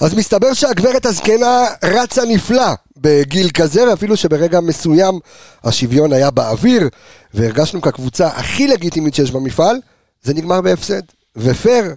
אז 0.00 0.14
מסתבר 0.14 0.52
שהגברת 0.52 1.06
הזקנה 1.06 1.66
רצה 1.84 2.24
נפלא 2.24 2.74
בגיל 2.96 3.50
כזה, 3.50 3.88
ואפילו 3.88 4.16
שברגע 4.16 4.60
מסוים 4.60 5.18
השוויון 5.64 6.12
היה 6.12 6.30
באוויר, 6.30 6.88
והרגשנו 7.34 7.82
כקבוצה 7.82 8.26
הכי 8.26 8.68
לגיטימית 8.68 9.14
שיש 9.14 9.30
במפעל, 9.30 9.80
זה 10.22 10.34
נגמר 10.34 10.60
בהפסד. 10.60 11.02
ופייר, 11.36 11.94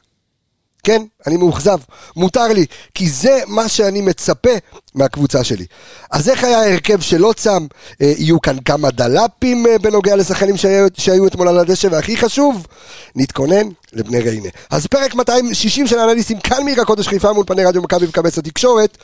כן, 0.83 1.01
אני 1.27 1.37
מאוכזב, 1.37 1.77
מותר 2.15 2.47
לי, 2.47 2.65
כי 2.93 3.09
זה 3.09 3.39
מה 3.47 3.69
שאני 3.69 4.01
מצפה 4.01 4.49
מהקבוצה 4.95 5.43
שלי. 5.43 5.65
אז 6.11 6.29
איך 6.29 6.43
היה 6.43 6.59
ההרכב 6.59 7.01
שלא 7.01 7.33
צם? 7.35 7.67
אה, 8.01 8.13
יהיו 8.17 8.41
כאן 8.41 8.57
כמה 8.65 8.91
דלפים 8.91 9.67
אה, 9.67 9.77
בנוגע 9.77 10.15
לשחקנים 10.15 10.57
שהיו, 10.57 10.87
שהיו 10.97 11.27
אתמול 11.27 11.47
על 11.47 11.59
הדשא, 11.59 11.87
והכי 11.91 12.17
חשוב, 12.17 12.67
נתכונן 13.15 13.67
לבני 13.93 14.19
ריינה. 14.19 14.49
אז 14.69 14.87
פרק 14.87 15.15
260 15.15 15.87
של 15.87 15.99
אנליסטים 15.99 16.39
כאן 16.39 16.63
מעיר 16.65 16.81
הקודש 16.81 17.07
חיפה 17.07 17.33
מול 17.33 17.43
פני 17.47 17.65
רדיו 17.65 17.81
מכבי 17.81 18.05
וכבש 18.05 18.37
התקשורת, 18.37 18.97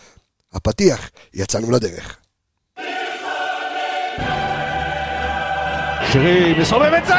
הפתיח, 0.53 1.09
יצאנו 1.33 1.71
לדרך. 1.71 2.17
שרי 6.13 6.53
מסובב 6.59 6.93
את 6.93 7.05
זה! 7.05 7.13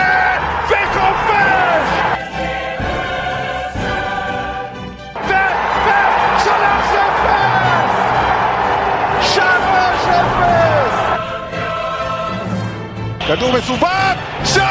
כדור 13.27 13.53
מסובב, 13.53 14.15
שער! 14.45 14.67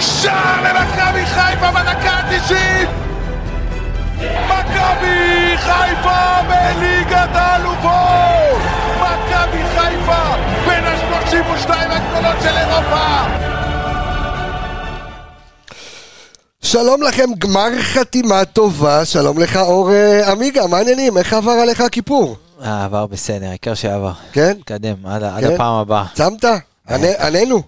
שער 0.00 0.62
למכבי 0.62 1.26
חיפה 1.26 1.70
בדקה 1.70 2.10
ה-90! 2.10 2.86
מכבי 4.46 5.56
חיפה 5.56 6.42
בליגת 6.48 7.28
האלופות! 7.34 8.60
מכבי 8.96 9.62
חיפה 9.76 10.22
בין 10.66 10.84
ה-32 10.84 11.70
הגדולות 11.70 12.36
של 12.42 12.56
אירופה! 12.56 13.24
שלום 16.62 17.02
לכם, 17.02 17.30
גמר 17.38 17.68
חתימה 17.80 18.44
טובה, 18.44 19.04
שלום 19.04 19.38
לך 19.38 19.56
אור 19.56 19.92
אה, 19.92 20.30
עמיגה, 20.30 20.66
מה 20.66 20.76
העניינים? 20.76 21.18
איך 21.18 21.32
עבר 21.32 21.52
עליך 21.52 21.80
הכיפור? 21.80 22.36
אה, 22.64 22.84
עבר 22.84 23.06
בסדר, 23.06 23.46
העיקר 23.48 23.74
שעבר. 23.74 24.12
כן? 24.32 24.52
תקדם, 24.64 24.94
עד 25.06 25.22
עד 25.22 25.44
כן? 25.44 25.54
הפעם 25.54 25.74
הבאה. 25.74 26.04
צמת? 26.14 26.44
ענה- 26.88 27.26
עננו. 27.26 27.62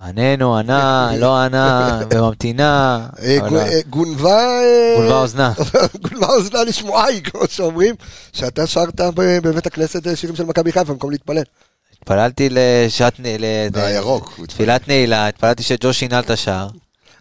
עננו, 0.00 0.56
ענה, 0.58 1.10
לא 1.18 1.36
ענה, 1.38 2.00
וממתינה. 2.10 3.06
אה. 3.22 3.24
אה, 3.24 3.38
גונבה... 3.90 4.30
אה, 4.60 4.94
גונבה 4.96 5.20
אוזנה. 5.20 5.52
גונבה 6.08 6.26
אוזנה 6.26 6.62
לשמועי, 6.64 7.20
כמו 7.22 7.40
שאומרים, 7.48 7.94
שאתה 8.32 8.66
שרת 8.66 9.00
בבית 9.16 9.66
הכנסת 9.66 10.06
אה, 10.06 10.16
שירים 10.16 10.36
של 10.36 10.44
מכבי 10.44 10.72
חיפה 10.72 10.92
במקום 10.92 11.10
להתפלל. 11.10 11.42
התפללתי 11.98 12.48
לשעת... 12.50 13.20
נ- 13.20 13.26
ל- 13.26 13.44
והירוק, 13.72 14.32
הוא 14.36 14.46
תפילת 14.46 14.88
נעילה, 14.88 15.28
התפללתי 15.28 15.62
שג'וש 15.62 15.98
שינה 15.98 16.20
את 16.20 16.30
השער. 16.30 16.68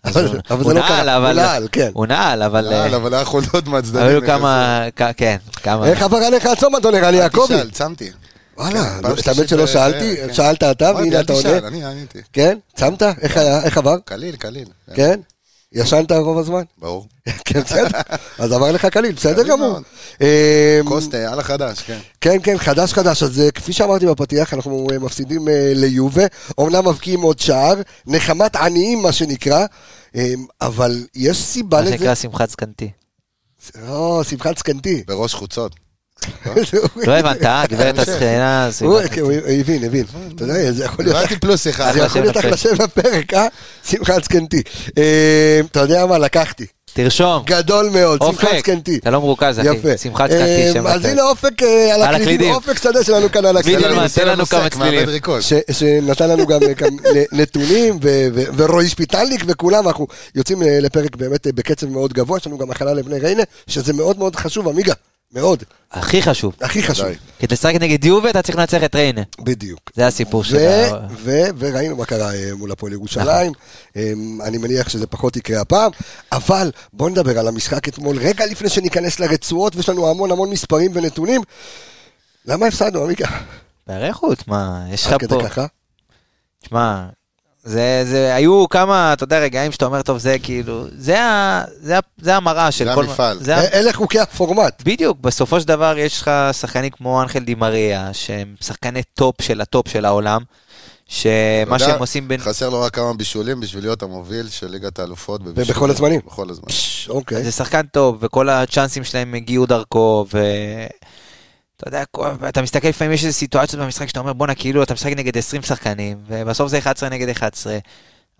אבל 0.06 0.28
זה 0.64 0.74
לא 0.74 0.82
קרה, 0.82 1.16
הוא 1.16 1.24
אבל- 1.26 1.36
נעל, 1.36 1.68
כן. 1.72 1.90
הוא 1.94 2.06
נעל, 2.06 2.44
אבל... 2.44 2.70
נעל, 2.70 2.92
אה, 2.92 2.96
אבל 2.96 3.14
היה 3.14 3.22
יכול 3.22 3.42
להיות 3.54 3.68
מהצדדים. 3.68 4.08
היו. 4.08 4.22
כמה... 4.26 4.84
כן, 5.18 5.38
כמה... 5.64 5.88
איך 5.88 6.02
עבר 6.02 6.18
עליך 6.18 6.46
הצום, 6.46 6.76
אדון 6.76 6.96
ערן 6.96 7.14
יעקבי? 7.14 7.44
תשאל, 7.46 7.70
צמתי. 7.72 8.12
וואלה, 8.58 9.00
כן, 9.02 9.14
את 9.20 9.28
האמת 9.28 9.50
שלא 9.50 9.68
שאלתי, 9.68 10.16
כן. 10.16 10.34
שאלת 10.34 10.64
אתה 10.64 10.92
והנה 10.96 11.20
אתה 11.20 11.34
עונה. 11.34 11.58
אני 11.68 11.86
עניתי. 11.86 12.20
כן? 12.34 12.58
צמת? 12.76 13.04
איך? 13.04 13.38
איך 13.38 13.78
עבר? 13.78 13.96
קליל, 14.06 14.36
קליל. 14.36 14.68
כן? 14.94 15.20
ישנת 15.74 16.12
רוב 16.12 16.38
הזמן? 16.38 16.64
ברור. 16.78 17.08
כן, 17.46 17.62
בסדר. 17.62 18.00
אז 18.40 18.52
עבר 18.52 18.72
לך 18.72 18.86
קליל, 18.86 19.12
בסדר 19.12 19.44
גמור. 19.48 19.78
אה, 20.22 20.80
קוסטה, 20.86 21.32
על 21.34 21.40
החדש, 21.40 21.80
כן. 21.80 22.00
כן, 22.22 22.38
כן, 22.44 22.58
חדש 22.58 22.94
חדש. 22.94 23.24
אז 23.24 23.40
אה, 23.40 23.52
כפי 23.52 23.74
שאמרתי 23.74 24.06
בפתיח, 24.06 24.54
אנחנו 24.54 24.88
אה, 24.92 25.00
מפסידים 25.00 25.48
אה, 25.50 25.72
ליובה. 25.76 26.24
אומנם 26.58 26.88
מבקיעים 26.88 27.22
עוד 27.22 27.40
שער, 27.40 27.76
נחמת 28.08 28.56
עניים 28.56 29.02
מה 29.02 29.12
שנקרא, 29.12 29.66
אה, 30.16 30.34
אבל 30.62 31.06
יש 31.16 31.44
סיבה 31.44 31.78
מה 31.78 31.84
לזה. 31.84 31.98
שנקרא 31.98 32.16
שמחת 32.16 32.50
זקנתי. 32.50 32.92
או, 33.88 34.24
שמחת 34.24 34.58
זקנתי. 34.58 35.04
בראש 35.08 35.34
חוצות. 35.34 35.76
לא 37.08 37.14
הבנת, 37.14 37.44
אה? 37.44 37.64
גברת 37.70 38.00
המשך. 38.00 38.10
הזקנה, 38.10 38.70
הוא 39.22 39.32
הבין, 39.60 39.84
הבין. 39.84 40.06
אתה 40.36 40.44
יודע, 40.44 40.72
זה 40.72 40.86
יכול 40.86 41.06
להיות... 41.06 41.18
הבנתי 41.18 41.40
פלוס 41.40 41.68
אחד. 41.68 41.94
זה 41.94 42.00
יכול 42.00 42.22
להיות 42.22 42.38
אחלה 42.38 42.58
שם 42.58 42.78
בפרק, 42.78 43.34
אה? 43.34 43.48
שמחת 43.84 44.24
זקנתי. 44.24 44.62
אה, 44.98 45.60
אתה 45.72 45.80
יודע 45.80 46.06
מה, 46.06 46.18
לקחתי. 46.18 46.66
תרשום. 46.94 47.44
גדול 47.46 47.90
מאוד, 47.90 48.24
שמחת. 48.24 48.48
זקנתי. 48.58 48.98
אתה 48.98 49.10
לא 49.10 49.20
מרוכז, 49.20 49.60
אחי. 49.60 49.68
יפה. 49.68 49.98
שמחת 49.98 50.30
זקנתי, 50.30 50.68
אה, 50.68 50.74
שם 50.74 50.88
אז. 50.88 51.06
הנה 51.06 51.24
אופק 51.24 51.64
על 51.94 52.04
הקלידים. 52.04 52.54
אופק 52.54 52.78
שדה 52.78 53.04
שלנו 53.04 53.32
כאן 53.32 53.46
על 53.46 53.58
הקלידים. 53.58 53.82
וידלמן, 53.82 54.04
עושה 54.04 54.22
תן 54.22 54.28
לנו 54.28 54.46
כמה 54.46 54.70
צלילים. 54.70 55.08
שנתן 55.72 56.30
לנו 56.30 56.48
גם 56.48 56.60
נתונים, 57.32 58.00
ו- 58.04 58.28
ו- 58.34 58.44
ורועי 58.58 58.90
שפיטלניק 58.90 59.44
וכולם, 59.48 59.88
אנחנו 59.88 60.08
יוצאים 60.36 60.62
לפרק 60.66 61.16
באמת 61.16 61.48
בקצב 61.48 61.90
מאוד 61.90 62.14
גבוה, 62.14 62.38
יש 62.38 62.48
לנו 62.48 62.58
גם 62.58 62.72
הכנה 62.72 62.94
לבני 62.94 63.20
ריינה, 63.20 63.44
שזה 63.68 63.94
מאוד 63.94 64.20
מאוד 64.20 64.36
חשוב, 64.36 64.68
עמיגה, 64.70 64.94
מאוד, 65.34 65.64
הכי 65.92 66.22
חשוב. 66.22 66.56
הכי 66.62 66.84
חשוב, 66.84 67.08
די. 67.08 67.14
כדי 67.40 67.54
לשחק 67.54 67.74
נגד 67.80 68.06
יובה 68.06 68.30
אתה 68.30 68.42
צריך 68.42 68.58
לנצח 68.58 68.84
את 68.84 68.96
ריינה. 68.96 69.22
בדיוק. 69.40 69.92
זה 69.96 70.08
הסיפור 70.08 70.44
שלך. 70.44 70.94
ו- 71.18 71.48
וראינו 71.58 71.96
מה 71.96 72.06
קרה 72.06 72.36
אה, 72.36 72.56
מול 72.56 72.72
הפועל 72.72 72.94
ירושלים, 72.94 73.52
אה, 73.98 74.14
אני 74.44 74.58
מניח 74.58 74.90
שזה 74.90 75.08
פחות 75.08 75.36
יקרה 75.36 75.62
הפעם, 75.62 75.92
אבל 76.32 76.72
בוא 76.94 77.10
נדבר 77.10 77.40
על 77.40 77.48
המשחק 77.48 77.88
אתמול, 77.88 78.18
רגע 78.18 78.46
לפני 78.46 78.70
שניכנס 78.70 79.20
לרצועות, 79.20 79.76
ויש 79.76 79.90
לנו 79.90 80.10
המון 80.10 80.32
המון 80.32 80.50
מספרים 80.50 80.92
ונתונים, 80.94 81.42
למה 82.46 82.66
הפסדנו, 82.66 83.04
עמיגה? 83.04 83.28
באריכות, 83.88 84.48
מה, 84.48 84.86
יש 84.92 85.06
לך 85.06 85.14
עד 85.14 85.20
כדי 85.20 85.36
פה... 85.36 85.50
ככה? 85.50 85.66
תשמע, 86.64 87.08
זה, 87.64 88.04
זה, 88.06 88.36
היו 88.36 88.70
כמה, 88.70 89.14
אתה 89.14 89.24
יודע, 89.24 89.40
רגעים 89.40 89.72
שאתה 89.72 89.86
אומר, 89.86 90.02
טוב, 90.02 90.18
זה 90.18 90.38
כאילו, 90.44 90.86
זה, 90.98 91.22
ה, 91.24 91.64
זה, 91.82 91.98
ה, 91.98 92.00
זה 92.22 92.36
המראה 92.36 92.72
של 92.72 92.86
זה 92.86 92.92
כל... 92.96 93.04
המפעל. 93.06 93.40
זה 93.40 93.56
ה- 93.56 93.60
אה, 93.62 93.80
אלה 93.80 93.94
חוקי 93.94 94.20
הפורמט. 94.20 94.82
בדיוק, 94.86 95.18
בסופו 95.22 95.60
של 95.62 95.68
דבר 95.68 95.98
יש 95.98 96.22
לך 96.22 96.32
שחקנים 96.52 96.90
כמו 96.90 97.22
אנחל 97.22 97.40
די 97.40 97.60
מריה, 97.60 98.10
שהם 98.14 98.56
שחקני 98.62 99.04
טופ 99.14 99.42
של 99.42 99.62
הטופ 99.62 99.88
של 99.88 100.06
העולם, 100.06 100.42
שמה 101.08 101.80
שהם 101.80 102.00
עושים 102.00 102.28
בין... 102.28 102.40
חסר 102.40 102.70
לו 102.70 102.82
רק 102.82 102.96
כמה 102.96 103.14
בישולים 103.14 103.60
בשביל 103.60 103.84
להיות 103.84 104.04
המוביל 104.04 104.50
של 104.50 104.68
ליגת 104.68 105.00
האלופות. 105.00 105.42
בבישולים. 105.44 105.70
ובכל 105.70 105.90
הזמנים. 105.90 106.20
בכל 106.26 106.50
הזמנים. 106.50 106.68
פש, 106.70 107.10
אוקיי. 107.10 107.44
זה 107.44 107.52
שחקן 107.52 107.86
טוב, 107.92 108.18
וכל 108.22 108.50
הצ'אנסים 108.50 109.04
שלהם 109.04 109.34
הגיעו 109.34 109.66
דרכו, 109.66 110.26
ו... 110.34 110.40
אתה 111.88 111.98
יודע, 111.98 112.04
אתה 112.50 112.62
מסתכל 112.62 112.88
לפעמים 112.88 113.14
יש 113.14 113.24
איזה 113.26 113.34
סיטואציות 113.38 113.82
במשחק 113.82 114.08
שאתה 114.08 114.20
אומר 114.20 114.34
בואנה 114.34 114.56
כאילו 114.56 114.84
אתה 114.84 114.94
משחק 114.94 115.12
נגד 115.18 115.38
20 115.38 115.62
שחקנים 115.62 116.18
ובסוף 116.28 116.68
זה 116.68 116.78
11 116.78 117.10
נגד 117.10 117.30
11 117.30 117.78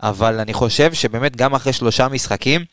אבל 0.02 0.40
אני 0.40 0.52
חושב 0.52 0.92
שבאמת 0.94 1.36
גם 1.36 1.54
אחרי 1.54 1.72
שלושה 1.72 2.08
משחקים 2.08 2.64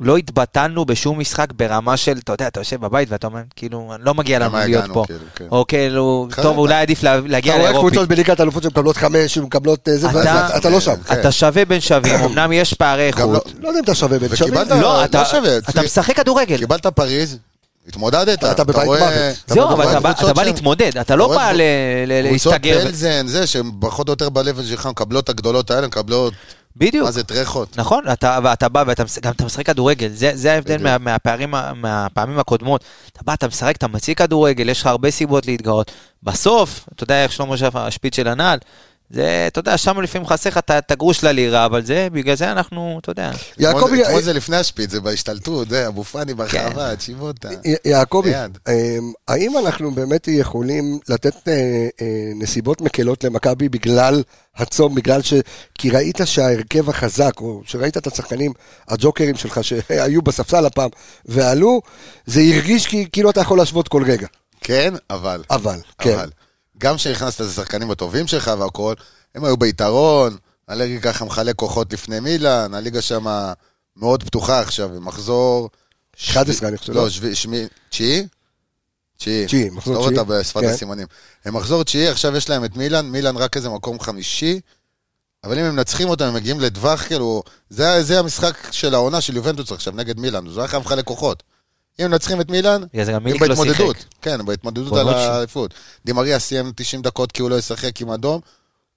לא 0.00 0.16
התבטלנו 0.16 0.84
בשום 0.84 1.18
משחק 1.18 1.52
ברמה 1.52 1.96
של 1.96 2.18
אתה 2.18 2.32
יודע 2.32 2.48
אתה 2.48 2.60
יושב 2.60 2.80
בבית 2.80 3.10
ואתה 3.10 3.26
אומר 3.26 3.40
כאילו 3.56 3.92
לא 4.00 4.14
מגיע 4.14 4.38
לנו 4.38 4.48
למה 4.48 4.64
להיות 4.66 4.84
הגענו, 4.84 4.94
פה 4.94 5.04
כאילו, 5.06 5.20
כן. 5.36 5.44
או 5.50 5.64
כאילו 5.68 6.28
אחרת 6.32 6.42
טוב 6.44 6.52
אתה- 6.52 6.60
אולי 6.60 6.74
עדיף 6.74 7.02
לה- 7.02 7.20
להגיע 7.26 7.52
אתה 7.52 7.60
רואה 7.60 7.70
לאירופי 7.72 7.90
קבוצות 7.90 8.08
בליגת 8.08 8.40
האלופות 8.40 8.62
שמקבלות 8.62 8.96
חמש, 8.96 9.34
שמקבלות 9.34 9.88
אה, 9.88 9.96
זה, 9.96 10.08
אתה- 10.56 10.70
לא 10.70 10.80
שם. 10.80 10.94
כן. 11.06 11.20
אתה 11.20 11.32
שווה 11.32 11.64
בין 11.64 11.80
שווים 11.80 12.14
אמנם 12.24 12.52
יש 12.52 12.74
פערי 12.74 13.02
לא- 13.02 13.06
איכות 13.06 13.52
לא 13.60 13.68
יודע 13.68 13.78
אם 13.78 13.84
אתה 13.84 13.94
שווה 13.94 14.18
בין 14.18 14.36
שווים. 14.36 14.54
לא 14.54 14.80
לא 14.80 15.04
אתה 15.04 15.24
שווה, 15.24 15.58
אתה 15.58 15.70
אצלי- 15.70 15.84
משחק 15.84 16.16
כדורגל 16.16 16.56
קיבלת 16.58 16.86
פריז, 16.86 17.38
התמודדת. 17.88 18.44
אתה 18.44 18.64
בבית 18.64 18.86
רואה- 18.86 19.00
מוות. 19.00 19.36
אתה 19.46 19.54
זהו, 19.54 19.72
אבל 19.72 19.90
אתה 19.90 20.00
בא- 20.00 20.12
קבוצות 20.12 20.24
אתה 20.30 20.34
בא 20.34 20.42
שהן- 20.44 20.52
להתמודד, 20.54 20.98
אתה 20.98 21.16
לא 21.16 21.28
בא 21.28 21.52
ל- 21.52 21.60
ל- 22.06 22.28
קבוצות 22.28 22.52
להסתגר. 22.52 22.78
ו- 22.82 22.86
פלזן, 22.86 23.26
זה, 23.26 23.46
שהן 23.46 23.70
פחות 23.80 24.08
או 24.08 24.12
יותר 24.12 24.28
ב-level 24.28 24.62
שלך, 24.70 24.86
מקבלות 24.86 25.24
את 25.24 25.28
הגדולות 25.28 25.70
האלה, 25.70 25.86
מקבלות, 25.86 26.32
בדיוק. 26.76 27.04
מה 27.04 27.10
זה, 27.10 27.24
טרחות. 27.24 27.78
נכון, 27.78 28.04
אתה, 28.12 28.38
ואתה 28.44 28.68
בא 28.68 28.84
ואתה 28.86 29.02
גם 29.22 29.32
אתה 29.32 29.44
משחק 29.44 29.66
כדורגל, 29.66 30.08
זה, 30.08 30.30
זה 30.34 30.52
ההבדל. 30.52 30.82
מה, 30.82 30.98
מהפערים, 30.98 31.54
מהפעמים 31.76 32.38
הקודמות. 32.38 32.84
אתה 33.12 33.20
בא, 33.24 33.34
אתה 33.34 33.48
משחק, 33.48 33.76
אתה 33.76 33.88
מציג 33.88 34.16
כדורגל, 34.18 34.68
יש 34.68 34.80
לך 34.80 34.86
הרבה 34.86 35.10
סיבות 35.10 35.46
להתגאות. 35.46 35.90
בסוף, 36.22 36.84
אתה 36.94 37.04
יודע 37.04 37.22
איך 37.22 37.32
שלמה 37.32 37.56
שף 37.56 37.76
השפיץ 37.76 38.16
של 38.16 38.28
הנעל, 38.28 38.58
זה, 39.10 39.44
אתה 39.46 39.58
יודע, 39.60 39.76
שם 39.78 40.00
לפעמים 40.00 40.26
חסר 40.26 40.50
לך 40.50 40.58
את- 40.58 40.90
הגרוש 40.90 41.24
ללירה, 41.24 41.64
אבל 41.66 41.84
זה, 41.84 42.08
בגלל 42.12 42.34
זה 42.36 42.52
אנחנו, 42.52 42.98
אתה 43.02 43.10
יודע. 43.10 43.30
יעקבי, 43.58 44.02
אתמול- 44.04 44.22
זה 44.22 44.32
לפני 44.32 44.56
השפיץ, 44.56 44.90
זה 44.90 45.00
בהשתלטות, 45.00 45.68
זה 45.68 45.86
אבו 45.88 46.04
פאני 46.04 46.34
ברחבה, 46.34 46.96
צ'יבוטה. 46.96 47.48
י- 47.64 47.88
יעקבי. 47.90 48.32
אמ, 48.34 48.72
האם 49.28 49.58
אנחנו 49.58 49.90
באמת 49.90 50.28
יכולים 50.28 50.98
לתת 51.08 51.48
אה, 51.48 51.52
אה, 52.00 52.06
נסיבות 52.34 52.80
מקלות 52.80 53.24
למכבי 53.24 53.68
בגלל 53.68 54.22
הצום, 54.56 54.94
בגלל 54.94 55.22
ש... 55.22 55.34
כי 55.78 55.90
ראית 55.90 56.20
שההרכב 56.24 56.90
החזק, 56.90 57.32
או 57.40 57.62
שראית 57.64 57.96
את 57.96 58.06
השחקנים, 58.06 58.52
הג'וקרים 58.88 59.34
שלך 59.36 59.60
שהיו 59.64 60.22
בספסל 60.22 60.66
הפעם, 60.66 60.90
ועלו, 61.26 61.80
זה 62.26 62.40
הרגיש 62.40 62.86
כי- 62.86 63.06
כאילו 63.12 63.30
אתה 63.30 63.40
יכול 63.40 63.58
להשוות 63.58 63.88
כל 63.88 64.02
רגע. 64.06 64.26
כן, 64.60 64.94
אבל. 65.10 65.42
אבל, 65.50 65.78
כן. 65.98 66.12
אבל. 66.14 66.28
גם 66.78 66.96
כשנכנסת 66.96 67.40
לשחקנים 67.40 67.90
הטובים 67.90 68.26
שלך 68.26 68.50
והכל, 68.58 68.94
הם 69.34 69.44
היו 69.44 69.56
ביתרון, 69.56 70.36
הליגה 70.68 71.12
ככה 71.12 71.24
מחלק 71.24 71.56
כוחות 71.56 71.92
לפני 71.92 72.20
מילאן, 72.20 72.74
הליגה 72.74 73.02
שם 73.02 73.26
מאוד 73.96 74.22
פתוחה 74.22 74.60
עכשיו, 74.60 74.90
מחזור 75.00 75.70
11 76.30 76.68
אני 76.68 76.78
חושב. 76.78 76.92
לא, 76.92 77.10
שבי- 77.10 77.34
שמי... 77.34 77.66
תשיעי? 77.90 78.26
תשיעי. 79.18 79.46
תשיעי, 79.46 79.70
מחזור 79.70 79.94
תפתור 79.94 80.06
תשיעי. 80.06 80.18
אותה 80.20 80.38
בשפת 80.40 80.60
כן. 80.60 80.68
הסימנים. 80.68 81.06
הם 81.44 81.56
מחזור 81.56 81.82
תשיעי, 81.84 82.08
עכשיו 82.08 82.36
יש 82.36 82.50
להם 82.50 82.64
את 82.64 82.76
מילאן, 82.76 83.06
מילאן 83.06 83.36
רק 83.36 83.56
איזה 83.56 83.68
מקום 83.68 84.00
חמישי, 84.00 84.60
אבל 85.44 85.58
אם 85.58 85.64
הם 85.64 85.76
מנצחים 85.76 86.08
אותם, 86.08 86.24
הם 86.24 86.34
מגיעים 86.34 86.60
לטווח, 86.60 87.02
כאילו, 87.02 87.42
זה, 87.70 88.02
זה 88.02 88.18
המשחק 88.18 88.72
של 88.72 88.94
העונה 88.94 89.20
של 89.20 89.36
יובנטוס 89.36 89.72
עכשיו, 89.72 89.92
נגד 89.96 90.18
מילאן, 90.20 90.50
זה 90.50 90.60
היה 90.60 90.68
חייב 90.68 90.82
לחלק 90.82 91.04
כוחות. 91.04 91.42
אם 92.00 92.10
מנצחים 92.10 92.40
את 92.40 92.50
מילאן, 92.50 92.82
בגלל 92.92 93.04
זה 93.04 93.12
גם 93.12 93.16
הם 93.16 93.24
מילק 93.24 93.42
לא 93.42 93.48
בהתמודדות. 93.48 93.96
שיחק. 93.96 94.08
כן, 94.22 94.44
בהתמודדות 94.44 94.98
על. 94.98 95.08
האליפות. 95.08 95.74
דימריה 96.04 96.38
סיים 96.38 96.72
90 96.76 97.02
דקות 97.02 97.32
כי 97.32 97.42
הוא 97.42 97.50
לא 97.50 97.58
ישחק 97.58 98.00
עם 98.00 98.10
אדום. 98.10 98.40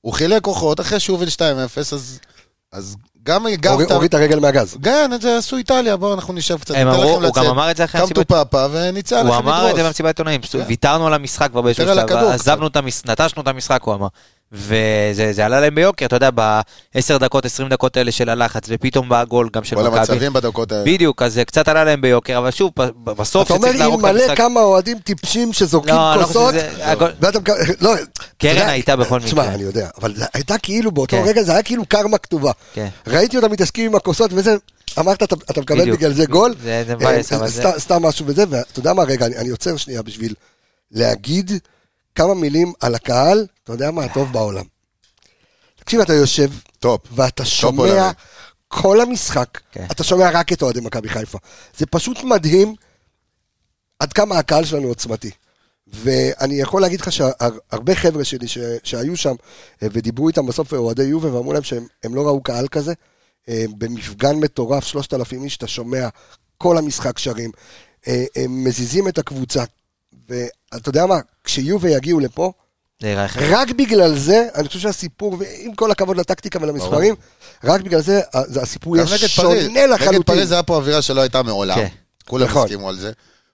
הוא 0.01 0.13
חילק 0.13 0.43
כוחות, 0.43 0.79
אחרי 0.79 0.99
שהוא 0.99 1.13
הוביל 1.13 1.29
2-0, 1.29 1.41
אז, 1.79 2.19
אז 2.71 2.95
גם 3.23 3.45
הגבת... 3.47 3.91
הוריד 3.91 4.07
את 4.07 4.13
הרגל 4.13 4.39
מהגז. 4.39 4.77
כן, 4.83 5.11
את 5.15 5.21
זה 5.21 5.37
עשו 5.37 5.57
איטליה, 5.57 5.97
בואו 5.97 6.13
אנחנו 6.13 6.33
נשב 6.33 6.59
קצת. 6.59 6.75
הם 6.75 6.87
ניתן 6.87 6.99
אמרו, 6.99 7.19
לכם 7.19 7.25
הוא 7.25 7.35
גם 7.35 7.43
לצאת. 7.43 7.51
אמר 7.51 7.71
את 7.71 7.77
זה 7.77 7.83
אחרי 7.83 8.01
המסיבת... 8.01 8.27
טו 8.27 8.35
פאפה 8.35 8.67
וניצל 8.71 9.15
הוא 9.15 9.35
לכם 9.35 9.47
אמר 9.47 9.57
את 9.57 9.61
זה 9.61 9.73
לדרוס. 9.73 9.87
במסיבת 9.87 10.07
עיתונאים, 10.07 10.41
כן. 10.41 10.63
ויתרנו 10.67 11.07
על 11.07 11.13
המשחק 11.13 11.51
כבר 11.51 11.61
באיזשהו 11.61 11.85
שלב, 11.85 12.11
עזבנו 12.11 12.67
את 12.67 12.75
המשחק, 12.75 13.09
נטשנו 13.09 13.41
את 13.41 13.47
המשחק, 13.47 13.81
הוא 13.83 13.93
אמר. 13.93 14.07
וזה 14.53 15.33
זה 15.33 15.45
עלה 15.45 15.59
להם 15.61 15.75
ביוקר, 15.75 16.05
אתה 16.05 16.15
יודע, 16.15 16.29
ב-10 16.35 17.17
דקות, 17.19 17.45
20 17.45 17.69
דקות 17.69 17.97
האלה 17.97 18.11
של 18.11 18.29
הלחץ, 18.29 18.63
ופתאום 18.67 19.09
בא 19.09 19.19
הגול 19.21 19.49
גם 19.53 19.63
של 19.63 19.75
כל 19.75 19.83
מכבי. 19.83 19.97
המצבים 19.99 20.33
בדקות 20.33 20.71
האלה. 20.71 20.83
בדיוק, 20.85 21.21
אז 21.21 21.33
זה 21.33 21.45
קצת 21.45 21.67
עלה 21.67 21.83
להם 21.83 22.01
ביוקר, 22.01 22.37
אבל 22.37 22.51
שוב, 22.51 22.71
בסוף 23.03 23.45
אתה 23.45 23.53
אומר 23.53 23.67
שצריך 23.67 23.79
להרוג 23.79 24.05
את 24.05 24.15
המשחק... 24.15 24.37
כמה 24.37 24.59
אוהדים 24.61 24.99
טיפשים 24.99 25.53
שזורקים 25.53 25.95
לא, 25.95 26.15
לא 26.15 26.23
כוסות. 26.25 26.53
הגול- 26.81 27.11
ואתה. 27.19 27.39
לא, 27.81 27.93
אתה 27.95 28.03
קרן 28.37 28.67
הייתה 28.69 28.95
בכל 28.95 29.19
תשמע, 29.19 29.41
מקרה. 29.41 29.55
אני 29.55 29.63
יודע, 29.63 29.89
אבל 30.01 30.13
הייתה 30.33 30.57
כאילו 30.57 30.91
באותו 30.91 31.17
כן. 31.17 31.23
רגע, 31.27 31.43
זה 31.43 31.51
היה 31.51 31.63
כאילו 31.63 31.85
קרמה 31.85 32.17
כתובה. 32.17 32.51
כן. 32.73 32.87
ראיתי 33.07 33.37
אותם 33.37 33.51
מתעסקים 33.51 33.85
עם 33.85 33.95
הכוסות 33.95 34.31
וזה, 34.33 34.55
אמרת, 34.99 35.23
אתה 35.23 35.35
אתה 35.51 35.61
מקבל. 35.61 35.91
בגלל 35.91 36.13
זה 36.13 36.25
גול. 36.25 36.53
זה- 36.63 36.83
זה 36.87 36.95
מבאס, 36.95 37.33
אה, 37.33 37.37
סתם- 37.37 37.47
זה- 37.47 37.79
סתם 37.79 38.01
משהו 38.05 38.25
וזה, 38.27 38.43
ואתה 38.49 38.79
יודע 38.79 38.93
מה, 38.93 39.03
רגע, 39.03 39.25
אני 39.25 39.37
אני 39.37 39.49
עוצר 39.49 39.77
שנייה 39.77 40.01
בשביל 40.01 40.33
להגיד 40.91 41.51
כמה 42.15 42.33
מילים 42.33 42.73
על 42.79 42.95
הקהל, 42.95 43.45
אתה 43.63 43.73
יודע 43.73 43.91
מה, 43.91 44.03
הטוב 44.03 44.33
בעולם. 44.33 44.65
תקשיב, 45.75 45.99
אתה 45.99 46.13
יושב, 46.13 46.49
טופ. 46.79 47.01
ואתה 47.11 47.45
שומע. 47.45 48.11
כל 48.73 49.01
המשחק, 49.01 49.59
כן. 49.71 49.85
אתה 49.91 50.03
שומע 50.03 50.29
רק 50.33 50.53
את 50.53 50.61
אוהדי 50.61 50.79
מכבי 50.79 51.09
חיפה. 51.09 51.37
זה 51.77 51.85
פשוט 51.85 52.23
מדהים 52.23 52.75
עד 53.99 54.13
כמה 54.13 54.37
הקהל 54.37 54.65
שלנו 54.65 54.87
עוצמתי. 54.87 55.31
ואני 55.87 56.53
יכול 56.53 56.81
להגיד 56.81 57.01
לך 57.01 57.11
שהרבה 57.11 57.95
חבר'ה 57.95 58.23
שלי 58.23 58.47
ש, 58.47 58.57
שהיו 58.83 59.17
שם 59.17 59.35
אה, 59.83 59.87
ודיברו 59.91 60.27
איתם 60.27 60.45
בסוף 60.45 60.73
אוהדי 60.73 61.03
יובה 61.03 61.33
ואמרו 61.33 61.53
להם 61.53 61.63
שהם 61.63 61.87
הם 62.03 62.15
לא 62.15 62.27
ראו 62.27 62.43
קהל 62.43 62.67
כזה. 62.67 62.93
אה, 63.49 63.65
במפגן 63.77 64.35
מטורף, 64.35 64.83
3,000 64.83 65.43
איש, 65.43 65.57
אתה 65.57 65.67
שומע 65.67 66.07
כל 66.57 66.77
המשחק 66.77 67.19
שרים. 67.19 67.51
אה, 68.07 68.25
הם 68.35 68.63
מזיזים 68.63 69.07
את 69.07 69.17
הקבוצה. 69.17 69.63
ואתה 70.73 70.89
יודע 70.89 71.05
מה, 71.05 71.15
כשיובה 71.43 71.89
יגיעו 71.89 72.19
לפה, 72.19 72.51
זה. 73.01 73.15
רק 73.57 73.71
בגלל 73.71 74.17
זה, 74.17 74.47
אני 74.55 74.67
חושב 74.67 74.79
שהסיפור, 74.79 75.37
ועם 75.39 75.73
כל 75.75 75.91
הכבוד 75.91 76.17
לטקטיקה 76.17 76.59
ולמספרים, 76.61 77.15
רק 77.63 77.81
בגלל 77.81 78.01
זה, 78.01 78.21
ה- 78.33 78.41
זה- 78.47 78.61
הסיפור 78.61 78.97
יהיה 78.97 79.07
שונה 79.07 79.49
פריז. 79.49 79.67
נגד 79.69 79.89
לחלוטין. 79.93 80.21
פריז 80.23 80.51
היה 80.51 80.63
פה 80.63 80.75
אווירה 80.75 81.01
שלא 81.01 81.21
הייתה 81.21 81.43
מעולם. 81.43 81.75
כן. 81.75 81.87
כולם 82.27 82.45
נכון. 82.47 82.63
הסכימו 82.63 82.89
על 82.89 82.97
זה. 82.97 83.11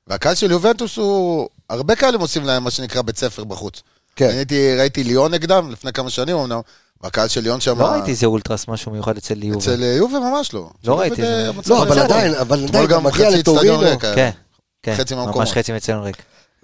והקהל 0.07 0.35
של 0.35 0.51
יובנטוס 0.51 0.97
הוא... 0.97 1.49
הרבה 1.69 1.95
כאלה 1.95 2.17
עושים 2.17 2.43
להם 2.43 2.63
מה 2.63 2.71
שנקרא 2.71 3.01
בית 3.01 3.17
ספר 3.17 3.43
בחוץ. 3.43 3.81
כן. 4.15 4.25
אני 4.29 4.37
הייתי, 4.37 4.75
ראיתי 4.75 5.03
ליון 5.03 5.33
נגדם 5.33 5.71
לפני 5.71 5.93
כמה 5.93 6.09
שנים 6.09 6.37
אמנם, 6.37 6.59
והקהל 7.01 7.27
של 7.27 7.41
ליון 7.41 7.59
שם... 7.61 7.79
לא 7.79 7.85
ראיתי 7.85 8.11
איזה 8.11 8.25
אולטרס, 8.25 8.67
משהו 8.67 8.91
מיוחד 8.91 9.17
אצל 9.17 9.43
יובה. 9.43 9.59
אצל 9.59 9.83
אה, 9.83 9.87
יובה 9.87 10.19
ממש 10.19 10.53
לא. 10.53 10.69
לא 10.83 10.99
ראיתי, 10.99 11.15
זה- 11.21 11.49
לא, 11.67 11.83
אבל. 11.83 11.99
עדיין, 11.99 12.33
אבל 12.33 12.63
עדיין, 12.63 12.65
אתמול 12.69 12.85
אתה 12.85 12.93
גם 12.93 13.03
מגיע 13.03 13.27
חצי 13.29 13.39
אצטדיון 13.39 13.83
לטורינו. 13.83 13.99
כן, 13.99 14.29
כן, 14.83 14.95
חצי 14.97 15.15
מהמקומות. 15.15 15.37
ממש 15.39 15.51
חצי 15.51 15.71
מצלנו 15.73 16.03
ריק. 16.03 16.17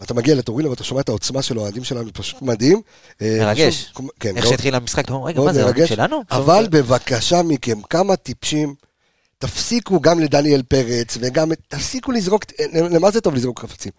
אתה 0.04 0.14
מגיע 0.14 0.36
לטורינו 0.36 0.70
ואתה 0.70 0.84
שומע 0.84 1.02
את 1.02 1.10
העוצמה 1.10 1.42
של 1.42 1.58
האוהדים 1.58 1.84
שלנו, 1.84 2.10
פשוט 2.14 2.42
מדהים. 2.42 2.82
אה, 3.22 3.38
מרגש. 3.40 3.94
כן, 4.20 4.38
איך 4.38 4.46
שהתחיל 4.48 4.76
המשחק, 4.76 5.06
אתה 5.06 5.14
אומר, 5.14 5.28
רגע, 5.28 5.42
מה 5.42 5.54
זה, 5.54 5.62
האוהדים. 5.62 5.88
שלנו? 5.88 6.22
אבל 6.32 6.68
בבקשה 6.72 7.42
מכם, 7.44 7.82
כמה 7.82 8.16
טיפשים, 8.16 8.76
תפסיקו 9.38 10.00
גם 10.02 10.20
לדניאל 10.20 10.64
פרץ 10.64 11.18
וגם, 11.20 11.52
תפסיקו 11.68 12.12
לזרוק, 12.12 12.44
למה 12.74 13.12
זה 13.12 13.22
טוב 13.22 13.36
לזרוק 13.36 13.60
חפצים? 13.60 13.92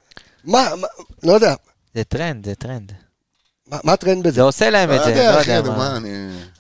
מה, 0.45 0.69
מה- 0.81 0.87
לא 1.23 1.33
יודע, 1.33 1.55
זה 1.95 2.05
טרנד, 2.05 2.47
זה 2.47 2.55
טרנד. 2.55 2.93
מה 3.71 3.79
מה 3.85 3.93
הטרנד 3.93 4.23
בזה? 4.23 4.35
זה 4.35 4.43
עושה 4.43 4.71
להם 4.71 4.93
את 4.93 5.05
זה, 5.05 5.15
לא 5.15 5.39
יודע 5.39 5.63
מה. 5.63 5.99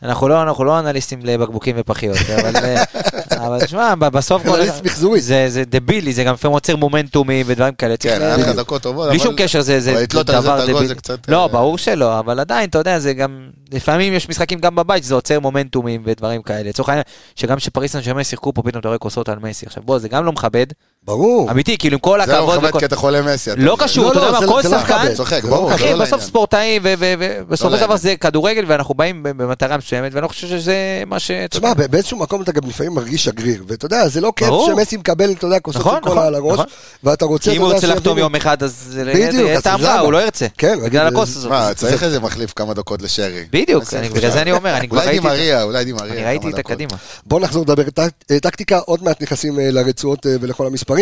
אנחנו 0.02 0.28
לא, 0.28 0.42
אנחנו 0.42 0.64
לא 0.64 0.78
אנליסטים 0.78 1.20
לבקבוקים 1.22 1.76
ופחיות, 1.78 2.16
אבל, 2.38 2.56
אה, 2.56 3.58
תשמע, 3.64 3.94
ב- 3.94 4.08
בסוף 4.08 4.42
כל... 4.42 4.60
אנליסט 4.60 4.84
מחזורי. 4.84 5.20
זה, 5.20 5.46
זה 5.48 5.64
דבילי, 5.64 6.12
זה 6.12 6.24
גם 6.24 6.34
לפעמים 6.34 6.54
עוצר 6.54 6.76
מומנטומים 6.76 7.46
ודברים 7.48 7.74
כאלה. 7.74 7.96
כן, 7.96 8.22
היה 8.22 8.36
לך. 8.36 8.48
דקות 8.48 8.82
טובות, 8.82 9.08
בלי 9.08 9.18
שום 9.18 9.34
קשר, 9.36 9.60
זה, 9.60 10.04
דבר 10.24 10.64
דבילי. 10.66 10.94
לא, 11.28 11.42
אה, 11.42 11.48
ברור 11.48 11.78
שלא, 11.78 12.18
אבל 12.18 12.40
עדיין, 12.40 12.68
אתה 12.70 12.78
יודע, 12.78 12.98
זה 12.98 13.12
גם... 13.12 13.48
לפעמים 13.72 14.12
יש 14.12 14.28
משחקים 14.28 14.58
גם 14.58 14.74
בבית 14.74 15.04
שזה 15.04 15.14
עוצר 15.14 15.40
מומנטומים 15.40 16.02
ודברים 16.04 16.42
כאלה. 16.42 16.68
לצורך 16.68 16.88
העניין, 16.88 17.04
שגם 17.36 17.56
כשפריס 17.56 17.92
סן 17.92 18.00
ז'רמן 18.02 18.24
שיחקו 18.24 18.52
פה, 18.52 18.62
פתאום 18.62 18.80
אתה 18.80 18.88
רואה 18.88 18.98
כוסות 18.98 19.28
על 19.28 19.38
מסי. 19.38 19.66
עכשיו, 19.66 19.82
בוא, 19.82 19.98
זה 19.98 20.08
גם 20.08 20.24
לא 20.24 20.32
מכבד. 20.32 20.66
ברור. 21.06 21.50
אמיתי, 21.50 21.78
כאילו, 21.78 21.94
עם 21.94 22.00
כל 22.00 22.16
לא 22.18 22.22
הכבוד... 22.32 22.56
מכבד 22.56 22.68
וכל- 22.68 22.78
כי 22.78 22.84
אתה 22.84 22.96
חולה 22.96 23.22
מסי. 23.22 23.50
לא? 23.56 23.76
קשור, 23.80 24.04
לא, 24.04 24.10
אתה 24.10 24.18
לא, 24.18 24.24
יודע 24.26 24.38
זה- 24.40 24.46
מה, 24.46 24.52
כל 24.52 24.56
לא 24.56 24.78
שחקן... 24.78 25.06
לא 25.48 25.74
אחי, 25.74 25.92
לא 25.94 26.04
בסוף. 26.04 26.22
ספורטאים, 26.22 26.82
ובסופו 26.84 27.70
לא 27.70 27.76
של 27.78 27.84
דבר. 27.84 27.96
זה 27.96 28.16
כדורגל, 28.16 28.64
ואנחנו 28.66 28.94
באים 28.94 29.22
במטרה 29.22 29.76
מסוימת, 29.76 30.14
ואני 30.14 30.22
לא 30.22 30.28
חושב 30.28 30.46
שזה 30.48 30.74
מה 31.06 31.18
ש... 31.18 31.30
תשמע, 31.50 31.74
באיזשהו 31.74 32.18
מקום 32.18 32.42
אתה 32.42 32.52
גם 32.52 32.68
לפעמים 32.68 32.92
מרגיש 32.94 33.24
שגריר, 33.24 33.64
ואתה 33.68 33.86
יודע, 33.86 34.08
זה 34.08 34.20
לא 34.20 34.32
כיף. 34.36 34.48
שמסי 34.66 34.96
מקבל, 34.96 35.32
אתה 35.32 35.46
יודע, 35.46 35.60
כוסות 35.60 35.80
נכון, 35.80 36.00
קולה 36.00 36.14
נכון, 36.14 36.26
על 36.26 36.34
הראש, 36.34 36.52
נכון. 36.52 36.66
ואתה 37.04 37.24
רוצה, 37.24 37.52
אם 37.52 37.60
הוא 37.62 37.72
ירצה 37.72 37.86
לחתום. 37.86 38.18
יום 38.18 38.34
אחד, 38.36 38.62
אז 38.62 38.98
בדיוק, 39.06 39.50
אז 39.50 39.66
למה? 39.66 39.98
הוא 40.00 40.12
לא 40.12 40.22
ירצה. 40.22 40.46
כן, 40.58 40.78
בגלל 40.84 41.06
הכוס 41.06 41.36
הזאת. 41.36 41.50
מה, 41.50 41.74
צריך 41.74 42.02
איזה 42.02 42.20
מחליף 42.20 42.52
כמה 42.56 42.74
דקות 42.74 43.02
לשרי. 43.02 43.44
בדיוק, 43.50 43.84
בגלל 44.14 44.30
זה 44.30 44.42
אני 44.42 44.52
אומר, 44.52 44.76
אני 44.76 44.88
כבר 44.88 44.98
ראיתי 44.98 45.16
את 45.16 45.22
דימריה, 45.22 45.62
אולי 45.62 45.84
דימריה. 45.84 46.12
אני 46.12 46.24
ראיתי 46.24 46.42
כמה 46.42 46.50
את 46.50 46.56
דקות. 46.56 46.70
הקדימה. 46.70 46.92
בוא 47.26 47.40
נחזור 47.40 47.62
לדבר 47.62 47.82
אה, 48.30 48.40
טקטיקה, 48.40 48.78
עוד 48.78 49.02
מעט 49.04 49.22
נכנסים 49.22 49.58
לרצועות 49.58 50.26
ולכל 50.40 50.66
המספרים. 50.66 50.93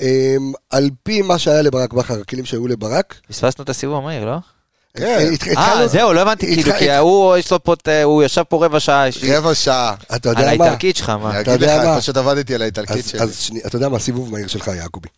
אה, 0.00 0.36
על 0.70 0.90
פי 1.02 1.22
מה 1.22 1.38
שהיה 1.38 1.62
לברק 1.62 1.92
בכר, 1.92 2.20
הכלים 2.20 2.44
שהיו 2.44 2.66
לברק. 2.68 3.14
פספסנו 3.28 3.64
את 3.64 3.68
הסיבוב 3.68 3.96
המהיר, 3.96 4.24
לא? 4.24 4.36
כן. 4.96 5.04
אה, 5.56 5.80
אה, 5.80 5.88
זהו, 5.88 6.12
לא 6.12 6.20
הבנתי, 6.20 6.46
כאילו, 6.54 6.72
כי 6.78 6.96
הוא, 6.96 7.36
יש 7.36 7.50
לו 7.52 7.64
פה, 7.64 7.72
את- 7.74 7.88
הוא 8.04 8.22
ישב 8.22 8.42
פה 8.48 8.64
רבע 8.66 8.80
שעה, 8.80 9.08
יש 9.08 9.22
לי- 9.22 9.36
רבע 9.36 9.54
שעה. 9.54 9.94
אתה 10.16 10.30
על 10.30 10.34
יודע 10.38 10.56
מה? 10.56 10.64
האיטלקית 10.64 10.96
שלך, 10.96 11.08
מה? 11.10 11.30
אני 11.30 11.40
אתה 11.40 11.54
אגיד 11.54 11.62
יודע 11.62 11.78
לך, 11.82 11.84
מה? 11.84 12.00
פשוט 12.00 12.16
עבדתי 12.16 12.54
על 12.54 12.62
האיטלקית 12.62 13.06
שלי. 13.08 13.20
אז 13.20 13.38
שנייה, 13.38 13.64
אתה 13.66 13.76
יודע 13.76 13.88
מה, 13.88 13.98
סיבוב 13.98 14.32
מהיר 14.32 14.46
שלך, 14.46 14.70
יעקובי. 14.76 15.08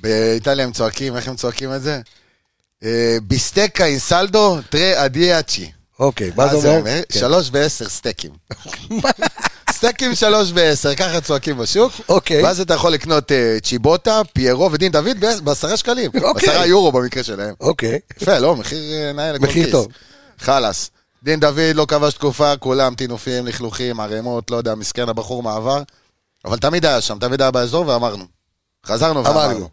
באיטליה 0.00 0.64
הם 0.64 0.72
צועקים, 0.72 1.16
איך 1.16 1.28
הם 1.28 1.36
צועקים 1.36 1.74
את 1.74 1.82
זה? 1.82 2.00
אה, 2.84 3.16
ביסטקה 3.22 3.84
אינסלדו 3.84 4.58
טרה 4.70 5.04
אדיאצ'י. 5.04 5.70
אוקיי, 6.00 6.30
מה 6.36 6.56
זה 6.56 6.76
אומר? 6.78 7.00
כן. 7.08 7.18
שלוש 7.18 7.48
ועשר 7.52 7.88
סטייקים. 7.88 8.30
סטייקים 9.76 10.14
שלוש 10.14 10.50
ועשר, 10.54 10.94
ככה 10.94 11.20
צועקים 11.20 11.58
בשוק. 11.58 11.92
אוקיי. 12.08 12.44
ואז 12.44 12.60
אתה 12.60 12.74
יכול 12.74 12.92
לקנות 12.92 13.32
אה, 13.32 13.56
צ'יבוטה, 13.62 14.20
פיירו 14.32 14.72
ודין 14.72 14.92
דוד 14.92 15.16
בעשרה 15.44 15.76
שקלים. 15.76 16.10
אוקיי. 16.22 16.48
בעשרה 16.48 16.66
יורו 16.66 16.92
במקרה 16.92 17.22
שלהם. 17.22 17.54
אוקיי. 17.60 17.98
יפה, 18.22 18.38
לא, 18.38 18.56
מחיר 18.56 18.92
אה, 18.92 19.12
נאה 19.12 19.32
לכל 19.32 19.46
מחיר. 19.46 19.70
טוב. 19.70 19.88
חלאס. 20.38 20.90
דין 21.22 21.40
דוד 21.40 21.74
לא 21.74 21.86
כבש 21.88 22.14
תקופה, 22.14 22.56
כולם 22.56 22.94
טינופים, 22.94 23.46
לכלוכים, 23.46 24.00
ערימות, 24.00 24.50
לא 24.50 24.56
יודע, 24.56 24.74
מסכן 24.74 25.08
הבחור 25.08 25.42
מעבר. 25.42 25.82
אבל 26.44 26.58
תמיד 26.58 26.86
היה 26.86 27.00
שם, 27.00 27.18
תמיד 27.18 27.42
היה 27.42 27.50
באזור, 27.50 27.88
ואמרנו. 27.88 28.24
חזרנו 28.86 29.20
אמרנו. 29.20 29.38
ואמרנו. 29.38 29.68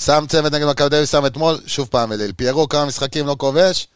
שם 0.00 0.24
צוות 0.28 0.52
נגד 0.52 0.66
מכבי 0.66 0.88
תל 0.88 0.94
אביב, 0.94 1.06
שם 1.06 1.26
אתמול, 1.26 1.58
שוב 1.66 1.88
פעם 1.90 2.12
אליל. 2.12 2.32
פיירו 2.36 2.68
כמה 2.68 2.84
משחקים 2.84 3.26
לא 3.26 3.36
כובש. 3.38 3.88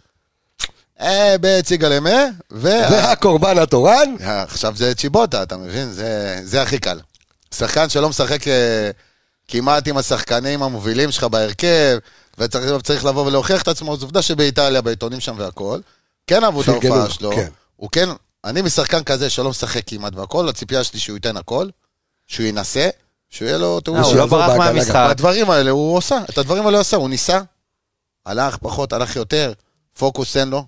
אה, 1.00 1.35
בציגה 1.40 1.88
למה, 1.88 2.25
ו... 2.52 2.69
והקורבן 2.90 3.59
התורן, 3.59 4.16
אה, 4.21 4.42
עכשיו 4.42 4.76
זה 4.76 4.95
צ'יבוטה, 4.95 5.42
אתה 5.42 5.57
מבין? 5.57 5.92
זה, 5.92 6.40
זה 6.45 6.62
הכי 6.62 6.78
קל. 6.78 7.00
שחקן 7.54 7.88
שלא 7.88 8.09
משחק 8.09 8.49
אה, 8.49 8.90
כמעט 9.49 9.88
עם 9.88 9.97
השחקנים 9.97 10.62
המובילים 10.62 11.11
שלך 11.11 11.25
בהרכב, 11.25 11.99
וצריך 12.38 12.83
צריך 12.83 13.04
לבוא 13.04 13.26
ולהוכיח 13.26 13.62
את 13.62 13.69
עצמו, 13.69 13.97
זו 13.97 14.07
עובדה 14.07 14.23
שבאיטליה, 14.23 14.80
בעיתונים 14.80 15.21
שם 15.21 15.35
והכל, 15.38 15.80
כן 16.26 16.45
אהבו 16.45 16.62
את 16.62 16.69
ההופעה 16.69 17.11
שלו, 17.11 17.30
כן. 17.30 17.49
הוא 17.76 17.88
כן, 17.92 18.09
אני 18.45 18.62
משחקן 18.62 19.02
כזה 19.04 19.30
שלא 19.30 19.50
משחק 19.50 19.83
כמעט 19.87 20.12
והכל, 20.16 20.49
הציפייה 20.49 20.85
שלי 20.85 21.00
שהוא 21.00 21.16
ייתן 21.16 21.37
הכל, 21.37 21.69
שהוא 22.26 22.47
ינסה, 22.47 22.88
שהוא 23.30 23.47
יהיה 23.47 23.59
לו 23.59 23.80
תיאור. 23.80 23.99
הוא 23.99 24.16
לא 24.16 24.26
ברח 24.26 24.57
מהמשחק. 24.57 24.95
הדברים 24.95 25.50
האלה 25.50 25.71
הוא 25.71 25.97
עושה, 25.97 26.19
את 26.30 26.38
הדברים 26.38 26.66
האלה 26.66 26.76
הוא 26.76 26.80
עשה, 26.80 26.97
הוא 26.97 27.09
ניסה, 27.09 27.40
הלך 28.26 28.57
פחות, 28.57 28.92
הלך 28.92 29.16
יותר, 29.16 29.52
פוקוס 29.99 30.37
אין 30.37 30.49
לו. 30.49 30.64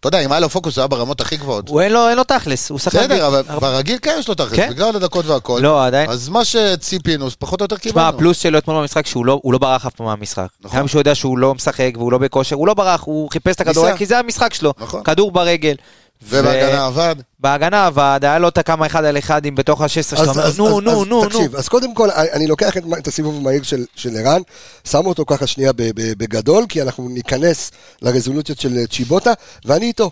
אתה 0.00 0.08
יודע, 0.08 0.20
אם 0.24 0.32
היה 0.32 0.40
לו 0.40 0.48
פוקוס, 0.50 0.76
הוא 0.76 0.82
היה 0.82 0.88
ברמות 0.88 1.20
הכי 1.20 1.36
גבוהות. 1.36 1.68
הוא 1.68 1.80
אין 1.80 1.92
לו, 1.92 2.08
אין 2.08 2.16
לו 2.16 2.24
תכלס, 2.24 2.70
הוא 2.70 2.78
שחקן... 2.78 2.98
בסדר, 2.98 3.26
אבל 3.26 3.42
הרבה- 3.48 3.70
ברגיל 3.70 3.98
כן 4.02 4.16
יש 4.18 4.28
לו 4.28 4.34
תכלס, 4.34 4.52
כן? 4.56 4.70
בגלל 4.70 4.96
הדקות 4.96 5.26
והכל. 5.26 5.60
לא, 5.62 5.86
עדיין. 5.86 6.10
אז 6.10 6.28
מה 6.28 6.44
שציפינו, 6.44 7.28
פחות 7.38 7.60
או 7.60 7.64
יותר 7.64 7.76
תשמע, 7.76 7.90
קיבלנו. 7.92 8.08
הפלוס 8.08 8.38
שלו 8.38 8.58
אתמול 8.58 8.76
במשחק 8.80 9.06
שהוא 9.06 9.26
לא, 9.26 9.40
לא 9.44 9.58
ברח 9.58 9.86
אף 9.86 9.94
פעם 9.94 10.06
מהמשחק. 10.06 10.46
נכון. 10.60 10.78
גם 10.78 10.88
שהוא 10.88 11.00
יודע 11.00 11.14
שהוא 11.14 11.38
לא 11.38 11.54
משחק 11.54 11.90
והוא 11.96 12.12
לא 12.12 12.18
בכושר, 12.18 12.56
הוא 12.56 12.66
לא 12.66 12.74
ברח, 12.74 13.02
הוא 13.04 13.30
חיפש 13.30 13.54
את 13.54 13.60
הכדורגל, 13.60 13.88
ניסה. 13.88 13.98
כי 13.98 14.06
זה 14.06 14.18
המשחק 14.18 14.54
שלו. 14.54 14.72
נכון. 14.78 15.02
כדור 15.02 15.30
ברגל. 15.32 15.74
ובהגנה 16.22 16.86
עבד. 16.86 17.16
בהגנה 17.38 17.86
עבד, 17.86 18.20
היה 18.22 18.38
לו 18.38 18.48
את 18.48 18.58
הכמה 18.58 18.86
אחד 18.86 19.04
על 19.04 19.18
אחד 19.18 19.44
עם 19.44 19.54
בתוך 19.54 19.80
ה-16, 19.80 19.88
שאתה 20.02 20.20
אז- 20.20 20.28
אומר, 20.28 20.42
אז- 20.46 20.58
נו, 20.58 20.66
אז- 20.66 20.72
נו, 20.84 20.90
אז 20.90 20.96
נו, 20.96 21.04
נו. 21.04 21.24
תקשיב, 21.24 21.56
אז 21.56 21.68
קודם 21.68 21.94
כל, 21.94 22.10
אני 22.10 22.46
לוקח 22.46 22.76
את, 22.76 22.82
את 22.98 23.06
הסיבוב 23.08 23.36
המהיר 23.36 23.62
של, 23.62 23.84
של 23.94 24.16
ערן, 24.16 24.40
שם 24.84 25.06
אותו 25.06 25.24
ככה 25.26 25.46
שנייה 25.46 25.72
בגדול, 25.94 26.64
כי 26.68 26.82
אנחנו 26.82 27.08
ניכנס 27.08 27.70
לרזולוציות 28.02 28.60
של 28.60 28.86
צ'יבוטה, 28.86 29.32
ואני 29.64 29.86
איתו. 29.86 30.10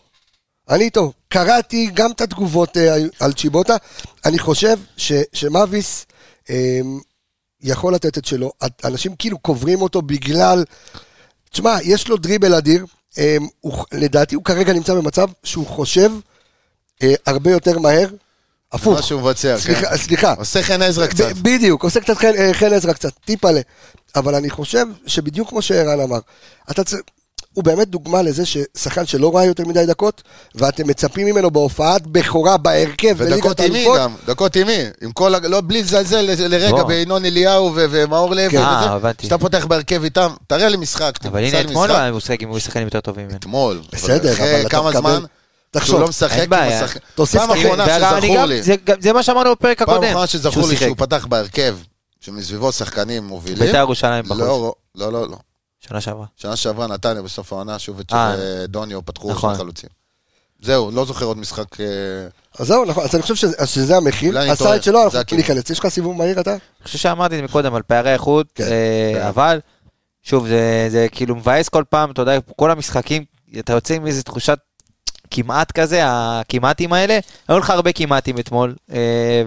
אני 0.71 0.85
איתו. 0.85 1.12
קראתי 1.29 1.91
גם 1.95 2.11
את 2.11 2.21
התגובות 2.21 2.77
אה, 2.77 2.97
על 3.21 3.33
צ'יבוטה. 3.33 3.77
אני 4.25 4.38
חושב 4.38 4.77
ש, 4.97 5.12
שמאביס 5.33 6.07
אה, 6.50 6.81
יכול 7.61 7.95
לתת 7.95 8.19
את 8.19 8.25
שלו. 8.25 8.53
אנשים 8.85 9.15
כאילו 9.19 9.38
קוברים 9.38 9.83
אותו 9.83 10.03
בגלל... 10.03 10.65
תשמע, 11.50 11.77
יש 11.83 12.09
לו 12.09 12.17
דריבל 12.17 12.55
אדיר. 12.55 12.85
אה, 13.19 13.37
הוא, 13.61 13.85
לדעתי 13.93 14.35
הוא 14.35 14.45
כרגע 14.45 14.73
נמצא 14.73 14.95
במצב 14.95 15.29
שהוא 15.45 15.67
חושב 15.67 16.11
אה, 17.03 17.15
הרבה 17.27 17.51
יותר 17.51 17.79
מהר. 17.79 18.09
הפוך. 18.73 18.95
מה 18.95 19.03
שהוא 19.03 19.21
מבצע, 19.21 19.55
כן. 19.57 19.59
סליחה, 19.59 19.97
סליחה. 19.97 20.35
עושה 20.39 20.63
חן 20.63 20.83
עזרא 20.83 21.07
קצת. 21.07 21.33
בדיוק, 21.43 21.83
עושה 21.83 22.01
קצת 22.01 22.17
חן, 22.17 22.33
אה, 22.39 22.55
חן 22.55 22.73
עזרא 22.73 22.93
קצת, 22.93 23.13
טיפלה. 23.25 23.61
אבל 24.17 24.35
אני 24.35 24.51
חושב 24.51 24.87
שבדיוק 25.07 25.49
כמו 25.49 25.63
שערן 25.63 26.01
אמר, 26.01 26.19
אתה 26.71 26.85
צריך... 26.85 27.01
הוא 27.59 27.65
באמת 27.65 27.88
דוגמה 27.88 28.23
לזה 28.23 28.43
ששחקן 28.47 29.07
שלא 29.07 29.37
ראה 29.37 29.45
יותר 29.45 29.65
מדי 29.65 29.87
דקות, 29.87 30.23
ואתם 30.55 30.87
מצפים 30.88 31.27
ממנו 31.27 31.50
בהופעת 31.50 32.07
בכורה 32.07 32.57
בהרכב 32.57 33.15
ודקות 33.17 33.57
בליגת 33.57 33.61
עם 33.61 33.73
מי 33.73 33.79
האלופות. 33.79 33.99
גם, 33.99 34.15
דקות 34.27 34.57
עם 34.57 34.67
מי, 34.67 34.77
עם 35.00 35.12
כל, 35.12 35.35
ה- 35.35 35.38
לא, 35.38 35.61
בלי 35.61 35.83
לזלזל 35.83 36.21
לרגע. 36.49 36.83
בינון 36.85 37.25
אליהו 37.25 37.73
ומאור 37.75 38.35
לוי, 38.35 38.50
כן. 38.50 38.57
אה, 38.59 38.85
הבנתי. 38.93 39.27
שאתה 39.27 39.38
פותח 39.38 39.65
בהרכב 39.69 40.05
איתם, 40.05 40.31
תראה 40.47 40.69
לי 40.69 40.77
משחק, 40.77 41.12
אבל 41.27 41.45
הנה 41.45 41.61
אתמול 41.61 41.88
משחק. 41.91 42.09
הוא 42.11 42.21
שיחק 42.21 42.43
עם 42.43 42.59
שחקנים 42.61 42.85
יותר 42.85 43.00
טובים. 43.00 43.29
אתמול. 43.35 43.81
בסדר, 43.93 44.33
אבל 44.33 44.61
אתה 44.61 44.69
כמה 44.69 44.91
מקבל- 44.91 45.00
זמן, 45.00 45.25
תחשוב, 45.71 45.88
שהוא 45.91 46.00
לא 46.00 46.09
משחק 46.09 46.38
אין 46.38 46.50
בעיה. 46.50 46.87
תוסיף 47.15 47.41
פעם. 47.41 47.50
אחרונה 47.50 47.87
שזכור 48.21 48.45
לי, 48.45 48.61
זה 49.00 49.12
מה 49.12 49.23
שאמרנו 49.23 49.50
בפרק 49.53 49.79
פעם 49.83 49.91
הקודם. 49.91 50.09
אחרונה 50.09 50.27
שזכור 50.27 50.69
לי. 50.69 50.77
שהוא 50.77 50.97
פתח 50.99 51.27
בהרכב, 51.27 51.77
שמסביבו 52.21 52.73
שחקנים 52.73 53.25
מובילים. 53.27 53.59
בית"ר 53.67 53.79
ירושלים 53.79 54.25
בחוץ. 54.25 54.38
לא, 54.38 54.75
לא, 54.97 55.12
לא, 55.12 55.29
לא. 55.31 55.37
שנה 55.80 56.00
שעברה. 56.00 56.26
שנה 56.37 56.56
שעברה 56.56 56.87
נתניה 56.87 57.23
בסוף 57.23 57.52
העונה, 57.52 57.78
שוב 57.78 58.00
את 58.00 58.12
אה. 58.12 58.35
דוניו 58.68 59.04
פתחו 59.04 59.30
נכון. 59.30 59.54
שני 59.54 59.58
חלוצים. 59.58 59.88
זהו, 60.62 60.90
לא 60.90 61.04
זוכר 61.04 61.25
עוד 61.25 61.38
משחק... 61.38 61.80
אה, 61.80 61.87
אז 62.58 62.66
זהו, 62.66 62.85
נכון, 62.85 63.04
אז 63.04 63.14
אני 63.14 63.23
חושב 63.23 63.35
שזה, 63.35 63.66
שזה 63.66 63.97
המחיר. 63.97 64.38
עשה 64.38 64.76
את 64.76 64.82
שלו, 64.82 65.04
אנחנו. 65.04 65.37
ניכנס. 65.37 65.70
יש 65.70 65.78
לך 65.78 65.88
סיבוב 65.88 66.16
מהיר 66.16 66.40
אתה? 66.40 66.52
אני 66.52 66.58
חושב 66.85 66.99
שאמרתי 66.99 67.35
את 67.35 67.40
זה 67.40 67.44
מקודם 67.44 67.75
על 67.75 67.82
פערי 67.82 68.12
איכות, 68.12 68.47
כן, 68.54 68.64
אה, 68.64 69.12
כן. 69.14 69.26
אבל 69.26 69.61
שוב, 70.23 70.49
זה, 70.49 70.87
זה 70.90 71.06
כאילו 71.12 71.37
מבאס 71.37 71.68
כל 71.68 71.85
פעם, 71.88 72.11
אתה 72.11 72.23
יודע, 72.23 72.38
כל 72.56 72.70
המשחקים, 72.70 73.25
אתה 73.58 73.73
יוצא 73.73 73.94
עם 73.94 74.06
איזו 74.06 74.23
תחושת 74.23 74.58
כמעט 75.30 75.73
כזה, 75.73 76.00
הכמעטים 76.04 76.92
האלה, 76.92 77.18
היו 77.49 77.58
לך 77.58 77.70
הרבה 77.70 77.92
כמעטים 77.92 78.38
אתמול, 78.38 78.75
אה, 78.92 79.42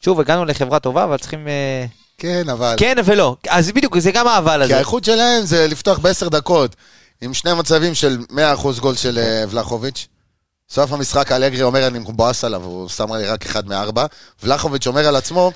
ושוב, 0.00 0.20
הגענו 0.20 0.44
לחברה 0.44 0.80
טובה, 0.80 1.04
אבל 1.04 1.18
צריכים... 1.18 1.48
אה, 1.48 1.86
כן, 2.18 2.48
אבל... 2.48 2.74
כן 2.76 2.94
ולא, 3.04 3.36
אז 3.48 3.72
בדיוק, 3.72 3.98
זה 3.98 4.12
גם 4.12 4.26
האבל 4.26 4.58
כי 4.58 4.64
הזה. 4.64 4.76
האיכות 4.76 5.04
שלהם 5.04 5.44
זה 5.44 5.66
לפתוח 5.68 5.98
בעשר 5.98 6.28
דקות 6.28 6.76
עם 7.20 7.34
שני 7.34 7.54
מצבים 7.54 7.94
של 7.94 8.18
100% 8.30 8.80
גול 8.80 8.96
של 8.96 9.18
אה, 9.18 9.44
ולחוביץ'. 9.50 10.08
סוף 10.70 10.92
המשחק 10.92 11.32
אלגרי 11.32 11.62
אומר 11.62 11.86
אני 11.86 11.98
מבואס 11.98 12.44
עליו, 12.44 12.64
הוא 12.64 12.88
שם 12.88 13.12
לי 13.12 13.26
רק 13.26 13.46
אחד 13.46 13.66
מארבע. 13.68 14.06
ולחוביץ' 14.42 14.86
אומר 14.86 15.08
על 15.08 15.16
עצמו, 15.16 15.52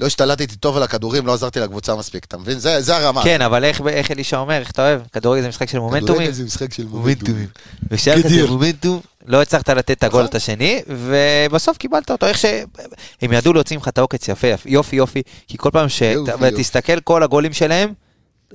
לא 0.00 0.06
השתלטתי 0.06 0.46
טוב 0.46 0.76
על 0.76 0.82
הכדורים, 0.82 1.26
לא 1.26 1.34
עזרתי 1.34 1.60
לקבוצה 1.60 1.94
מספיק, 1.94 2.24
אתה 2.24 2.38
מבין? 2.38 2.58
זה, 2.58 2.80
זה 2.80 2.96
הרמה. 2.96 3.22
כן, 3.24 3.42
אבל 3.42 3.64
איך, 3.64 3.80
איך 3.86 4.10
אלישע 4.10 4.36
אומר, 4.36 4.58
איך 4.58 4.70
אתה 4.70 4.82
אוהב? 4.82 5.00
כדורגל 5.12 5.42
זה 5.42 5.48
משחק 5.48 5.68
של 5.68 5.78
מומנטומים. 5.78 6.06
כדורגל 6.14 6.32
זה 6.32 6.44
משחק 6.44 6.74
של 6.74 6.86
מומנטומים. 6.86 7.46
ושהיה 7.90 8.16
לך 8.16 8.26
את 8.26 8.30
המומנטום, 8.48 9.00
לא 9.26 9.42
הצלחת 9.42 9.68
לתת 9.68 9.90
את 9.90 10.04
הגול 10.04 10.24
את 10.24 10.34
השני, 10.34 10.82
ובסוף 10.88 11.78
קיבלת 11.78 12.10
אותו, 12.10 12.26
איך 12.26 12.38
שהם 12.38 13.32
ידעו 13.32 13.52
להוציא 13.52 13.76
ממך 13.76 13.88
את 13.88 13.98
העוקץ 13.98 14.28
יפה, 14.28 14.48
יופי 14.66 14.96
יופי, 14.96 15.22
כי 15.48 15.58
כל 15.58 15.70
פעם 15.70 15.88
ש... 15.88 16.02
יופי, 16.02 16.32
ותסתכל 16.40 17.00
כל 17.00 17.22
הגולים 17.22 17.52
שלהם, 17.52 17.92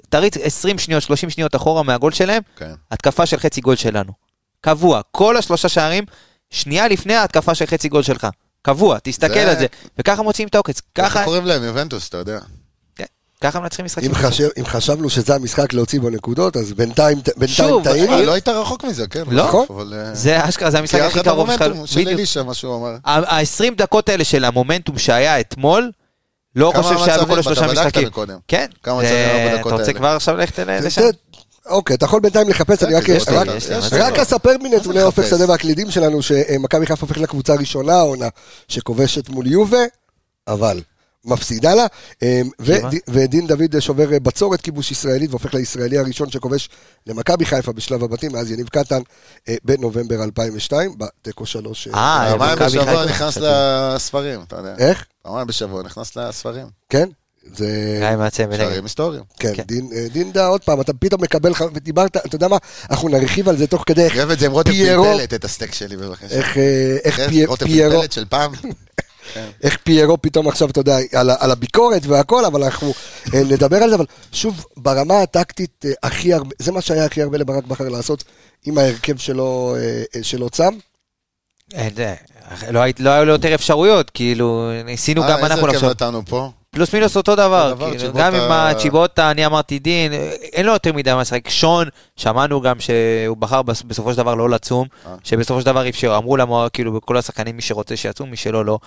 תריץ 0.09 0.37
20 0.37 0.79
שניות, 0.79 1.03
30 1.03 1.29
שניות 1.29 1.55
אחורה 1.55 1.83
מהגול 1.83 2.11
שלהם, 2.11 2.41
כן. 2.55 2.71
התקפה 2.91 3.25
של 3.25 3.37
חצי 3.39 3.61
גול 3.61 3.75
שלנו. 3.75 4.28
קבוע, 4.61 5.01
כל 5.11 5.37
השלושה 5.37 5.69
שערים, 5.69 6.03
שנייה 6.49 6.87
לפני 6.87 7.15
ההתקפה 7.15 7.55
של 7.55 7.65
חצי 7.65 7.89
גול 7.89 8.03
שלך. 8.03 8.27
קבוע, 8.61 8.97
תסתכל 9.03 9.33
זה- 9.33 9.51
על 9.51 9.59
זה, 9.59 9.65
וככה 9.99 10.21
מוציאים 10.21 10.47
את 10.49 10.55
העוקץ, 10.55 10.81
ככה 10.95 11.23
קוראים 11.23 11.45
להם 11.45 11.63
יובנטוס, 11.63 12.09
אתה 12.09 12.17
יודע. 12.17 12.39
ככה 13.43 13.59
מנצחים 13.59 13.85
משחקים. 13.85 14.09
אם 14.09 14.15
חשב- 14.15 14.49
אם 14.59 14.65
חשבנו 14.65 15.09
שזה 15.09 15.35
המשחק 15.35 15.73
להוציא 15.73 15.99
בו 15.99 16.09
נקודות, 16.09 16.57
אז 16.57 16.73
בינתיים 16.73 17.17
בינתיים 17.37 17.69
שוב, 17.69 17.83
טעינו. 17.83 18.13
אה, 18.13 18.25
לא 18.25 18.31
היית 18.31 18.47
רחוק 18.47 18.83
מזה, 18.83 19.07
כן. 19.07 19.23
לא. 19.31 19.65
אבל... 19.69 19.93
אה, 19.97 20.15
זה 20.15 20.49
אשכרה, 20.49 20.71
זה 20.71 20.79
המשחק 20.79 20.99
הכי 21.01 21.23
קרוב 21.23 21.51
שלך. 21.51 21.61
המומנטום 21.61 21.87
של. 21.87 21.99
אלישע, 22.07 22.43
מה 22.43 22.53
שהוא 22.53 22.75
אמר. 22.75 22.95
ה-20 23.05 23.75
דקות 23.77 24.09
האלה 24.09 24.23
של 24.23 24.45
המומנטום 24.45 24.97
שהיה 24.97 25.39
אתמול, 25.39 25.91
לא 26.55 26.71
חושב 26.75 26.97
שהיה 26.97 27.17
מצבים? 27.17 27.23
בכל 27.23 27.31
אתה 27.31 27.39
השלושה 27.39 27.67
בדקת 27.67 27.79
משחקים. 27.97 28.09
כן, 28.47 28.65
כמה 28.83 28.95
מצבים 28.97 29.13
היה 29.15 29.45
אתה 29.47 29.55
בדקות 29.55 29.71
רוצה 29.71 29.83
האלה? 29.85 29.93
כבר 29.93 30.07
עכשיו 30.07 30.35
ללכת 30.37 30.59
לשם? 30.59 31.01
אוקיי, 31.69 31.95
אתה 31.95 32.05
יכול 32.05 32.19
בינתיים 32.19 32.49
לחפש, 32.49 32.83
אני 32.83 32.95
רק 34.01 34.19
אספר 34.19 34.55
מנתוני 34.63 35.01
אופק? 35.01 35.25
שדה 35.25 35.49
והקלידים 35.49 35.91
שלנו, 35.91 36.21
שמכבי 36.21 36.85
חיפה 36.85 37.01
הופכת 37.01 37.21
לקבוצה 37.21 37.53
הראשונה 37.53 37.93
העונה 37.93 38.27
שכובשת 38.67 39.29
מול 39.29 39.47
יובה, 39.47 39.83
אבל 40.47 40.81
מפסידה 41.25 41.75
לה, 41.75 41.85
אמ. 42.21 42.49
ודין 43.07 43.47
דוד 43.47 43.79
שובר 43.79 44.19
בצורת 44.19 44.61
כיבוש 44.61 44.91
ישראלית 44.91 45.29
והופך 45.29 45.53
לישראלי 45.53 45.97
הראשון 45.97 46.31
שכובש 46.31 46.69
למכבי 47.07 47.45
חיפה 47.45 47.71
בשלב 47.71 48.03
הבתים, 48.03 48.31
מאז 48.31 48.51
יניב 48.51 48.69
קטן 48.69 49.01
אה, 49.47 49.55
בנובמבר 49.63 50.23
200002, 50.23 50.95
בתיקו 50.97 51.45
שלוש. 51.45 51.87
אה, 51.87 51.93
אה, 51.93 52.31
פעמיים 52.31 52.53
מכבי 52.55 52.67
בשבוע. 52.67 53.05
נכנס 53.05 53.37
לספרים, 53.37 54.41
אתה 54.41 54.55
יודע. 54.55 54.75
איך? 54.77 55.05
פעמיים 55.23 55.47
בשבוע 55.47 55.83
נכנס 55.83 56.15
לספרים. 56.15 56.67
כן? 56.89 57.09
זה... 57.55 57.97
גיא 58.09 58.17
מעצב 58.17 58.43
ונגד. 58.43 58.57
שערים 58.57 58.83
היסטוריים. 58.83 59.23
כן, 59.39 59.51
כן. 59.55 59.63
דין, 59.63 59.89
אה, 59.95 60.05
דין 60.11 60.31
דה, 60.31 60.45
עוד 60.47 60.63
פעם, 60.63 60.81
אתה 60.81 60.93
פתאום 60.93 61.21
מקבל, 61.21 61.51
ודיברת, 61.73 62.17
אתה 62.17 62.35
יודע 62.35 62.47
מה, 62.47 62.57
אנחנו 62.89 63.09
נרחיב 63.09 63.49
על 63.49 63.57
זה 63.57 63.67
תוך 63.67 63.83
כדי 63.85 64.03
איך, 64.03 64.17
אוהב 64.17 64.31
את 64.31 64.39
זה 64.39 64.45
עם 64.45 64.51
רוטב 64.51 64.71
פיירו- 64.71 65.03
פלפלת, 65.03 65.33
את 65.33 65.45
הסטייק 65.45 65.73
שלי 65.73 65.97
בבקשה. 65.97 66.35
איך, 66.35 66.57
אה, 66.57 66.97
איך 67.03 67.19
פיירו, 67.29 67.57
פלפלת 67.57 68.11
של 68.11 68.25
פעם. 68.29 68.51
איך 69.63 69.77
פיירו 69.83 70.21
פתאום 70.21 70.47
עכשיו, 70.47 70.69
אתה 70.69 70.79
יודע, 70.79 70.97
על, 71.13 71.29
על 71.39 71.51
הביקורת 71.51 72.05
והכל, 72.05 72.45
אבל 72.45 72.63
אנחנו 72.63 72.93
אה, 73.33 73.43
נדבר 73.43 73.77
על 73.77 73.89
זה, 73.89 73.95
אבל 73.95 74.05
שוב, 74.31 74.65
ברמה 74.77 75.21
הטקטית, 75.21 75.85
אה, 75.85 75.91
הכי 76.03 76.33
הרבה, 76.33 76.55
זה 76.59 76.71
מה 76.71 76.81
שהיה 76.81 77.05
הכי 77.05 77.21
הרבה 77.21 77.37
לברק 77.37 77.63
בכר 77.63 77.89
לעשות 77.89 78.23
עם 78.65 78.77
ההרכב 78.77 79.17
שלו, 79.17 79.75
אה, 79.77 80.03
אה, 80.15 80.23
שלו 80.23 80.49
צם. 80.49 80.73
לא 82.71 82.81
לא 82.99 83.09
היו 83.09 83.25
לו 83.25 83.31
יותר 83.31 83.55
אפשרויות, 83.55 84.09
כאילו, 84.09 84.71
ניסינו 84.85 85.21
גם 85.21 85.29
אה, 85.29 85.35
אנחנו 85.35 85.51
איזה 85.55 85.63
הרכב 85.63 85.73
לחשוב. 85.75 85.89
נתנו 85.89 86.25
פה? 86.25 86.51
פלוס 86.71 86.93
מינוס 86.93 87.17
אותו 87.17 87.35
דבר, 87.35 87.73
כאילו, 87.79 87.99
צ'יבוטה- 87.99 88.19
גם 88.19 88.35
עם 88.35 88.51
הצ'יבוטה, 88.51 89.31
אני 89.31 89.45
אמרתי 89.45 89.79
דין, 89.79 90.13
אין 90.53 90.65
לו 90.65 90.73
יותר 90.73 90.93
מדי 90.93 91.13
מה 91.13 91.21
לשחק. 91.21 91.49
שון, 91.49 91.87
שמענו 92.15 92.61
גם 92.61 92.79
שהוא 92.79 93.37
בחר 93.37 93.61
בס- 93.61 93.81
בסופו 93.81 94.11
של 94.11 94.17
דבר 94.17 94.35
לא 94.35 94.49
לצום, 94.49 94.87
אה. 95.05 95.15
שבסופו 95.23 95.59
של 95.59 95.65
דבר 95.65 95.89
אפשר, 95.89 96.15
אמרו 96.17 96.37
למה, 96.37 96.67
כאילו, 96.73 96.91
בכל 96.93 97.17
השחקנים, 97.17 97.55
מי 97.55 97.61
שרוצה 97.61 97.95
שיצום, 97.97 98.29
מי 98.29 98.37
שלא, 98.37 98.65
לא. 98.65 98.79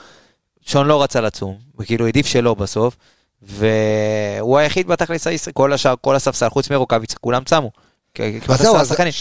שון 0.66 0.86
לא 0.86 1.02
רצה 1.02 1.20
לצום, 1.20 1.56
וכאילו 1.78 2.06
העדיף 2.06 2.26
שלא 2.26 2.54
בסוף, 2.54 2.96
והוא 3.42 4.58
היחיד 4.58 4.86
בתכלס 4.88 5.26
הישראלי, 5.26 5.54
כל 5.54 5.72
השאר, 5.72 5.94
כל 6.00 6.16
הספסל, 6.16 6.48
חוץ 6.48 6.70
מרוקאביץ, 6.70 7.14
כולם 7.14 7.44
צמו. 7.44 7.70
כמעט 8.14 8.50
אז 8.50 8.59
זהו, 8.61 8.76
עשרה 8.76 8.81
אז- 8.81 8.88
שחקנים. 8.88 9.12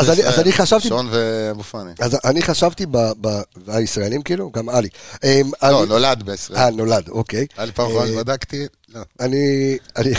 אז 0.00 0.10
אני- 0.10 0.24
אז 0.24 0.26
בישראל. 0.26 0.40
אני 0.40 0.52
חשבתי- 0.52 0.88
שון 0.88 1.08
ואבו 1.10 1.62
פאני. 1.62 1.90
אז 2.00 2.16
אני 2.24 2.42
חשבתי, 2.42 2.86
ב, 2.90 2.96
ב, 3.20 3.28
הישראלים 3.68 4.22
כאילו, 4.22 4.50
גם 4.50 4.68
עלי. 4.68 4.88
אה, 5.24 5.40
לא, 5.62 5.86
נולד 5.86 6.22
בישראל. 6.22 6.58
אה, 6.58 6.70
נולד, 6.70 7.08
אוקיי. 7.08 7.46
היה 7.56 7.66
לי 7.66 7.72
פעם 7.72 7.86
אחרונה 7.86 8.06
אה, 8.06 8.12
שבדקתי, 8.12 8.66
לא. 8.94 9.00
אני, 9.20 9.76
אני, 9.96 10.10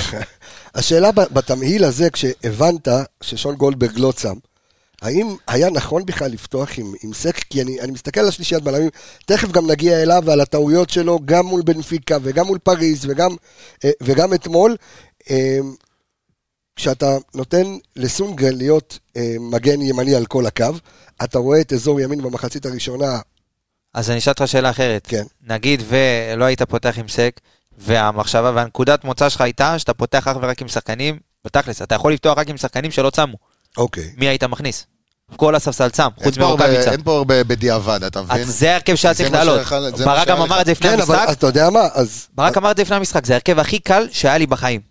השאלה 0.76 1.12
ב- 1.12 1.34
בתמהיל 1.34 1.84
הזה, 1.84 2.10
כשהבנת 2.10 2.88
ששון 3.22 3.56
גולדברג 3.56 3.92
לא 3.96 4.12
צם, 4.16 4.34
האם 5.02 5.36
היה 5.48 5.70
נכון 5.70 6.06
בכלל 6.06 6.32
לפתוח 6.32 6.70
עם, 6.78 6.94
עם 7.04 7.14
סק? 7.14 7.38
כי 7.50 7.62
אני, 7.62 7.82
אני 7.82 7.92
מסתכל 7.92 8.20
על 8.20 8.28
השלישיית 8.28 8.64
בלמים, 8.64 8.90
תכף 9.26 9.52
גם 9.52 9.68
נגיע 9.72 10.02
אליו 10.02 10.22
ועל 10.26 10.42
הטעויות 10.42 10.90
שלו, 10.90 11.20
גם 11.26 11.46
מול 11.46 11.62
בנפיקה 11.62 12.18
וגם 12.24 12.46
מול 12.46 12.58
פריז 12.58 13.06
וגם, 13.10 13.32
אה, 13.86 13.92
וגם 14.04 14.34
אתמול. 14.34 14.76
כשאתה 16.78 17.18
נותן 17.36 17.64
לסונגרן 17.96 18.58
להיות 18.58 19.00
אה, 19.18 19.36
מגן 19.40 19.82
ימני 19.82 20.16
על 20.16 20.26
כל 20.26 20.46
הקו, 20.46 20.66
אתה 21.24 21.40
רואה 21.40 21.62
את 21.62 21.74
אזור 21.74 22.00
ימין 22.00 22.22
במחצית 22.22 22.66
הראשונה, 22.66 23.20
אז 23.94 24.10
אני 24.10 24.18
אשאל 24.18 24.32
אותך 24.32 24.48
שאלה 24.48 24.70
אחרת. 24.70 25.08
כן. 25.10 25.24
נגיד 25.48 25.84
ולא 25.88 26.46
היית 26.46 26.62
פותח 26.62 26.94
עם 26.98 27.08
סק, 27.08 27.40
והמחשבה 27.78 28.52
והנקודת 28.56 29.04
מוצא 29.04 29.30
שלך 29.30 29.42
הייתה 29.42 29.80
שאתה 29.80 29.94
פותח 29.94 30.28
אך 30.28 30.38
ורק 30.42 30.62
עם 30.62 30.68
שחקנים, 30.68 31.20
בתכלס, 31.46 31.82
אתה 31.82 31.96
יכול 31.96 32.14
לפתוח 32.14 32.38
רק 32.38 32.50
עם 32.50 32.58
שחקנים 32.58 32.92
שלא 32.92 33.10
צמו. 33.10 33.38
אוקיי. 33.78 34.12
מי 34.18 34.28
היית 34.28 34.44
מכניס? 34.44 34.86
כל 35.36 35.56
הספסל 35.56 35.90
צם, 35.90 36.08
חוץ 36.24 36.38
מרוקאביצה. 36.38 36.92
אין 36.92 37.04
פה 37.04 37.18
הרבה 37.18 37.44
בדיעבד, 37.44 38.04
אתה 38.04 38.22
מבין? 38.22 38.42
אז 38.42 38.60
זה 38.60 38.72
ההרכב 38.72 38.96
שהיה 38.96 39.14
צריך 39.14 39.32
לעלות. 39.32 39.62
ברק 40.06 40.28
גם 40.28 40.42
אמר. 40.42 40.62
את 40.62 40.66
זה 40.66 40.72
לפני 40.72 40.90
כן, 40.90 41.02
אבל 41.02 41.16
המשחק, 41.16 41.38
אתה 41.38 41.48
יודע 41.48 41.70
מה, 41.70 41.88
אז... 41.94 42.28
ברק 42.36 42.58
אמר 42.58 42.72
את 42.72 42.78
זה 42.78 42.84
לפני 42.84 42.96
המשחק, 42.96 43.26
זה 43.26 43.34
ההרכב 43.34 43.60
הכי 43.60 43.80
קל 43.80 44.08
שהיה 44.12 44.38
לי 44.38 44.48
בחיים. 44.48 44.82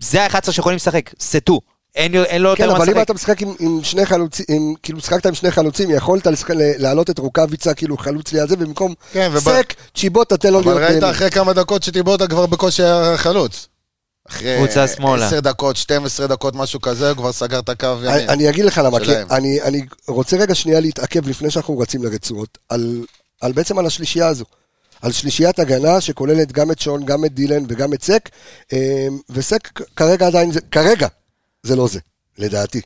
זה 0.00 0.22
ה-11 0.22 0.52
שיכולים 0.52 0.76
לשחק, 0.76 1.10
סטו. 1.20 1.60
אין 1.94 2.14
אין 2.14 2.42
לו 2.42 2.50
יותר 2.50 2.62
כן, 2.62 2.68
מה 2.68 2.76
אבל 2.76 2.84
אם 2.84 2.90
לשחק. 2.90 3.02
אתה 3.04 3.14
משחק 3.14 3.42
עם, 3.42 3.54
עם 3.58 3.80
שני 3.82 4.06
חלוצים, 4.06 4.74
כאילו 4.82 4.98
משחקת 4.98 5.26
עם 5.26 5.34
שני 5.34 5.50
חלוצים, 5.50 5.90
יכולת 5.90 6.26
לשחק- 6.26 6.50
להעלות 6.56 7.10
את 7.10 7.18
רוקאביצה, 7.18 7.74
כאילו 7.74 7.96
חלוץ 7.98 8.32
ליד 8.32 8.48
זה, 8.48 8.56
במקום 8.56 8.94
כן, 9.12 9.30
וב- 9.32 9.38
סק, 9.40 9.74
צ'יבוטה, 9.94 10.36
תן 10.36 10.52
לו 10.52 10.60
להיות... 10.60 10.76
אבל 10.76 10.84
ראית 10.86 11.02
אה, 11.02 11.10
אחרי 11.10 11.30
כמה 11.30 11.52
דקות 11.52 11.82
שטיבוטה 11.82 12.26
כבר 12.28 12.46
בקושי 12.46 12.82
היה 12.82 13.16
חלוץ. 13.16 13.68
אחרי 14.28 14.56
קבוצה 14.58 14.88
שמאלה. 14.88 15.26
10 15.26 15.40
דקות, 15.40 15.76
12 15.76 16.26
דקות, 16.26 16.54
משהו 16.54 16.80
כזה, 16.80 17.08
הוא 17.08 17.16
כבר 17.16 17.32
סגר 17.32 17.58
את 17.58 17.68
הקו 17.68 17.86
אני, 18.02 18.12
ימין. 18.16 18.30
אני 18.30 18.48
אגיד 18.48 18.64
לך 18.64 18.80
למה, 18.84 19.00
כי. 19.00 19.16
אני, 19.30 19.62
אני 19.62 19.82
רוצה 20.08 20.36
רגע 20.36 20.54
שנייה 20.54 20.80
להתעכב 20.80 21.28
לפני 21.28 21.50
שאנחנו 21.50 21.78
רצים 21.78 22.02
לרצועות, 22.04 22.58
על, 22.68 23.04
על 23.40 23.52
בעצם 23.52 23.78
על 23.78 23.86
השלישייה 23.86 24.26
הזו. 24.28 24.44
על 25.02 25.12
שלישיית 25.12 25.58
הגנה 25.58 26.00
שכוללת 26.00 26.52
גם 26.52 26.70
את 26.70 26.80
שון, 26.80 27.04
גם 27.04 27.24
את 27.24 27.34
דילן 27.34 27.64
וגם 27.68 27.92
את 27.92 28.02
סק, 28.02 28.28
אה, 28.72 29.06
וסק 29.30 29.80
כרגע 29.96 30.26
עדיין, 30.26 30.52
זה, 30.52 30.60
כרגע 30.60 31.08
זה 31.62 31.76
לא 31.76 31.88
זה, 31.88 32.00
לדעתי. 32.38 32.80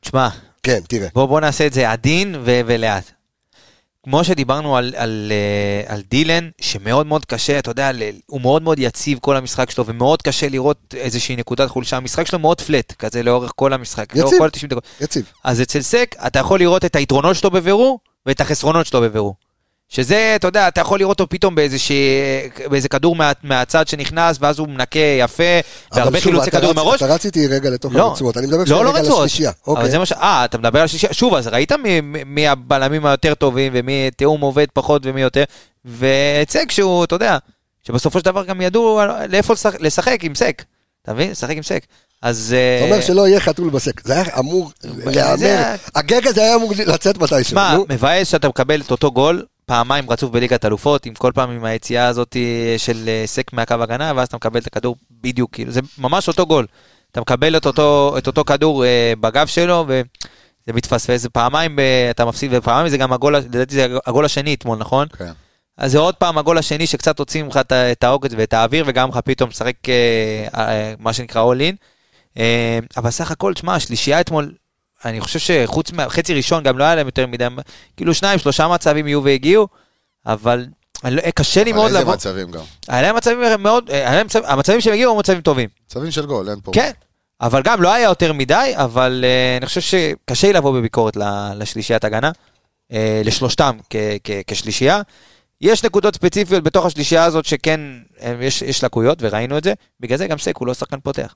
תשמע, 0.00 0.28
כן, 0.62 0.80
תראה. 0.88 1.08
בוא, 1.14 1.26
בוא 1.26 1.40
נעשה 1.40 1.66
את 1.66 1.72
זה 1.72 1.90
עדין 1.90 2.34
ו- 2.44 2.60
ולאט. 2.66 3.10
כמו 4.08 4.24
שדיברנו 4.24 4.76
על, 4.76 4.94
על, 4.96 5.32
אה, 5.32 5.94
על 5.94 6.02
דילן, 6.10 6.48
שמאוד 6.60 7.06
מאוד 7.06 7.24
קשה, 7.24 7.58
אתה 7.58 7.70
יודע, 7.70 7.90
הוא 8.26 8.40
מאוד 8.40 8.62
מאוד 8.62 8.78
יציב 8.78 9.18
כל 9.18 9.36
המשחק 9.36 9.70
שלו, 9.70 9.86
ומאוד 9.86 10.22
קשה 10.22 10.48
לראות 10.48 10.94
איזושהי 10.96 11.36
נקודת 11.36 11.70
חולשה. 11.70 11.96
המשחק 11.96 12.26
שלו 12.26 12.38
מאוד 12.38 12.60
פלט, 12.60 12.92
כזה 12.92 13.22
לאורך 13.22 13.52
כל 13.56 13.72
המשחק, 13.72 14.16
לאורך 14.16 14.32
יציב. 14.32 14.38
כל 14.38 14.50
90 14.50 14.70
דקות. 14.70 14.84
יציב. 15.00 15.24
אז 15.44 15.62
אצל 15.62 15.82
סק, 15.82 16.14
אתה 16.26 16.38
יכול 16.38 16.58
לראות 16.58 16.84
את 16.84 16.96
היתרונות 16.96 17.36
שלו 17.36 17.50
בבירור, 17.50 17.98
ואת 18.26 18.40
החסרונות 18.40 18.86
שלו 18.86 19.00
בבירור. 19.00 19.34
שזה, 19.88 20.32
אתה 20.36 20.48
יודע, 20.48 20.68
אתה 20.68 20.80
יכול 20.80 20.98
לראות 20.98 21.20
אותו 21.20 21.28
פתאום 21.30 21.54
באיזושהי, 21.54 21.96
באיזה 22.70 22.88
כדור 22.88 23.16
מה, 23.16 23.32
מהצד 23.42 23.88
שנכנס, 23.88 24.36
ואז 24.40 24.58
הוא 24.58 24.68
מנקה 24.68 24.98
יפה, 24.98 25.42
והרבה 25.92 26.20
חילוצי 26.20 26.48
אתה 26.50 26.58
כדור 26.58 26.70
עם 26.70 26.78
רצ- 26.78 26.80
הראש. 26.82 27.02
אתה 27.02 27.14
רציתי 27.14 27.46
רגע 27.46 27.70
לתוך 27.70 27.94
לא, 27.94 28.02
הרצועות, 28.08 28.36
אני 28.36 28.46
מדבר 28.46 28.62
לא, 28.66 28.84
לא 28.84 28.90
רגע 28.90 28.98
על 28.98 29.04
רצועות. 29.04 29.24
השלישייה. 29.24 29.50
אבל 29.66 29.76
אוקיי. 29.76 29.90
זה 29.90 29.98
מה 29.98 30.06
ש... 30.06 30.12
אה, 30.12 30.44
אתה 30.44 30.58
מדבר 30.58 30.80
על 30.80 30.86
שלישייה. 30.86 31.12
שוב, 31.12 31.34
אז 31.34 31.46
ראית 31.46 31.72
מי, 31.72 32.00
מי 32.26 32.48
הבלמים 32.48 33.06
היותר 33.06 33.34
טובים, 33.34 33.72
ומי 33.74 34.08
תיאום 34.16 34.40
עובד 34.40 34.66
פחות 34.72 35.02
ומי 35.04 35.20
יותר, 35.20 35.44
והיצג 35.84 36.70
שהוא, 36.70 37.04
אתה 37.04 37.14
יודע, 37.14 37.38
שבסופו 37.86 38.18
של 38.18 38.24
דבר 38.24 38.44
גם 38.44 38.60
ידעו 38.60 39.00
לאיפה 39.28 39.52
לשחק, 39.52 39.80
לשחק 39.80 40.18
עם 40.22 40.34
סק. 40.34 40.62
אתה 41.02 41.14
מבין? 41.14 41.30
לשחק 41.30 41.56
עם 41.56 41.62
סק. 41.62 41.82
אז... 42.22 42.54
אה, 42.58 42.84
אומר 42.84 43.00
שלא 43.00 43.28
יהיה 43.28 43.40
חתול 43.40 43.70
בסק, 43.70 44.00
זה 44.06 44.12
היה 44.14 44.24
אמור 44.38 44.70
להיאמר, 44.84 45.74
הגג 45.94 46.26
הזה 46.26 46.40
היה 46.42 46.54
אמור 46.54 46.72
לצאת 46.86 47.18
מתישהו. 47.18 47.44
שמע. 47.44 47.76
מבאס 47.88 48.28
שאתה 48.28 48.48
מקבל 48.48 48.80
את 48.80 48.90
אותו 48.90 49.12
גול 49.12 49.42
פעמיים 49.66 50.10
רצוף 50.10 50.30
בליגת 50.30 50.64
אלופות, 50.64 51.06
עם 51.06 51.14
כל 51.14 51.32
פעם 51.34 51.50
עם 51.50 51.64
היציאה 51.64 52.06
הזאת 52.06 52.36
של 52.76 53.08
אה, 53.08 53.22
סק 53.26 53.52
מהקו 53.52 53.74
הגנה, 53.74 54.12
ואז 54.16 54.28
אתה 54.28 54.36
מקבל 54.36 54.60
את 54.60 54.66
הכדור 54.66 54.96
בדיוק, 55.10 55.52
כאילו, 55.52 55.72
זה 55.72 55.80
ממש 55.98 56.28
אותו 56.28 56.46
גול. 56.46 56.66
אתה 57.12 57.20
מקבל 57.20 57.56
את 57.56 57.66
אותו, 57.66 58.14
את 58.18 58.26
אותו 58.26 58.44
כדור 58.44 58.84
אה, 58.84 59.12
בגב 59.20 59.46
שלו, 59.46 59.84
וזה 59.88 60.72
מתפספס, 60.72 61.20
זה 61.20 61.28
פעמיים 61.28 61.78
אה, 61.78 62.10
אתה 62.10 62.24
מפסיד, 62.24 62.50
ופעמיים 62.54 62.88
זה 62.88 62.98
גם 62.98 63.12
הגול, 63.12 63.36
לדעתי 63.36 63.74
זה 63.74 63.86
הגול 64.06 64.24
השני 64.24 64.54
אתמול, 64.54 64.78
נכון? 64.78 65.08
כן. 65.18 65.32
אז 65.78 65.92
זה 65.92 65.98
עוד 65.98 66.14
פעם 66.14 66.38
הגול 66.38 66.58
השני 66.58 66.86
שקצת 66.86 67.18
הוציא 67.18 67.42
ממך 67.42 67.60
את 67.72 68.04
העוקץ 68.04 68.30
ואת 68.36 68.52
האוויר, 68.54 68.84
וגם 68.86 69.08
לך 69.08 69.16
פתאום 69.24 69.50
משחק 69.50 69.88
אה, 69.88 70.46
אה, 70.54 70.94
מה 70.98 71.12
שנקרא 71.12 71.52
all 71.52 71.58
in. 71.58 71.76
אה, 72.38 72.78
אבל 72.96 73.10
סך 73.10 73.30
הכל, 73.30 73.54
תשמע, 73.54 73.74
השלישייה 73.74 74.20
אתמול, 74.20 74.52
אני 75.04 75.20
חושב 75.20 75.38
שחוץ 75.38 75.92
מהחצי 75.92 76.34
ראשון 76.34 76.62
גם 76.62 76.78
לא 76.78 76.84
היה 76.84 76.94
להם 76.94 77.06
יותר 77.06 77.26
מדי, 77.26 77.46
כאילו 77.96 78.14
שניים, 78.14 78.38
שלושה 78.38 78.68
מצבים 78.68 79.06
יהיו 79.06 79.24
והגיעו, 79.24 79.68
אבל 80.26 80.66
אני 81.04 81.14
לא- 81.16 81.22
קשה 81.34 81.64
לי 81.64 81.70
אבל 81.70 81.76
מאוד 81.78 81.86
איזה 81.88 82.00
לבוא. 82.00 82.14
מצבים 82.14 82.50
גם. 82.50 82.60
היה 82.88 83.02
להם 83.02 83.16
מצבים 83.16 83.38
מאוד, 83.58 83.90
היה 83.90 84.14
להם 84.14 84.26
מצב- 84.26 84.44
המצבים 84.44 84.80
שהם 84.80 84.92
הגיעו 84.92 85.12
היו 85.12 85.18
מצבים 85.18 85.40
טובים. 85.40 85.68
מצבים 85.86 86.10
של 86.10 86.26
גול, 86.26 86.48
אין 86.50 86.58
פה. 86.64 86.72
כן, 86.74 86.90
אבל 87.40 87.62
גם 87.62 87.82
לא 87.82 87.92
היה 87.92 88.04
יותר 88.04 88.32
מדי, 88.32 88.72
אבל 88.74 89.24
אה, 89.26 89.56
אני 89.56 89.66
חושב 89.66 89.80
שקשה 89.80 90.46
לי 90.46 90.52
לבוא 90.52 90.72
בביקורת 90.72 91.16
לשלישיית 91.56 92.04
הגנה, 92.04 92.30
אה, 92.92 93.22
לשלושתם 93.24 93.76
כ- 93.90 93.96
כ- 94.24 94.30
כשלישייה. 94.46 95.00
יש 95.60 95.84
נקודות 95.84 96.14
ספציפיות 96.14 96.62
בתוך 96.62 96.86
השלישייה 96.86 97.24
הזאת 97.24 97.44
שכן, 97.44 97.80
אה, 98.22 98.34
יש, 98.40 98.62
יש 98.62 98.84
לקויות 98.84 99.18
וראינו 99.20 99.58
את 99.58 99.64
זה, 99.64 99.72
בגלל 100.00 100.18
זה 100.18 100.26
גם 100.26 100.38
סק 100.38 100.56
הוא 100.56 100.66
לא 100.66 100.74
שחקן 100.74 101.00
פותח. 101.02 101.34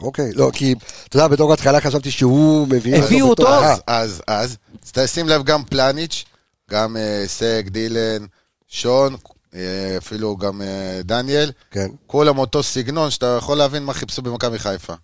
אוקיי, 0.00 0.32
לא, 0.34 0.50
כי, 0.52 0.74
אתה 1.08 1.16
יודע, 1.16 1.28
בתור 1.28 1.52
התחלה 1.52 1.80
חשבתי 1.80 2.10
שהוא 2.10 2.68
מביא 2.68 2.96
הביאו 2.96 3.28
אותו. 3.28 3.48
אז, 3.48 3.80
אז, 3.86 4.22
אז, 4.26 4.56
אז 4.84 4.92
תשים 4.92 5.28
לב 5.28 5.42
גם 5.44 5.64
פלניץ', 5.64 6.24
גם 6.70 6.96
אה, 6.96 7.24
סק, 7.26 7.64
דילן, 7.66 8.26
שון, 8.68 9.16
אה, 9.54 9.94
אפילו 9.98 10.36
גם 10.36 10.62
אה, 10.62 11.00
דניאל, 11.04 11.52
כן. 11.70 11.90
כולם 12.06 12.38
אותו 12.38 12.62
סגנון 12.62 13.10
שאתה 13.10 13.36
יכול 13.38 13.58
להבין 13.58 13.84
מה 13.84 13.92
חיפשו 13.92 14.22
במכבי 14.22 14.58
חיפה. 14.58 14.94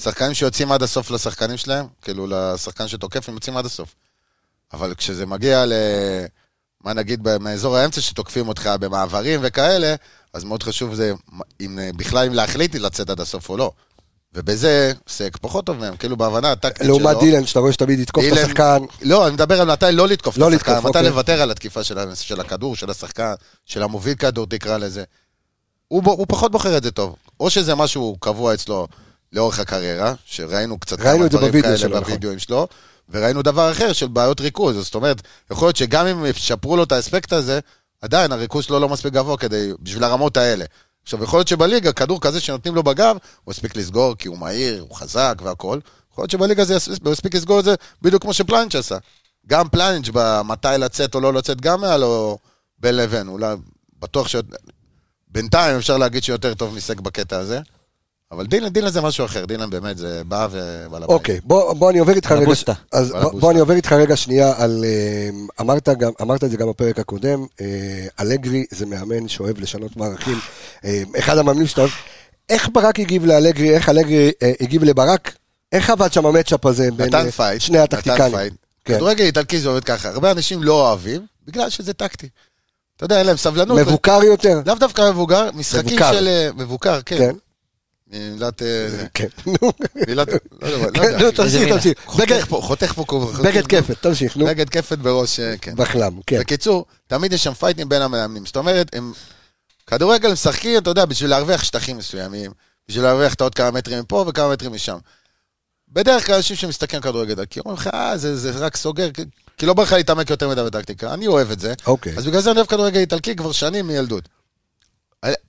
שחקנים 0.00 0.34
שיוצאים 0.34 0.72
עד 0.72 0.82
הסוף 0.82 1.10
לשחקנים 1.10 1.56
שלהם, 1.56 1.86
כאילו 2.02 2.26
לשחקן 2.26 2.88
שתוקף, 2.88 3.28
הם 3.28 3.34
יוצאים 3.34 3.56
עד 3.56 3.66
הסוף. 3.66 3.94
אבל 4.72 4.94
כשזה 4.94 5.26
מגיע 5.26 5.66
ל... 5.66 5.72
מה 6.84 6.92
נגיד, 6.92 7.38
מאזור 7.40 7.76
האמצע 7.76 8.00
שתוקפים 8.00 8.48
אותך 8.48 8.70
במעברים 8.80 9.40
וכאלה, 9.42 9.94
אז 10.32 10.44
מאוד 10.44 10.62
חשוב 10.62 10.94
זה, 10.94 11.12
אם, 11.60 11.78
בכלל 11.96 12.26
אם 12.26 12.32
להחליט 12.32 12.74
לצאת 12.74 13.10
עד 13.10 13.20
הסוף 13.20 13.48
או 13.48 13.56
לא. 13.56 13.72
ובזה, 14.34 14.92
סק 15.08 15.36
פחות 15.40 15.66
טוב 15.66 15.76
מהם, 15.76 15.96
כאילו 15.96 16.16
בהבנה 16.16 16.52
הטקטית 16.52 16.86
שלו. 16.86 16.98
לעומת 16.98 17.18
דילן, 17.18 17.46
שאתה 17.46 17.60
רואה 17.60 17.72
שתמיד 17.72 17.98
יתקוף 18.00 18.24
את 18.28 18.32
השחקן. 18.32 18.78
לא, 19.02 19.26
אני 19.26 19.34
מדבר 19.34 19.60
על 19.60 19.72
מתי 19.72 19.86
לא 19.92 20.08
לתקוף 20.08 20.38
לא 20.38 20.48
את 20.48 20.52
השחקן, 20.52 20.72
לתקוף, 20.72 20.84
מתי 20.84 20.98
אוקיי. 20.98 21.10
לוותר 21.10 21.42
על 21.42 21.50
התקיפה 21.50 21.84
של, 21.84 22.40
הכדור, 22.40 22.76
של 22.76 22.90
השחקן, 22.90 23.32
של 23.64 23.82
המוביל 23.82 24.14
כדור, 24.14 24.46
תקרא 24.46 24.78
לזה. 24.78 25.04
הוא, 25.88 26.26
פחות 26.28 26.52
בוחר 26.52 26.76
את 26.76 26.82
זה 26.82 26.90
טוב. 26.90 27.16
או 27.40 27.50
שזה 27.50 27.74
משהו 27.74 28.16
קבוע 28.20 28.54
אצלו 28.54 28.86
לאורך 29.32 29.58
הקריירה, 29.58 30.14
שראינו 30.24 30.78
קצת 30.78 31.00
כמה 31.00 31.28
דברים 31.28 31.62
כאלה 31.62 31.78
שלו, 31.78 31.90
נכון. 31.90 32.02
בווידאוים 32.04 32.38
שלו, 32.38 32.68
וראינו 33.10 33.42
דבר 33.42 33.72
אחר 33.72 33.92
של 33.92 34.06
בעיות 34.06 34.40
ריכוז. 34.40 34.76
זאת 34.76 34.94
אומרת, 34.94 35.22
יכול 35.50 35.68
להיות 35.68 35.76
שגם 35.76 36.06
אם 36.06 36.26
ישפרו 36.26 36.76
לו 36.76 36.82
את 36.82 36.92
האספקט 36.92 37.32
הזה, 37.32 37.60
עדיין 38.02 38.32
הריכוז 38.32 38.64
שלו 38.64 38.80
לא 38.80 38.88
מספיק 38.88 39.12
גבוה 39.12 39.36
כדי, 39.36 39.70
בשביל 39.80 40.04
הרמות 40.04 40.36
האלה. 40.36 40.64
עכשיו, 41.08 41.24
יכול 41.24 41.38
להיות 41.38 41.48
שבליגה, 41.48 41.92
כדור 41.92 42.20
כזה 42.20 42.40
שנותנים 42.40 42.74
לו 42.74 42.82
בגב, 42.82 43.16
הוא 43.44 43.52
הספיק 43.52 43.76
לסגור 43.76 44.14
כי 44.16 44.28
הוא 44.28 44.38
מהיר, 44.38 44.82
הוא 44.82 44.96
חזק 44.96 45.40
והכל. 45.44 45.78
יכול 46.12 46.22
להיות 46.22 46.30
שבליגה 46.30 46.64
זה 46.64 46.76
הספיק 47.12 47.34
לסגור 47.34 47.60
את 47.60 47.64
זה 47.64 47.74
בדיוק 48.02 48.22
כמו 48.22 48.32
שפלנץ' 48.32 48.74
עשה. 48.74 48.96
גם 49.46 49.68
פלנץ' 49.68 50.08
במתי 50.12 50.68
לצאת 50.78 51.14
או 51.14 51.20
לא 51.20 51.32
לצאת, 51.32 51.60
גם 51.60 51.84
היה 51.84 51.96
לו 51.96 52.38
בין 52.78 52.96
לבין. 52.96 53.28
אולי, 53.28 53.56
בטוח 53.98 54.28
ש... 54.28 54.36
בינתיים 55.28 55.76
אפשר 55.76 55.96
להגיד 55.96 56.22
שיותר 56.24 56.54
טוב 56.54 56.74
מסק 56.74 57.00
בקטע 57.00 57.38
הזה. 57.38 57.60
אבל 58.32 58.46
דילן, 58.46 58.68
דילן 58.68 58.90
זה 58.90 59.00
משהו 59.00 59.24
אחר, 59.24 59.44
דילן 59.44 59.70
באמת 59.70 59.98
זה 59.98 60.22
בא 60.24 60.48
בעל 60.50 60.96
הבית. 60.96 61.08
אוקיי, 61.08 61.40
בוא, 61.44 61.72
בוא 61.72 61.90
אני 61.90 61.98
עובר 61.98 62.12
איתך 62.12 62.32
רגע. 62.32 62.52
אז 62.92 63.10
בוא 63.10 63.40
בוא, 63.40 63.50
אני 63.50 63.60
עובר 63.60 63.74
איתך 63.74 63.92
רגע 63.92 64.16
שנייה 64.16 64.52
על, 64.56 64.84
אה, 64.84 65.28
אמרת, 65.60 65.88
גם, 65.88 66.10
אמרת 66.22 66.44
את 66.44 66.50
זה 66.50 66.56
גם 66.56 66.68
בפרק 66.68 66.98
הקודם, 66.98 67.46
אה, 67.60 68.06
אלגרי 68.20 68.64
זה 68.70 68.86
מאמן 68.86 69.28
שאוהב 69.28 69.60
לשנות 69.60 69.96
מערכים, 69.96 70.38
אה, 70.84 71.02
אחד 71.18 71.38
המאמנים 71.38 71.66
שאתה 71.66 71.80
אוהב, 71.80 71.92
איך 72.48 72.68
ברק 72.72 73.00
הגיב 73.00 73.26
לאלגרי, 73.26 73.74
איך 73.74 73.88
אלגרי 73.88 74.32
הגיב 74.60 74.84
לברק, 74.84 75.36
איך 75.72 75.90
עבד 75.90 76.12
שם 76.12 76.26
ה 76.26 76.31
matchup 76.31 76.66
הזה 76.66 76.90
בין 76.96 77.06
נתן 77.06 77.30
פייט, 77.30 77.60
שני 77.60 77.78
נתן 77.78 77.96
הטקטיקנים? 77.96 78.30
פייט. 78.30 78.52
כן. 78.84 78.94
כדורגל 78.94 79.24
איטלקי 79.24 79.58
זה 79.58 79.68
עובד 79.68 79.84
ככה, 79.84 80.08
הרבה 80.08 80.30
אנשים 80.30 80.62
לא 80.62 80.88
אוהבים, 80.88 81.26
בגלל 81.46 81.70
שזה 81.70 81.92
טקטי. 81.92 82.28
אתה 82.96 83.04
יודע, 83.04 83.18
אין 83.18 83.26
להם 83.26 83.36
סבלנות. 83.36 83.78
מבוקר 83.78 84.20
יותר? 84.22 84.60
לאו 84.66 84.74
דווקא 84.74 85.10
מבוקר, 85.10 85.50
משחקים 85.54 85.96
מבוקר. 85.96 86.12
של... 86.12 86.50
מבוקר, 86.56 87.00
כן. 87.02 87.18
כן. 87.18 87.34
מילת... 88.12 88.62
אה. 88.62 88.88
כן, 89.14 89.26
נו, 89.46 89.72
מילת... 90.08 90.28
לא 90.62 90.68
יודע, 90.68 90.86
לא 90.86 90.90
כן, 90.92 91.02
יודע. 91.02 91.18
נו. 91.24 91.30
תמשיך? 91.32 91.68
תמשיך, 91.72 91.98
חותך 92.06 92.30
בגד- 92.32 92.44
פה. 92.94 93.04
כל- 93.06 93.26
בגד 93.44 93.66
כפת, 93.66 94.02
תמשיך, 94.02 94.36
נו, 94.36 94.46
בגד 94.46 94.68
כפת 94.68 94.98
בראש, 94.98 95.40
אה, 95.40 95.54
כן. 95.60 95.74
בחלם, 95.76 96.20
כן, 96.26 96.38
בקיצור, 96.40 96.84
תמיד 97.06 97.32
יש 97.32 97.44
שם 97.44 97.54
פייטים 97.54 97.88
בין 97.88 98.02
המאמנים. 98.02 98.46
זאת 98.46 98.56
אומרת, 98.56 98.90
הם... 98.92 99.12
כדורגל 99.86 100.32
משחקים, 100.32 100.78
אתה 100.78 100.90
יודע, 100.90 101.04
בשביל 101.04 101.30
להרוויח 101.30 101.64
שטחים 101.64 101.96
מסוימים, 101.98 102.50
בשביל 102.88 103.04
להרוויח 103.04 103.34
את 103.34 103.40
העוד 103.40 103.54
כמה 103.54 103.70
מטרים 103.70 103.98
מפה 104.00 104.24
וכמה 104.28 104.52
מטרים 104.52 104.72
משם. 104.72 104.96
בדרך 105.88 106.26
כלל 106.26 106.34
אנשים 106.34 106.56
שמסתכלים 106.56 107.02
כדורגל, 107.02 107.44
כי 107.50 107.60
אומרים 107.60 107.76
לך, 107.76 107.86
אה, 107.94 108.16
זה, 108.16 108.36
זה 108.36 108.50
רק 108.50 108.76
סוגר, 108.76 109.10
כי- 109.10 109.22
כי 109.58 109.66
לא 109.66 109.74
בא 109.74 109.82
לך 109.82 109.92
להתעמק 109.92 110.30
יותר 110.30 110.48
מדי 110.48 110.62
בטקטיקה. 110.62 111.14
אני 111.14 111.26
אוהב 111.26 111.50
את 111.50 111.60
זה. 111.60 111.74
אוקיי, 111.86 112.14
אז 112.16 112.26
בגלל 112.26 112.40
זה 112.40 112.50
אני 112.50 112.56
אוהב 112.58 112.68
כדורגל 112.68 113.00
איטלקי 113.00 113.36
כבר 113.36 113.52
שנים 113.52 113.86
מילדות. 113.86 114.28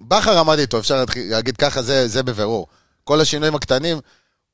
בכר 0.01 0.39
עמד 0.39 0.59
איתו, 0.59 0.79
אפשר 0.79 1.03
להגיד 1.15 1.57
ככה, 1.57 1.81
זה, 1.81 2.07
זה 2.07 2.23
בבירור. 2.23 2.67
כל 3.03 3.21
השינויים 3.21 3.55
הקטנים, 3.55 3.99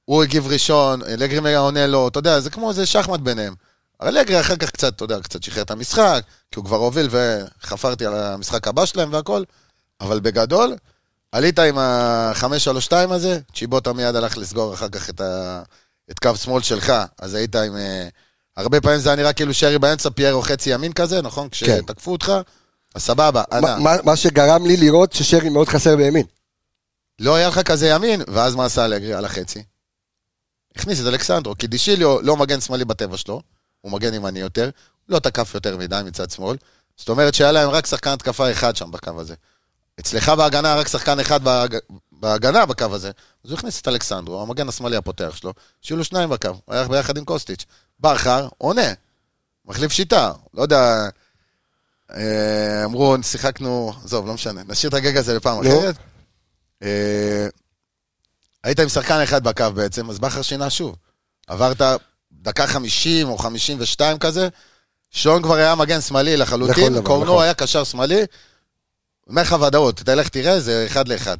הוא 0.06 0.24
הגיב 0.24 0.48
ראשון, 0.48 1.04
אלגרי 1.04 1.56
עונה 1.56 1.88
לו, 1.88 2.08
אתה 2.08 2.20
יודע, 2.20 2.40
זה 2.40 2.50
כמו 2.50 2.70
איזה 2.70 2.86
שחמט 2.86 3.20
ביניהם. 3.20 3.54
אבל 4.02 4.18
אלגרי 4.18 4.40
אחר 4.40 4.56
כך 4.56 4.72
קצת, 4.72 4.96
אתה 4.96 5.04
יודע, 5.04 5.20
קצת 5.22 5.44
שחרר 5.44 5.64
את 5.64 5.72
המשחק, 5.72 6.24
כי 6.52 6.60
הוא 6.60 6.66
כבר 6.66 6.78
הוביל 6.78 7.10
וחפרתי 7.12 8.06
על 8.06 8.16
המשחק 8.16 8.68
הבא 8.68 8.86
שלהם 8.86 9.14
והכל, 9.14 9.44
אבל 10.02 10.20
בגדול, 10.20 10.76
עלית 11.32 11.60
עם 11.60 11.78
ה-5-3-2 11.78 12.94
הזה, 12.94 13.40
צ'יבוטה 13.56 13.94
מיד 13.94 14.16
הלך 14.16 14.38
לסגור 14.38 14.74
אחר 14.74 14.90
כך 14.90 15.10
את, 15.10 15.22
ה... 15.22 15.62
את 16.12 16.20
קו 16.20 16.36
שמאל 16.36 16.62
שלך, 16.62 16.94
אז 17.20 17.34
היית 17.34 17.56
עם... 17.56 17.76
אה, 17.78 18.08
הרבה 18.58 18.82
פעמים 18.82 19.00
זה 19.00 19.10
היה 19.10 19.16
נראה 19.16 19.34
כאילו 19.34 19.54
שרי 19.54 19.80
באמצע, 19.80 20.10
פיירו 20.10 20.42
חצי 20.42 20.74
ימין 20.74 20.94
כזה, 20.94 21.22
נכון? 21.22 21.50
כשתקפו 21.50 22.12
אותך, 22.12 22.32
אז 22.96 23.02
סבבה, 23.04 23.32
מה- 23.52 23.58
אנא. 23.58 23.78
מה- 23.80 23.96
מה 24.04 24.16
שגרם 24.16 24.66
לי 24.66 24.78
לראות 24.78 25.14
ששרי 25.14 25.50
מאוד 25.50 25.68
חסר 25.68 25.96
בימין, 25.96 26.26
לא 27.20 27.36
היה 27.36 27.48
לך 27.48 27.60
כזה 27.60 27.88
ימין, 27.90 28.22
ואז 28.28 28.56
מה 28.56 28.66
עשה 28.66 28.86
אלגרי 28.86 29.14
על 29.14 29.26
החצי? 29.26 29.64
הכניס 30.76 31.02
את 31.02 31.06
אלכסנדרו, 31.06 31.58
כי 31.58 31.68
דישיליו 31.68 32.22
לא 32.22 32.38
מגן 32.38 32.62
שמאלי 32.62 32.86
בטבע 32.86 33.18
שלו, 33.18 33.42
הוא 33.82 33.92
מגן 33.92 34.14
ימני 34.14 34.40
יותר, 34.40 34.70
לא 35.10 35.20
תקף 35.20 35.52
יותר 35.54 35.78
מדי 35.78 36.02
מצד 36.06 36.32
שמאל. 36.32 36.58
זאת 36.98 37.10
אומרת 37.10 37.34
שהיה 37.34 37.52
להם 37.52 37.70
רק 37.70 37.86
שחקן 37.86 38.10
התקפה 38.10 38.52
אחד 38.52 38.76
שם 38.76 38.92
בקו 38.92 39.22
הזה. 39.22 39.36
אצלך 40.00 40.30
בהגנה 40.30 40.76
רק 40.76 40.88
שחקן 40.88 41.20
אחד 41.20 41.44
בהג... 41.44 41.78
בהגנה 42.12 42.66
בקו 42.66 42.96
הזה, 42.96 43.12
אז 43.46 43.52
הוא 43.52 43.58
הכניס 43.58 43.82
את 43.82 43.88
אלכסנדרו, 43.88 44.42
המגן 44.42 44.70
השמאלי 44.70 44.96
הפותח 44.96 45.36
שלו, 45.36 45.54
שיהיו 45.82 45.98
לו 45.98 46.04
שניים 46.04 46.30
בקו, 46.30 46.48
הוא 46.66 46.76
היה 46.76 46.88
ביחד 46.88 47.18
עם 47.18 47.26
קוסטיץ'. 47.26 47.66
בכר 48.00 48.48
עונה, 48.58 48.94
מחליף 49.66 49.92
שיטה, 49.92 50.32
לא 50.54 50.62
יודע, 50.62 51.10
אמרו, 52.86 53.16
שיחקנו, 53.22 53.94
עזוב, 54.04 54.28
לא 54.28 54.34
משנה, 54.34 54.62
נשאיר 54.68 54.90
את 54.90 54.94
הגג 54.94 55.18
הזה 55.18 55.34
לפעם 55.34 55.64
נו. 55.64 55.70
אחרת. 55.70 55.96
אה, 56.84 57.48
היית 58.64 58.80
עם 58.80 58.90
שחקן 58.90 59.22
אחד 59.22 59.44
בקו 59.44 59.72
בעצם, 59.76 60.10
אז 60.10 60.20
בכר 60.20 60.42
שינה 60.42 60.70
שוב. 60.70 60.96
עברת 61.48 61.82
דקה 62.32 62.68
50 62.68 63.30
או 63.30 63.38
52 63.38 64.18
כזה, 64.20 64.48
שון 65.12 65.44
כבר 65.44 65.56
היה 65.56 65.76
מגן 65.76 66.02
שמאלי 66.02 66.38
לחלוטין, 66.38 66.94
נכון, 66.94 67.06
קורנו 67.06 67.26
נכון. 67.26 67.44
היה 67.44 67.54
קשר 67.54 67.84
שמאלי. 67.84 68.26
אומר 69.30 69.42
לך 69.42 69.56
ודאות, 69.68 69.98
תלך 69.98 70.30
תראה, 70.30 70.60
זה 70.60 70.84
אחד 70.88 71.08
לאחד. 71.08 71.38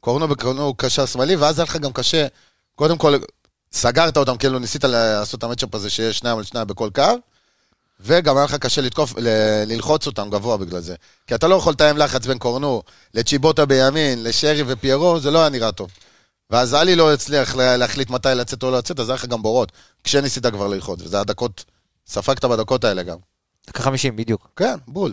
קורנו 0.00 0.28
בקורנו 0.28 0.62
הוא 0.62 0.74
קשר 0.78 1.06
שמאלי, 1.06 1.36
ואז 1.36 1.58
היה 1.58 1.64
לך 1.64 1.76
גם 1.76 1.92
קשה, 1.92 2.26
קודם 2.74 2.98
כל, 2.98 3.18
סגרת 3.72 4.16
אותם, 4.16 4.36
כאילו 4.36 4.58
ניסית 4.58 4.84
לעשות 4.84 5.38
את 5.38 5.44
המצ'אפ 5.44 5.74
הזה 5.74 5.90
שיש 5.90 6.18
שניים 6.18 6.38
על 6.38 6.44
שניים 6.44 6.66
בכל 6.66 6.90
קו, 6.94 7.02
וגם 8.00 8.36
היה 8.36 8.44
לך 8.44 8.54
קשה 8.54 8.80
לתקוף, 8.80 9.14
ל- 9.18 9.64
ללחוץ 9.66 10.06
אותם 10.06 10.30
גבוה 10.30 10.56
בגלל 10.56 10.80
זה. 10.80 10.94
כי 11.26 11.34
אתה 11.34 11.48
לא 11.48 11.54
יכול 11.54 11.72
לתאם 11.72 11.96
לחץ 11.96 12.26
בין 12.26 12.38
קורנו 12.38 12.82
לצ'יבוטה 13.14 13.66
בימין, 13.66 14.22
לשרי 14.24 14.62
ופיירו, 14.66 15.20
זה 15.20 15.30
לא 15.30 15.38
היה 15.38 15.48
נראה 15.48 15.72
טוב. 15.72 15.90
ואז 16.50 16.74
עלי 16.74 16.96
לא 16.96 17.12
הצליח 17.12 17.56
לה- 17.56 17.76
להחליט 17.76 18.10
מתי 18.10 18.28
לצאת 18.34 18.62
או 18.62 18.70
לא 18.70 18.78
לצאת, 18.78 19.00
אז 19.00 19.08
היה 19.08 19.14
לך 19.14 19.24
גם 19.26 19.42
בורות, 19.42 19.72
כשניסית 20.04 20.46
כבר 20.46 20.66
ללחוץ, 20.68 21.00
וזה 21.02 21.20
הדקות, 21.20 21.64
ספגת 22.06 22.44
בדקות 22.44 22.84
האלה 22.84 23.02
גם. 23.02 23.16
דקה 23.68 23.82
50, 23.82 24.16
בדיוק. 24.16 24.48
כן, 24.56 24.74
בול. 24.88 25.12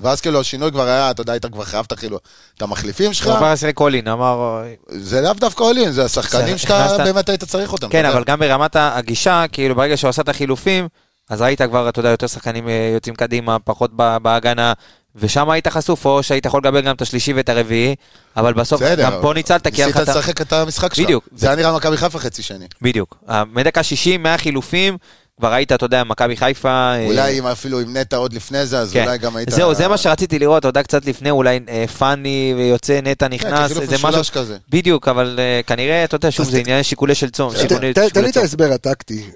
ואז 0.00 0.20
כאילו 0.20 0.40
השינוי 0.40 0.70
כבר 0.70 0.82
היה, 0.86 1.10
אתה 1.10 1.20
יודע, 1.22 1.32
היית 1.32 1.46
כבר 1.46 1.64
חייבת 1.64 1.92
כאילו 1.92 2.18
את 2.56 2.62
המחליפים 2.62 3.12
שלך, 3.12 3.26
הוא 3.26 3.34
עבר 3.36 3.72
קולין, 3.74 4.08
אמר... 4.08 4.62
זה 4.88 5.20
לאו 5.20 5.32
דווקא 5.32 5.62
עולים, 5.62 5.92
זה 5.92 6.04
השחקנים 6.04 6.58
שאתה 6.58 6.84
הכנסת- 6.86 7.04
באמת 7.04 7.28
היית 7.28 7.44
צריך 7.44 7.72
אותם. 7.72 7.88
כן, 7.88 7.98
אתה 8.00 8.08
יודע. 8.08 8.16
אבל 8.18 8.24
גם 8.24 8.38
ברמת 8.40 8.76
הגישה, 8.76 9.44
כאילו 9.52 9.74
ברגע 9.74 9.96
שהוא 9.96 10.08
עשה 10.08 10.22
את 10.22 10.28
החילופים, 10.28 10.88
אז 11.32 11.42
ראית 11.42 11.62
כבר, 11.62 11.88
אתה 11.88 12.00
יודע, 12.00 12.08
יותר 12.08 12.26
שחקנים 12.26 12.68
אה, 12.68 12.90
יוצאים 12.94 13.14
קדימה, 13.14 13.58
פחות 13.58 13.90
בהגנה, 13.96 14.72
ושם 15.14 15.50
היית 15.50 15.68
חשוף, 15.68 16.06
או 16.06 16.22
שהיית 16.22 16.46
יכול 16.46 16.60
לקבל 16.60 16.80
גם 16.80 16.94
את 16.94 17.02
השלישי 17.02 17.32
ואת 17.32 17.48
הרביעי, 17.48 17.94
אבל 18.36 18.52
בסוף, 18.52 18.82
בסדר, 18.82 19.04
גם 19.04 19.12
פה 19.22 19.32
ניצלת, 19.34 19.66
כי 19.68 19.82
היה 19.82 19.88
לך 19.88 19.96
ניסית. 19.96 20.16
לשחק 20.16 20.40
את 20.40 20.52
המשחק 20.52 20.94
שלך. 20.94 21.04
בדיוק. 21.04 21.28
זה 21.34 21.46
היה 21.46 21.56
נראה 21.56 21.76
מכבי 21.76 21.96
חיפה 21.96 22.18
חצי 22.18 22.42
שני. 22.42 22.66
בדיוק. 22.82 23.16
אה, 23.28 23.44
מדקה 23.44 23.82
60, 23.82 24.22
מהחילופים, 24.22 24.96
כבר 25.38 25.52
ראית, 25.52 25.72
אתה 25.72 25.84
יודע, 25.84 26.04
מכבי 26.04 26.36
חיפה... 26.36 26.68
אה, 26.68 27.06
אולי 27.06 27.38
אם 27.38 27.46
אפילו 27.46 27.80
עם 27.80 27.96
נטע 27.96 28.16
עוד 28.16 28.32
לפני 28.32 28.66
זה, 28.66 28.78
אז 28.78 28.92
כן. 28.92 29.04
אולי 29.04 29.18
גם 29.18 29.36
היית... 29.36 29.50
זהו, 29.50 29.74
זה 29.74 29.88
מה 29.88 29.96
שרציתי 29.96 30.38
לראות, 30.38 30.58
אתה 30.58 30.68
יודע, 30.68 30.82
קצת 30.82 31.06
לפני, 31.06 31.30
אולי 31.30 31.60
פאני 31.98 32.54
ויוצא 32.56 33.00
נטע 33.02 33.28
כן, 33.28 33.34
נכנס, 33.34 33.72
כחילוף 33.72 33.84
זה 33.84 33.96
משהו... 34.02 34.34
כזה. 34.34 34.56
בדיוק, 34.70 35.08
אבל 35.08 35.38
אה, 35.38 35.60
כנראה, 35.66 36.04
אתה 36.04 36.14
יודע, 36.14 36.30
שוב, 36.30 36.50
זה 36.50 36.58
עניין 36.58 36.82
שיקולי 36.82 37.14
של 37.14 37.30
צום. 37.30 37.52
תן 37.68 37.80
לי 37.80 38.30
את. 38.30 38.36
ההסבר 38.36 38.72
הטקטי. 38.72 39.30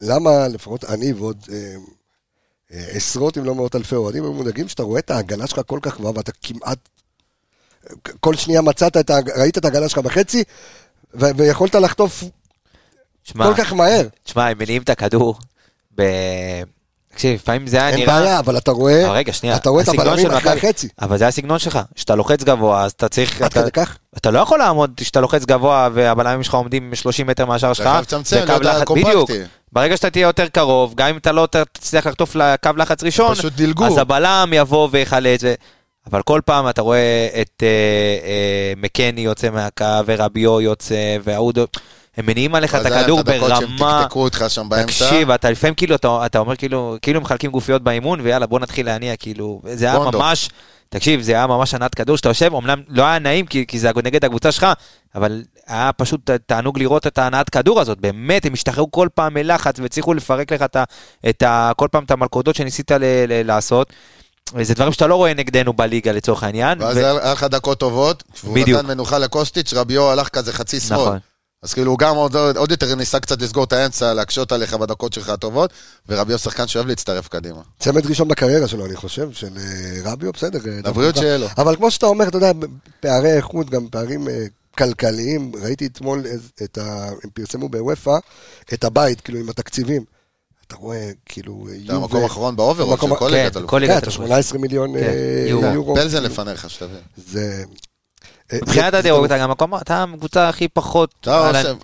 למה 0.00 0.48
לפחות 0.48 0.84
אני 0.84 1.12
ועוד 1.12 1.36
אמ, 1.48 1.54
אה, 2.72 2.84
עשרות 2.92 3.38
אם 3.38 3.44
לא 3.44 3.54
מאות 3.54 3.76
אלפי 3.76 3.94
אוהדים 3.94 4.22
היו 4.24 4.32
מודאגים 4.32 4.68
שאתה 4.68 4.82
רואה 4.82 4.98
את 4.98 5.10
ההגנה 5.10 5.46
שלך 5.46 5.60
כל 5.66 5.78
כך 5.82 5.96
גבוהה 5.98 6.12
ואתה 6.16 6.32
כמעט... 6.42 6.78
כל 8.20 8.34
שנייה 8.36 8.60
מצאת 8.62 8.96
את 8.96 9.10
ה... 9.10 9.18
ראית 9.36 9.58
את 9.58 9.64
ההגנה 9.64 9.88
שלך 9.88 9.98
בחצי 9.98 10.44
ו- 11.14 11.36
ויכולת 11.36 11.74
לחטוף 11.74 12.24
שמע, 13.24 13.46
כל 13.46 13.62
כך 13.64 13.72
מהר. 13.72 14.06
תשמע, 14.24 14.46
הם 14.48 14.58
מניעים 14.58 14.82
את 14.82 14.88
הכדור 14.90 15.34
ב... 15.98 16.02
תקשיב, 17.08 17.34
לפעמים 17.34 17.66
זה 17.66 17.76
היה 17.76 17.88
אין 17.90 18.00
נראה... 18.00 18.20
בעיה, 18.20 18.38
אבל 18.38 18.58
אתה 18.58 18.70
רואה... 18.70 19.06
אבל 19.06 19.14
רגע, 19.14 19.32
שנייה. 19.32 19.56
אתה 19.56 19.70
רואה 19.70 19.82
את 19.82 19.88
הבלמים 19.88 20.18
של 20.18 20.36
אחרי 20.36 20.38
מכבי- 20.54 20.68
החצי. 20.68 20.88
אבל 21.00 21.18
זה 21.18 21.26
הסגנון 21.26 21.58
שלך. 21.58 21.78
כשאתה 21.94 22.14
לוחץ 22.14 22.42
גבוה, 22.44 22.84
אז 22.84 22.90
אתה 22.92 23.08
צריך... 23.08 23.42
עד 23.42 23.50
אתה- 23.50 23.60
כדי 23.62 23.70
כך? 23.70 23.98
אתה 24.16 24.30
לא 24.30 24.38
יכול 24.38 24.58
לעמוד 24.58 24.92
כשאתה 24.96 25.20
לוחץ 25.20 25.44
גבוה 25.44 25.88
והבלמים 25.94 26.42
שלך 26.42 26.54
עומדים 26.54 26.94
30 26.94 27.26
מטר 27.26 27.46
מהשאר 27.46 27.72
שלך. 27.72 27.86
חייב 27.86 28.00
לצמצם, 28.02 28.44
לחץ- 28.62 28.84
קומפקטי. 28.84 29.10
בדיוק. 29.10 29.30
ברגע 29.74 29.96
שאתה 29.96 30.10
תהיה 30.10 30.26
יותר 30.26 30.48
קרוב, 30.48 30.94
גם 30.94 31.08
אם 31.08 31.16
אתה 31.16 31.32
לא 31.32 31.48
תצליח 31.72 32.06
לחטוף 32.06 32.34
לקו 32.36 32.70
לחץ 32.76 33.02
ראשון. 33.02 33.34
אז 33.86 33.98
הבלם 33.98 34.50
יבוא 34.52 34.88
ויחלץ. 34.90 35.40
ו... 35.44 35.54
אבל 36.10 36.22
כל 36.22 36.40
פעם 36.44 36.68
אתה 36.68 36.82
רואה 36.82 37.28
את 37.40 37.62
אה, 37.62 37.68
אה, 38.26 38.72
מקני 38.76 39.20
יוצא 39.20 39.50
מהקו, 39.50 39.84
ורביו 40.06 40.60
יוצא, 40.60 41.16
וההוא... 41.24 41.52
הם 42.16 42.26
מניעים 42.26 42.54
עליך 42.54 42.74
את 42.74 42.80
אז 42.80 42.86
היה 42.86 43.00
הכדור 43.00 43.20
הדקות 43.20 43.50
שהם 43.58 43.76
ברמה... 43.76 44.00
תקתקו 44.02 44.22
אותך 44.22 44.44
שם 44.48 44.68
באמצע. 44.68 44.86
תקשיב, 44.86 45.30
אתה 45.30 45.50
לפעמים 45.50 45.74
כאילו, 45.74 45.94
אתה, 45.94 46.26
אתה 46.26 46.38
אומר 46.38 46.56
כאילו, 46.56 46.96
כאילו 47.02 47.20
מחלקים 47.20 47.50
גופיות 47.50 47.82
באימון, 47.82 48.20
ויאללה, 48.20 48.46
בוא 48.46 48.60
נתחיל 48.60 48.86
להניע, 48.86 49.16
כאילו, 49.16 49.62
זה 49.64 49.84
היה 49.84 49.98
בונדו. 49.98 50.18
ממש, 50.18 50.48
תקשיב, 50.88 51.20
זה 51.20 51.32
היה 51.32 51.46
ממש 51.46 51.74
הנעת 51.74 51.94
כדור 51.94 52.16
שאתה 52.16 52.28
יושב, 52.28 52.54
אמנם 52.54 52.82
לא 52.88 53.02
היה 53.02 53.18
נעים, 53.18 53.46
כי, 53.46 53.66
כי 53.66 53.78
זה 53.78 53.90
נגד 54.04 54.24
הקבוצה 54.24 54.52
שלך, 54.52 54.66
אבל 55.14 55.42
היה 55.66 55.90
פשוט 55.92 56.30
תענוג 56.46 56.78
לראות 56.78 57.06
את 57.06 57.18
ההנעת 57.18 57.50
כדור 57.50 57.80
הזאת, 57.80 57.98
באמת, 57.98 58.46
הם 58.46 58.52
השתחררו 58.52 58.90
כל 58.90 59.08
פעם 59.14 59.34
מלחץ, 59.34 59.80
והצליחו 59.80 60.14
לפרק 60.14 60.52
לך 60.52 60.62
את 60.62 60.76
ה, 60.76 60.84
את 61.28 61.42
ה, 61.42 61.72
כל 61.76 61.88
פעם 61.90 62.04
את 62.04 62.10
המלכודות 62.10 62.56
שניסית 62.56 62.90
ל, 62.90 63.04
ל, 63.28 63.46
לעשות. 63.46 63.92
זה 64.60 64.74
דברים 64.74 64.92
שאתה 64.92 65.06
לא 65.06 65.14
רואה 65.14 65.34
נגדנו 65.34 65.72
בליגה 65.72 66.12
לצורך 66.12 66.42
העניין. 66.42 66.82
ואז 66.82 66.96
היה 66.96 67.32
לך 67.32 67.44
דקות 67.44 67.78
טובות, 67.78 68.24
והוא 68.44 68.54
בדיוק. 68.54 68.78
נתן 68.78 68.86
מנוחה 68.88 69.18
לקוסטיץ', 69.18 69.74
רביו 69.74 70.10
הלך 70.10 70.28
כזה 70.28 70.52
חצי 70.52 70.80
שמאל. 70.80 71.00
נכון. 71.00 71.18
אז 71.64 71.74
כאילו 71.74 71.90
הוא 71.90 71.98
גם 71.98 72.16
עוד, 72.16 72.36
עוד 72.36 72.70
יותר 72.70 72.94
ניסה 72.94 73.20
קצת 73.20 73.42
לסגור 73.42 73.64
את 73.64 73.72
האמצע, 73.72 74.14
להקשות 74.14 74.52
עליך 74.52 74.74
בדקות 74.74 75.12
שלך 75.12 75.28
הטובות, 75.28 75.70
ורביו 76.08 76.38
שחקן 76.38 76.66
שאוהב 76.66 76.86
להצטרף 76.86 77.28
קדימה. 77.28 77.60
צמד 77.78 78.06
ראשון 78.06 78.28
בקריירה 78.28 78.68
שלו, 78.68 78.86
אני 78.86 78.96
חושב, 78.96 79.32
של 79.32 79.48
אה, 79.56 80.12
רביו, 80.12 80.32
בסדר. 80.32 80.58
אה, 80.66 80.78
לבריאות. 80.84 81.16
שיהיה 81.16 81.38
לו. 81.38 81.46
אבל 81.58 81.76
כמו 81.76 81.90
שאתה 81.90 82.06
אומר, 82.06 82.28
אתה 82.28 82.36
יודע, 82.36 82.52
פערי 83.00 83.32
איכות, 83.36 83.70
גם 83.70 83.88
פערים 83.90 84.28
אה, 84.28 84.44
כלכליים, 84.78 85.52
ראיתי 85.62 85.86
אתמול 85.86 86.24
את 86.64 86.78
ה... 86.78 87.08
הם 87.24 87.30
פרסמו 87.34 87.68
באופ"א 87.68 88.16
את 88.74 88.84
הבית, 88.84 89.20
כאילו, 89.20 89.38
עם 89.38 89.48
התקציבים. 89.48 90.04
אתה 90.66 90.76
רואה, 90.76 91.10
כאילו, 91.26 91.66
זה 91.86 91.92
המקום 91.92 92.22
האחרון 92.22 92.56
ב 92.56 92.60
overall 92.60 92.90
במקום- 92.90 93.10
של 93.10 93.16
כל 93.16 93.28
כן, 93.30 93.34
ליגת 93.34 93.56
אלופות. 93.56 93.70
כל 93.70 93.80
כן, 93.80 93.84
אתה 93.84 93.92
אלופות. 93.94 94.12
18 94.12 94.58
מיליון 94.58 94.96
אה, 94.96 95.00
כן, 95.00 95.10
יורו. 95.50 95.66
יורו. 95.66 95.94
פלזן 95.94 96.22
לפניך, 96.22 96.70
שתבין. 96.70 97.00
זה... 97.16 97.64
מבחינת 98.52 98.94
הדירוג, 98.94 99.24
אתה 99.24 99.38
גם 99.38 99.50
מקום, 99.50 99.74
אתה 99.76 100.04
הקבוצה 100.14 100.48
הכי 100.48 100.68
פחות, 100.68 101.26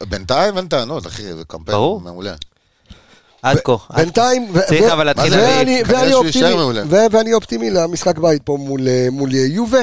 בינתיים 0.08 0.56
אין 0.56 0.68
טענות, 0.68 1.06
אחי, 1.06 1.22
זה 1.34 1.42
קמפיין. 1.48 1.78
מעולה. 2.02 2.34
עד 3.42 3.58
כה. 3.64 3.72
בינתיים, 3.96 4.52
צריך 4.68 4.92
אבל 4.92 5.04
להתחיל 5.04 5.32
ואני- 5.32 5.82
להעיף. 5.82 5.88
ואני 7.12 7.32
אופטימי, 7.34 7.70
למשחק 7.70 8.18
בית 8.18 8.42
פה 8.42 8.56
מול, 8.60 8.88
אה, 8.88 9.08
אה, 9.34 9.40
יובה. 9.46 9.78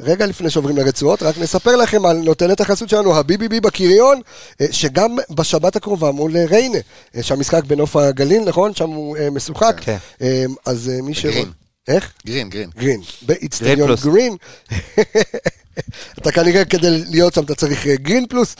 רגע 0.00 0.26
לפני 0.26 0.50
שעוברים 0.50 0.76
לרצועות, 0.76 1.22
רק 1.22 1.38
נספר 1.38 1.76
לכם 1.76 2.06
על 2.06 2.16
נותנת 2.16 2.60
החסות 2.60 2.88
שלנו, 2.88 3.16
הביביבי 3.16 3.60
בקריון, 3.60 4.20
אה, 4.60 4.66
שגם 4.70 5.16
בשבת 5.30 5.76
הקרובה 5.76 6.10
מול 6.10 6.32
ריינה, 6.50 6.78
שהמשחק 7.22 7.64
בנוף 7.64 7.96
הגליל, 7.96 8.42
נכון? 8.44 8.74
שם 8.74 8.88
הוא 8.90 9.16
משוחק. 9.32 9.76
כן. 9.80 9.96
אז 10.66 10.90
מי 11.02 11.14
ש... 11.14 11.26
איך? 11.88 12.12
גרין, 12.26 12.48
גרין. 12.50 12.70
גרין. 12.78 13.00
באיצטדיון. 13.22 13.94
גרין. 14.04 14.36
אתה 16.18 16.32
כנראה 16.32 16.64
כדי 16.64 17.04
להיות 17.10 17.34
שם 17.34 17.44
אתה 17.44 17.54
צריך 17.54 17.86
אה, 17.86 17.96
גרין 17.96 18.26
פלוס. 18.26 18.56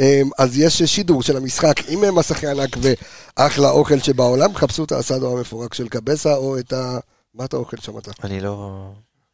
אה, 0.00 0.22
אז 0.38 0.58
יש 0.58 0.82
שידור 0.82 1.22
של 1.22 1.36
המשחק 1.36 1.74
עם 1.88 2.14
מסכי 2.14 2.46
ענק 2.46 2.76
ואחלה 2.80 3.70
אוכל 3.70 3.98
שבעולם. 3.98 4.54
חפשו 4.54 4.84
את 4.84 4.92
האסאדו 4.92 5.38
המפורק 5.38 5.74
של 5.74 5.88
קבסה 5.88 6.34
או 6.34 6.58
את 6.58 6.72
ה... 6.72 6.98
מה 7.34 7.44
אתה 7.44 7.56
אוכל 7.56 7.76
שם 7.80 7.98
אתה? 7.98 8.10
אני 8.24 8.40
לא... 8.40 8.86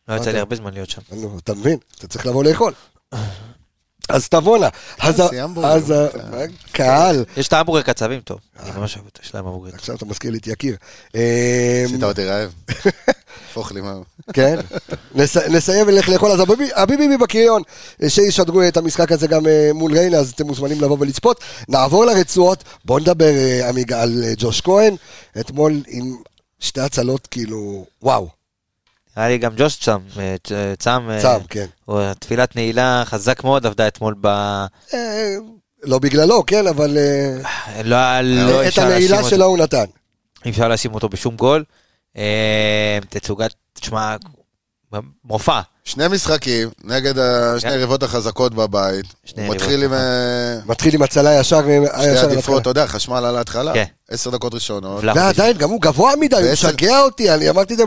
לא 0.09 0.15
יצא? 0.15 0.31
לי 0.31 0.39
הרבה 0.39 0.57
זמן 0.57 0.75
להיות 0.75 0.91
שם. 0.91 1.01
אתה 1.45 1.55
מבין? 1.55 1.79
אתה 1.99 2.07
צריך 2.07 2.27
לבוא 2.27 2.45
לאכול. 2.45 2.73
אז 4.09 4.29
תבוא 4.29 4.59
נא. 4.59 4.69
אז 4.99 5.21
ה- 5.21 5.23
תעשי 5.23 5.41
המבורגר. 5.41 5.69
אז 5.73 5.91
ה- 5.91 6.07
קהל. 6.73 7.25
יש 7.37 7.49
את 7.49 7.53
ההמבורגר 7.53 7.93
קצבים 7.93 8.21
טוב. 8.21 8.39
אני 8.63 8.71
ממש 8.77 8.97
אוהב 8.97 9.07
אותו, 9.07 9.21
יש 9.25 9.35
להם 9.35 9.47
המבורגר. 9.47 9.75
עכשיו 9.75 9.97
אתה 9.97 10.05
מזכיר 10.05 10.31
לי 10.31 10.39
את 10.39 10.47
יקיר. 10.47 10.77
אה, 11.17 11.83
עשית 11.87 12.03
אותי 12.03 12.25
רעב. 12.25 12.53
הפוך 13.51 13.73
לי 13.73 13.81
מה... 13.81 13.95
כן, 14.33 14.57
נס, 15.15 15.37
נסיים 15.37 15.87
ונלך 15.89 16.09
לאכול, 16.09 16.31
אז 16.31 16.41
הביבי- 16.41 16.71
הביבי 16.77 17.17
בקריון, 17.17 17.63
אה, 18.03 18.11
שישדרו 18.11 18.63
את 18.69 18.77
המשחק 18.77 19.13
הזה 19.13 19.27
גם 19.27 19.47
אה, 19.47 19.71
מול 19.75 19.93
ריינה, 19.93 20.17
אז 20.19 20.31
אתם 20.31 20.47
מוזמנים 20.47 20.81
לבוא 20.81 20.97
ולצפות. 21.01 21.41
נעבור 21.69 22.05
לרצועות, 22.05 22.65
בואו 22.85 22.99
נדבר, 22.99 23.25
אה, 23.37 23.69
עמיגה, 23.69 24.03
על 24.03 24.23
אה, 24.25 24.33
ג'וש 24.37 24.61
כהן, 24.61 24.95
אתמול 25.41 25.83
עם 25.89 26.17
שתי 26.61 26.81
הצלות, 26.81 27.27
כאילו, 27.31 27.85
וואו, 28.03 28.29
היה 29.17 29.29
לי 29.29 29.39
גם 29.39 29.53
ג'וש 29.57 29.77
צם, 29.77 29.99
אה, 30.19 30.35
צ- 30.45 30.53
צם, 30.79 31.09
אה, 31.11 31.23
צם, 31.23 31.39
כן. 31.49 31.67
תפילת 32.19 32.57
נעילה 32.57 33.03
חזק 33.07 33.45
מאוד 33.45 33.67
עבדה 33.67 33.89
אתמול 33.89 34.15
ב... 34.21 34.27
אה, 34.27 35.35
לא 35.83 35.99
בגללו, 35.99 36.47
כן, 36.47 36.67
אבל 36.67 36.99
אה, 36.99 37.83
לא 37.83 38.21
לא 38.21 38.69
את 38.69 38.79
הנעילה. 38.79 39.25
שלו 39.25 39.45
הוא 39.45 39.59
נתן. 39.59 39.85
אי 40.45 40.51
אפשר 40.51 40.69
להאשים 40.69 40.95
אותו 40.95 41.09
בשום 41.09 41.37
גול. 41.37 41.65
אה, 42.17 42.99
תצוגת, 43.09 43.55
תשמע, 43.75 44.17
מופע. 45.25 45.61
שני 45.85 46.09
משחקים 46.09 46.69
נגד 46.85 47.15
שני 47.59 47.61
כן. 47.61 47.69
היריבות 47.69 48.03
החזקות 48.03 48.55
בבית. 48.55 49.05
שני 49.25 49.47
הוא 49.47 49.55
מתחיל 49.55 49.83
עם 49.85 49.93
אה, 49.93 50.59
מתחיל 50.67 50.95
עם 50.95 51.03
הצלה 51.03 51.41
ישר, 51.41 51.61
שתי 52.01 52.19
עדיפות. 52.19 52.63
אתה 52.63 52.71
יודע, 52.71 52.87
חשמל 52.87 53.25
על 53.25 53.37
ההתחלה. 53.37 53.75
כן. 53.75 53.85
עשר 54.11 54.31
דקות 54.31 54.55
ראשונות. 54.55 55.05
ועדיין, 55.05 55.57
גם 55.57 55.71
הוא 55.71 55.81
גבוה 55.81 56.13
מדי, 56.21 56.37
הוא 56.37 56.53
משגע 56.53 57.01
אותי, 57.01 57.35
אני 57.35 57.51
אמרתי 57.51 57.75
את 57.75 57.79
זה. 57.79 57.85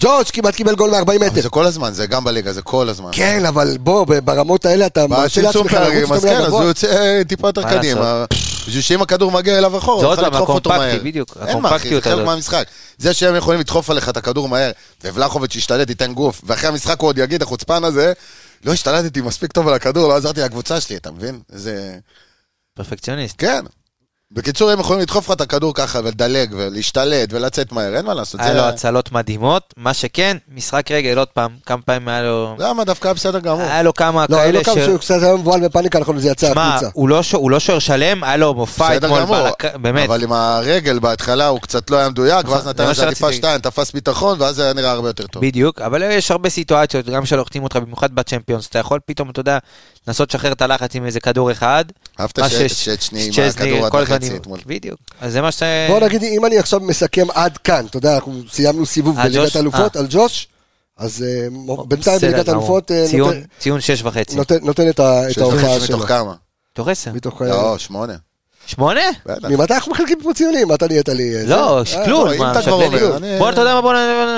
זה- 0.00 0.08
ג'ורג' 0.08 0.26
כמעט 0.32 0.54
קיבל 0.54 0.74
גול 0.74 0.90
מ-40 0.90 0.96
אבל 1.02 1.18
מטר. 1.18 1.40
זה 1.40 1.48
כל 1.48 1.66
הזמן, 1.66 1.92
זה 1.92 2.06
גם 2.06 2.24
בליגה, 2.24 2.52
זה 2.52 2.62
כל 2.62 2.88
הזמן. 2.88 3.10
כן, 3.12 3.44
אבל 3.44 3.76
בוא, 3.80 4.04
ברמות 4.24 4.66
האלה 4.66 4.86
אתה 4.86 5.06
מרשה 5.06 5.42
לעצמך 5.42 5.72
לרוץ 5.72 6.12
אז 6.12 6.24
כן. 6.24 6.36
הוא 6.52 6.62
יוצא 6.62 6.86
אה, 6.86 7.22
טיפה 7.28 7.48
יותר 7.48 7.60
מה 7.60 7.70
קדימה. 7.70 8.24
בשביל 8.66 8.82
שאם 8.82 9.02
הכדור 9.02 9.30
מגיע 9.32 9.58
אליו 9.58 9.78
אחורה, 9.78 10.00
זה 10.00 10.06
הוא 10.06 10.12
עוד 10.12 10.18
פעם, 10.20 10.32
לדחוף 10.32 10.48
אותו 10.48 10.70
הקומפקטי, 10.72 10.96
מהר. 10.96 11.04
בדיוק, 11.04 11.36
אין 11.46 11.58
מה, 11.58 11.76
אחי, 11.76 11.88
זה 11.94 12.00
חלק 12.00 12.12
הזאת. 12.12 12.24
מהמשחק. 12.24 12.66
זה 12.98 13.14
שהם 13.14 13.36
יכולים 13.36 13.60
לדחוף 13.60 13.90
עליך 13.90 14.08
את 14.08 14.16
הכדור 14.16 14.48
מהר, 14.48 14.70
ובלחוביץ' 15.04 15.56
ישתלט, 15.56 15.88
ייתן 15.88 16.14
גוף, 16.14 16.40
ואחרי 16.44 16.68
המשחק 16.68 17.00
הוא 17.00 17.08
עוד 17.08 17.18
יגיד, 17.18 17.42
החוצפן 17.42 17.84
הזה, 17.84 18.12
לא 18.64 18.72
השתלטתי 18.72 19.20
מספיק 19.20 19.52
טוב 19.52 19.68
על 19.68 19.74
הכדור, 19.74 20.08
לא 20.08 20.16
עזרתי 20.16 20.40
לקבוצה 20.40 20.80
שלי, 20.80 20.96
אתה 20.96 21.10
מבין? 21.10 21.40
זה... 21.48 21.94
פרפקציוניסט. 22.74 23.34
כן. 23.38 23.64
בקיצור, 24.30 24.70
הם 24.70 24.80
יכולים 24.80 25.02
לדחוף 25.02 25.26
לך 25.28 25.36
את 25.36 25.40
הכדור 25.40 25.74
ככה, 25.74 25.98
ולדלג, 26.04 26.54
ולהשתלט, 26.56 27.28
ולצאת 27.32 27.72
מהר, 27.72 27.96
אין 27.96 28.06
מה 28.06 28.14
לעשות. 28.14 28.40
היה 28.40 28.54
לו 28.54 28.60
הצלות 28.62 29.12
מדהימות, 29.12 29.74
מה 29.76 29.94
שכן, 29.94 30.36
משחק 30.54 30.90
רגל, 30.90 31.18
עוד 31.18 31.28
פעם, 31.28 31.50
כמה 31.66 31.82
פעמים 31.82 32.08
היה 32.08 32.22
לו... 32.22 32.56
למה? 32.58 32.84
דווקא 32.84 33.08
היה 33.08 33.14
בסדר 33.14 33.38
גמור. 33.38 33.60
היה 33.60 33.82
לו 33.82 33.94
כמה 33.94 34.26
לא, 34.28 34.36
כאלה 34.36 34.58
לא 34.58 34.62
כמה 34.62 34.74
שהוא 34.84 34.98
קצת 34.98 35.22
היה 35.22 35.34
מבוהל 35.34 35.60
בפאניקה, 35.68 35.98
נכון, 35.98 36.18
זה 36.18 36.28
יצא 36.28 36.52
שמע, 36.52 36.68
החוצה. 36.74 36.88
הוא 36.92 37.08
לא 37.08 37.22
ש- 37.22 37.32
הוא 37.34 37.50
לא 37.50 37.60
שוער 37.60 37.78
שלם, 37.78 38.24
היה 38.24 38.36
לו 38.36 38.54
מופע 38.54 38.90
בסדר 38.96 39.22
אתמול, 39.22 39.38
באמת. 39.82 40.08
אבל 40.08 40.22
עם 40.22 40.32
הרגל 40.32 40.98
בהתחלה 40.98 41.46
הוא 41.46 41.60
קצת 41.60 41.90
לא 41.90 41.96
היה 41.96 42.08
מדויק, 42.08 42.44
נכון, 42.44 42.56
ואז 42.56 42.66
נתן 42.68 42.88
איזה 42.88 43.06
עדיפה. 43.06 43.32
שתיים, 43.32 43.60
תפס 43.60 43.92
ביטחון, 43.92 44.40
ואז 44.40 44.56
זה 44.56 44.64
היה 44.64 44.72
נראה 44.72 44.90
הרבה 44.90 45.08
יותר 45.08 45.26
טוב. 45.26 45.42
בדיוק, 45.42 45.80
אבל 45.80 46.02
יש 46.02 46.30
הרבה 46.30 46.48
סיטואציות, 46.48 47.06
גם 47.06 47.26
שלא 47.26 47.42
החתימו 47.42 47.64
אותך, 47.64 47.76
במיוחד 47.76 48.12
בצ'מפיונס, 48.14 48.66
אתה 48.66 48.78
יכול 48.78 49.00
פתאום, 49.06 49.30
אתה 49.30 49.40
יודע, 49.40 49.58
לנסות 50.08 50.28
לשחרר 50.34 50.52
את 50.52 50.62
הלחץ 50.62 50.94
עם 50.94 51.06
איזה 51.06 51.20
כדור 51.20 51.50
אחד. 51.52 51.84
אהבת 52.20 52.38
מה 52.38 52.48
ש- 52.48 52.52
שיש- 52.52 52.84
שצ'ני 52.84 53.30
עם 53.78 53.84
הכדור 53.84 54.15
עד 54.24 54.30
עם- 54.30 54.36
אתמול. 54.36 54.58
בדיוק, 54.66 54.98
אז 55.20 55.32
זה 55.32 55.40
מה 55.42 55.52
ש... 55.52 55.62
בוא 55.88 56.00
נגיד, 56.00 56.22
אם 56.22 56.46
אני 56.46 56.58
עכשיו 56.58 56.80
מסכם 56.80 57.26
עד 57.34 57.56
כאן, 57.58 57.86
אתה 57.86 57.96
יודע, 57.96 58.14
אנחנו 58.14 58.40
סיימנו 58.52 58.86
סיבוב 58.86 59.18
אה, 59.18 59.24
בליגת? 59.24 59.56
האלופות 59.56 59.96
על 59.96 60.06
ג'וש, 60.10 60.48
אז 60.96 61.24
אה, 61.28 61.48
בינתיים 61.88 62.18
בליגת. 62.20 62.48
האלופות 62.48 62.90
אה, 62.90 63.06
ציון- 63.58 63.80
שש 63.80 64.02
וחצי. 64.02 64.36
נותן- 64.36 64.88
את 64.88 65.00
שש 65.30 65.38
ההופעה 65.38 65.70
וחצי 65.76 65.86
שלו. 65.86 65.96
מתוך 65.98 66.08
כמה? 66.08 66.34
מתוך 66.72 66.88
עשר. 66.88 67.10
מתוך... 67.12 67.42
אה, 67.42 67.48
לא, 67.48 67.78
שמונה. 67.78 68.14
שמונה? 68.66 69.00
ממתי 69.42 69.74
אנחנו 69.74 69.92
מחלקים 69.92 70.18
פה 70.22 70.34
ציונים? 70.34 70.72
אתה 70.74 70.86
נהיית 70.86 71.08
לי... 71.08 71.36
אה, 71.36 71.42
לא, 71.46 71.82
אם 72.34 72.38
מה, 72.38 72.52
אתה 72.52 72.62
כבר? 72.62 73.16
אני- 73.16 73.38
בוא, 73.38 73.50
אתה 73.50 73.60
יודע 73.60 73.74
מה, 73.74 73.80
בוא 73.82 73.92
נ... 73.94 73.96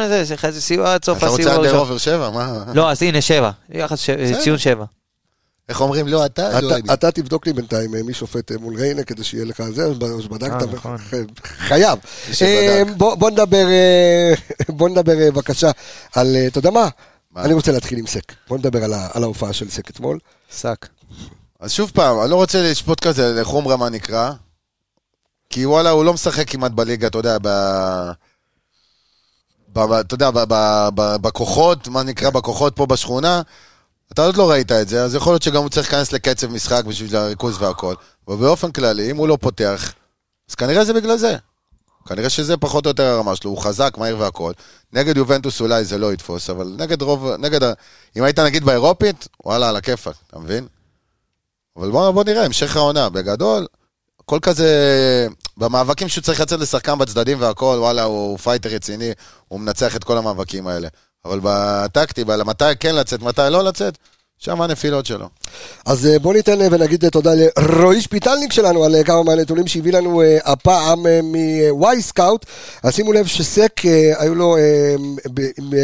זה, 0.09 0.25
זה 0.25 0.35
זה 0.51 0.61
סיוע 0.61 0.95
עד 0.95 1.05
סוף 1.05 1.19
אתה 1.19 1.27
רוצה 1.27 1.53
הראשון. 1.55 1.77
אובר 1.79 1.99
שבע? 1.99 2.31
מה? 2.31 2.65
לא, 2.75 2.91
אז 2.91 3.03
הנה, 3.03 3.21
שבע. 3.21 3.51
ציון 4.43 4.59
שבע. 4.59 4.85
איך 5.69 5.81
אומרים? 5.81 6.09
לא, 6.09 6.27
אתה, 6.27 6.61
לא 6.61 6.67
אתה- 6.69 6.77
אני. 6.77 6.93
אתה 6.93 7.11
תבדוק 7.11 7.47
לי 7.47 7.53
בינתיים 7.53 7.95
אה, 7.95 8.03
מי 8.03 8.15
שופט 8.15 8.53
אה, 8.53 8.57
מול 8.59 8.77
ריינה 8.77 9.03
כדי 9.03 9.25
שיהיה 9.25 9.45
לך 9.45 9.63
זה, 9.75 9.85
אז 9.85 9.97
שבדקת, 10.23 10.63
אה, 10.63 10.67
נכון. 10.73 10.97
חייב. 11.47 11.99
בוא 12.97 13.31
נדבר, 13.31 13.67
בוא 14.79 14.89
נדבר 14.89 15.15
בבקשה 15.17 15.71
על, 16.15 16.37
אתה 16.47 16.59
יודע 16.59 16.71
מה? 16.71 16.89
אני 17.37 17.53
רוצה 17.55 17.73
להתחיל 17.73 17.99
עם 17.99 18.07
סק. 18.07 18.33
בוא 18.49 18.59
נדבר 18.59 18.85
על 19.13 19.25
ההופעה 19.25 19.53
של 19.53 19.71
סק 19.71 19.91
אתמול. 19.91 20.19
שק. 20.53 20.87
אז 21.61 21.73
שוב 21.73 21.91
פעם, 21.95 22.21
אני 22.23 22.31
לא 22.31 22.37
רוצה 22.37 22.63
לשפוט 22.63 23.01
כזה 23.01 23.41
לחומרה 23.41 23.77
מה 23.77 23.89
נקרא, 23.89 24.33
כי 25.51 25.67
וואלה, 25.67 25.91
הוא 25.91 26.05
לא 26.05 26.13
משחק 26.15 26.51
כמעט 26.51 26.73
בליגה, 26.73 27.07
אתה 27.07 27.19
יודע, 27.19 27.39
ב... 27.43 27.49
ב... 29.73 29.79
ב- 29.81 29.93
אתה 29.93 30.15
יודע, 30.15 30.31
ב... 30.31 30.39
ב... 30.39 30.55
ב... 30.95 31.17
בכוחות, 31.17 31.89
מה 31.89 32.03
נקרא 32.03 32.31
בכוחות 32.31 32.77
פה 32.77 32.87
בשכונה, 32.87 33.43
אתה 34.13 34.27
עוד 34.27 34.37
לא 34.37 34.51
ראית 34.51 34.73
את 34.73 34.89
זה, 34.89 35.03
אז 35.05 35.15
יכול 35.15 35.33
להיות 35.33 35.43
שגם 35.43 35.63
הוא 35.63 35.69
צריך 35.69 35.93
להיכנס 35.93 36.13
לקצב 36.13 36.47
משחק 36.47 36.85
בשביל 36.85 37.17
הריכוז 37.17 37.63
והכל. 37.63 37.95
אבל 38.29 38.37
באופן 38.37 38.73
כללי, 38.73 39.11
אם 39.11 39.17
הוא 39.17 39.29
לא 39.29 39.39
פותח, 39.41 39.93
אז 40.51 40.55
כנראה 40.55 40.85
זה 40.85 40.93
בגלל 40.93 41.17
זה. 41.17 41.37
כנראה 42.07 42.31
שזה 42.31 42.57
פחות 42.57 42.87
או 42.87 42.91
יותר 42.91 43.05
הרמה 43.05 43.37
שלו, 43.37 43.51
הוא 43.51 43.59
חזק, 43.59 43.95
מהיר 43.99 44.19
והכל. 44.19 44.53
נגד 44.93 45.17
יובנטוס 45.17 45.61
אולי 45.61 45.85
זה 45.85 45.99
לא 45.99 46.13
יתפוס, 46.13 46.51
אבל 46.51 46.75
נגד 46.79 47.03
רוב, 47.03 47.27
נגד 47.39 47.63
ה... 47.63 47.73
אם 48.17 48.23
היית 48.23 48.39
נגיד 48.39 48.65
באירופית, 48.65 49.29
וואלה, 49.45 49.69
על 49.69 49.77
הכיפאק, 49.77 50.15
אתה 50.27 50.39
מבין? 50.39 50.67
אבל 51.77 51.91
בוא, 51.91 52.11
בוא 52.11 52.25
נראה, 52.25 52.45
המשך 52.45 52.77
העונה, 52.77 53.09
בגדול, 53.09 53.67
הכל 54.21 54.39
כזה, 54.43 54.69
במאבקים 55.57 56.09
שהוא 56.09 56.23
צריך 56.23 56.41
לצאת 56.41 56.61
לשחקן 56.61 56.99
בצדדים 56.99 57.41
והכל, 57.41 57.77
וואלה, 57.81 58.03
הוא 58.03 58.39
פייטר 58.39 58.69
רציני, 58.69 59.11
הוא 59.49 59.61
מנצח 59.61 59.97
את 59.97 60.05
כל 60.05 60.19
המאבקים 60.19 60.67
האלה. 60.67 60.89
אבל 61.25 61.41
בטקטי, 61.43 62.25
על 62.29 62.43
מתי 62.43 62.65
כן 62.81 62.95
לצאת, 62.95 63.23
מתי 63.23 63.43
לא 63.51 63.65
לצאת, 63.65 63.99
שם 64.39 64.63
הנפילות 64.63 65.07
שלו. 65.07 65.29
אז 65.87 66.07
אה, 66.07 66.19
בוא 66.19 66.35
ניתן 66.35 66.61
אה, 66.63 66.67
ונגיד 66.71 67.05
אה, 67.05 67.11
תודה 67.11 67.31
לרועי 67.35 68.01
שפיטלניק 68.01 68.53
שלנו 68.53 68.85
על 68.85 68.95
כמה 69.05 69.23
מהנתונים 69.23 69.67
שהביא 69.67 69.93
לנו 69.93 70.23
הפעם 70.45 71.07
מוואי 71.23 72.03
סקאוט. 72.03 72.47
אז 72.83 72.95
שימו 72.95 73.13
לב 73.13 73.27
שסק 73.27 73.73
היו 74.19 74.35
לו 74.35 74.57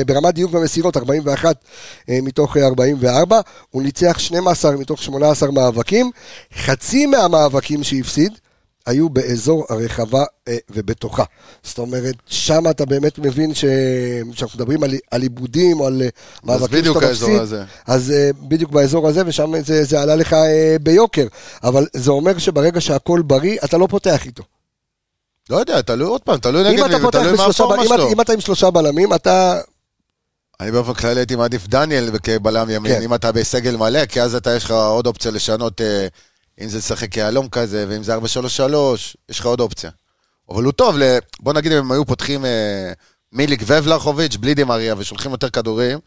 ברמת 0.07 0.35
דיוק 0.35 0.51
במסירות 0.51 0.97
41 0.97 1.57
אה, 2.09 2.18
מתוך 2.23 2.57
אה, 2.57 2.66
44. 2.66 3.40
הוא 3.70 3.83
ניצח 3.83 4.18
12 4.18 4.73
מתוך 4.73 5.03
18 5.03 5.51
מאבקים. 5.51 6.11
חצי 6.59 7.07
מהמאבקים 7.07 7.85
שהפסיד 7.85 8.33
היו 8.87 9.09
באזור 9.09 9.64
הרחבה 9.68 10.25
אה, 10.49 10.57
ובתוכה. 10.70 11.25
זאת 11.62 11.79
אומרת, 11.79 12.14
שם 12.27 12.68
אתה 12.70 12.85
באמת 12.85 13.18
מבין 13.18 13.55
ש- 13.55 13.64
שאנחנו 14.33 14.59
מדברים 14.59 14.83
על, 14.83 14.94
על 15.11 15.23
עיבודים 15.23 15.81
או 15.81 15.87
על 15.87 16.03
אה, 16.03 16.09
מאבקים 16.44 16.79
בדיוק 16.79 16.97
שאתה 16.97 17.07
האזור 17.07 17.29
מפסיד. 17.29 17.42
הזה. 17.42 17.64
אז 17.87 18.12
uh, 18.12 18.37
בדיוק 18.49 18.70
באזור 18.70 19.09
הזה, 19.09 19.23
ושם 19.27 19.53
זה, 19.62 19.85
זה 19.85 20.01
עלה 20.01 20.16
לך 20.16 20.37
ביוקר. 20.83 21.27
אבל 21.64 21.87
זה 21.92 22.11
אומר 22.11 22.38
שברגע 22.38 22.81
שהכל 22.81 23.23
בריא, 23.23 23.59
אתה 23.64 23.79
לא 23.79 23.87
פותח 23.90 24.27
איתו. 24.27 24.42
לא 25.51 25.57
יודע, 25.57 25.81
תלוי 25.83 26.09
עוד 26.09 26.20
פעם, 26.20 26.38
תלוי 26.38 26.62
נגד 26.73 26.97
מי, 26.97 27.05
ותלוי 27.05 27.37
מה 27.37 27.47
הפורמה 27.47 27.85
שלו. 27.87 28.12
אם 28.12 28.20
אתה 28.20 28.33
עם 28.33 28.40
שלושה 28.40 28.70
בלמים, 28.70 29.14
אתה... 29.14 29.61
אני 30.61 30.70
באופן 30.70 30.94
כללי 30.94 31.20
הייתי 31.20 31.37
מעדיף 31.37 31.66
דניאל 31.66 32.11
כבלם 32.23 32.70
ימין, 32.70 32.92
כן. 32.94 33.03
אם 33.03 33.14
אתה 33.14 33.33
בסגל 33.33 33.77
מלא, 33.77 34.07
כי 34.07 34.23
אז 34.23 34.35
אתה 34.35 34.57
יש 34.57 34.64
לך 34.64 34.70
עוד 34.70 35.07
אופציה 35.07 35.31
לשנות, 35.31 35.81
אה, 35.81 36.07
אם 36.61 36.69
זה 36.69 36.79
לשחק 36.79 37.17
יהלום 37.17 37.49
כזה, 37.49 37.87
ואם 37.88 38.03
זה 38.03 38.17
4-3-3, 38.17 38.21
יש 39.29 39.40
לך 39.40 39.47
עוד 39.47 39.61
אופציה. 39.61 39.90
אבל 40.51 40.64
הוא 40.64 40.73
טוב, 40.73 40.99
ל- 40.99 41.19
בוא 41.40 41.53
נגיד 41.53 41.73
אם 41.73 41.79
הם 41.79 41.93
היו 41.93 42.05
פותחים 42.05 42.45
אה, 42.45 42.93
מיליק 43.33 43.62
ובלחוביץ' 43.67 44.37
בלי 44.37 44.55
דימריה 44.55 44.95
ושולחים 44.99 45.31
יותר 45.31 45.51
כדורים, 45.51 45.99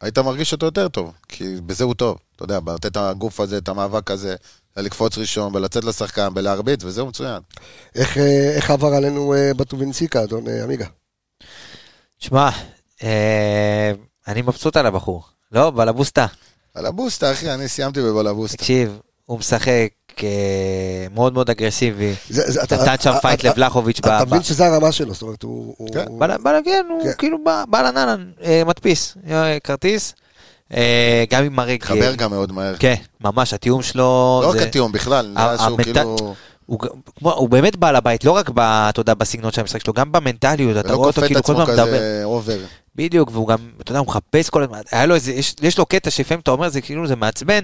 היית 0.00 0.18
מרגיש 0.18 0.52
אותו 0.52 0.66
יותר 0.66 0.88
טוב, 0.88 1.12
כי 1.28 1.54
בזה 1.66 1.84
הוא 1.84 1.94
טוב. 1.94 2.18
אתה 2.36 2.44
יודע, 2.44 2.58
לתת 2.74 2.86
את 2.86 2.96
הגוף 2.96 3.40
הזה, 3.40 3.58
את 3.58 3.68
המאבק 3.68 4.10
הזה, 4.10 4.36
לקפוץ 4.76 5.18
ראשון, 5.18 5.56
ולצאת 5.56 5.84
לשחקן, 5.84 6.28
ולהרביץ, 6.34 6.84
וזהו 6.84 7.06
מצוין. 7.06 7.42
איך, 7.94 8.18
אה, 8.18 8.52
איך 8.56 8.70
עבר 8.70 8.94
עלינו 8.94 9.34
uh, 9.34 9.54
בטובינסיקה, 9.54 10.22
אדון 10.24 10.48
אה, 10.48 10.64
עמיגה? 10.64 10.86
שמע, 12.18 12.50
אה, 13.02 13.92
אני 14.28 14.42
מבסוט 14.42 14.76
על 14.76 14.86
הבחור. 14.86 15.24
לא, 15.52 15.70
בלבוסטה. 15.70 16.26
על 16.74 16.86
הבוסטה, 16.86 17.32
אחי, 17.32 17.50
אני 17.54 17.68
סיימתי 17.68 18.00
בבלבוסטה. 18.00 18.56
תקשיב, 18.56 18.98
הוא 19.28 19.38
משחק 19.38 19.88
אה, 20.22 20.28
מאוד 21.14 21.32
מאוד 21.32 21.50
אגרסיבי. 21.50 22.14
נתן 22.62 22.94
שם 23.00 23.12
פייט 23.22 23.40
אתה- 23.40 23.48
לבלחוביץ' 23.48 23.98
אתה 23.98 24.24
מבין 24.26 24.42
שזה 24.42 24.66
הרמה 24.66 24.92
שלו, 24.92 25.12
זאת 25.14 25.22
אומרת, 25.22 25.42
הוא... 25.42 25.88
כן. 25.92 26.04
הוא- 26.08 26.24
להגן, 26.52 26.72
הוא 26.90 27.02
כן. 27.04 27.10
כאילו 27.18 27.38
בא- 27.44 27.64
אה, 28.44 28.62
מדפיס, 28.66 29.16
אה, 29.30 29.58
כרטיס. 29.64 30.14
אה, 30.76 31.24
גם 31.30 31.44
עם 31.44 31.58
הרגל. 31.58 31.86
חבר 31.86 32.14
גם 32.14 32.30
מאוד 32.30 32.52
מהר. 32.52 32.74
כן, 32.78 32.94
ממש, 33.20 33.54
התיאום 33.54 33.82
שלו... 33.82 34.40
לא 34.44 34.50
רק 34.50 34.56
התיאום 34.56 34.92
בכלל, 34.92 35.32
נראה 35.34 35.58
שהוא 35.58 35.78
כאילו... 35.82 36.16
הוא, 36.66 36.78
ג- 36.82 36.86
כמו, 37.18 37.32
הוא 37.32 37.48
באמת 37.48 37.76
בעל 37.76 37.96
הבית, 37.96 38.24
לא 38.24 38.32
רק 38.32 38.50
ב, 38.54 38.60
אתה 38.60 39.00
יודע, 39.00 39.14
בסגנון 39.14 39.52
של 39.52 39.60
המשחק 39.60 39.84
שלו, 39.84 39.92
גם 39.92 40.12
במנטליות, 40.12 40.76
אתה 40.76 40.88
לא 40.92 40.96
רואה 40.96 41.06
אותו 41.08 41.20
כאילו 41.20 41.42
כל 41.42 41.52
עצמו 41.52 41.62
הזמן 41.62 41.74
מדבר. 41.74 41.86
כזה 41.96 42.20
over. 42.24 42.58
בדיוק, 42.96 43.30
והוא 43.32 43.48
גם, 43.48 43.58
אתה 43.80 43.90
יודע, 43.92 43.98
הוא 43.98 44.06
מחפש 44.06 44.50
כל 44.50 44.62
הזמן, 44.62 44.80
היה 44.92 45.06
לו 45.06 45.14
איזה, 45.14 45.32
יש, 45.32 45.54
יש 45.62 45.78
לו 45.78 45.86
קטע 45.86 46.10
שלפעמים 46.10 46.40
אתה 46.40 46.50
אומר, 46.50 46.68
זה 46.68 46.80
כאילו, 46.80 47.06
זה 47.06 47.16
מעצבן, 47.16 47.60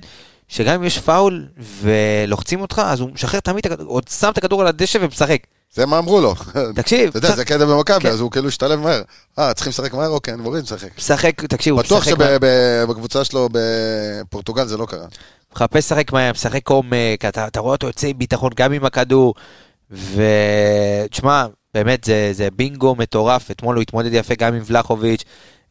שגם 0.48 0.74
אם 0.74 0.84
יש 0.84 0.98
פאול 0.98 1.46
ולוחצים 1.82 2.60
אותך, 2.60 2.82
אז 2.84 3.00
הוא 3.00 3.10
משחרר 3.10 3.40
תמיד, 3.40 3.66
את 3.66 3.72
הכדור, 3.72 3.86
עוד 3.88 4.08
שם 4.08 4.28
את 4.32 4.38
הכדור 4.38 4.60
על 4.60 4.66
הדשא 4.66 4.98
ומשחק. 5.02 5.38
זה 5.74 5.86
מה 5.86 5.98
אמרו 5.98 6.20
לו. 6.20 6.34
תקשיב, 6.76 7.08
אתה 7.08 7.18
יודע, 7.18 7.36
זה 7.36 7.44
קטע 7.44 7.64
במכבי, 7.64 8.00
כן. 8.00 8.08
אז 8.08 8.20
הוא 8.20 8.30
כאילו 8.30 8.48
השתלב 8.48 8.80
מהר. 8.80 9.02
אה, 9.38 9.54
צריכים 9.54 9.70
לשחק 9.70 9.94
מהר? 9.94 10.08
אוקיי, 10.08 10.34
אני 10.34 10.42
מוריד 10.42 10.64
לשחק. 10.64 10.98
משחק, 10.98 11.44
תקשיב, 11.44 11.74
הוא 11.74 11.82
בטוח 11.82 12.06
משחק, 12.06 12.18
מהר, 12.18 12.36
שבקבוצה 12.84 13.24
שלו 13.24 13.48
בפורטוגל 13.52 14.66
זה 14.66 14.76
לא 14.76 14.86
קרה. 14.86 15.06
מחפש 15.52 15.76
לשחק 15.76 16.12
מהר, 16.12 16.30
משחק 16.32 16.68
עומק, 16.68 17.24
אתה, 17.28 17.60
רואה 17.60 17.72
אותו 17.72 17.86
יוצא 17.86 18.06
עם 18.06 18.18
ביטחון 18.18 18.50
גם 18.56 18.72
עם 18.72 18.84
הכדור, 18.84 19.34
ותשמע, 19.90 21.46
באמת 21.74 22.08
זה, 22.32 22.48
בינגו 22.56 22.94
מטורף, 22.94 23.50
אתמול 23.50 23.74
הוא 23.74 23.82
התמודד 23.82 24.12
יפה 24.12 24.34
גם 24.34 24.54
עם 24.54 24.62
ולחוביץ', 24.66 25.24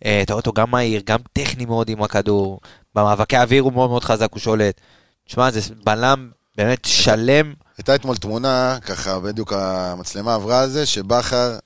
אתה 0.04 0.34
רואה 0.34 0.40
אותו 0.40 0.54
גם 0.54 0.72
מהיר, 0.72 1.02
גם 1.06 1.20
טכני 1.34 1.66
מאוד 1.66 1.90
עם 1.90 2.04
הכדור, 2.04 2.60
במאבקי 2.96 3.38
האוויר 3.38 3.64
הוא 3.64 3.74
מאוד 3.74 3.90
מאוד 3.90 4.04
חזק, 4.04 4.28
הוא 4.32 4.40
שולט. 4.40 4.82
תשמע, 5.28 5.52
זה 5.52 5.60
בלם 5.84 6.30
באמת 6.58 6.86
שלם, 6.86 7.54
הייתה 7.78 7.96
אתמול 7.96 8.18
תמונה, 8.18 8.78
ככה 8.82 9.20
בדיוק 9.20 9.54
המצלמה 9.54 10.34
עברה 10.36 10.62
על 10.62 10.70
זה, 10.70 10.86
שבכר 10.86 11.58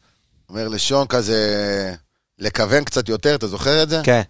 אומר 0.50 0.68
לשון 0.68 1.08
כזה, 1.08 1.94
לכוון 2.40 2.84
קצת 2.84 3.10
יותר, 3.10 3.36
אתה 3.36 3.48
זוכר 3.48 3.84
את 3.84 3.90
זה? 3.90 4.02
כן, 4.04 4.22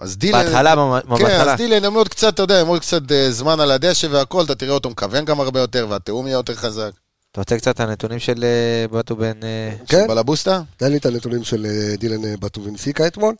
אז 0.00 0.16
דילן... 0.18 0.44
בהתחלה, 0.44 0.74
ממש- 0.74 1.02
כן, 1.02 1.08
בהתחלה. 1.24 1.52
אז 1.52 1.58
דילן, 1.58 1.84
הם 1.84 1.94
עוד 1.94 2.08
קצת, 2.08 2.34
אתה 2.34 2.42
יודע, 2.42 2.60
הם 2.60 2.66
עוד 2.66 2.80
קצת 2.80 3.12
אה, 3.12 3.30
זמן 3.30 3.60
על 3.60 3.70
הדשא 3.70 4.06
והכל, 4.10 4.44
אתה 4.44 4.54
תראה 4.54 4.74
אותו 4.74 4.90
מכוון 4.90 5.24
גם 5.24 5.40
הרבה 5.40 5.60
יותר, 5.60 5.86
והתיאום 5.90 6.26
יהיה 6.26 6.34
יותר 6.34 6.54
חזק. 6.54 6.90
אתה 7.32 7.40
רוצה 7.40 7.56
קצת 7.56 7.80
הנתונים 7.80 8.18
של 8.18 8.44
אה, 8.44 8.88
בטו 8.98 9.16
בן... 9.16 9.40
אה, 9.42 9.70
כן, 9.88 10.06
בלבוסטה? 10.08 10.62
תן 10.76 10.90
לי 10.90 10.96
את 10.96 11.06
הנתונים 11.06 11.44
של 11.44 11.66
אה, 11.66 11.96
דילן 11.96 12.24
אה, 12.24 12.34
בטובינסיקה 12.40 13.06
אתמול. 13.06 13.34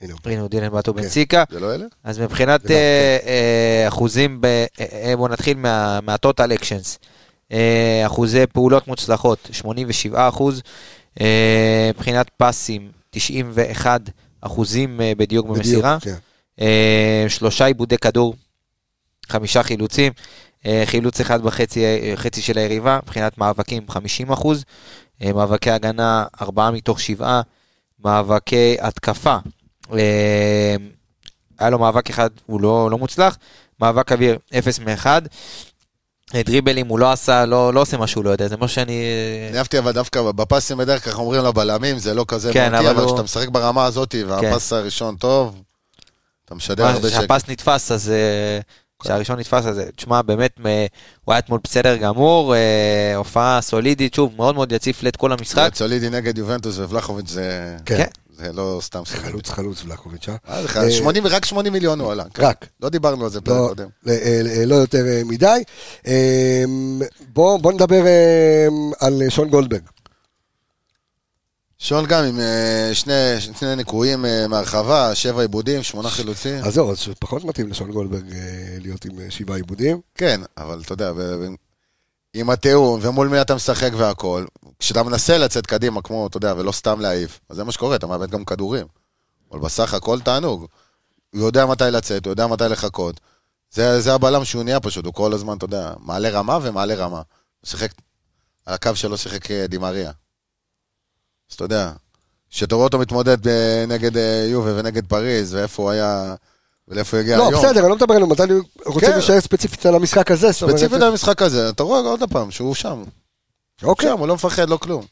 הנה 0.00 0.12
הוא. 0.12 0.20
הנה 0.24 0.40
הוא 0.40 0.48
דילן 0.48 0.68
בטו 0.68 0.94
כן. 0.94 1.02
בן 1.02 1.08
סיקה. 1.08 1.44
זה 1.50 1.60
לא 1.60 1.74
אלה? 1.74 1.84
אז 2.04 2.18
מבחינת 2.20 2.64
לא, 2.70 2.76
אחוזים, 3.88 4.40
ב- 4.40 4.64
בואו 5.16 5.28
נתחיל 5.28 5.56
מה- 5.56 6.00
מהטוטל 6.00 6.52
אקשנס. 6.52 6.98
אחוזי 8.06 8.46
פעולות 8.46 8.88
מוצלחות, 8.88 9.48
87 9.52 10.28
אחוז. 10.28 10.62
מבחינת 11.94 12.30
פסים, 12.36 12.90
91 13.10 14.00
אחוזים 14.40 15.00
בדיוק 15.16 15.46
במסירה. 15.46 15.98
כן. 16.00 16.14
שלושה 17.28 17.66
עיבודי 17.66 17.98
כדור, 17.98 18.34
חמישה 19.28 19.62
חילוצים, 19.62 20.12
חילוץ 20.84 21.20
אחד 21.20 21.42
בחצי 21.42 21.84
אה, 21.84 22.12
חצי 22.16 22.42
של 22.42 22.58
היריבה, 22.58 22.98
מבחינת 23.02 23.38
מאבקים 23.38 23.82
50 23.90 24.32
אחוז, 24.32 24.64
אה, 25.22 25.32
מאבקי 25.32 25.70
הגנה 25.70 26.24
4 26.40 26.70
מתוך 26.70 27.00
7, 27.00 27.40
מאבקי 28.04 28.76
התקפה, 28.80 29.36
אה, 29.92 30.76
היה 31.58 31.70
לו 31.70 31.78
מאבק 31.78 32.10
אחד, 32.10 32.30
הוא 32.46 32.60
לא, 32.60 32.90
לא 32.90 32.98
מוצלח, 32.98 33.38
מאבק 33.80 34.12
אוויר 34.12 34.38
0 34.58 34.78
מ-1, 34.78 35.06
דריבלים 36.34 36.88
הוא 36.88 36.98
לא 36.98 37.12
עשה, 37.12 37.46
לא, 37.46 37.74
לא 37.74 37.80
עושה 37.80 37.96
מה 37.96 38.06
שהוא 38.06 38.24
לא 38.24 38.30
יודע, 38.30 38.48
זה 38.48 38.56
מה 38.56 38.68
שאני... 38.68 39.02
אני 39.50 39.58
אהבתי 39.58 39.78
אבל 39.78 39.92
דווקא 39.92 40.22
בפסים 40.22 40.76
בדרך 40.78 41.04
כלל 41.04 41.12
אומרים 41.12 41.44
לבלמים, 41.44 41.98
זה 41.98 42.14
לא 42.14 42.24
כזה 42.28 42.52
כן, 42.52 42.72
מהותי, 42.72 42.86
אבל 42.86 42.94
אבל 42.94 43.02
הוא- 43.02 43.10
כשאתה 43.10 43.22
משחק 43.22 43.48
ברמה 43.48 43.84
הזאת, 43.84 44.14
והפס 44.28 44.72
הראשון 44.72 45.16
טוב, 45.16 45.62
אתה 46.44 46.54
משדר 46.54 46.86
הרבה 46.86 47.08
שקט. 47.10 47.18
כשהפס 47.18 47.48
נתפס, 47.48 47.92
אז... 47.92 48.12
כשהראשון 49.02 49.38
נתפס, 49.38 49.66
אז 49.66 49.78
אה, 49.78 49.84
תשמע, 49.96 50.22
באמת, 50.22 50.58
הוא 51.24 51.32
היה 51.32 51.38
אתמול 51.38 51.60
בסדר 51.64 51.96
גמור, 51.96 52.54
אה, 52.54 53.16
הופעה 53.16 53.60
סולידית, 53.60 54.14
שוב, 54.14 54.32
מאוד 54.36 54.54
מאוד 54.54 54.72
יציף 54.72 55.06
את 55.06 55.16
כל 55.16 55.32
המשחק. 55.32 55.70
סולידי 55.74 56.10
נגד 56.10 56.38
יובנטוס 56.38 56.78
ובלחוביץ' 56.78 57.28
זה... 57.30 57.76
כן. 57.86 58.04
זה 58.38 58.52
לא 58.52 58.78
סתם 58.82 59.02
סולידי. 59.04 59.28
חלוץ 59.28 59.50
חלוץ 59.50 59.84
ולחוביץ', 59.84 60.28
אה? 60.28 60.36
אה, 60.48 60.62
זה 60.62 60.80
אה, 60.80 60.90
80 60.90 61.26
רק 61.26 61.44
80 61.44 61.72
מיליון 61.72 62.00
הוא 62.00 62.12
עלה. 62.12 62.24
רק. 62.38 62.66
לא 62.82 62.88
דיברנו 62.88 63.24
על 63.24 63.30
זה 63.30 63.40
פרק 63.40 63.56
לא, 63.56 63.68
קודם. 63.68 63.88
לא, 64.66 64.74
יותר 64.74 65.04
מדי. 65.24 65.62
אה, 66.06 66.64
בוא 67.32 67.58
בוא 67.58 67.72
נדבר 67.72 68.02
על 69.00 69.22
שון 69.28 69.48
גולדברג. 69.48 69.82
שון 71.78 72.06
גם 72.06 72.24
עם 72.24 72.40
אה, 72.40 72.90
שני 72.92 73.40
שני 73.40 73.76
ניקויים 73.76 74.24
אה, 74.24 74.48
מהרחבה, 74.48 75.14
שבע 75.14 75.40
עיבודים, 75.40 75.82
שמונה 75.82 76.10
חילוצים. 76.10 76.64
אז 76.64 76.74
זהו, 76.74 76.92
אז 76.92 76.98
פחות 77.18 77.44
מתאים 77.44 77.68
לשון 77.68 77.92
גולדברג 77.92 78.32
אה, 78.32 78.76
להיות 78.80 79.04
עם 79.04 79.30
שבעה 79.30 79.56
עיבודים. 79.56 80.00
כן, 80.14 80.40
אבל 80.56 80.80
אתה 80.84 80.92
יודע, 80.92 81.12
ב- 81.12 81.46
עם 82.34 82.50
התיאום 82.50 83.00
ומול 83.02 83.28
מי 83.28 83.40
אתה 83.40 83.54
משחק 83.54 83.90
והכל, 83.96 84.44
כשאתה 84.78 85.02
מנסה 85.02 85.38
לצאת 85.38 85.66
קדימה, 85.66 86.02
כמו, 86.02 86.26
אתה 86.26 86.36
יודע, 86.36 86.54
ולא 86.56 86.72
סתם 86.72 87.00
להעיף, 87.00 87.40
אז 87.48 87.56
זה 87.56 87.64
מה 87.64 87.72
שקורה, 87.72 87.96
אתה 87.96 88.06
מאבד 88.06 88.30
גם 88.30 88.44
כדורים. 88.44 88.86
אבל 89.50 89.60
בסך 89.60 89.94
הכל 89.94 90.20
תענוג. 90.20 90.66
הוא 91.34 91.46
יודע 91.46 91.66
מתי 91.66 91.84
לצאת, 91.84 92.26
הוא 92.26 92.32
יודע 92.32 92.46
מתי 92.46 92.64
לחכות. 92.64 93.20
זה, 93.70 94.00
זה 94.00 94.14
הבלם 94.14 94.44
שהוא 94.44 94.62
נהיה 94.62 94.80
פשוט, 94.80 95.04
הוא 95.04 95.14
כל 95.14 95.32
הזמן, 95.32 95.56
אתה 95.56 95.64
יודע, 95.64 95.92
מעלה 96.00 96.30
רמה 96.30 96.58
ומעלה 96.62 96.94
רמה. 96.94 97.22
הוא 97.60 97.68
שיחק, 97.68 97.90
על 98.66 98.74
הקו 98.74 98.96
שלו 98.96 99.18
שיחק 99.18 99.50
דימריה. 99.50 100.12
אז 101.50 101.54
אתה 101.54 101.64
יודע, 101.64 101.92
כשאתה 102.50 102.74
רואה 102.74 102.84
אותו 102.84 102.98
מתמודד 102.98 103.48
אה, 103.48 103.84
נגד 103.88 104.16
אה, 104.16 104.46
יובה 104.48 104.72
ונגד 104.76 105.06
פריז, 105.06 105.54
ואיפה 105.54 105.82
הוא 105.82 105.90
היה, 105.90 106.34
ולאיפה 106.88 107.16
הוא 107.16 107.22
הגיע 107.22 107.36
לא, 107.36 107.48
היום. 107.48 107.62
בסדר, 107.62 107.80
אני 107.80 107.88
לא 107.88 107.96
מדבר 107.96 108.14
עלינו, 108.14 108.26
מתי 108.26 108.42
אני 108.42 108.54
רוצה 108.86 109.06
כן. 109.06 109.12
להישאר 109.12 109.40
ספציפית 109.40 109.86
על 109.86 109.94
המשחק 109.94 110.30
הזה. 110.30 110.52
ספציפית 110.52 111.02
על 111.02 111.02
המשחק 111.02 111.42
הזה, 111.42 111.68
אתה 111.68 111.82
רואה 111.82 112.00
עוד 112.00 112.20
פעם 112.30 112.50
שהוא 112.50 112.74
שם. 112.74 113.02
אוקיי, 113.82 114.08
שם, 114.08 114.18
הוא 114.18 114.28
לא 114.28 114.34
מפחד, 114.34 114.68
לא 114.68 114.76
כלום. 114.76 115.04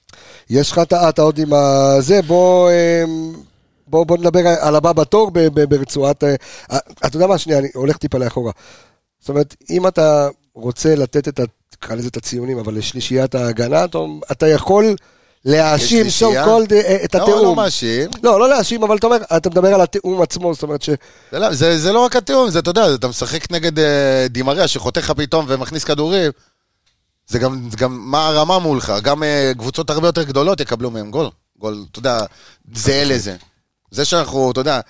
יש 0.51 0.72
לך 0.72 0.79
את 0.79 0.92
אתה 0.92 1.22
עוד 1.22 1.38
עם 1.38 1.53
הזה, 1.53 2.22
בוא... 2.22 2.70
אה, 2.70 3.05
בוא, 3.88 4.07
בוא 4.07 4.18
נדבר 4.18 4.49
על 4.49 4.77
הבא 4.77 4.92
בתור 4.92 5.31
ברצועת... 5.68 6.25
אה, 6.25 6.35
אתה 7.07 7.16
יודע 7.16 7.27
מה, 7.27 7.38
שנייה, 7.38 7.59
אני 7.59 7.68
הולך 7.75 7.96
טיפה 7.96 8.18
לאחורה. 8.18 8.53
זאת 9.20 9.29
אומרת, 9.29 9.57
אם 9.70 9.87
אתה 9.87 10.29
רוצה 10.55 10.94
לתת 10.94 11.29
את, 11.29 11.40
תקרא 11.68 11.96
לזה 11.96 12.09
את 12.09 12.16
הציונים, 12.16 12.59
אבל 12.59 12.75
לשלישיית 12.75 13.35
ההגנה, 13.35 13.85
אתה, 13.85 13.99
אתה 14.33 14.49
יכול 14.49 14.96
להאשים 15.47 16.11
סו 16.11 16.27
כשלישייה? 16.27 16.45
קולד 16.45 16.73
את 17.05 17.15
לא, 17.15 17.21
לא 17.21 17.25
התיאום. 17.25 17.57
מאשים. 17.57 18.11
לא, 18.23 18.41
לא 18.41 18.49
להאשים, 18.49 18.83
אבל 18.83 18.97
אתה 18.97 19.07
אומר, 19.07 19.17
אתה 19.37 19.51
מדבר 19.51 19.75
על 19.75 19.81
התיאום 19.81 20.23
עצמו, 20.23 20.55
זאת 20.55 20.63
אומרת 20.63 20.83
ש... 20.83 20.91
זה 21.31 21.39
לא- 21.89 21.95
לא 21.95 22.05
רק 22.05 22.17
התיאום, 22.17 22.51
זה, 22.51 22.59
אתה 22.59 22.71
יודע, 22.71 22.95
אתה 22.95 23.09
משחק 23.09 23.51
נגד 23.51 23.79
אה, 23.79 24.27
דימריה 24.31 24.69
שחותך 24.69 25.01
לך 25.01 25.11
פתאום 25.11 25.45
ומכניס 25.49 25.85
כדורים. 25.85 26.33
זה 27.27 27.39
גם, 27.39 27.69
גם 27.77 28.11
מה 28.11 28.27
הרמה 28.29 28.59
מולך. 28.59 28.93
גם 29.03 29.23
אה, 29.23 29.53
קבוצות 29.59 29.91
הרבה 29.91 30.09
יותר 30.09 30.23
גדולות 30.23 30.61
יקבלו 30.61 30.91
מהם 30.91 31.11
גול. 31.11 31.31
גול, 31.59 31.85
אתה 31.91 31.99
יודע, 31.99 32.19
זהה 32.75 33.05
לזה. 33.05 33.37
זה 33.91 34.05
שאנחנו, 34.05 34.51
אתה 34.51 34.61
יודע, 34.61 34.81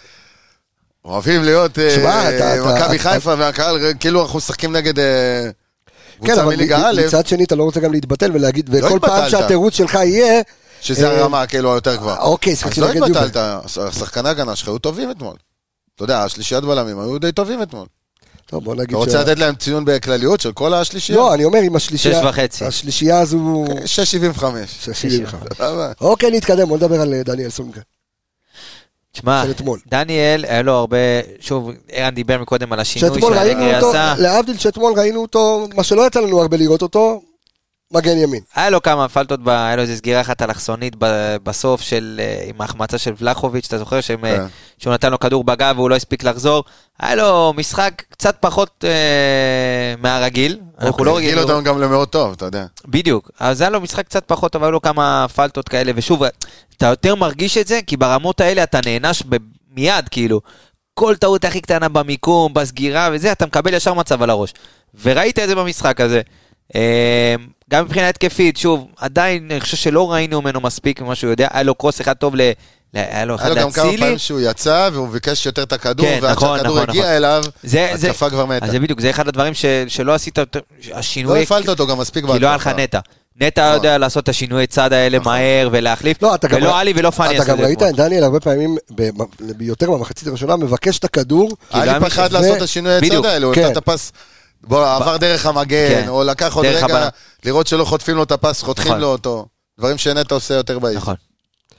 אוהבים 1.04 1.44
להיות 1.44 1.78
אה, 1.78 2.76
מכבי 2.76 2.98
חיפה 2.98 3.34
והקהל, 3.38 3.92
כאילו 4.00 4.22
אנחנו 4.22 4.38
משחקים 4.38 4.76
נגד 4.76 4.94
אה, 6.22 6.26
כן, 6.26 6.32
קבוצה 6.32 6.42
אבל 6.42 6.56
מליגה 6.56 6.88
א', 6.88 7.02
מצד 7.06 7.26
שני, 7.26 7.44
אתה 7.44 7.54
לא 7.54 7.62
רוצה 7.62 7.80
גם 7.80 7.92
להתבטל 7.92 8.30
ולהגיד, 8.34 8.68
לא 8.74 8.86
וכל 8.86 8.98
פעם. 9.02 9.30
שהתירוץ 9.30 9.74
שלך 9.74 9.94
יהיה... 9.94 10.42
שזה 10.80 11.10
אה, 11.10 11.20
הרמה 11.20 11.46
כאילו 11.46 11.72
היותר 11.72 11.96
גבוהה. 11.96 12.22
אוקיי, 12.22 12.52
אז 12.52 12.58
שיחקתי 12.58 12.80
לא. 13.00 13.06
התבטלת, 13.06 13.36
השחקני 13.80 14.28
ההגנה 14.28 14.56
שלך 14.56 14.68
היו 14.68 14.78
טובים 14.78 15.10
אתמול. 15.10 15.36
אתה 15.94 16.04
יודע, 16.04 16.22
השלישיית 16.22 16.64
בלמים 16.64 16.98
היו 16.98 17.18
די 17.18 17.32
טובים 17.32 17.62
אתמול. 17.62 17.86
טוב, 18.46 18.64
בוא 18.64 18.74
נגיד 18.74 18.88
אתה 18.88 18.96
רוצה 18.96 19.20
לתת 19.20 19.38
להם 19.38 19.54
ציון 19.54 19.84
בכלליות 19.84 20.40
של 20.40 20.52
כל 20.52 20.74
השלישייה? 20.74 21.18
לא, 21.18 21.34
אני 21.34 21.44
אומר, 21.44 21.58
עם 21.58 21.76
השלישייה... 21.76 22.20
שש 22.20 22.24
וחצי. 22.24 22.64
השלישייה 22.64 23.20
הזו... 23.20 23.64
6.75. 24.34 24.40
6.75. 24.40 25.64
למה? 25.64 25.92
אוקיי, 26.00 26.30
נתקדם, 26.30 26.68
בוא 26.68 26.76
נדבר 26.76 27.00
על 27.00 27.14
אה, 27.14 27.22
דניאל 27.22 27.50
סונגה. 27.50 27.80
תשמע. 29.16 29.44
דניאל, 29.88 30.44
היה 30.48 30.62
לו 30.62 30.72
הרבה, 30.72 30.96
שוב, 31.40 31.70
ערן 31.92 32.14
דיבר 32.14 32.38
מקודם 32.38 32.72
על 32.72 32.80
השינוי 32.80 33.14
שאתמול 33.14 33.32
ראינו 33.32 33.60
שהאלגרי 33.60 33.76
אותו, 33.76 33.88
עשה. 33.88 34.14
להבדיל 34.18 34.58
שאתמול 34.58 34.92
ראינו 34.96 35.22
אותו, 35.22 35.66
מה 35.74 35.82
שלא 35.82 36.06
יצא 36.06 36.20
לנו 36.20 36.40
הרבה 36.40 36.56
לראות 36.56 36.82
אותו, 36.82 37.20
מגן 37.92 38.18
ימין. 38.18 38.40
היה 38.54 38.70
לו 38.70 38.82
כמה 38.82 39.08
פלטות, 39.08 39.40
ב- 39.42 39.48
היה 39.48 39.76
לו 39.76 39.82
איזו 39.82 39.96
סגירה 39.96 40.20
אחת 40.20 40.42
אלכסונית 40.42 40.94
ב- 40.98 41.36
בסוף 41.42 41.80
של, 41.80 42.20
אה, 42.22 42.44
עם 42.48 42.60
ההחמצה 42.60 42.98
של 42.98 43.12
ולחוביץ', 43.20 43.66
אתה 43.66 43.78
זוכר 43.78 44.00
שהם, 44.00 44.24
אה, 44.24 44.36
כן. 44.36 44.46
שהוא 44.78 44.94
נתן 44.94 45.10
לו 45.10 45.18
כדור 45.18 45.44
בגב 45.44 45.74
והוא 45.78 45.90
לא 45.90 45.96
הספיק 45.96 46.24
לחזור? 46.24 46.64
היה 47.00 47.14
לו 47.14 47.52
משחק 47.56 48.02
קצת 48.10 48.36
פחות 48.40 48.84
אה, 48.88 48.90
מהרגיל, 50.02 50.58
אנחנו 50.80 51.04
לא 51.04 51.10
הרגיל 51.10 51.28
רגילים. 51.38 51.50
אותם 51.50 51.64
גם 51.64 51.80
למאוד 51.80 52.08
טוב, 52.08 52.32
אתה 52.32 52.44
יודע. 52.44 52.66
בדיוק, 52.88 53.30
אז 53.40 53.60
היה 53.60 53.70
לו 53.70 53.80
משחק 53.80 54.04
קצת 54.06 54.24
פחות, 54.26 54.56
אבל 54.56 54.64
היו 54.64 54.72
לו 54.72 54.82
כמה 54.82 55.26
פלטות 55.34 55.68
כאלה, 55.68 55.92
ושוב, 55.94 56.22
אתה 56.76 56.86
יותר 56.86 57.14
מרגיש 57.14 57.58
את 57.58 57.66
זה, 57.66 57.80
כי 57.86 57.96
ברמות 57.96 58.40
האלה 58.40 58.62
אתה 58.62 58.80
נענש 58.86 59.22
ב- 59.28 59.36
מיד, 59.74 60.08
כאילו. 60.10 60.40
כל 60.94 61.16
טעות 61.16 61.44
הכי 61.44 61.60
קטנה 61.60 61.88
במיקום, 61.88 62.54
בסגירה 62.54 63.08
וזה, 63.12 63.32
אתה 63.32 63.46
מקבל 63.46 63.74
ישר 63.74 63.94
מצב 63.94 64.22
על 64.22 64.30
הראש. 64.30 64.54
וראית 65.02 65.38
את 65.38 65.48
זה 65.48 65.54
במשחק 65.54 66.00
הזה. 66.00 66.20
אה, 66.74 67.34
גם 67.70 67.84
מבחינה 67.84 68.08
התקפית, 68.08 68.56
שוב, 68.56 68.86
עדיין, 68.96 69.48
אני 69.50 69.60
חושב 69.60 69.76
שלא 69.76 70.12
ראינו 70.12 70.42
ממנו 70.42 70.60
מספיק 70.60 71.00
ממה 71.00 71.14
שהוא 71.14 71.30
יודע, 71.30 71.48
היה 71.52 71.62
לו 71.62 71.74
קרוס 71.74 72.00
אחד 72.00 72.12
טוב 72.14 72.36
ל... 72.36 72.40
היה 72.94 73.24
לו 73.24 73.34
אחד 73.34 73.44
היה 73.44 73.54
לו 73.54 73.60
גם 73.60 73.70
כמה. 73.70 73.92
פעמים 73.98 74.18
שהוא 74.18 74.40
יצא 74.40 74.88
והוא 74.92 75.08
ביקש 75.08 75.46
יותר 75.46 75.62
את 75.62 75.72
הכדור, 75.72 76.06
כן, 76.06 76.18
ועד 76.22 76.32
נכון, 76.36 76.58
שהכדור 76.58 76.76
נכון, 76.76 76.88
הגיע 76.90 77.02
נכון. 77.02 77.12
אליו, 77.16 77.44
זה- 77.62 77.90
זה- 77.94 78.06
התקפה 78.06 78.30
כבר 78.30 78.46
מתה. 78.46 78.64
אז 78.66 78.70
זה 78.70 78.80
בדיוק, 78.80 79.00
זה 79.00 79.10
אחד 79.10 79.28
הדברים 79.28 79.54
ש- 79.54 79.64
שלא 79.88 80.14
עשית 80.14 80.38
יותר, 80.38 80.60
לא 80.90 80.96
השינוי... 80.96 81.42
הפעלת 81.42 81.68
אותו 81.68 81.86
גם 81.86 81.98
מספיק 81.98 82.24
כי 82.32 82.38
לא 82.38 82.46
היה 82.46 82.56
לך 82.56 82.66
נטע. 82.76 82.98
נטע 83.40 83.62
נכון. 83.62 83.74
יודע 83.74 83.98
לעשות 83.98 84.24
את 84.24 84.28
השינוי 84.28 84.66
צד 84.66 84.92
האלה 84.92 85.18
נכון. 85.18 85.32
מהר 85.32 85.68
ולהחליף, 85.72 86.22
לא, 86.22 86.34
אתה 86.34 86.48
גם 86.48 86.56
ולא 86.56 86.78
עלי 86.78 86.92
ולא 86.96 87.10
פאני 87.10 87.36
אתה 87.36 87.44
גם 87.44 87.56
זה 87.56 87.64
ראית. 87.64 87.82
את 87.82 87.94
דניאל 87.96 88.24
הרבה 88.24 88.40
פעמים, 88.40 88.76
ב- 88.94 89.10
יותר 89.60 89.90
במחצית 89.90 90.28
הראשונה, 90.28 90.56
מבקש 90.56 90.98
את 90.98 91.04
הכדור. 91.04 91.50
היה 91.70 91.82
היה 91.82 91.92
לי 91.92 91.98
מי 91.98 92.10
פחד 92.10 92.32
לעשות 92.32 92.56
את 92.56 92.62
השינוי 92.62 92.92
הצד 92.96 93.24
האלה, 93.24 93.46
הוא 93.46 93.54
כן. 93.54 93.60
נתן 93.62 93.72
את 93.72 93.76
הפס, 93.76 94.12
בוא, 94.66 94.86
עבר 94.96 95.16
דרך 95.16 95.46
המגן, 95.46 95.88
כן. 95.88 96.08
או 96.08 96.24
לקח 96.24 96.54
עוד 96.54 96.66
רגע. 96.66 97.08
לראות 97.44 97.66
שלא 97.66 97.84
חוטפים 97.84 98.16
לו 98.16 98.22
את 98.22 98.32
הפס, 98.32 98.62
חותכים 98.62 98.88
נכון. 98.88 99.00
לו 99.00 99.06
אותו. 99.06 99.46
דברים 99.78 99.98
שנטע 99.98 100.34
עושה 100.34 100.54
יותר 100.54 100.78
באיז. 100.78 100.96
נכון. 100.96 101.14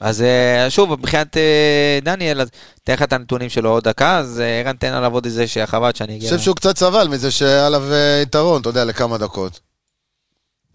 אז 0.00 0.22
אה, 0.22 0.70
שוב, 0.70 0.92
מבחינת 0.92 1.36
אה, 1.36 1.98
דניאל, 2.02 2.40
אז 2.40 2.48
תן 2.84 2.92
לך 2.92 3.02
את 3.02 3.12
הנתונים 3.12 3.48
שלו 3.48 3.70
עוד 3.70 3.84
דקה, 3.84 4.18
אז 4.18 4.40
אה, 4.40 4.60
ערן 4.60 4.76
תן 4.76 4.92
עליו 4.92 5.14
עוד 5.14 5.24
איזה 5.24 5.46
שהחב"ד 5.46 5.96
שאני 5.96 6.08
אני 6.08 6.18
אגיע. 6.18 6.30
חושב 6.30 6.42
שהוא 6.42 6.56
קצת 6.56 6.78
סבל 6.78 7.08
מזה 7.08 7.30
שהיה 7.30 7.66
עליו 7.66 7.82
יתרון, 8.22 8.60
אתה 8.60 8.68
יודע, 8.68 8.84
לכמה 8.84 9.18
דקות. 9.18 9.60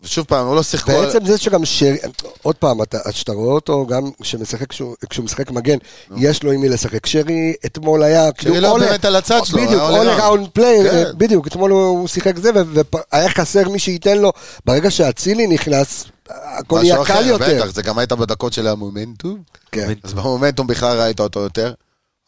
ושוב 0.03 0.25
פעם, 0.25 0.47
הוא 0.47 0.55
לא 0.55 0.63
שיחק... 0.63 0.89
בעצם 0.89 1.25
זה 1.25 1.37
שגם 1.37 1.65
שרי, 1.65 1.97
עוד 2.41 2.55
פעם, 2.55 2.81
אתה- 2.81 3.11
שאתה 3.11 3.31
רואה 3.31 3.53
אותו, 3.53 3.85
גם 3.87 4.09
כשמשחק, 4.21 4.69
כשהוא 4.69 4.95
כשהוא 5.09 5.25
משחק 5.25 5.51
מגן, 5.51 5.77
יש 6.17 6.43
לו 6.43 6.51
עם 6.51 6.61
מי 6.61 6.69
לשחק. 6.69 7.05
שרי 7.05 7.53
אתמול 7.65 8.03
היה, 8.03 8.29
שרי 8.41 8.59
לא 8.61 8.75
all- 8.75 8.79
באמת 8.79 9.05
על 9.05 9.15
הצד 9.15 9.45
שלו, 9.45 9.61
בדיוק, 9.61 9.81
all 9.81 10.19
around. 10.19 10.59
play, 10.59 10.89
כן. 10.91 11.03
בדיוק, 11.17 11.47
אתמול 11.47 11.71
הוא 11.71 12.07
שיחק 12.07 12.37
זה, 12.37 12.49
והיה 12.53 13.29
חסר 13.29 13.69
מי 13.69 13.79
שייתן 13.79 14.17
לו, 14.17 14.31
ברגע 14.65 14.91
שאצילי 14.91 15.47
נכנס, 15.47 16.05
הכל 16.29 16.79
נהיה 16.79 17.05
קל 17.05 17.25
יותר. 17.25 17.45
בטח, 17.63 17.73
זה 17.75 17.81
גם 17.81 17.97
היית 17.97 18.11
בדקות 18.13 18.53
של 18.53 18.67
המומנטום. 18.67 19.37
כן. 19.71 19.93
אז 20.03 20.13
במומנטום 20.13 20.67
בכלל 20.67 20.99
ראית 21.01 21.19
אותו 21.19 21.39
יותר. 21.39 21.73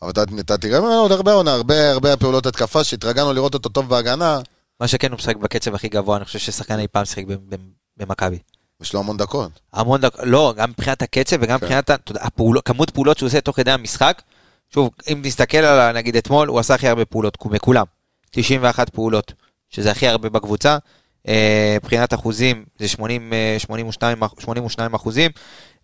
אבל 0.01 0.09
אתה, 0.11 0.23
אתה 0.39 0.57
תראה 0.57 0.79
ממנו 0.79 0.93
עוד 1.01 1.11
הרבה 1.11 1.33
עונה, 1.33 1.53
הרבה 1.53 1.91
הרבה 1.91 2.17
פעולות 2.17 2.45
התקפה 2.45 2.83
שהתרגלנו 2.83 3.33
לראות 3.33 3.53
אותו 3.53 3.69
טוב 3.69 3.89
בהגנה, 3.89 4.39
מה 4.79 4.87
שכן, 4.87 5.11
הוא 5.11 5.17
משחק 5.17 5.35
בקצב 5.35 5.75
הכי 5.75 5.89
גבוה, 5.89 6.17
אני 6.17 6.25
חושב 6.25 6.39
ששחקן 6.39 6.79
אי 6.79 6.87
פעם 6.87 7.05
שיחק 7.05 7.23
במכבי. 7.97 8.37
יש 8.81 8.93
לו 8.93 8.99
המון 8.99 9.17
דקות. 9.17 9.51
המון 9.73 10.01
דקות, 10.01 10.19
לא, 10.23 10.53
גם 10.57 10.69
מבחינת 10.69 11.01
הקצב 11.01 11.37
וגם 11.41 11.59
כן. 11.59 11.65
מבחינת, 11.65 11.89
כמות 12.65 12.89
פעולות 12.89 13.17
שהוא 13.17 13.27
עושה 13.27 13.41
תוך 13.41 13.55
כדי 13.55 13.71
המשחק. 13.71 14.21
שוב, 14.73 14.89
אם 15.11 15.21
נסתכל 15.25 15.57
על, 15.57 15.95
נגיד 15.95 16.15
אתמול, 16.17 16.47
הוא 16.47 16.59
עשה 16.59 16.73
הכי 16.73 16.87
הרבה 16.87 17.05
פעולות, 17.05 17.37
מכולם. 17.45 17.85
91 18.31 18.89
פעולות, 18.89 19.33
שזה 19.69 19.91
הכי 19.91 20.07
הרבה 20.07 20.29
בקבוצה. 20.29 20.77
אה, 21.27 21.77
מבחינת 21.83 22.13
אחוזים, 22.13 22.65
זה 22.79 22.87
80, 22.87 23.33
אה, 23.33 23.55
82, 23.59 24.23
אח- 24.23 24.33
82 24.39 24.93
אחוזים. 24.93 25.31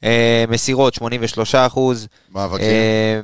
אה, 0.03 0.45
מסירות, 0.49 0.93
83 0.93 1.55
אחוז. 1.55 2.07
מאבקים. 2.31 2.65
אה, 2.65 3.19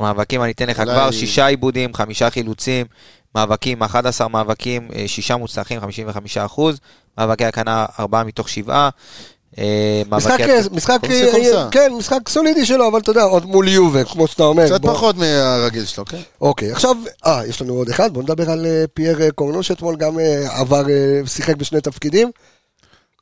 מאבקים, 0.00 0.42
אני 0.42 0.52
אתן 0.52 0.66
לך 0.68 0.76
כבר, 0.82 1.10
שישה 1.10 1.46
עיבודים, 1.46 1.94
חמישה 1.94 2.30
חילוצים, 2.30 2.86
מאבקים, 3.34 3.82
11 3.82 4.28
מאבקים, 4.28 4.88
אה, 4.94 5.04
שישה 5.08 5.36
מוצלחים, 5.36 5.80
55 5.80 6.38
אחוז, 6.38 6.78
מאבקי 7.18 7.44
הקנה, 7.44 7.86
ארבעה 7.98 8.24
מתוך 8.24 8.48
שבעה. 8.48 8.88
אה, 9.58 10.02
משחק, 10.10 10.38
משחק, 10.72 10.98
אה. 11.04 11.68
כן, 11.70 11.92
משחק 11.98 12.28
סולידי 12.28 12.66
שלו, 12.66 12.88
אבל 12.88 13.00
אתה 13.00 13.10
יודע, 13.10 13.22
עוד 13.22 13.44
מול 13.46 13.68
יובה, 13.68 14.04
כמו 14.04 14.26
שאתה 14.26 14.42
אומר. 14.42 14.66
קצת 14.66 14.82
פחות 14.82 15.16
מהרגיל 15.16 15.84
שלו, 15.84 16.04
כן? 16.04 16.18
אוקיי, 16.40 16.72
עכשיו, 16.72 16.96
אה, 17.26 17.46
יש 17.46 17.62
לנו 17.62 17.74
עוד 17.74 17.88
אחד, 17.88 18.12
בוא 18.14 18.22
נדבר 18.22 18.50
על 18.50 18.66
אה, 18.66 18.84
פייר 18.94 19.22
אה, 19.22 19.30
קורנו, 19.30 19.62
שאתמול 19.62 19.96
גם 19.96 20.18
אה, 20.20 20.60
עבר, 20.60 20.90
אה, 20.90 21.20
שיחק 21.26 21.56
בשני 21.56 21.80
תפקידים. 21.80 22.30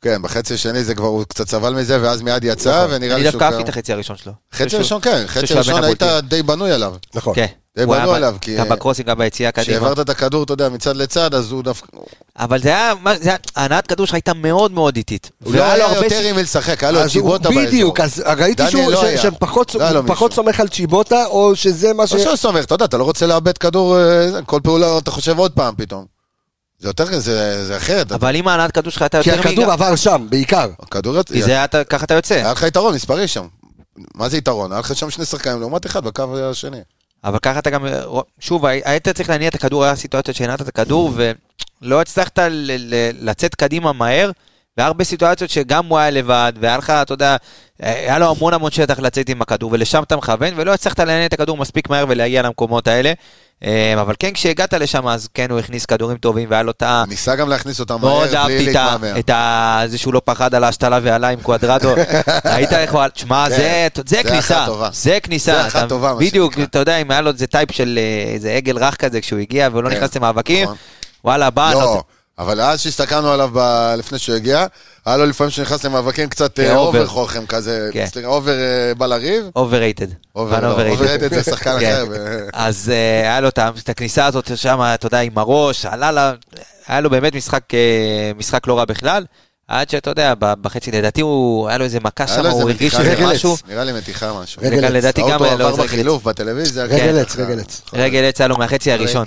כן, 0.02 0.22
בחצי 0.22 0.54
השני 0.54 0.84
זה 0.84 0.94
כבר, 0.94 1.06
הוא 1.06 1.24
קצת 1.28 1.48
סבל 1.48 1.74
מזה, 1.74 1.98
ואז 2.02 2.22
מיד 2.22 2.44
יצא, 2.44 2.70
נכון. 2.84 2.94
ונראה 2.96 3.14
אני 3.16 3.24
לי 3.24 3.30
שהוא... 3.30 3.40
דווקא 3.40 3.44
אהבתי 3.54 3.62
את 3.62 3.68
החצי 3.68 3.92
הראשון 3.92 4.16
שלו. 4.16 4.32
חצי 4.54 4.76
ראשון, 4.76 5.00
כן, 5.00 5.24
חצי 5.26 5.46
שהוא 5.46 5.58
ראשון 5.58 5.84
היית. 5.84 6.02
די 6.28 6.42
בנוי 6.42 6.72
עליו. 6.72 6.94
נכון. 7.14 7.34
כן. 7.34 7.46
די 7.76 7.82
הוא 7.82 7.94
היה 7.94 8.02
בנו 8.04 8.12
ב- 8.12 8.16
עליו, 8.16 8.36
כי- 8.40 8.56
גם 8.56 8.68
בקרוסים, 8.68 9.06
גם 9.06 9.18
ביציאה 9.18 9.52
קדימה. 9.52 9.78
כשהעברת 9.78 10.00
את 10.00 10.10
הכדור, 10.10 10.42
אתה 10.44 10.52
יודע, 10.52 10.68
מצד 10.68 10.96
לצד, 10.96 11.34
אז 11.34 11.52
הוא 11.52 11.62
דווקא... 11.62 11.86
אבל 12.38 12.62
זה 12.62 12.68
היה, 12.68 12.92
זה 13.20 13.28
היה- 13.28 13.36
הנעת 13.56 13.86
כדור 13.86 14.06
שלך 14.06 14.14
הייתה 14.14 14.34
מאוד 14.34 14.72
מאוד 14.72 14.96
איטית. 14.96 15.30
הוא 15.44 15.54
לא 15.54 15.62
היה 15.64 15.94
יותר 15.94 16.20
עם 16.20 16.36
מי 16.36 16.42
לשחק, 16.42 16.82
היה 16.82 16.92
לו 16.92 17.04
את 17.04 17.10
צ'יבוטה 17.10 17.48
באזור. 17.48 17.64
בדיוק, 17.66 18.00
אז 18.00 18.22
ראיתי 18.36 18.62
שהוא 18.70 18.90
לא. 18.92 19.16
שפחות 19.16 19.74
לא 19.74 20.02
פחות 20.06 20.30
מישהו. 20.30 20.44
סומך 20.44 20.60
על 20.60 20.68
צ'יבוטה, 20.68 21.26
או 21.26 21.56
שזה 21.56 21.92
מה 21.92 22.06
ש... 22.06 22.12
לא 22.12 22.18
שהוא 22.22 22.36
סומך, 22.36 22.64
אתה 22.64 22.74
יודע, 22.74 22.84
אתה 22.84 22.96
לא 22.98 23.04
רוצה 23.04 23.26
לאבד 23.26 23.58
כדור, 23.58 23.98
אה, 23.98 24.42
כל 24.46 24.60
פעולה 24.64 24.98
אתה 24.98 25.10
חושב 25.10 25.38
עוד 25.38 25.52
פעם 25.52 25.74
פתאום. 25.76 26.15
זה 26.78 26.88
יותר, 26.88 27.04
זה 27.20 27.64
זה 27.66 27.76
אחרת. 27.76 28.12
אבל 28.12 28.36
אם 28.36 28.48
הנעת 28.48 28.72
כדור 28.72 28.90
שלך 28.92 29.02
הייתה 29.02 29.22
כי 29.22 29.30
יותר 29.30 29.40
הכדור 29.48 29.64
מגע- 29.64 29.72
עבר 29.72 29.96
שם, 29.96 30.26
בעיקר. 30.30 30.70
הכדור... 30.82 31.22
כי 31.22 31.42
זה 31.42 31.50
היה- 31.50 31.66
ככה 31.88 32.04
אתה 32.04 32.14
יוצא. 32.14 32.34
היה 32.34 32.52
לך 32.52 32.62
יתרון 32.62 32.94
מספרי 32.94 33.28
שם. 33.28 33.46
מה 34.14 34.28
זה 34.28 34.36
יתרון? 34.36 34.72
היה 34.72 34.80
לך 34.80 34.96
שם 34.96 35.10
שני 35.10 35.24
שחקנים 35.24 35.60
לעומת 35.60 35.86
אחד 35.86 36.04
בקו 36.04 36.38
השני. 36.38 36.80
אבל 37.24 37.38
ככה 37.38 37.58
אתה 37.58 37.70
גם, 37.70 37.86
שוב, 38.40 38.66
היית 38.66 39.08
צריך 39.08 39.28
להניע 39.30 39.48
את 39.48 39.54
הכדור, 39.54 39.84
היה 39.84 39.96
סיטואציות 39.96 40.36
שהנעת 40.36 40.60
את 40.60 40.68
הכדור, 40.68 41.12
ולא 41.82 42.00
הצלחת 42.00 42.38
לצאת 43.20 43.54
קדימה 43.54 43.92
מהר, 43.92 44.30
והיה 44.76 44.86
הרבה 44.86 45.04
סיטואציות 45.04 45.50
שגם 45.50 45.86
הוא 45.86 45.98
היה 45.98 46.10
לבד, 46.10 46.52
והיה 46.60 46.76
לך, 46.76 46.90
אתה 46.90 47.12
יודע, 47.14 47.36
היה 47.80 48.18
לו 48.18 48.30
המון 48.30 48.54
המון 48.54 48.70
שטח 48.70 48.98
לצאת 48.98 49.28
עם 49.28 49.42
הכדור, 49.42 49.70
ולשם 49.72 50.02
אתה 50.02 50.16
מכוון, 50.16 50.54
ולא 50.56 50.74
הצלחת 50.74 51.00
להניע 51.00 51.26
את 51.26 51.32
הכדור 51.32 51.56
מספיק 51.56 51.90
מהר 51.90 52.04
ולהגיע 52.08 52.42
למקומות 52.42 52.88
האלה. 52.88 53.12
אה, 53.64 54.00
אבל 54.02 54.14
כן, 54.18 54.32
כשהגעת 54.32 54.74
לשם, 54.74 55.08
אז 55.08 55.28
כן, 55.34 55.50
הוא 55.50 55.58
הכניס 55.58 55.86
כדורים 55.86 56.16
טובים, 56.16 56.50
והיה 56.50 56.62
לו 56.62 56.70
את 56.70 56.82
ה... 56.82 57.04
ניסה 57.08 57.36
גם 57.36 57.48
להכניס 57.48 57.80
אותם 57.80 58.00
מאוד 58.00 58.32
מהר, 58.32 58.44
בלי 58.44 58.56
אהבתי 58.56 58.70
את 58.70 58.76
ה- 58.76 58.96
להתמהמה. 58.96 59.84
את. 59.84 59.90
זה 59.90 59.98
שהוא 59.98 60.14
לא 60.14 60.22
פחד 60.24 60.54
על 60.54 60.64
ההשתלה 60.64 60.98
ועלה 61.02 61.28
עם 61.28 61.40
קוואדרדו. 61.40 61.88
הוא... 62.90 63.08
תשמע, 63.14 63.50
זה 63.50 63.88
כן, 63.94 64.02
זה 64.06 64.22
כניסה. 64.22 64.66
זה 64.92 65.18
כניסה. 65.22 65.52
זה 65.52 65.66
אחת 65.66 65.88
טובה, 65.88 66.14
בדיוק. 66.14 66.58
אתה 66.58 66.78
יודע, 66.78 66.96
אם 66.96 67.10
היה 67.10 67.20
לו 67.20 67.30
איזה 67.30 67.46
טייפ 67.46 67.72
של 67.72 67.98
אה, 68.02 68.32
איזה 68.34 68.52
עגל 68.52 68.78
רך 68.78 68.96
כזה 68.96 69.20
כשהוא 69.20 69.40
הגיע 69.40 69.68
והוא 69.72 69.82
לא 69.82 69.88
כן, 69.90 69.96
נכנס 69.96 70.16
למאבקים, 70.16 70.64
נכון. 70.64 70.76
וואלה, 71.24 71.50
בא... 71.50 71.72
אבל 72.38 72.60
אז 72.60 72.80
שהסתכלנו 72.80 73.30
עליו 73.32 73.50
ב- 73.52 73.94
לפני 73.98 74.18
שהוא 74.18 74.36
הגיע, 74.36 74.66
היה 75.06 75.16
לו 75.16 75.26
לפעמים 75.26 75.50
שנכנס 75.50 75.84
למאבקים 75.84 76.28
קצת 76.28 76.56
כן, 76.56 76.62
אה, 76.62 76.76
over. 76.76 76.98
Over 76.98 77.06
חוכם 77.06 77.46
כזה, 77.46 77.90
כן. 77.92 78.06
סליחה, 78.06 78.28
over 78.28 78.52
בא 78.98 79.06
לריב. 79.06 79.50
Overrated. 79.56 80.06
Over, 80.34 80.60
לא, 80.60 80.70
overrated 80.88 81.34
זה 81.34 81.42
שחקן 81.42 81.80
כן. 81.80 81.86
אחר. 81.86 82.04
אז 82.52 82.90
אה, 82.94 83.20
היה 83.20 83.40
לו 83.40 83.48
את 83.48 83.88
הכניסה 83.88 84.26
הזאת 84.26 84.56
שם, 84.56 84.80
אתה 84.94 85.06
יודע, 85.06 85.20
עם 85.20 85.38
הראש, 85.38 85.86
עלה 85.86 86.12
לה... 86.12 86.32
היה 86.86 87.00
לו 87.00 87.10
באמת 87.10 87.34
משחק 87.34 87.74
אה, 87.74 88.32
משחק 88.38 88.66
לא 88.66 88.78
רע 88.78 88.84
בכלל. 88.84 89.24
עד 89.68 89.90
שאתה 89.90 90.10
יודע, 90.10 90.34
בחצי, 90.38 90.90
לדעתי 90.90 91.20
הוא, 91.20 91.68
היה 91.68 91.78
לו 91.78 91.84
איזה 91.84 92.00
מכה 92.00 92.26
שם, 92.26 92.36
איזה 92.38 92.48
הוא 92.48 92.62
הרגיש 92.62 92.94
עץ. 92.94 93.18
משהו. 93.20 93.56
נראה 93.68 93.84
לי 93.84 93.92
מתיחה 93.92 94.40
משהו. 94.42 94.62
רגל. 94.64 94.88
לדעתי 94.88 95.20
גם 95.20 95.28
האוטו 95.28 95.44
היה 95.44 95.54
לו 95.54 95.64
עבר 95.64 95.70
איזה 95.70 95.82
רגל 95.82 95.84
עץ. 95.84 95.90
בחילוף 95.90 96.22
בטלוויזיה. 96.22 96.84
רגל 96.84 97.18
עץ. 97.18 97.36
רגל 97.36 97.60
עץ. 97.60 97.82
רגל 97.92 98.24
עץ 98.24 98.40
היה 98.40 98.48
לו 98.48 98.56
מהחצי 98.56 98.92
הראשון. 98.92 99.26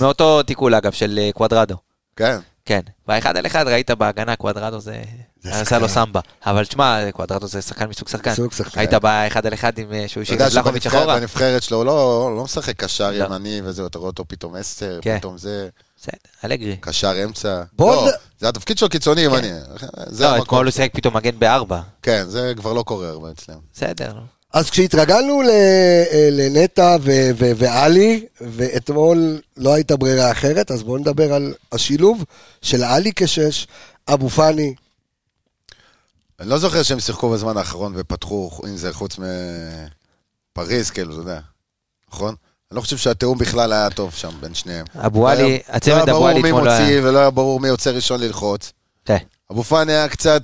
מאותו 0.00 0.42
תיקול 0.42 0.74
אגב, 0.74 0.92
של 0.92 1.20
קוואדרדו. 1.34 1.93
כן. 2.16 2.38
כן, 2.66 2.80
באחד 3.06 3.36
על 3.36 3.46
אחד 3.46 3.68
ראית 3.68 3.90
בהגנה 3.90 4.36
קוואדרדו 4.36 4.80
זה... 4.80 5.02
זה 5.42 5.60
עשה 5.60 5.78
לו. 5.78 5.88
סמבה. 5.88 6.20
אבל 6.46 6.64
תשמע, 6.64 7.12
קוואדרדו 7.12 7.46
זה 7.46 7.62
שחקן 7.62 7.86
מסוג 7.86 8.08
שחקן. 8.08 8.30
מסוג 8.30 8.52
שחקן. 8.52 8.80
היית 8.80 8.94
באחד 8.94 9.46
על 9.46 9.54
אחד 9.54 9.78
עם 9.78 9.92
אה, 9.92 10.08
שהוא 10.08 10.22
אתה 10.22 10.32
השאיר 10.32 10.42
יודע 10.42 10.46
את 10.48 10.52
לחוביץ' 10.52 10.82
שבנבחרת 10.82 11.02
אחורה? 11.02 11.20
בנבחרת 11.20 11.62
שלו 11.62 11.76
הוא 11.76 11.84
לא 11.84 12.32
לא 12.36 12.44
משחק 12.44 12.76
קשר 12.76 13.10
לא. 13.10 13.24
ימני 13.24 13.60
וזהו, 13.64 13.86
אתה 13.86 13.98
רואה 13.98 14.10
אותו 14.10 14.24
פתאום 14.28 14.54
עשר, 14.54 14.98
כן. 15.02 15.18
פתאום 15.18 15.38
זה, 15.38 15.68
בסדר, 16.00 16.12
אלגרי. 16.44 16.76
קשר 16.80 17.24
אמצע. 17.24 17.62
בוא 17.72 18.06
לא, 18.06 18.12
זה 18.38 18.48
התפקיד 18.48 18.78
שלו 18.78 18.88
קיצוני 18.88 19.20
ימני. 19.20 19.50
זה 20.06 20.24
לא, 20.24 20.28
המקום. 20.28 20.44
אתמול 20.44 20.66
הוא 20.66 20.72
שיחק 20.72 20.90
פתאום 20.94 21.16
מגן 21.16 21.38
בארבע. 21.38 21.80
כן, 22.02 22.24
זה 22.28 22.52
כבר 22.56 22.72
לא 22.72 22.82
קורה 22.82 23.08
הרבה 23.08 23.30
אצלם. 23.30 23.58
בסדר. 23.74 24.12
אז 24.54 24.70
כשהתרגלנו 24.70 25.42
ל- 25.42 25.50
אה, 25.50 26.28
לנטע 26.32 26.96
ו- 27.00 27.30
ו- 27.38 27.50
ואלי, 27.56 28.24
ואתמול 28.40 29.40
לא 29.56 29.74
הייתה 29.74 29.96
ברירה 29.96 30.30
אחרת, 30.32 30.70
אז 30.70 30.82
בואו 30.82 30.98
נדבר 30.98 31.32
על 31.34 31.54
השילוב 31.72 32.24
של 32.62 32.82
עלי 32.84 33.12
כשש, 33.16 33.66
אבו 34.08 34.28
פאני. 34.30 34.74
אני 36.40 36.48
לא 36.48 36.58
זוכר 36.58 36.82
שהם 36.82 37.00
שיחקו 37.00 37.30
בזמן 37.30 37.56
האחרון 37.56 37.92
ופתחו, 37.96 38.50
אם 38.68 38.76
זה 38.76 38.92
חוץ 38.92 39.16
מפריז, 40.58 40.90
כאילו, 40.90 41.12
אתה 41.12 41.20
יודע, 41.20 41.40
נכון? 42.12 42.34
אני 42.70 42.76
לא 42.76 42.80
חושב 42.80 42.96
שהתיאום 42.96 43.38
בכלל 43.38 43.72
היה 43.72 43.90
טוב 43.90 44.12
שם 44.14 44.30
בין 44.40 44.54
שניהם. 44.54 44.86
אבו 45.06 45.22
לא 45.24 45.30
עלי, 45.32 45.42
היה- 45.42 45.58
הצמד 45.68 46.08
אבו 46.08 46.26
עלי 46.28 46.42
לא 46.42 46.46
היה 46.46 46.48
אתמול 46.48 46.50
ברור 46.50 46.66
לא 46.66 46.72
מי 46.72 46.80
מוציא 46.82 46.94
היה... 46.94 47.08
ולא 47.08 47.18
היה 47.18 47.30
ברור 47.30 47.60
מי 47.60 47.68
יוצא 47.68 47.90
ראשון 47.90 48.20
ללחוץ. 48.20 48.72
כן. 49.04 49.18
אבו 49.52 49.62
פאני 49.64 49.92
היה 49.92 50.08
קצת, 50.08 50.42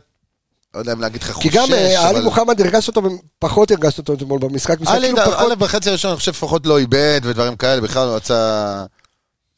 לא 0.74 0.78
יודע 0.78 0.92
אם 0.92 1.00
להגיד 1.00 1.22
לך 1.22 1.32
כי 1.32 1.48
חושש, 1.48 1.56
גם 1.56 1.72
אה, 1.72 2.08
עלי. 2.08 2.20
מוחמד 2.20 2.60
הרגשת 2.60 2.96
אותו, 2.96 3.08
פחות 3.38 3.70
הרגשת 3.70 3.98
אותו 3.98 4.12
אתמול 4.14 4.38
במשחק. 4.38 4.76
עלי, 4.86 5.08
כאילו. 5.08 5.38
עלי 5.38 5.56
בחצי 5.56 5.88
הראשון, 5.88 6.10
אני 6.10 6.18
חושב 6.18 6.32
לפחות 6.32 6.66
לא 6.66 6.78
איבד 6.78 7.20
ודברים 7.24 7.56
כאלה, 7.56 7.80
בכלל 7.80 8.06
לא 8.08 8.16
יצא... 8.16 8.84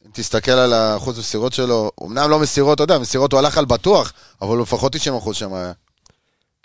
אם 0.05 0.11
תסתכל 0.13 0.51
על 0.51 0.73
האחוז 0.73 1.19
מסירות 1.19 1.53
שלו, 1.53 1.91
אמנם 2.03 2.29
לא 2.29 2.39
מסירות, 2.39 2.75
אתה 2.75 2.83
יודע, 2.83 2.97
מסירות 2.97 3.31
הוא 3.31 3.39
הלך 3.39 3.57
על 3.57 3.65
בטוח, 3.65 4.13
אבל 4.41 4.55
הוא 4.55 4.63
לפחות 4.63 4.93
90 4.93 5.15
אחוז 5.15 5.35
שם 5.35 5.53
היה. 5.53 5.71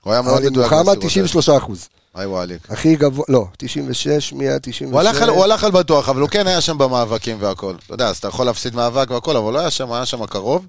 הוא 0.02 0.12
היה 0.12 0.22
מאוד 0.22 0.36
עלי 0.36 0.50
מדויק 0.50 0.72
מוחמד 0.72 0.86
במסירות 0.86 1.04
93 1.04 1.48
אחוז. 1.48 1.88
היי 2.14 2.26
וואליק. 2.26 2.70
הכי 2.70 2.96
גבוה, 2.96 3.24
לא, 3.28 3.46
96, 3.56 4.32
196. 4.32 4.82
הוא 4.82 5.00
הלך, 5.00 5.22
על, 5.22 5.28
הוא 5.28 5.44
הלך 5.44 5.64
על 5.64 5.70
בטוח, 5.70 6.08
אבל 6.08 6.20
הוא 6.20 6.28
כן 6.28 6.46
היה 6.46 6.60
שם 6.60 6.78
במאבקים 6.78 7.36
והכל. 7.40 7.74
אתה 7.86 7.94
יודע, 7.94 8.08
אז 8.08 8.16
אתה 8.16 8.28
יכול 8.28 8.46
להפסיד 8.46 8.74
מאבק 8.74 9.10
והכל, 9.10 9.36
אבל 9.36 9.44
הוא 9.44 9.52
לא 9.52 9.58
היה 9.58 9.70
שם, 9.70 9.92
היה 9.92 10.06
שם 10.06 10.26
קרוב. 10.26 10.66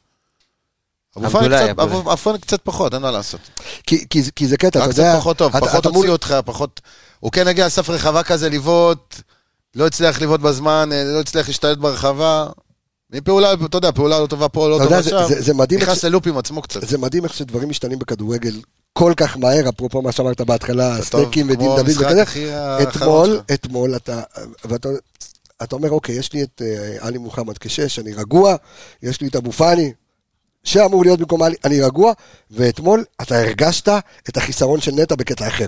אבו 1.18 1.30
פאני 1.30 1.46
עבדולאי, 1.46 1.60
קצת, 2.38 2.62
פחות, 2.64 2.94
אין 2.94 3.02
מה 3.02 3.12
לעשות. 3.12 3.40
כי- 3.88 4.06
כי 4.10 4.22
זה- 4.22 4.32
כי 4.32 4.48
זה 4.48 4.58
קטע, 4.58 4.68
אתה 4.70 4.80
רק 4.80 4.88
יודע... 4.90 5.10
קצת 5.12 5.20
פחות 5.20 5.38
טוב, 5.38 5.56
אתה- 5.56 5.66
פחות 5.66 5.86
הוציא 5.86 6.10
אותך, 6.10 6.36
פחות... 6.46 6.82
הוא 7.20 7.32
כן 7.32 7.48
הגיע 7.48 7.66
לסף 7.66 7.90
רחבה 7.90 8.24
כזה 8.24 8.50
לבעוט, 8.50 9.16
לא 9.76 9.88
הצליח 9.88 10.22
לבעוט 10.22 10.40
בזמן, 10.42 10.90
אה, 10.94 11.04
לא 11.04 11.20
הצליח 11.20 11.48
להשתלט 11.48 11.78
ברחבה. 11.78 12.48
מפעולה, 13.12 13.54
אתה 13.54 13.78
יודע, 13.78 13.92
פעולה 13.92 14.20
לא 14.20 14.28
טובה 14.28 14.50
פה, 14.50 14.70
לא 14.70 14.80
טובה 14.84 15.04
שם. 15.04 15.28
זה- 15.28 15.42
זה 15.42 15.54
מדהים 15.54 15.82
נכנס 15.82 16.02
ש- 16.02 16.06
ללופ 16.06 16.28
עם 16.28 16.38
עצמו 16.38 16.62
קצת. 16.62 16.88
זה 16.88 16.98
מדהים 16.98 17.24
איך 17.24 17.34
שדברים 17.34 17.70
משתנים 17.70 18.00
בכדורגל 18.00 18.56
כל 18.94 19.14
כך 19.18 19.38
מהר, 19.38 19.70
אפרופו 19.70 20.02
מה 20.02 20.12
שאמרת 20.12 20.42
בהתחלה, 20.42 21.02
סטייקים 21.02 21.50
ודין 21.50 21.68
דוד 21.68 21.90
וכזה. 21.90 22.24
האחרון 22.54 23.30
אתמול. 23.30 23.42
אתמול 23.54 23.96
אתה, 23.96 24.22
ואתה 24.66 24.90
אתה 25.64 25.76
אומר, 25.76 25.90
אוקיי, 25.92 26.16
יש 26.16 26.34
לי 26.34 26.44
את 26.44 26.62
אה, 26.66 26.98
עלי 27.08 27.18
מוחמד 27.18 27.58
כשש, 27.58 28.00
אני 28.00 28.14
רגוע, 28.14 28.56
יש 29.04 29.22
לי 29.22 29.28
את 29.28 29.36
אבו 29.36 29.52
פאני, 29.52 29.92
שאמור 30.64 31.04
להיות 31.04 31.20
במקום 31.20 31.42
עלי, 31.42 31.56
אני 31.66 31.82
רגוע, 31.82 32.14
ואתמול 32.52 33.06
אתה 33.22 33.40
הרגשת 33.40 33.90
את 34.30 34.38
החיסרון 34.38 34.82
של 34.82 34.92
נטע 34.92 35.16
בקטע 35.16 35.48
אחר. 35.48 35.68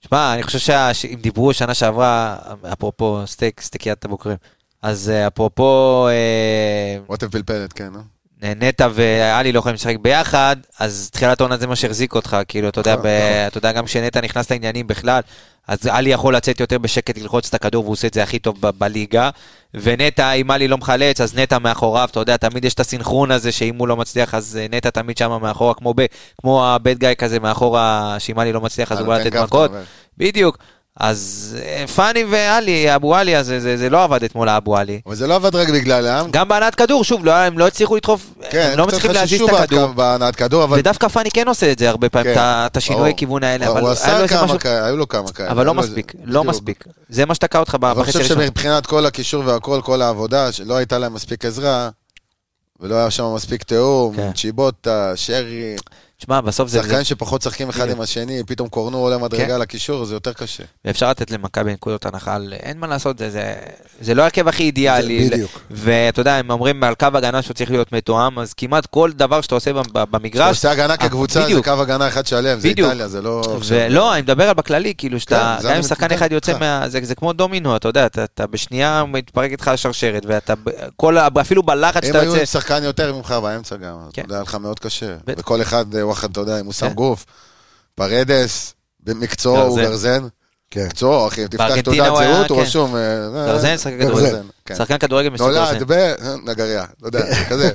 שמע, 0.00 0.34
אני 0.34 0.42
חושב 0.42 0.58
שאם 0.92 1.18
דיברו 1.20 1.54
שנה 1.54 1.74
שעברה, 1.74 2.38
אפרופו 2.72 3.26
סטייק, 3.26 3.60
סטייקיית 3.60 4.04
הבוקרים, 4.04 4.36
אז 4.82 5.10
אה, 5.10 5.26
אפרופו... 5.26 6.06
אה, 6.08 6.98
רוטב 7.06 7.28
פלפלת, 7.28 7.72
כן, 7.72 7.94
אה? 7.94 8.00
נטע 8.42 8.88
ואלי 8.92 9.52
לא 9.52 9.58
יכולים 9.58 9.74
לשחק 9.74 9.96
ביחד, 10.02 10.56
אז 10.78 11.10
תחילת 11.12 11.40
העונה 11.40 11.56
זה 11.56 11.66
מה 11.66 11.76
שהחזיק 11.76 12.14
אותך, 12.14 12.36
כאילו, 12.48 12.68
אתה 12.68 12.80
יודע, 12.80 12.92
נכון, 12.92 13.02
ב- 13.04 13.06
נכון. 13.06 13.46
אתה 13.46 13.58
יודע, 13.58 13.72
גם 13.72 13.84
כשנטע 13.84 14.20
נכנס 14.20 14.50
לעניינים 14.50 14.86
בכלל, 14.86 15.20
אז 15.68 15.86
עלי 15.86 16.10
יכול 16.10 16.36
לצאת 16.36 16.60
יותר 16.60 16.78
בשקט, 16.78 17.18
ללחוץ 17.18 17.48
את 17.48 17.54
הכדור, 17.54 17.84
והוא 17.84 17.92
עושה 17.92 18.06
את 18.06 18.14
זה 18.14 18.22
הכי 18.22 18.38
טוב 18.38 18.56
ב- 18.60 18.70
בליגה, 18.78 19.30
ונטע, 19.74 20.32
אם 20.32 20.50
עלי 20.50 20.68
לא 20.68 20.78
מחלץ, 20.78 21.20
אז 21.20 21.38
נטע 21.38 21.58
מאחוריו, 21.58 22.08
אתה 22.10 22.20
יודע, 22.20 22.36
תמיד 22.36 22.64
יש 22.64 22.74
את 22.74 22.80
הסינכרון 22.80 23.30
הזה, 23.30 23.52
שאם 23.52 23.76
הוא 23.78 23.88
לא 23.88 23.96
מצליח, 23.96 24.34
אז 24.34 24.58
אה, 24.60 24.66
נטע 24.70 24.90
תמיד 24.90 25.18
שם 25.18 25.38
מאחורה, 25.42 25.74
כמו, 25.74 25.94
ב, 25.96 26.04
כמו 26.40 26.66
הבד 26.66 26.98
גיא 26.98 27.14
כזה 27.14 27.40
מאחורה, 27.40 28.16
שאם 28.18 28.38
עלי 28.38 28.52
לא 28.52 28.60
מצליח, 28.60 28.92
אז 28.92 28.98
הוא 28.98 29.08
בא 29.08 29.18
לתת 29.18 29.36
מכות. 29.46 29.70
בדיוק. 30.18 30.58
אז 31.00 31.56
אה, 31.62 31.86
פאני 31.86 32.24
ועלי, 32.30 32.94
אבו 32.94 33.14
עלי, 33.16 33.36
אז 33.36 33.46
זה, 33.46 33.60
זה, 33.60 33.76
זה 33.76 33.90
לא 33.90 34.04
עבד 34.04 34.24
אתמול 34.24 34.46
לאבו 34.46 34.76
עלי. 34.76 35.00
אבל 35.06 35.14
זה 35.14 35.26
לא 35.26 35.34
עבד 35.34 35.54
רק 35.54 35.68
בגללם. 35.68 36.28
גם 36.30 36.48
בהנעת 36.48 36.74
כדור, 36.74 37.04
שוב, 37.04 37.24
לא, 37.24 37.32
הם 37.36 37.58
לא 37.58 37.66
הצליחו 37.66 37.96
לדחוף, 37.96 38.26
כן, 38.50 38.68
הם 38.72 38.78
לא 38.78 38.86
מצליחים 38.86 39.10
להזיז 39.10 39.42
את 39.42 39.48
הכדור. 39.52 39.86
בהנעת 39.86 40.36
כדור, 40.36 40.64
אבל... 40.64 40.78
ודווקא 40.78 41.08
פאני 41.08 41.30
כן 41.30 41.48
עושה 41.48 41.72
את 41.72 41.78
זה 41.78 41.88
הרבה 41.88 42.08
פעמים, 42.08 42.34
כן, 42.34 42.40
את 42.40 42.76
השינוי. 42.76 43.14
כיוון 43.16 43.44
האלה, 43.44 43.66
הוא- 43.66 43.72
אבל 43.72 43.80
הוא 43.80 43.90
עשה 43.90 44.28
כמה 44.28 44.44
משהו, 44.44 44.58
כאלה, 44.58 44.86
היו 44.86 44.96
לו 44.96 45.08
כמה 45.08 45.28
כאלה. 45.32 45.50
אבל 45.50 45.66
לא 45.66 45.74
מספיק, 45.74 46.12
לא 46.24 46.40
בדיוק. 46.40 46.54
מספיק. 46.54 46.84
זה 47.08 47.26
מה 47.26 47.34
שתקע 47.34 47.58
אותך 47.58 47.74
אבל 47.74 47.88
אני 47.88 47.98
בחצי 47.98 48.06
חושב 48.12 48.18
הראשון. 48.20 48.42
שמבחינת 48.44 48.86
כל 48.86 49.06
הקישור 49.06 49.42
והכל, 49.46 49.80
כל 49.84 50.02
העבודה, 50.02 50.52
שלא 50.52 50.76
הייתה 50.76 50.98
להם 50.98 51.14
מספיק 51.14 51.44
עזרה, 51.44 51.88
ולא 52.80 52.94
היה 52.94 53.10
שם 53.10 53.34
מספיק 53.34 53.62
תיאום, 53.62 54.16
כן. 54.16 54.30
צ'יבוטה, 54.32 55.12
שרי, 55.14 55.76
שמע, 56.26 56.40
בסוף 56.40 56.68
זה, 56.68 56.82
שחקנים 56.82 57.04
שפחות 57.04 57.40
משחקים 57.46 57.68
אחד. 57.68 57.90
עם 57.90 58.00
השני, 58.00 58.42
פתאום 58.46 58.68
קורנו 58.68 58.98
עולה 58.98 59.18
מדרגה 59.18 59.46
כן. 59.46 59.60
לקישור, 59.60 60.04
זה 60.04 60.14
יותר 60.14 60.32
קשה. 60.32 60.62
ואפשר 60.84 61.10
לתת 61.10 61.30
למכבי 61.30 61.72
נקודות 61.72 62.06
הנחה, 62.06 62.36
אין 62.52 62.78
מה 62.78 62.86
לעשות, 62.86 63.18
זה- 63.18 63.30
זה- 63.30 63.54
זה 64.00 64.14
לא 64.14 64.22
ההרכב 64.22 64.48
הכי 64.48 64.62
אידיאלי. 64.62 65.28
בדיוק. 65.30 65.60
ואתה 65.70 66.20
יודע, 66.20 66.34
הם 66.34 66.50
אומרים 66.50 66.84
על 66.84 66.94
קו 66.94 67.06
הגנה 67.14 67.42
שהוא 67.42 67.54
צריך 67.54 67.70
להיות 67.70 67.92
מתואם, 67.92 68.38
אז 68.38 68.52
כמעט 68.52 68.86
כל 68.86 69.10
דבר 69.12 69.40
שאתה 69.40 69.54
עושה 69.54 69.72
ב- 69.72 69.78
ב- 69.78 69.82
כשאתה 69.82 70.04
במגרש, 70.04 70.56
עושה 70.56 70.70
הגנה 70.70 70.96
כקבוצה, 70.96 71.46
זה. 71.48 71.62
קו 71.64 71.70
הגנה 71.70 72.08
אחד 72.08 72.26
שלם, 72.26 72.60
זה. 72.60 72.68
איטליה, 72.68 73.08
זה 73.08 73.22
לא... 73.22 73.58
ולא, 73.68 74.12
אני 74.14 74.22
מדבר 74.22 74.48
על 74.48 74.54
בכללי, 74.54 74.94
כאילו 74.98 75.20
שאתה, 75.20 75.56
כן, 75.62 75.68
גם 75.68 75.76
אם 75.76 75.82
שחקן 75.82 76.12
אחד 76.12 76.32
יוצא 76.32 76.52
איתך. 76.52 76.62
מה... 76.62 76.84
זה 76.88 77.14
כמו 77.14 77.32
דומינו, 77.32 77.76
אתה 77.76 77.88
יודע, 77.88 78.06
אתה- 78.06 78.24
אתה 78.24 78.46
בשנייה 78.46 79.04
מתפרקת 79.04 79.60
לך 79.60 79.68
השרשרת, 79.68 80.22
ואתה, 80.26 80.54
אפילו 81.40 81.62
בלחץ 81.62 82.02
אם 82.04 82.08
שאתה 82.08 82.20
היו 82.20 82.28
יוצא, 82.30 82.40
עם 82.40 82.46
שחקן 82.46 82.82
יותר 82.82 83.14
ממך 83.14 83.30
באמצע 83.42 83.76
גם, 83.76 83.96
אתה 84.04 84.12
כן. 84.12 84.22
יודע, 84.22 84.34
היה 84.34 84.42
לך 84.42 84.54
מאוד 84.54 84.78
קשה. 84.78 85.16
וכל 85.26 85.62
אחד, 85.62 85.94
אה, 85.94 86.02
וואחד, 86.08 86.30
אתה 86.30 86.40
יודע, 86.40 86.60
אם 86.60 86.64
הוא 86.64 86.72
שם 86.72 86.88
כן. 86.88 86.94
גוף, 86.94 87.26
פרדס, 87.94 88.74
במקצועו 89.00 89.62
הוא 89.62 89.80
גרזן. 89.80 90.28
כן. 90.70 90.86
מקצועו, 90.86 91.28
אחי, 91.28 91.48
תפתח 91.48 91.64
בארגנטינה 91.64 92.04
תעודת 92.04 92.08
הוא 92.08 92.34
זהות, 92.34 92.50
הוא 92.50 92.58
כן. 92.58 92.64
רשום... 92.64 92.96
אה, 92.96 93.46
גרזן, 93.46 93.68
אה, 93.68 93.78
שחקן 93.78 93.98
גרזן. 93.98 94.14
כדורגל. 94.14 94.42
כן. 94.64 94.74
שחקן 94.74 94.98
כדורגל 94.98 95.28
מסוג 95.28 95.50
גרזן. 95.50 95.74
נולד 95.74 95.92
בנגריה, 96.44 96.84
לא 97.02 97.06
יודע, 97.06 97.44
כזה. 97.48 97.70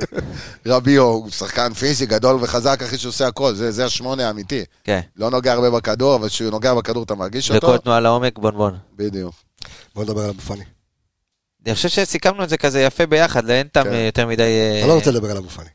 רביו, 0.66 1.02
הוא 1.02 1.30
שחקן 1.30 1.74
פיזי 1.74 2.06
גדול 2.06 2.36
וחזק, 2.40 2.82
אחי, 2.82 2.98
שעושה 2.98 3.26
הכל, 3.26 3.54
זה 3.54 3.70
זה 3.70 3.84
השמונה 3.84 4.26
האמיתי. 4.26 4.64
כן. 4.84 5.00
לא 5.16 5.30
נוגע 5.30 5.52
הרבה 5.52 5.70
בכדור, 5.70 6.16
אבל 6.16 6.28
כשהוא 6.28 6.50
נוגע 6.50 6.74
בכדור 6.74 7.02
אתה 7.02 7.14
מרגיש 7.14 7.50
אותו. 7.50 7.66
וכל 7.66 7.78
תנועה 7.78 8.00
לעומק, 8.00 8.38
בונבון. 8.38 8.76
בדיוק. 8.96 9.34
בוא 9.94 10.04
נדבר 10.04 10.22
על 10.22 10.28
אבו 10.28 10.40
פאני. 10.40 10.64
אני 11.66 11.74
חושב 11.74 11.88
שסיכמנו 11.88 12.44
את 12.44 12.48
זה 12.48 12.56
כזה 12.56 12.80
יפה 12.80 13.06
ביחד, 13.06 13.50
אין 13.50 13.68
טעם 13.68 13.84
כן. 13.84 13.92
אה, 13.92 13.98
יותר 13.98 14.26
מדי... 14.26 14.42
אה, 14.42 14.78
אתה 14.78 14.86
לא 14.86 14.94
רוצה 14.94 15.10
לדבר 15.10 15.30
על 15.30 15.36
אבו 15.36 15.48
פאני. 15.48 15.68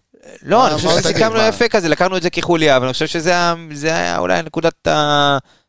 לא, 0.43 0.67
אני 0.67 0.75
חושב 0.75 0.89
שסיכמנו 0.89 1.35
מה? 1.35 1.47
יפה 1.47 1.67
כזה, 1.67 1.89
לקחנו 1.89 2.17
את 2.17 2.21
זה 2.21 2.29
כחוליה, 2.29 2.77
אבל 2.77 2.85
אני 2.85 2.93
חושב 2.93 3.07
שזה 3.07 3.31
היה- 3.83 4.17
אולי 4.17 4.41
נקודת 4.41 4.87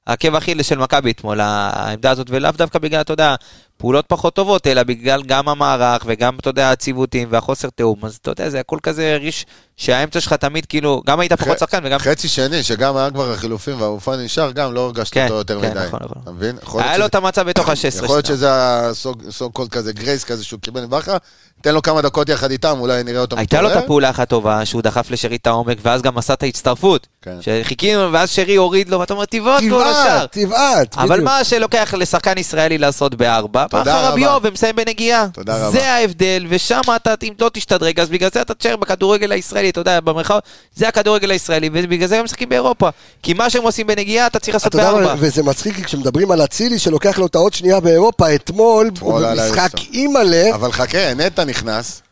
העקב 0.06 0.34
אכילס 0.34 0.66
של 0.68 0.78
מכבי 0.78 1.10
אתמול, 1.10 1.40
העמדה 1.40 2.10
הזאת, 2.10 2.26
ולאו 2.30 2.50
דווקא 2.52 2.78
בגלל, 2.78 3.00
אתה 3.00 3.12
יודע, 3.12 3.34
פעולות 3.76 4.04
פחות 4.08 4.34
טובות, 4.34 4.66
אלא 4.66 4.82
בגלל 4.82 5.22
גם 5.22 5.48
המערך 5.48 6.02
וגם, 6.06 6.36
אתה 6.40 6.50
יודע, 6.50 6.70
הציוותים 6.70 7.28
והחוסר 7.30 7.68
תיאום, 7.70 8.04
אז 8.04 8.18
אתה 8.22 8.30
יודע, 8.30 8.50
זה 8.50 8.60
הכל 8.60 8.78
כזה 8.82 9.12
הרגיש 9.12 9.46
שהאמצע 9.76 10.20
שלך 10.20 10.32
תמיד 10.32 10.66
כאילו, 10.66 11.02
גם 11.06 11.20
היית 11.20 11.32
פחות 11.32 11.58
שחקן 11.58 11.78
וגם... 11.84 11.98
חצי 11.98 12.28
שני, 12.28 12.62
שגם 12.62 12.96
היה 12.96 13.10
כבר 13.10 13.32
החילופים 13.32 13.80
והאופן 13.80 14.20
נשאר, 14.20 14.50
גם 14.50 14.74
לא 14.74 14.80
הרגשת 14.80 15.12
כן, 15.12 15.24
אותו 15.24 15.34
יותר 15.34 15.60
כן, 15.60 15.70
מדי. 15.70 15.80
נכון, 15.86 16.00
נכון. 16.02 16.22
אתה 16.22 16.30
מבין? 16.30 16.56
היה 16.74 16.98
לו 16.98 17.06
את 17.06 17.14
המצב 17.14 17.42
בתוך 17.42 17.68
ה-16. 17.68 18.04
יכול 18.04 18.16
להיות 18.16 18.26
שזה 18.26 18.48
הסוג 18.50 19.52
קול 19.52 19.66
כזה 19.70 19.92
גרייס 19.92 20.24
כזה 20.24 20.44
שהוא 20.44 20.60
קיבל 20.60 20.86
מבכר, 20.86 21.16
תן 21.60 21.74
לו 21.74 21.82
כמה 21.82 22.02
דקות 22.02 22.28
יחד 22.28 22.50
איתם, 22.50 22.76
אולי 22.80 23.02
נראה 23.02 23.20
אותו 23.20 23.36
הייתה 23.36 23.62
לו 23.62 23.72
את. 23.72 23.76
הפעולה 23.76 24.10
אחת 24.10 24.28
טובה, 24.28 24.64
שהוא 24.64 24.82
דחף 24.82 25.10
לשרי 25.10 25.36
את 25.36 25.46
העומק, 25.46 25.78
ואז 25.82 26.02
גם 26.02 26.18
עשה 26.18 26.32
את 26.32 26.42
ההצטרפות. 26.42 27.06
כן. 27.22 27.36
שחיכינו, 27.40 28.12
ואז 28.12 28.30
שרי 28.30 28.56
הוריד 28.56 28.88
לו, 28.88 29.00
ואתה 29.00 29.14
אומר, 29.14 29.24
תבעט. 29.24 29.62
תבעט, 29.62 30.32
תבעט, 30.32 30.96
אבל. 30.98 31.20
מה 31.20 31.44
שלוקח 31.44 31.94
לשחקן 31.96 32.38
ישראלי 32.38 32.78
לעשות 32.78 33.14
בארבע, 33.14 33.63
בא 33.72 34.08
רבה. 34.08 34.20
יוב 34.20 34.42
ומסיים 34.44 34.76
בנגיעה. 34.76 35.26
תודה 35.32 35.56
רבה. 35.56 35.70
זה 35.70 35.92
ההבדל, 35.92 36.46
ושם 36.48 36.80
אתה, 36.96 37.14
אם 37.22 37.32
לא 37.40 37.50
תשתדרג, 37.52 38.00
אז 38.00 38.08
בגלל 38.08 38.30
זה 38.34 38.42
אתה 38.42 38.54
תשאר 38.54 38.76
בכדורגל 38.76 39.32
הישראלי, 39.32 39.70
אתה 39.70 39.80
יודע, 39.80 40.00
במרחב, 40.00 40.38
זה 40.74 40.88
הכדורגל 40.88 41.30
הישראלי, 41.30 41.70
ובגלל 41.72 42.08
זה 42.08 42.18
הם 42.18 42.24
משחקים 42.24 42.48
באירופה. 42.48 42.88
כי 43.22 43.34
מה 43.34 43.50
שהם 43.50 43.62
עושים 43.62 43.86
בנגיעה, 43.86 44.26
אתה 44.26 44.38
צריך 44.38 44.54
לעשות 44.54 44.74
בארבע. 44.74 45.14
וזה 45.18 45.42
מצחיק, 45.42 45.76
כי 45.76 45.84
כשמדברים 45.84 46.30
על 46.30 46.44
אצילי 46.44 46.78
שלוקח 46.78 47.18
לו 47.18 47.26
את 47.26 47.34
העוד 47.34 47.52
שנייה 47.52 47.80
באירופה, 47.80 48.34
אתמול, 48.34 48.90
על 49.16 49.40
במשחק. 49.40 49.70
אימא'לה, 49.92 50.54
אבל 50.54 50.72
חכה, 50.72 51.14
נטע 51.14 51.44
נכנס, 51.44 52.02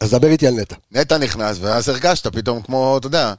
אז 0.00 0.10
דבר 0.10 0.28
איתי 0.28 0.46
על 0.46 0.54
נטע. 0.54 0.76
נטע 0.92 1.18
נכנס, 1.18 1.56
ואז 1.60 1.88
הרגשת 1.88 2.26
פתאום 2.26 2.62
כמו, 2.62 2.96
אתה 2.98 3.06
יודע, 3.06 3.32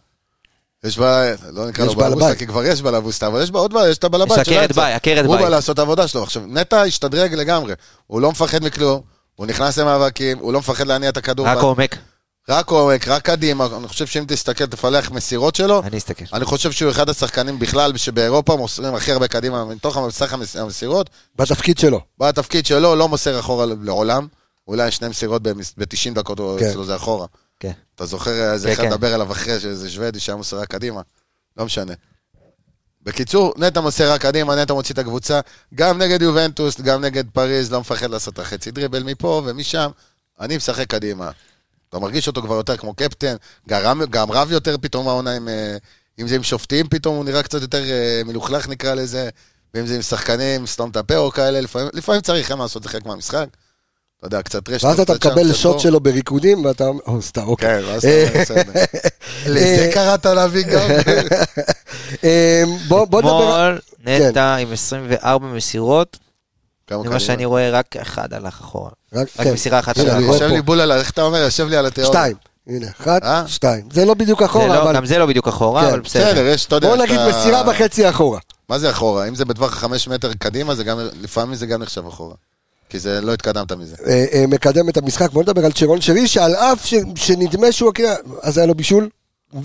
יש 0.84 0.98
בה, 0.98 1.32
לא 1.52 1.68
נקרא 1.68 1.86
יש 1.86 1.94
לו 1.94 2.00
בלבוסטה. 2.00 2.36
כי 2.36 2.48
כבר 2.48 2.66
יש 2.66 2.82
בלבוסטה, 2.82 3.28
אבל 3.28 3.44
יש 3.44 3.52
בה 3.52 3.60
עוד 3.60 3.74
בעל, 3.74 3.90
יש 3.92 3.98
את 3.98 4.04
הבעל 4.04 4.22
יש 4.22 4.32
הבית 4.32 4.46
של 4.46 4.52
עקרת. 4.54 4.72
בית, 4.76 4.96
עקרת 4.96 5.26
הוא 5.26 5.36
בית. 5.36 5.44
בא 5.44 5.50
לעשות 5.50 5.74
את 5.74 5.80
העבודה 5.80 6.08
שלו. 6.08 6.24
עכשיו, 6.24 6.44
נטע 6.48 6.82
השתדרג 6.82 7.34
לגמרי, 7.34 7.74
הוא 8.08 8.22
לא 8.22 8.32
מפחד 8.32 8.64
מכלום, 8.64 9.02
הוא 9.36 9.46
נכנס 9.48 9.78
למאבקים, 9.78 10.38
הוא 10.38 10.54
לא 10.54 10.60
מפחד 10.60 10.88
להניע 10.88 11.10
את 11.10 11.18
הכדור. 11.18 11.48
רק 11.48 11.58
עומק, 11.58 11.98
רק 12.50 12.70
עומק, 12.70 13.08
רק 13.08 13.22
קדימה, 13.22 13.68
אני 13.78 13.88
חושב 13.88 14.06
שאם 14.08 14.24
תסתכל, 14.28 14.66
תפלח 14.66 15.12
מסירות 15.12 15.56
שלו, 15.56 15.82
אני 15.84 15.98
אסתכל. 15.98 16.26
אני 16.34 16.46
חושב 16.46 16.72
שהוא 16.72 16.92
אחד 16.92 17.10
השחקנים 17.10 17.60
בכלל 17.60 17.98
שבאירופה 17.98 18.56
מוסרים 18.56 18.96
הכי 18.96 19.12
הרבה 19.12 19.28
קדימה 19.28 19.66
מתוך 19.66 19.98
המסך 19.98 20.34
המס- 20.34 20.56
המסירות. 20.56 21.10
בתפקיד 21.36 21.78
שלו. 21.78 22.02
בתפקיד 22.20 22.66
שלו 22.66 22.96
לא 22.96 23.08
מוסר 23.08 23.40
אחורה 23.40 23.66
לעולם. 23.84 24.28
אולי 24.68 24.92
שני 24.92 25.08
מסירות 25.08 25.42
ב-90 25.44 26.14
דקות 26.14 26.40
כן. 26.60 26.66
אצלו 26.66 26.86
זה 26.86 26.96
אחורה. 26.96 27.26
כן. 27.60 27.72
אתה 27.96 28.06
זוכר 28.06 28.54
איזה 28.54 28.68
כן, 28.68 28.74
אחד 28.74 28.84
כן. 28.84 28.90
לדבר 28.90 29.14
עליו 29.14 29.32
אחרי 29.32 29.60
שאיזה 29.60 29.90
שוודי 29.90 30.20
שהיה 30.20 30.36
מוסר 30.36 30.66
קדימה? 30.66 31.02
לא 31.58 31.66
משנה. 31.66 31.94
בקיצור, 33.02 33.54
נטע 33.58 33.82
מוסר 33.82 34.18
קדימה, 34.18 34.56
נטע 34.56 34.74
מוציא 34.74 34.94
את 34.94 35.00
הקבוצה, 35.00 35.40
גם 35.76 35.98
נגד 35.98 36.22
יובנטוס, 36.22 36.82
גם 36.82 37.02
נגד 37.02 37.24
פריז, 37.30 37.72
לא 37.72 37.80
מפחד 37.80 38.10
לעשות 38.10 38.34
את 38.34 38.40
החצי 38.40 38.72
דריבל 38.72 39.04
מפה 39.04 39.42
ומשם, 39.46 39.92
אני 40.40 40.58
משחק 40.58 40.88
קדימה. 40.88 41.32
אתה 41.90 42.00
מרגיש 42.00 42.28
אותו 42.28 42.42
כבר 42.42 42.56
יותר 42.56 42.78
כמו 42.78 42.94
קפטן, 42.94 43.36
גם, 43.70 44.02
גם 44.10 44.32
רב 44.32 44.52
יותר 44.52 44.78
פתאום 44.78 45.08
העונה 45.08 45.36
עם, 45.36 45.48
אה, 45.48 45.78
אם 46.20 46.28
זה 46.28 46.36
עם 46.36 46.44
שופטים, 46.44 46.88
פתאום 46.88 47.16
הוא 47.16 47.26
נראה 47.26 47.44
קצת 47.44 47.62
יותר 47.62 47.84
אה, 47.84 48.22
מלוכלך 48.26 48.68
נקרא 48.68 48.94
לזה, 48.94 49.30
ואם 49.74 49.88
זה 49.88 49.96
עם 49.96 50.02
שחקנים, 50.02 50.66
סתום 50.66 50.90
את 50.90 50.96
הפה 50.96 51.18
או 51.18 51.32
כאלה, 51.32 51.62
לפעמים, 51.62 51.90
לפעמים 51.94 52.22
צריך, 52.22 52.50
אין 52.50 52.58
מה 52.58 52.64
לעשות, 52.64 52.84
זה 52.84 52.90
חלק 52.90 53.06
מהמשחק. 53.06 53.48
אתה 54.20 54.28
יודע, 54.28 54.42
קצת 54.42 54.70
רשת. 54.70 54.84
ואז 54.86 55.00
אתה 55.00 55.14
מקבל 55.14 55.54
שוט 55.54 55.74
פה. 55.74 55.80
שלו 55.80 56.00
בריקודים, 56.00 56.66
ואתה... 56.66 56.88
או, 57.08 57.22
סתם, 57.22 57.48
אוקיי. 57.48 57.82
כן, 57.82 57.88
ואז 57.88 58.06
אתה 58.06 58.30
אומר, 58.30 58.42
בסדר. 58.42 58.72
לזה 59.54 59.90
קראת 59.94 60.26
להביא 60.26 60.64
גם? 60.64 60.90
אה, 62.24 62.64
בוא 62.88 63.06
נדבר... 63.06 63.20
אתמול 63.20 63.80
נטע 64.06 64.56
עם 64.56 64.74
24 64.74 65.48
מסירות, 65.48 66.18
זה 66.90 67.10
מה. 67.10 67.20
שאני 67.20 67.46
רואה, 67.46 67.70
רק 67.70 67.96
אחד 67.98 68.34
הלך 68.34 68.60
אחורה. 68.60 68.90
רק 69.14 69.28
כן. 69.30 69.54
מסירה 69.54 69.80
אחת. 69.80 70.00
אני 70.00 70.26
רואה 70.26 70.36
יושב. 70.36 70.46
לי 70.46 70.62
בול 70.62 70.82
על 70.82 70.92
ה... 70.92 70.96
איך 70.98 71.10
אתה 71.10 71.22
אומר? 71.22 71.38
יושב 71.38 71.68
לי 71.68 71.78
על 71.78 71.86
התיאוריה. 71.86 72.14
שתיים. 72.14 72.36
הנה, 72.68 72.88
אחת, 73.02 73.24
אה? 73.24 73.44
שתיים. 73.48 73.88
זה 73.92 74.06
לא 74.06 74.14
בדיוק 74.14 74.42
אחורה, 74.42 74.68
לא- 74.68 74.82
אבל... 74.84 74.96
גם 74.96 75.06
זה 75.06 75.18
לא 75.18 75.26
בדיוק 75.26 75.48
אחורה, 75.48 75.82
כן, 75.82 75.88
אבל 75.88 76.00
בסדר. 76.00 76.32
בסדר, 76.32 76.46
יש, 76.46 76.66
אתה 76.66 76.76
יודע... 76.76 76.88
בוא 76.88 76.98
נגיד 76.98 77.20
מסירה 77.30 77.64
וחצי 77.70 78.10
אחורה. 78.10 78.40
מה 78.70 78.80
זה 78.80 78.90
אחורה? 78.90 79.28
אם 79.28 79.36
זה 79.36 79.46
בטווח 79.46 79.74
החמש 79.74 80.08
מטר 80.08 80.34
קדימה, 80.34 80.76
זה 80.76 80.84
גם... 80.84 81.00
לפעמים 81.22 81.56
זה 81.56 81.66
גם 81.66 81.82
נחשב 81.82 82.08
אחורה. 82.08 82.36
כי 82.90 83.00
זה... 83.00 83.22
לא 83.22 83.34
התקדמת 83.34 83.72
מזה. 83.72 83.96
אה, 84.08 84.26
אה, 84.34 84.48
מקדם 84.48 84.90
את 84.90 84.98
המשחק. 84.98 85.32
בוא 85.32 85.44
נדבר 85.44 85.66
על 85.66 85.72
צ'רון 85.72 86.02
שרי, 86.02 86.28
שעל 86.28 86.56
אף 86.56 86.86
ש- 86.86 86.96
שנדמה 87.16 87.72
שהוא... 87.72 87.94
כאילו, 87.94 88.10
אז 88.42 88.58
היה 88.58 88.68
לו 88.68 88.76
בישול, 88.76 89.10
בעט 89.54 89.64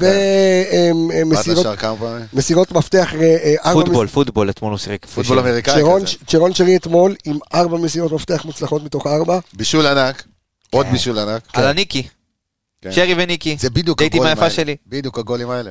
ומסירות 2.33 2.73
מפתח. 2.73 3.15
אה, 3.15 3.73
פוטבול, 3.73 4.07
פוטבול, 4.07 4.51
אתמול 4.51 4.71
הוא 4.71 4.79
שיחק. 4.79 5.07
פוטבול 5.07 5.39
אמריקאי 5.39 5.75
כזה. 5.75 6.17
צ'רון 6.27 6.55
שרי 6.55 6.77
אתמול 6.77 7.15
עם 7.25 7.39
ארבע 7.55 7.79
מסירות 7.79 8.13
מפתח 8.13 8.45
מוצלחות 8.45 8.83
מתוך 8.83 9.07
ארבע. 9.07 9.39
בישול 9.53 9.87
ענק. 9.87 10.25
עוד 10.71 10.87
בישול 10.87 11.19
ענק. 11.19 11.43
על 11.53 11.67
הניקי. 11.67 12.03
כן. 12.83 12.93
שרי 12.93 13.15
וניקי. 13.19 13.57
זה 13.61 13.71
בדיוק 13.71 14.03
הגולים 14.03 14.39
האלה. 14.39 14.75
בדיוק 14.87 15.19
הגולים 15.19 15.51
האלה. 15.51 15.71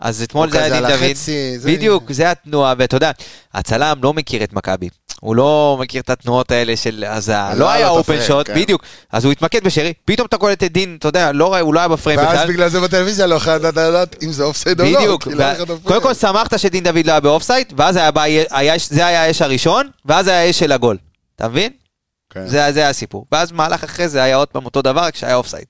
אז 0.00 0.22
אתמול 0.22 0.50
זה 0.50 0.64
היה 0.64 0.80
דין 0.80 0.98
דוד. 0.98 1.16
בדיוק, 1.64 2.12
זה 2.12 2.30
התנועה, 2.30 2.74
ואתה 2.78 2.96
יודע, 2.96 3.10
הצלם 3.54 3.98
לא 4.02 4.12
מכיר 4.14 4.44
את 4.44 4.52
מכבי. 4.52 4.88
הוא 5.20 5.36
לא 5.36 5.76
מכיר 5.80 6.00
את 6.02 6.10
התנועות 6.10 6.50
האלה 6.50 6.76
של... 6.76 7.04
אז 7.08 7.28
ה- 7.28 7.50
לא 7.54 7.58
לא 7.60 7.70
היה 7.70 7.88
אופן 7.88 8.16
שוט, 8.26 8.46
כן. 8.46 8.54
בדיוק. 8.54 8.82
אז 9.12 9.24
הוא 9.24 9.32
התמקד 9.32 9.64
בשרי, 9.64 9.92
פתאום 10.04 10.26
אתה 10.26 10.36
קולט 10.36 10.62
את 10.64 10.72
דין, 10.72 10.96
אתה 10.98 11.08
יודע, 11.08 11.32
לא 11.32 11.58
הוא 11.58 11.74
לא 11.74 11.80
היה 11.80 11.88
ב 11.88 11.93
frame 11.93 12.18
ואז 12.20 12.28
בכלל. 12.28 12.48
בגלל 12.48 12.68
זה 12.68 12.80
בטלוויזיה 12.80 13.26
לא 13.26 13.34
יכולת 13.34 13.60
לדעת- 13.62 14.16
אם 14.22 14.32
זה 14.32 14.44
אופסייד 14.44 14.80
או 14.80 14.84
לא. 14.86 14.98
בדיוק, 14.98 15.26
לא. 15.26 15.44
קודם 15.82 16.02
כל 16.02 16.14
שמחת 16.14 16.58
שדין 16.58 16.84
דוד 16.84 17.06
לא 17.06 17.10
היה 17.12 17.20
באופסייד, 17.20 17.72
ואז 17.76 17.96
היה 17.96 18.10
בא- 18.10 18.22
היה- 18.22 18.74
זה 18.88 19.06
היה 19.06 19.22
האש 19.24 19.42
הראשון, 19.42 19.88
ואז 20.04 20.28
היה 20.28 20.40
האש 20.42 20.58
של 20.58 20.72
הגול. 20.72 20.96
אתה 21.36 21.48
מבין? 21.48 21.72
כן. 22.30 22.46
זה 22.46 22.72
זה 22.72 22.80
היה 22.80 22.88
הסיפור. 22.88 23.26
ואז 23.32 23.52
מהלך 23.52 23.84
אחרי 23.84 24.08
זה 24.08 24.22
היה 24.22 24.36
עוד 24.36 24.48
פעם 24.48 24.64
אותו 24.64 24.82
דבר, 24.82 25.10
כשהיה 25.10 25.34
אופסייד. 25.34 25.64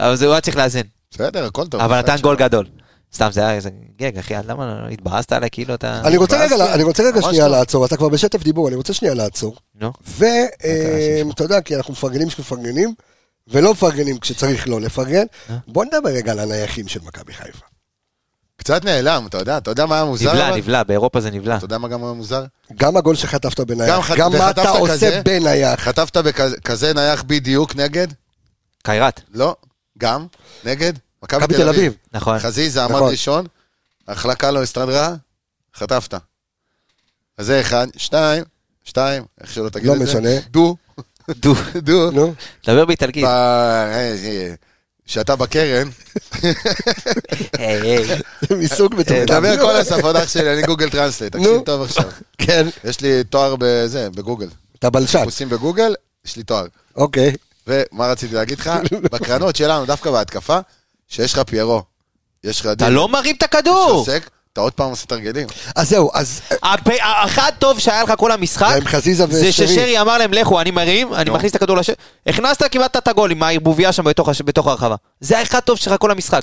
אבל 0.00 0.14
זה 0.16 0.26
הוא 0.26 0.32
היה 0.32 0.40
צריך 0.40 0.56
לאזן. 0.56 0.80
בסדר, 1.10 1.44
הכל 1.46 1.66
טוב. 1.66 1.80
אבל 1.80 1.98
נתן. 1.98 2.16
גול 2.20 2.36
גדול. 2.36 2.66
סתם, 3.14 3.28
זה 3.32 3.40
היה 3.40 3.54
איזה 3.54 3.70
גג, 3.96 4.18
אחי, 4.18 4.34
למה 4.46 4.86
התבאסת 4.92 5.32
עליי 5.32 5.50
כאילו 5.52 5.74
אתה... 5.74 6.00
אני 6.04 6.16
רוצה 6.16 6.44
רגע. 6.44 6.74
אני 6.74 6.82
רוצה 6.82 7.02
רגע 7.02 7.22
שנייה 7.22 7.48
לא. 7.48 7.58
לעצור, 7.58 7.86
אתה 7.86 7.96
כבר 7.96 8.08
בשטף 8.08 8.42
דיבור, 8.42 8.68
אני 8.68 8.76
רוצה 8.76 8.92
שנייה 8.92 9.14
לעצור. 9.14 9.56
נו. 9.80 9.92
ואתה 10.06 11.44
יודע, 11.44 11.60
כי 11.60 11.76
אנחנו 11.76 11.92
מפרגנים 11.92 12.28
כשמפרגנים, 12.28 12.94
ולא 13.48 13.72
מפרגנים 13.72 14.18
כשצריך 14.18 14.68
לא 14.68 14.80
לפרגן. 14.80 15.24
אה? 15.50 15.56
בוא 15.68 15.84
נדבר 15.84 16.10
רגע 16.10 16.32
על 16.32 16.38
הנייחים 16.38 16.88
של 16.88 17.00
מכבי 17.04 17.32
חיפה. 17.32 17.66
קצת 18.56 18.84
נעלם, 18.84 19.26
אתה 19.26 19.38
יודע, 19.38 19.58
אתה 19.58 19.70
יודע 19.70 19.86
מה 19.86 19.94
היה 19.94 20.04
מוזר? 20.04 20.32
נבלע? 20.32 20.56
נבלע, 20.56 20.82
באירופה 20.82 21.20
זה 21.20 21.30
נבלע. 21.30 21.56
אתה 21.56 21.64
יודע 21.64 21.78
מה 21.78 21.88
גם 21.88 22.04
היה 22.04 22.12
מוזר? 22.12 22.44
גם 22.74 22.96
הגול 22.96 23.16
שחטפת 23.16 23.60
בנייח, 23.60 24.10
גם 24.16 24.32
מה 24.32 24.50
אתה 24.50 24.70
עושה? 24.70 25.22
בנייח. 25.22 25.80
חטפת 25.80 26.16
בכזה 26.16 26.94
נייח 26.94 27.22
בדיוק 27.22 27.76
נגד? 27.76 28.06
קיירת, 28.82 29.20
לא, 29.34 29.56
גם, 29.98 30.26
נגד? 30.64 30.92
מכבי 31.22 31.54
תל 31.54 31.68
אביב. 31.68 31.92
נכון. 32.12 32.38
חזיזה 32.38 32.84
עמד 32.84 32.94
נכון. 32.94 33.10
ראשון, 33.10 33.46
החלקה 34.08 34.50
לא 34.50 34.62
הסתדרה, 34.62 35.14
חטפת. 35.76 36.14
אז 37.38 37.46
זה 37.46 37.60
אחד, 37.60 37.86
שתיים, 37.96 38.44
שתיים, 38.84 39.24
איך 39.40 39.52
שלא 39.52 39.68
תגיד 39.68 39.86
לא 39.86 39.92
את 39.92 39.98
זה. 39.98 40.04
משנה. 40.04 40.30
דו, 40.50 40.76
דו, 41.30 41.54
דו. 41.76 42.10
נו, 42.10 42.34
דבר 42.66 42.84
באיטלקית. 42.84 43.24
אה, 43.24 43.92
אה, 43.92 44.54
שאתה 45.06 45.36
בקרן, 45.36 45.88
היי. 47.58 48.06
זה 48.40 48.56
מסוג 48.56 48.94
מטומטם. 48.94 49.24
דבר 49.24 49.56
כל 49.56 49.76
השפות 49.76 50.16
אח 50.16 50.28
שלי, 50.28 50.52
אני 50.52 50.62
Google 50.62 50.90
Translate, 50.90 51.36
תקשיב. 51.36 51.60
טוב 51.64 51.82
עכשיו. 51.82 52.10
כן, 52.38 52.66
יש 52.84 53.00
לי 53.00 53.24
תואר 53.24 53.54
בזה, 53.58 54.10
בגוגל. 54.10 54.48
אתה 54.78 54.90
בלשן, 54.90 55.18
חיפושים 55.18 55.48
בגוגל, 55.48 55.94
יש 56.26 56.36
לי 56.36 56.42
תואר. 56.42 56.66
אוקיי. 56.96 57.32
ומה 57.66 58.06
רציתי 58.06 58.34
להגיד 58.34 58.58
לך? 58.58 58.70
בקרנות 59.12 59.56
שלנו, 59.56 59.86
דווקא 59.86 60.10
בהתקפה, 60.10 60.58
שיש 61.08 61.32
לך 61.32 61.38
פיירו, 61.38 61.82
יש 62.44 62.60
לך 62.60 62.66
אתה 62.66 62.88
לא 62.88 63.08
מרים 63.08 63.36
את 63.36 63.42
הכדור! 63.42 64.04
אתה 64.52 64.60
עוד 64.60 64.72
פעם 64.72 64.90
עושה 64.90 65.06
תרגילים. 65.06 65.46
אז 65.76 65.88
זהו, 65.88 66.10
אז 66.14 66.40
האחד 66.62 67.52
טוב 67.58 67.78
שהיה 67.78 68.02
לך 68.02 68.12
כל 68.18 68.32
המשחק, 68.32 68.80
זה. 69.30 69.52
ששרי 69.52 70.00
אמר 70.00 70.18
להם 70.18 70.32
לכו, 70.32 70.60
אני 70.60 70.70
מרים, 70.70 71.14
אני. 71.14 71.30
מכניס 71.30 71.50
את 71.50 71.56
הכדור 71.56 71.76
לשם. 71.76 71.92
הכנסת 72.26 72.62
כמעט 72.70 72.96
את 72.96 73.08
הגול 73.08 73.30
עם 73.30 73.42
הערבוביה 73.42 73.92
שם 73.92 74.04
בתוך 74.44 74.66
הרחבה. 74.66 74.94
זה 75.20 75.38
האחד 75.38 75.60
טוב 75.60 75.76
שלך 75.76 75.94
כל 75.98 76.10
המשחק. 76.10 76.42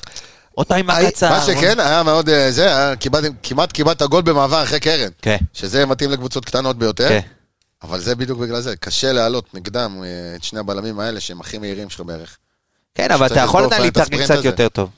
פעם 0.68 0.78
עם 0.80 0.90
הקצר. 0.90 1.30
מה 1.30 1.42
שכן, 1.42 1.80
היה 1.80 2.04
מאוד, 2.04 2.30
אה, 2.30 2.52
זה, 2.52 2.94
כמעט 3.44 3.72
קיבלת 3.72 4.02
גול 4.02 4.22
במעבר 4.22 4.64
אחרי 4.64 4.80
קרן. 4.80 5.10
כן, 5.22 5.38
שזה 5.54 5.86
מתאים 5.86 6.12
לקבוצות 6.12 6.46
קטנות 6.46 6.78
ביותר. 6.78 7.10
כן. 7.10 7.20
אבל 7.84 8.00
זה 8.00 8.16
בדיוק 8.16 8.40
בגלל 8.40 8.62
זה, 8.62 8.76
קשה 8.76 9.12
להעלות 9.12 9.54
נגדם 9.54 10.02
אה, 10.04 10.36
את 10.36 10.44
שני 10.44 10.60
הבלמים 10.60 11.00
האלה 11.00 11.20
שהם 11.20 11.42
הכי 11.42 11.58
מהירים 11.58 11.90
שלך 11.90 12.02
בערך. 12.02 12.38
כן, 12.96 13.12
אבל 13.12 13.26
אתה 13.26 13.40
יכול 13.40 13.64
עדיין 13.64 13.82
להתארגן 13.82 14.24
קצת 14.24 14.36
הזה. 14.36 14.48
יותר 14.48 14.70
טוב. 14.70 14.90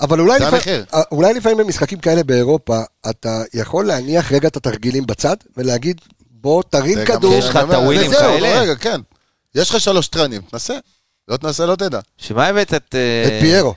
אבל 0.00 0.20
אולי, 0.20 0.44
המחיר. 0.44 0.84
אה, 0.94 1.02
אולי 1.12 1.34
לפעמים 1.34 1.58
במשחקים 1.58 1.98
כאלה 1.98 2.22
באירופה, 2.22 2.80
אתה 3.10 3.42
יכול 3.54 3.86
להניח 3.86 4.32
רגע 4.32 4.48
את 4.48 4.56
התרגילים 4.56 5.06
בצד, 5.06 5.36
ולהגיד, 5.56 6.00
בוא 6.30 6.62
תרים 6.70 6.98
כדור. 7.04 7.34
יש 7.34 7.44
לך 7.44 7.56
את 7.56 7.74
הווינים 7.74 8.10
וזהו, 8.10 8.20
כאלה? 8.20 8.60
רגע, 8.60 8.74
כן. 8.74 9.00
יש 9.54 9.70
לך 9.70 9.80
שלוש 9.80 10.08
טרנים, 10.08 10.40
תנסה. 10.40 10.78
לא 11.28 11.36
תנסה, 11.36 11.66
לא 11.66 11.76
תדע. 11.76 12.00
שמה 12.16 12.46
הבאת 12.46 12.74
את... 12.74 12.94
אה, 12.94 13.28
את 13.28 13.40
פיירו, 13.40 13.74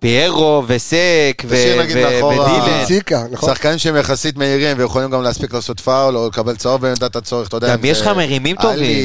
פיירו 0.00 0.62
וסק 0.66 1.42
ודילן. 1.48 2.84
ציקה, 2.86 3.24
נכון? 3.30 3.54
שחקנים 3.54 3.78
שהם 3.78 3.96
יחסית 3.96 4.36
מהירים 4.36 4.78
ויכולים 4.78 5.10
גם 5.10 5.22
להספיק 5.22 5.54
לעשות 5.54 5.80
פאול 5.80 6.16
או 6.16 6.28
לקבל 6.28 6.56
צהוב 6.56 6.86
במידת 6.86 7.16
הצורך, 7.16 7.48
אתה 7.48 7.56
יודע. 7.56 7.76
גם 7.76 7.84
יש 7.84 8.00
לך 8.00 8.06
מרימים 8.06 8.56
טובים. 8.56 8.98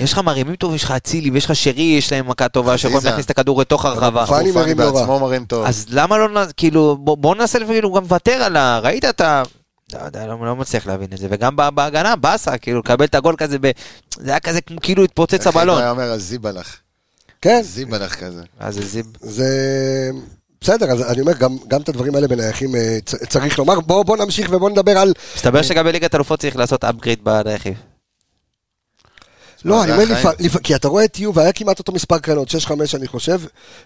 יש 0.00 0.12
לך 0.12 0.18
מרימים 0.18 0.56
טובים, 0.56 0.76
יש 0.76 0.84
לך 0.84 0.90
אצילי 0.90 1.30
ויש 1.30 1.44
לך 1.44 1.56
שרי, 1.56 1.82
יש 1.98 2.12
להם 2.12 2.28
מכה 2.28 2.48
טובה 2.48 2.78
שיכולים. 2.78 3.04
להכניס 3.06 3.24
את 3.26 3.30
הכדור 3.30 3.60
לתוך 3.60 3.84
הרחבה. 3.84 4.26
פאני 4.26 4.52
פאני 4.52 4.74
מרים 4.74 4.96
לא 5.08 5.20
מרים 5.20 5.44
טוב. 5.44 5.66
אז 5.66 5.86
למה 5.90 6.18
לא, 6.18 6.40
כאילו, 6.56 6.96
בוא- 7.00 7.34
ננסה 7.36 7.58
כאילו 7.58 7.92
גם 7.92 8.02
לוותר 8.02 8.32
על 8.32 8.56
ה... 8.56 8.78
ראית 8.82 9.04
את 9.04 9.20
ה... 9.20 9.42
לא 9.92 9.98
יודע, 10.04 10.26
לא, 10.26 10.36
לא 10.46 10.56
מצליח 10.56 10.86
להבין 10.86 11.08
את 11.12 11.18
זה, 11.18 11.26
וגם 11.30 11.56
בה- 11.56 11.70
בהגנה, 11.70 12.16
באסה, 12.16 12.58
כאילו, 12.58 12.78
לקבל 12.78 13.04
את 13.04 13.14
הגול 13.14 13.34
כזה, 13.38 13.56
ב... 13.60 13.70
זה 14.18 14.30
היה 14.30 14.40
כזה 14.40 14.60
כאילו 14.82 15.04
התפוצץ 15.04 15.34
איך 15.34 15.46
הבלון. 15.46 15.78
היה 15.78 15.90
אומר, 15.90 16.12
הזיבלח. 16.12 16.76
כן, 17.44 17.62
זיבלח 17.62 18.14
כזה. 18.14 18.42
אז 18.58 18.74
זה 18.74 18.86
זיב. 18.86 19.06
זה... 19.20 19.46
בסדר, 20.60 20.90
אז 20.90 21.02
אני 21.02 21.20
אומר, 21.20 21.32
גם, 21.32 21.56
גם 21.68 21.80
את 21.80 21.88
הדברים 21.88 22.14
האלה 22.14 22.28
בנייחים 22.28 22.76
אה, 22.76 22.98
צריך 23.04 23.58
לומר. 23.58 23.80
בואו 23.80 24.04
בוא 24.04 24.16
נמשיך 24.16 24.48
ובואו 24.50 24.70
נדבר 24.70 24.98
על... 24.98 25.12
מסתבר 25.36 25.62
שגם 25.62 25.84
בליגת 25.84 26.14
אלופות 26.14 26.40
צריך 26.40 26.56
לעשות 26.56 26.84
upgrade 26.84 27.22
ברכיב. 27.22 27.74
לא, 29.64 29.84
אני 29.84 29.92
אומר. 29.92 30.04
לפ... 30.38 30.56
כי 30.62 30.74
אתה 30.74 30.88
רואה 30.88 31.04
את 31.04 31.18
יו, 31.18 31.34
והיה 31.34 31.52
כמעט 31.52 31.78
אותו 31.78 31.92
מספר 31.92 32.18
קרנות, 32.18 32.48
6-5 32.48 32.70
אני 32.94 33.06
חושב, 33.06 33.40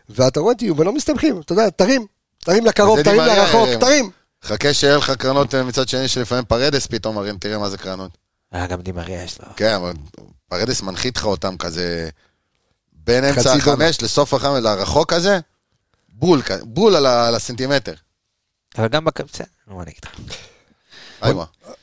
ואתה 0.09 0.41
רואה 0.41 0.53
את 0.53 0.63
יו, 0.63 0.77
ולא 0.77 0.93
מסתבכים, 0.93 1.41
אתה 1.41 1.53
יודע, 1.53 1.71
תרים, 1.71 2.07
תרים 2.45 2.67
לקרוב, 2.67 3.03
תרים 3.03 3.21
לרחוק. 3.21 3.69
תרים. 3.81 4.11
חכה 4.45 4.75
שיהיה 4.75 4.97
לך 4.97 5.11
קרנות 5.11 5.55
אה, 5.55 5.63
מצד 5.63 5.89
שני 5.89 6.09
שלפעמים 6.09 6.45
פרדס 6.45 6.87
פתאום 6.87 7.15
מרים, 7.15 7.39
תראה 7.39 7.59
מה 7.59 7.71
זה 7.71 7.79
קרנות. 7.79 8.19
אה, 8.55 8.67
גם 8.67 8.81
דימריה 8.81 9.25
יש 9.25 9.41
לו. 9.41 9.47
כן, 9.57 9.75
אבל 9.75 9.93
פרדס 10.49 10.83
מנחית 10.83 11.17
לך 11.17 11.25
אותם 11.25 11.57
כזה 11.57 12.09
בין 13.09 13.25
אמצע. 13.25 13.53
החמש 13.55 14.03
לסוף 14.03 14.35
החמש, 14.35 14.61
לרחוק 14.63 15.13
הזה, 15.13 15.39
בול, 16.09 16.43
כ- 16.43 16.51
בול 16.63 16.97
על 16.97 17.07
ה- 17.07 17.29
על 17.29 17.35
הסנטימטר. 17.35 17.95
אבל 18.79 18.89
גם 18.89 19.05
בק... 19.05 19.21
בסדר, 19.21 19.47
נו, 19.69 19.77
מה 19.77 19.83
אני 19.83 19.91
אגיד 19.91 20.01
לך. 20.05 20.11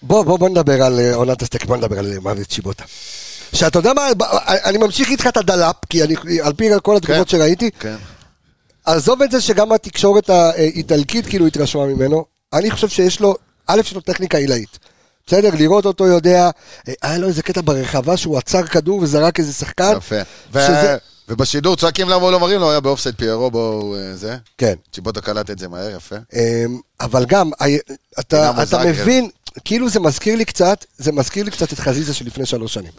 בוא, 0.01 0.23
בוא, 0.23 0.38
בוא 0.39 0.49
נדבר 0.49 0.84
על 0.84 0.99
אה, 0.99 1.15
עונת 1.15 1.41
הסטייק, 1.41 1.65
בוא 1.65 1.78
נדבר 1.78 1.99
על 1.99 2.13
אה, 2.13 2.19
מוות 2.19 2.51
שיבוטה. 2.51 2.84
שאתה 3.53 3.80
יודע 3.80 3.93
מה, 3.93 4.13
ב- 4.17 4.23
אני 4.47 4.78
ממשיך 4.78 5.09
איתך 5.09 5.28
את 5.28 5.38
הדלאפ, 5.38 5.76
כי 5.89 6.03
אני, 6.03 6.15
על 6.43 6.53
פי 6.53 6.69
כל 6.84 6.97
התגובות 6.97 7.28
כן. 7.30 7.38
שראיתי, 7.38 7.71
כן. 7.80 7.95
עזוב 8.86 9.21
את 9.21 9.32
זה 9.32 9.41
שגם 9.41 9.71
התקשורת 9.71 10.30
האיטלקית 10.30 11.26
כאילו 11.26 11.47
התרשמה 11.47 11.86
ממנו, 11.86 12.26
אני 12.53 12.71
חושב 12.71 12.89
שיש 12.89 13.19
לו, 13.19 13.36
א', 13.67 13.80
יש 13.80 13.93
לו 13.93 14.01
טכניקה 14.01 14.38
עילאית. 14.38 14.80
בסדר, 15.28 15.49
לראות 15.57 15.86
אותו 15.86 16.05
יודע, 16.07 16.49
אה, 16.88 16.93
היה 17.01 17.17
לו 17.17 17.28
איזה 17.28 17.43
קטע 17.43 17.61
ברחבה 17.63 18.17
שהוא 18.17 18.38
עצר 18.38 18.63
כדור 18.65 18.99
וזרק 19.01 19.39
איזה 19.39 19.53
שחקן. 19.53 19.93
יפה. 19.97 20.15
שזה- 20.53 20.97
ובשידור 21.30 21.76
צועקים 21.76 22.09
למה 22.09 22.23
הוא 22.23 22.32
לא 22.32 22.39
מרים 22.39 22.59
לו, 22.59 22.71
היה 22.71 22.80
באופסייד 22.80 23.15
פיירו, 23.15 23.51
בואו 23.51 23.95
אה, 23.95 24.15
זה. 24.15 24.38
כן. 24.57 24.73
צ'יבוטה 24.93 25.21
קלט 25.21 25.49
את 25.49 25.59
זה 25.59 25.67
מהר, 25.67 25.89
יפה. 25.95 26.15
אמ, 26.34 26.80
אבל 27.01 27.26
גם, 27.26 27.51
הי- 27.59 27.80
אתה. 28.19 28.51
מבין, 28.86 29.30
כאילו 29.65 29.89
זה 29.89 29.99
מזכיר 29.99 30.36
לי 30.36 30.45
קצת, 30.45 30.86
זה 30.97 31.11
מזכיר 31.11 31.43
לי 31.43 31.51
קצת 31.51 31.73
את 31.73 31.80
חזיזה 31.80 32.13
של 32.13 32.26
לפני 32.26 32.45
שלוש 32.45 32.73
שנים. 32.73 32.91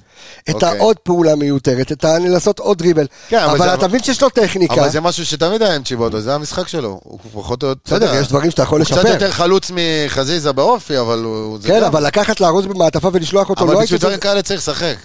את 0.50 0.54
אוקיי. 0.54 0.68
העוד 0.68 0.96
פעולה 0.98 1.34
מיותרת, 1.34 1.92
את 1.92 2.04
ה- 2.04 2.18
לנסות 2.18 2.58
עוד 2.58 2.78
דריבל. 2.78 3.06
כן, 3.28 3.38
אבל 3.38 3.56
אבל 3.56 3.66
זה- 3.68 3.74
אתה 3.74 3.88
מבין 3.88 4.02
שיש 4.02 4.22
לו 4.22 4.28
טכניקה. 4.30 4.74
אבל 4.74 4.88
זה 4.90 5.00
משהו 5.00 5.26
שתמיד 5.26 5.62
היה 5.62 5.74
עם 5.74 5.82
צ'יבוטו, 5.82 6.20
זה 6.20 6.34
המשחק 6.34 6.68
שלו. 6.68 7.00
הוא 7.02 7.18
פחות 7.32 7.62
או 7.62 7.68
יותר... 7.68 7.96
בסדר, 7.96 8.14
יש 8.14 8.28
דברים 8.28 8.50
שאתה 8.50 8.62
יכול 8.62 8.80
הוא 8.80 8.86
קצת 8.86 8.96
לשפר. 8.96 9.08
יותר 9.12 9.30
חלוץ 9.30 9.70
מחזיזה 9.74 10.52
באופי, 10.52 10.98
אבל 11.00 11.18
הוא... 11.24 11.58
כן, 11.66 11.82
אבל 11.84 12.06
לקחת 12.06 12.40
לארוז 12.40 12.66
במעטפה 12.66 13.10
ולשלוח 13.12 13.50
אותו, 13.50 13.64
אבל 13.64 13.74
לא 13.74 13.80
בשביל. 13.82 14.00
דברים 14.00 14.20
כאלה 14.20 14.42
צריך 14.42 14.60
לשחק. 14.60 14.96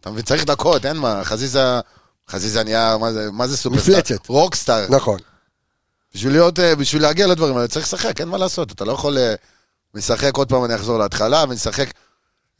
אתה 0.00 0.10
מבין? 0.10 0.22
צריך 0.24 0.44
דקות, 0.44 0.86
אין 0.86 0.96
מה. 0.96 1.20
חזיזה... 1.24 1.80
חזיזה 2.30 2.64
נהיה, 2.64 2.96
מה 3.00 3.12
זה, 3.12 3.30
מה 3.32 3.46
זה 3.46 3.56
סופרסטאר? 3.56 3.92
מפלצת. 3.92 4.28
רוקסטאר. 4.28 4.86
נכון. 4.90 5.18
בשביל 6.14 6.32
להיות, 6.32 6.58
אה, 6.58 6.76
בשביל 6.76 7.02
להגיע 7.02 7.26
לדברים 7.26 7.56
האלה 7.56 7.68
צריך 7.68 7.86
לשחק, 7.86 8.20
אין 8.20 8.28
מה 8.28 8.38
לעשות. 8.38 8.72
אתה 8.72 8.84
לא 8.84 8.92
יכול 8.92 9.18
אה, 9.18 9.34
לשחק, 9.94 10.36
עוד 10.36 10.48
פעם 10.48 10.64
אני 10.64 10.74
אחזור 10.74 10.98
להתחלה, 10.98 11.44
ולשחק 11.48 11.90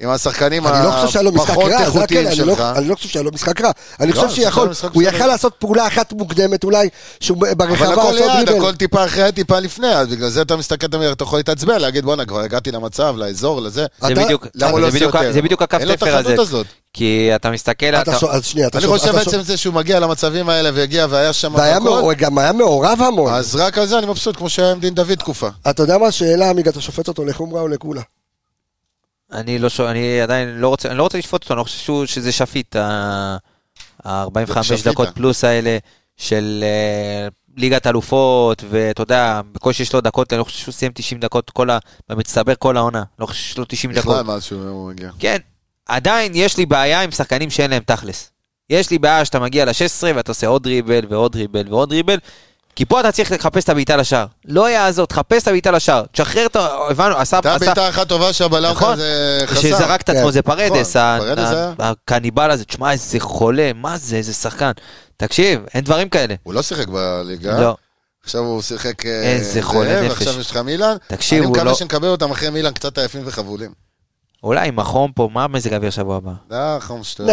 עם 0.03 0.11
השחקנים 0.11 0.67
אני 0.67 0.85
לא 0.87 0.91
חושב 0.91 1.09
שהיה 1.09 1.23
לו 1.23 1.33
משחק 1.33 1.51
הפחות 1.51 1.71
איכותיים 1.81 2.27
אני 2.27 2.37
לא- 2.39 2.45
שלך. 2.55 2.61
אני 2.77 2.89
לא 2.89 2.95
חושב 2.95 3.09
שהיה 3.09 3.23
לו 3.23 3.31
משחק 3.35 3.61
רע. 3.61 3.71
אני 4.01 4.13
לא, 4.13 4.21
חושב 4.21 4.35
שיכול, 4.43 4.69
הוא. 4.93 5.03
יכל 5.03 5.27
לעשות 5.27 5.53
פעולה 5.59 5.87
אחת 5.87 6.13
מוקדמת 6.13 6.65
אולי, 6.65 6.89
שהוא 7.21 7.37
אבל 7.39 7.55
ברחבה 7.55 7.93
הכל 7.93 8.01
עשה 8.17 8.27
ליד, 8.37 8.47
דריבל. 8.47 8.63
הכל 8.63 8.75
טיפה 8.77 9.05
אחרי, 9.05 9.33
טיפה 9.33 9.59
לפני, 9.61 9.87
אז 9.95 10.09
בגלל 10.09 10.29
זה 10.29 10.43
אתה 10.43 10.57
מסתכל 10.57 10.87
תמיד, 10.87 11.09
אתה 11.11 11.25
יכול 11.25 11.39
להתעצבן, 11.39 11.81
להגיד 11.81 12.05
בואנה, 12.05 12.25
כבר 12.25 12.41
הגעתי 12.41 12.71
למצב, 12.71 13.15
לאזור, 13.17 13.61
לזה. 13.63 13.87
זה 14.01 14.15
בדיוק, 14.15 14.47
עושה 14.83 15.07
הקו 15.63 15.77
אין 15.79 15.89
לו 15.89 15.95
את 15.95 15.99
תפר 15.99 16.17
הזה. 16.17 16.37
כי 16.93 17.31
אתה 17.35 17.51
מסתכל, 17.51 17.87
אתה 17.87 18.17
אתה... 18.17 18.27
אז 18.31 18.45
שנייה, 18.45 18.69
אתה 18.69 18.79
אני 18.79 18.87
חושב 18.87 19.09
אתה 19.09 19.13
בעצם 19.19 19.41
זה 19.43 19.57
שהוא 19.57 19.75
מגיע 19.75 20.01
למצבים 20.01 20.49
האלה 20.49 20.71
והגיע 20.75 21.07
והיה 21.11 21.33
שם 21.33 21.55
והיה 21.55 21.77
הכל, 21.77 21.85
מעורב- 21.85 22.17
גם 22.19 22.39
היה 22.39 22.53
מעורב 22.53 23.03
המון. 23.03 23.33
אז 23.33 23.57
רק 23.57 23.79
על 23.79 23.87
זה 23.87 23.99
אני 23.99 24.07
מבסוט, 24.07 24.37
כמו 24.37 24.49
שהיה 24.49 24.73
עם 24.73 24.81
דין 24.81 24.95
דוד 24.95 25.15
תקופה. 25.15 25.49
אתה 25.71 25.83
יודע 25.83 25.99
מה 25.99 26.07
השאלה, 26.07 26.51
עמיגה, 26.51 26.71
אתה 26.71 26.81
שופט 26.81 27.09
אותו 27.09 27.25
לחומרה 27.25 27.61
או 27.61 27.69
לקולה? 27.69 28.03
אני 29.33 29.59
לא 29.59 29.68
שואל, 29.68 29.89
אני 29.89 30.20
עדיין 30.20 30.49
לא 30.49 30.68
רוצה, 30.68 30.89
אני 30.89 30.99
לא 30.99 31.03
רוצה 31.03 31.18
לשפוט 31.18 31.43
אותו, 31.43 31.55
אני 31.55 31.59
לא 31.59 31.64
חושב 31.64 32.07
שזה 32.07 32.33
שפיט, 32.33 32.76
ה-45 32.76 34.62
שפיטה. 34.62 34.91
דקות 34.91 35.09
פלוס 35.14 35.45
האלה 35.45 35.79
של 36.16 36.64
אה, 36.66 37.29
ליגת 37.57 37.87
אלופות, 37.87 38.64
ואתה 38.70 39.03
יודע, 39.03 39.41
בקושי 39.53 39.83
יש 39.83 39.93
לו 39.93 40.01
דקות, 40.01 40.33
אני 40.33 40.39
לא 40.39 40.45
חושב 40.45 40.59
שהוא 40.59 40.72
סיים 40.72 40.93
90 40.95 41.20
דקות 41.20 41.51
כל 41.51 41.70
ה... 41.70 41.79
במצטבר 42.09 42.55
כל 42.59 42.76
העונה, 42.76 43.03
לא 43.18 43.26
חושב 43.26 43.43
שיש 43.43 43.59
לו 43.59 43.64
90 43.68 43.93
דקות. 43.93 44.05
בכלל, 44.05 44.22
מאז 44.22 44.45
שהוא 44.45 44.91
מגיע. 44.91 45.11
כן, 45.18 45.37
עדיין 45.87 46.33
יש 46.35 46.57
לי 46.57 46.66
בעיה 46.66 47.03
עם 47.03 47.11
שחקנים 47.11 47.51
שאין 47.51 47.70
להם 47.70 47.83
תכלס. 47.87 48.31
יש 48.70 48.91
לי 48.91 48.99
בעיה 48.99 49.24
שאתה 49.24 49.41
מגיע 49.41 49.64
ל-16 49.64 50.03
ואתה 50.14 50.31
עושה 50.31 50.47
עוד 50.47 50.62
דריבל 50.62 51.05
ועוד 51.09 51.33
דריבל 51.33 51.64
ועוד 51.68 51.89
דריבל, 51.89 52.18
כי 52.79 52.85
פה 52.85 53.01
אתה 53.01 53.12
צריך 53.12 53.33
לחפש 53.33 53.64
את 53.64 53.68
הבעיטה 53.68 53.97
לשער. 53.97 54.26
לא 54.45 54.70
יעזור, 54.70 55.07
תחפש 55.07 55.43
את 55.43 55.49
הבעיטה 55.49 55.70
לשער. 55.70 56.05
תשחרר 56.12 56.47
את 56.47 56.57
ה... 56.57 56.68
הבנו, 56.91 57.16
עשה... 57.16 57.37
הייתה 57.45 57.59
בעיטה 57.59 57.89
אחת 57.89 58.09
טובה 58.09 58.33
שהבלם 58.33 58.70
נכון, 58.70 58.93
כזה 58.93 59.43
חסם. 59.47 59.61
שזרק 59.61 60.01
את 60.01 60.09
עצמו 60.09 60.24
כן. 60.26 60.31
זה 60.31 60.43
פרדס, 60.43 60.97
נכון, 60.97 61.01
ה- 61.01 61.18
פרדס 61.35 61.49
ה- 61.49 61.53
היה. 61.53 61.72
הקניבל 61.91 62.51
הזה, 62.51 62.64
תשמע 62.64 62.93
איזה 62.93 63.20
חולה, 63.20 63.70
מה 63.74 63.99
זה, 63.99 64.16
איזה 64.16 64.33
שחקן. 64.33 64.70
תקשיב, 65.16 65.61
אין 65.74 65.85
דברים 65.85 66.09
כאלה. 66.09 66.35
הוא 66.43 66.55
לא 66.55 66.62
שיחק 66.62 66.89
בליגה. 66.89 67.61
לא. 67.61 67.76
עכשיו 68.24 68.41
הוא 68.41 68.62
שיחק... 68.62 69.07
אה, 69.07 69.22
איזה 69.22 69.53
זה, 69.53 69.62
חולה 69.62 70.01
נפש. 70.03 70.11
ועכשיו 70.11 70.41
יש 70.41 70.51
לך 70.51 70.57
מילאן. 70.57 70.97
תקשיב, 71.07 71.39
אני 71.39 71.47
הוא 71.47 71.53
מקווה 71.53 71.70
לא- 71.70 71.74
שנקבל 71.74 72.09
אותם 72.09 72.31
אחרי 72.31 72.51
מילאן 72.51 72.72
קצת 72.72 72.99
עייפים 72.99 73.22
וחבולים. 73.24 73.70
אולי 74.43 74.68
עם 74.68 74.79
החום 74.79 75.12
פה, 75.12 75.29
מה 75.33 75.47
מזג 75.49 75.72
האוויר 75.72 75.91
שבוע 75.91 76.16
הבא? 76.16 76.33
זה 76.51 76.57
החום 76.76 77.05
שטויות. 77.05 77.31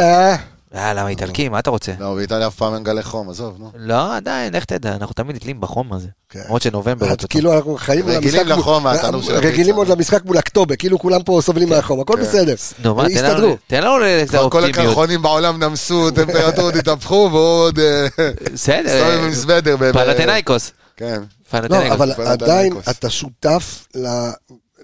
אה, 0.75 0.93
למה 0.93 1.09
איטלקים, 1.09 1.51
מה 1.51 1.59
אתה 1.59 1.69
רוצה? 1.69 1.91
לא, 1.99 2.15
באיטליה 2.15 2.47
אף 2.47 2.55
פעם 2.55 2.73
אין 2.73 2.83
גלי 2.83 3.03
חום, 3.03 3.29
עזוב, 3.29 3.55
נו. 3.59 3.71
לא, 3.75 4.15
עדיין, 4.15 4.53
לך 4.55 4.65
תדע, 4.65 4.95
אנחנו 4.95 5.13
תמיד 5.13 5.35
נתלים 5.35 5.61
בחום 5.61 5.93
הזה. 5.93 6.07
כן. 6.29 6.39
למרות 6.45 6.61
שנובמבר. 6.61 7.07
כאילו 7.29 7.53
אנחנו 7.53 7.77
חיים 7.77 8.07
רגילים 8.07 8.47
לחום 8.47 8.83
מהתנור 8.83 9.21
של 9.21 9.33
רגילים 9.35 9.55
הפיצה. 9.61 9.75
עוד 9.77 9.87
למשחק 9.87 10.25
מול 10.25 10.39
אקטובר, 10.39 10.75
כאילו 10.75 10.99
כולם 10.99 11.23
פה 11.23 11.39
סובלים 11.43 11.69
מהחום, 11.69 11.99
הכל 11.99 12.13
כן. 12.17 12.21
בסדר. 12.21 12.55
נו, 12.83 12.95
מה, 12.95 13.03
תן 13.09 13.09
לנו- 13.09 13.27
יסתדרו. 13.29 13.57
תן 13.67 13.83
לנו 13.83 14.05
איזה 14.05 14.27
כבר 14.37 14.49
כל. 14.49 14.63
הקרחונים 14.65 15.21
בעולם 15.21 15.63
נמסו, 15.63 16.11
טמפרטורות 16.11 16.75
התהפכו, 16.79 17.29
והוא 17.31 17.39
עוד... 17.63 17.79
אה, 17.79 18.07
בסדר, 18.53 18.79
מסתובב 19.05 19.23
עם 19.25 19.33
סוודר. 19.33 19.75
פלטינאיקוס. 19.93 20.71
כן. 20.97 21.21
לא. 21.69 21.87
אבל. 21.93 22.11
עדיין 22.11 22.73
אתה 22.89 23.09
שותף, 23.09 23.87
ל- 23.95 24.29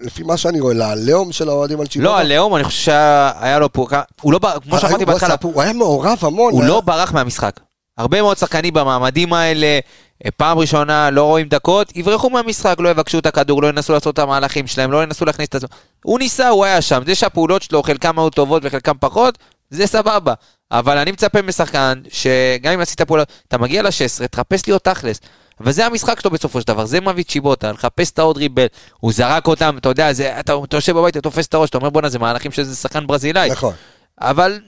לפי 0.02 0.22
מה 0.22 0.36
שאני 0.36 0.60
רואה, 0.60 0.74
ללאום 0.74 1.32
של 1.32 1.48
האוהדים 1.48 1.80
על 1.80 1.86
צ'יבוטה. 1.86 2.10
לא, 2.10 2.18
הלאום, 2.18 2.56
אני 2.56 2.64
חושב 2.64 2.78
שהיה 2.84 3.58
לו 3.58 3.72
פה, 3.72 3.86
הוא 4.20 4.32
לא, 4.32 4.38
בר- 4.38 4.56
כמו 4.62 4.78
שאמרתי 4.78 5.04
הוא 5.04 5.12
בהתחלה, 5.12 5.34
הוא 5.42 5.62
היה 5.62 5.72
מעורב 5.72 6.18
המון. 6.22 6.52
הוא 6.52 6.60
היה- 6.60 6.68
לא 6.70 6.80
ברח 6.80 7.12
מהמשחק. 7.12 7.60
הרבה 7.98 8.22
מאוד 8.22 8.36
שחקנים 8.38 8.74
במעמדים 8.74 9.32
האלה, 9.32 9.78
אה, 10.24 10.30
פעם 10.36 10.58
ראשונה 10.58 11.10
לא 11.10 11.22
רואים 11.24 11.48
דקות, 11.48 11.96
יברחו 11.96 12.30
מהמשחק, 12.30 12.76
לא 12.78 12.88
יבקשו 12.88 13.18
את 13.18 13.26
הכדור, 13.26 13.62
לא 13.62 13.68
ינסו 13.68 13.92
לעשות 13.92 14.14
את 14.14 14.18
המהלכים 14.18 14.66
שלהם, 14.66 14.92
לא 14.92 15.02
ינסו 15.02 15.24
להכניס 15.24 15.48
את 15.48 15.54
עצמם. 15.54 15.68
הוא 16.04 16.18
ניסה, 16.18 16.48
הוא 16.48 16.64
היה 16.64 16.80
שם. 16.82 17.02
זה 17.06 17.14
שהפעולות 17.14 17.62
שלו, 17.62 17.82
חלקם 17.82 18.18
היו 18.18 18.30
טובות 18.30 18.62
וחלקם 18.64 18.92
פחות, 19.00 19.38
זה 19.70 19.86
סבבה. 19.86 20.34
אבל 20.72 20.98
אני 20.98 21.12
מצפה 21.12 21.42
משחקן, 21.42 22.00
שגם 22.12 22.72
אם 22.72 22.80
עשית 22.80 23.00
פעולות, 23.00 23.28
אתה 23.48 23.58
מגיע 23.58 23.82
ל-16, 23.82 24.26
תחפש 24.30 24.66
להיות 24.68 24.84
תכלס. 24.84 25.20
וזה 25.64 25.86
המשחק 25.86 26.20
שלו 26.20 26.30
בסופו 26.30 26.60
של 26.60 26.66
דבר, 26.66 26.86
זה 26.86 27.00
מביא 27.00 27.24
צ'יבוטה, 27.24 27.72
לחפש 27.72 28.10
את 28.10 28.18
העוד 28.18 28.36
ריבל, 28.36 28.66
הוא 29.00 29.12
זרק 29.12 29.46
אותם, 29.46 29.76
אתה 29.78 29.88
יודע, 29.88 30.12
זה, 30.12 30.40
אתה, 30.40 30.54
אתה 30.64 30.76
יושב 30.76 30.96
בבית, 30.96 31.16
אתה 31.16 31.20
תופס 31.20 31.46
את 31.46 31.54
הראש, 31.54 31.70
אתה 31.70 31.78
אומר 31.78 31.90
בואנה 31.90 32.08
זה 32.08 32.18
מהלכים 32.18 32.52
של 32.52 32.62
איזה 32.62 32.76
שחקן 32.76 33.06
ברזילאי, 33.06 33.50
נכון. 33.50 33.74
אבל, 34.20 34.60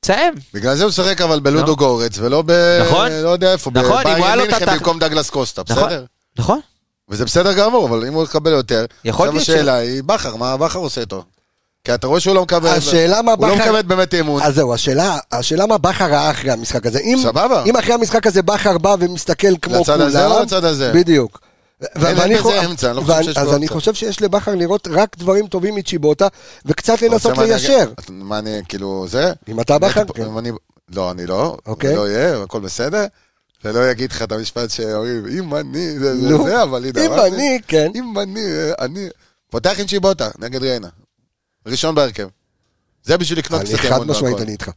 תסיים, 0.00 0.34
בגלל 0.54 0.74
זה 0.74 0.82
הוא 0.82 0.88
משחק 0.88 1.20
אבל 1.20 1.40
בלודו 1.40 1.66
לא. 1.66 1.74
גורץ, 1.74 2.18
ולא 2.18 2.42
ב... 2.46 2.52
נכון. 2.86 3.10
לא 3.12 3.28
יודע 3.28 3.52
איפה, 3.52 3.70
נכון, 3.74 4.00
בביירן 4.00 4.38
מינכן 4.38 4.66
במקום 4.66 4.98
דגלס 4.98 5.30
קוסטה, 5.30 5.62
נכון. 5.68 5.84
בסדר? 5.84 6.04
נכון? 6.38 6.60
וזה 7.08 7.24
בסדר 7.24 7.52
גמור, 7.52 7.88
אבל 7.88 8.06
אם 8.06 8.12
הוא 8.14 8.24
יקבל 8.24 8.50
יותר, 8.50 8.84
עכשיו 9.06 9.36
השאלה 9.36 9.74
היא, 9.74 10.02
בכר, 10.02 10.36
מה 10.36 10.56
בכר 10.56 10.78
עושה 10.78 11.00
איתו? 11.00 11.24
כי 11.86 11.94
אתה 11.94 12.06
רואה 12.06 12.20
שהוא 12.20 12.34
לא 12.34 12.42
מקבל... 12.42 12.68
השאלה 12.68 13.22
מה 13.22 13.32
הוא 13.32 13.46
לא 13.48 13.54
בכר- 13.54 13.64
מקבל 13.64 13.82
באמת 13.82 14.14
אמון. 14.14 14.42
אז 14.42 14.54
זהו, 14.54 14.74
השאלה, 14.74 15.18
השאלה 15.32 15.66
מה 15.66 15.78
בכר 15.78 16.04
ראה 16.04 16.30
אחרי 16.30 16.50
המשחק 16.50 16.86
הזה. 16.86 16.98
אם, 16.98 17.18
סבבה. 17.22 17.62
אם 17.66 17.76
אחרי 17.76 17.94
המשחק 17.94 18.26
הזה 18.26 18.42
בכר 18.42 18.78
בא 18.78 18.96
ומסתכל 18.98 19.56
כמו 19.62 19.80
לצד 19.80 19.92
כולם... 19.96 20.06
הזה 20.06 20.26
או 20.26 20.42
לצד 20.42 20.64
הזה? 20.64 20.92
בדיוק. 20.94 21.40
אין 22.06 22.38
בזה 22.38 22.64
אמצע, 22.64 22.88
אני 22.90 22.96
לא 22.96 23.02
חושב 23.02 23.22
שיש 23.22 23.36
אז 23.38 23.54
אני. 23.54 23.68
חושב 23.68 23.94
שיש 23.94 24.22
לבכר 24.22 24.54
לראות 24.54 24.88
רק 24.90 25.16
דברים 25.18 25.46
טובים 25.46 25.74
מצ'יבוטה, 25.74 26.28
וקצת 26.66 27.02
לנסות 27.02 27.38
ליישר. 27.38 27.90
מה 28.10 28.38
אני, 28.38 28.60
כאילו, 28.68 29.06
זה? 29.08 29.32
אם 29.48 29.60
אתה 29.60 29.78
בכר? 29.78 30.02
כן. 30.14 30.22
אני- 30.38 30.50
לא, 30.94 31.10
אני 31.10 31.26
לא. 31.26 31.56
אוקיי. 31.66 31.96
לא 31.96 32.08
יהיה, 32.08 32.42
הכל 32.42 32.60
בסדר. 32.60 33.04
ולא 33.64 33.90
יגיד 33.90 34.12
לך 34.12 34.22
את 34.22 34.32
המשפט 34.32 34.70
שאומרים, 34.70 35.24
אם 35.38 35.54
אני, 35.54 35.98
זה 35.98 36.36
זה, 36.44 36.62
אבל 36.62 36.84
הנה, 36.84 37.06
אם 37.06 37.34
אני, 37.34 37.58
כן. 37.68 37.90
אם 37.94 38.18
אני, 38.18 38.40
אני... 38.80 39.08
פותח 39.50 39.74
עם 39.80 39.86
צ'יבוטה, 39.86 40.28
נגד 40.38 40.62
ריינה. 40.62 40.88
ראשון 41.66 41.94
בהרכב. 41.94 42.28
זה 43.04 43.16
בשביל 43.16 43.38
לקנות 43.38 43.60
אני 43.60 43.68
קצת 43.68 43.78
חד 43.78 43.92
אמון 43.92 44.10
משמעית, 44.10 44.32
והכל. 44.32 44.42
אני 44.42 44.52
איתך. 44.52 44.70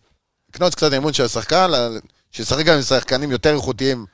לקנות 0.55 0.75
קצת 0.75 0.93
אמון 0.93 1.13
של 1.13 1.23
השחקן, 1.25 1.71
שישחק 2.31 2.65
גם 2.65 2.75
עם 2.75 2.81
שחקנים 2.81 3.31
יותר 3.31 3.55
איכותיים 3.55 4.05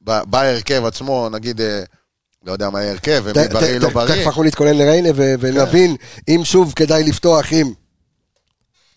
בהרכב 0.00 0.84
עצמו, 0.84 1.28
נגיד, 1.32 1.60
אה, 1.60 1.82
לא 2.44 2.52
יודע 2.52 2.70
מה 2.70 2.80
יהיה 2.82 2.92
הרכב, 2.92 3.20
ת- 3.32 3.36
ומי 3.36 3.48
ת- 3.48 3.52
בריא, 3.52 3.78
לא 3.78 3.88
בריא. 3.88 4.14
תכף 4.14 4.26
אנחנו 4.26 4.42
נתכונן 4.42 4.76
לריינה 4.76 5.08
ו- 5.16 5.34
ונבין 5.40 5.96
אם 6.28 6.40
שוב 6.44 6.72
כדאי 6.76 7.04
לפתוח 7.04 7.46
עם 7.50 7.72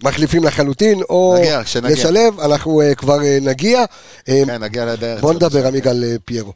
מחליפים 0.03 0.43
לחלוטין, 0.43 1.01
או 1.01 1.36
נגיע, 1.39 1.63
כשנגיע. 1.63 1.89
לשלב, 1.95 2.39
אנחנו 2.39 2.82
אה, 2.82 2.95
כבר 2.95 3.24
אה, 3.24 3.38
נגיע. 3.41 3.84
כן, 4.26 4.63
נגיע 4.63 4.86
לדרך. 4.86 5.22
בוא 5.22 5.34
נדבר, 5.34 5.67
עמיג, 5.67 5.88
על 5.88 6.03
פיירו. 6.26 6.53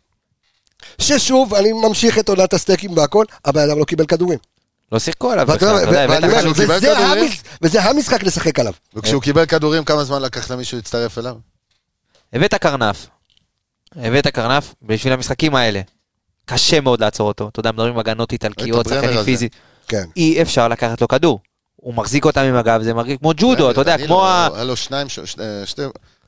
ששוב, 1.02 1.54
אני 1.54 1.72
ממשיך 1.74 2.20
את 2.20 2.30
עונת 2.30 2.54
הסטייקים 2.54 2.98
והכל, 2.98 3.26
הבן 3.46 3.62
אדם 3.70 3.80
לא 3.80 3.86
קיבל 3.86 4.06
כדורים. 4.06 4.40
לא 4.96 5.00
שיחקו 5.00 5.32
עליו 5.32 5.48
ואתה 5.48 5.66
בכלל, 5.66 5.78
אתה 6.04 6.16
יודע, 6.16 6.42
חלוץ- 6.42 6.42
שהוא 6.42 6.54
קיבל 6.54 6.76
וזה 6.76 6.88
כדורים? 6.96 7.32
וזה 7.62 7.82
המשחק 7.84 8.24
לשחק 8.24 8.60
עליו. 8.60 8.74
וכשהוא 8.94 9.22
קיבל 9.22 9.46
כדורים, 9.46 9.84
כמה 9.84 10.04
זמן 10.04 10.22
לקח 10.22 10.52
למישהו 10.52 10.78
להצטרף 10.78 11.18
אליו? 11.18 11.36
הבאת 12.34 12.54
קרנף, 12.54 13.08
הבאת 13.96 14.28
קרנף 14.28 14.74
בשביל 14.82 15.14
המשחקים 15.14 15.56
האלה. 15.56 15.82
קשה 16.46 16.82
מאוד 16.82 17.00
לעצור 17.02 17.28
אותו, 17.28 17.48
אתה 17.50 17.60
יודע, 17.60 17.72
מדברים 17.72 18.00
הגנות 18.00 18.32
איטלקיות, 18.32 18.88
שחקנים. 18.90 19.24
פיזיים. 19.24 19.50
כן. 19.88 20.04
אי 20.16 20.42
אפשר 20.42 20.68
לקחת 20.68 21.02
לו 21.02 21.08
כדור. 21.08 21.40
הוא 21.76 21.94
מחזיק 21.94 22.26
אותם 22.26 22.42
עם 22.42 22.56
הגב, 22.56 22.82
זה 22.84 22.94
מרגיש 22.94 23.18
כמו 23.18 23.32
ג'ודו, 23.38 23.72
אתה 23.72 23.82
יודע, 23.82 23.98
כמו 23.98 24.16
לא- 24.16 24.28
ה... 24.28 24.50
היה 24.54 24.64
לו 24.64 24.76
שניים, 24.76 25.08
שתי, 25.66 25.82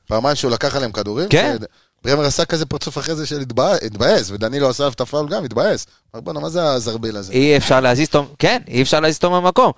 פעמיים 0.08 0.36
שהוא 0.36 0.50
לקח 0.50 0.76
עליהם 0.76 0.92
כדורים. 0.92 1.28
כן. 1.28 1.56
ברמר 2.04 2.24
עשה 2.24 2.44
כזה 2.44 2.66
פרצוף 2.66 2.98
אחרי 2.98 3.14
זה 3.14 3.26
של 3.26 3.40
התבא- 3.40 3.76
התבאס, 3.86 4.30
ודנילו 4.30 4.68
עשה 4.68 4.82
עליו 4.82 4.92
את 4.92 5.00
הפאול 5.00 5.28
גם, 5.28 5.44
התבאס. 5.44 5.86
אמר, 6.14 6.20
בואנה, 6.20 6.40
מה 6.40 6.48
זה 6.48 6.64
הזרביל 6.72 7.16
הזה? 7.16 7.32
אי 7.32 7.56
אפשר 7.56 7.80
להזיז 7.80 8.06
אותו, 8.06 8.26
כן, 8.38 8.62
אי 8.68 8.82
אפשר 8.82 9.00
להזיז 9.00 9.16
אותו 9.16 9.30
מהמקום. 9.30 9.72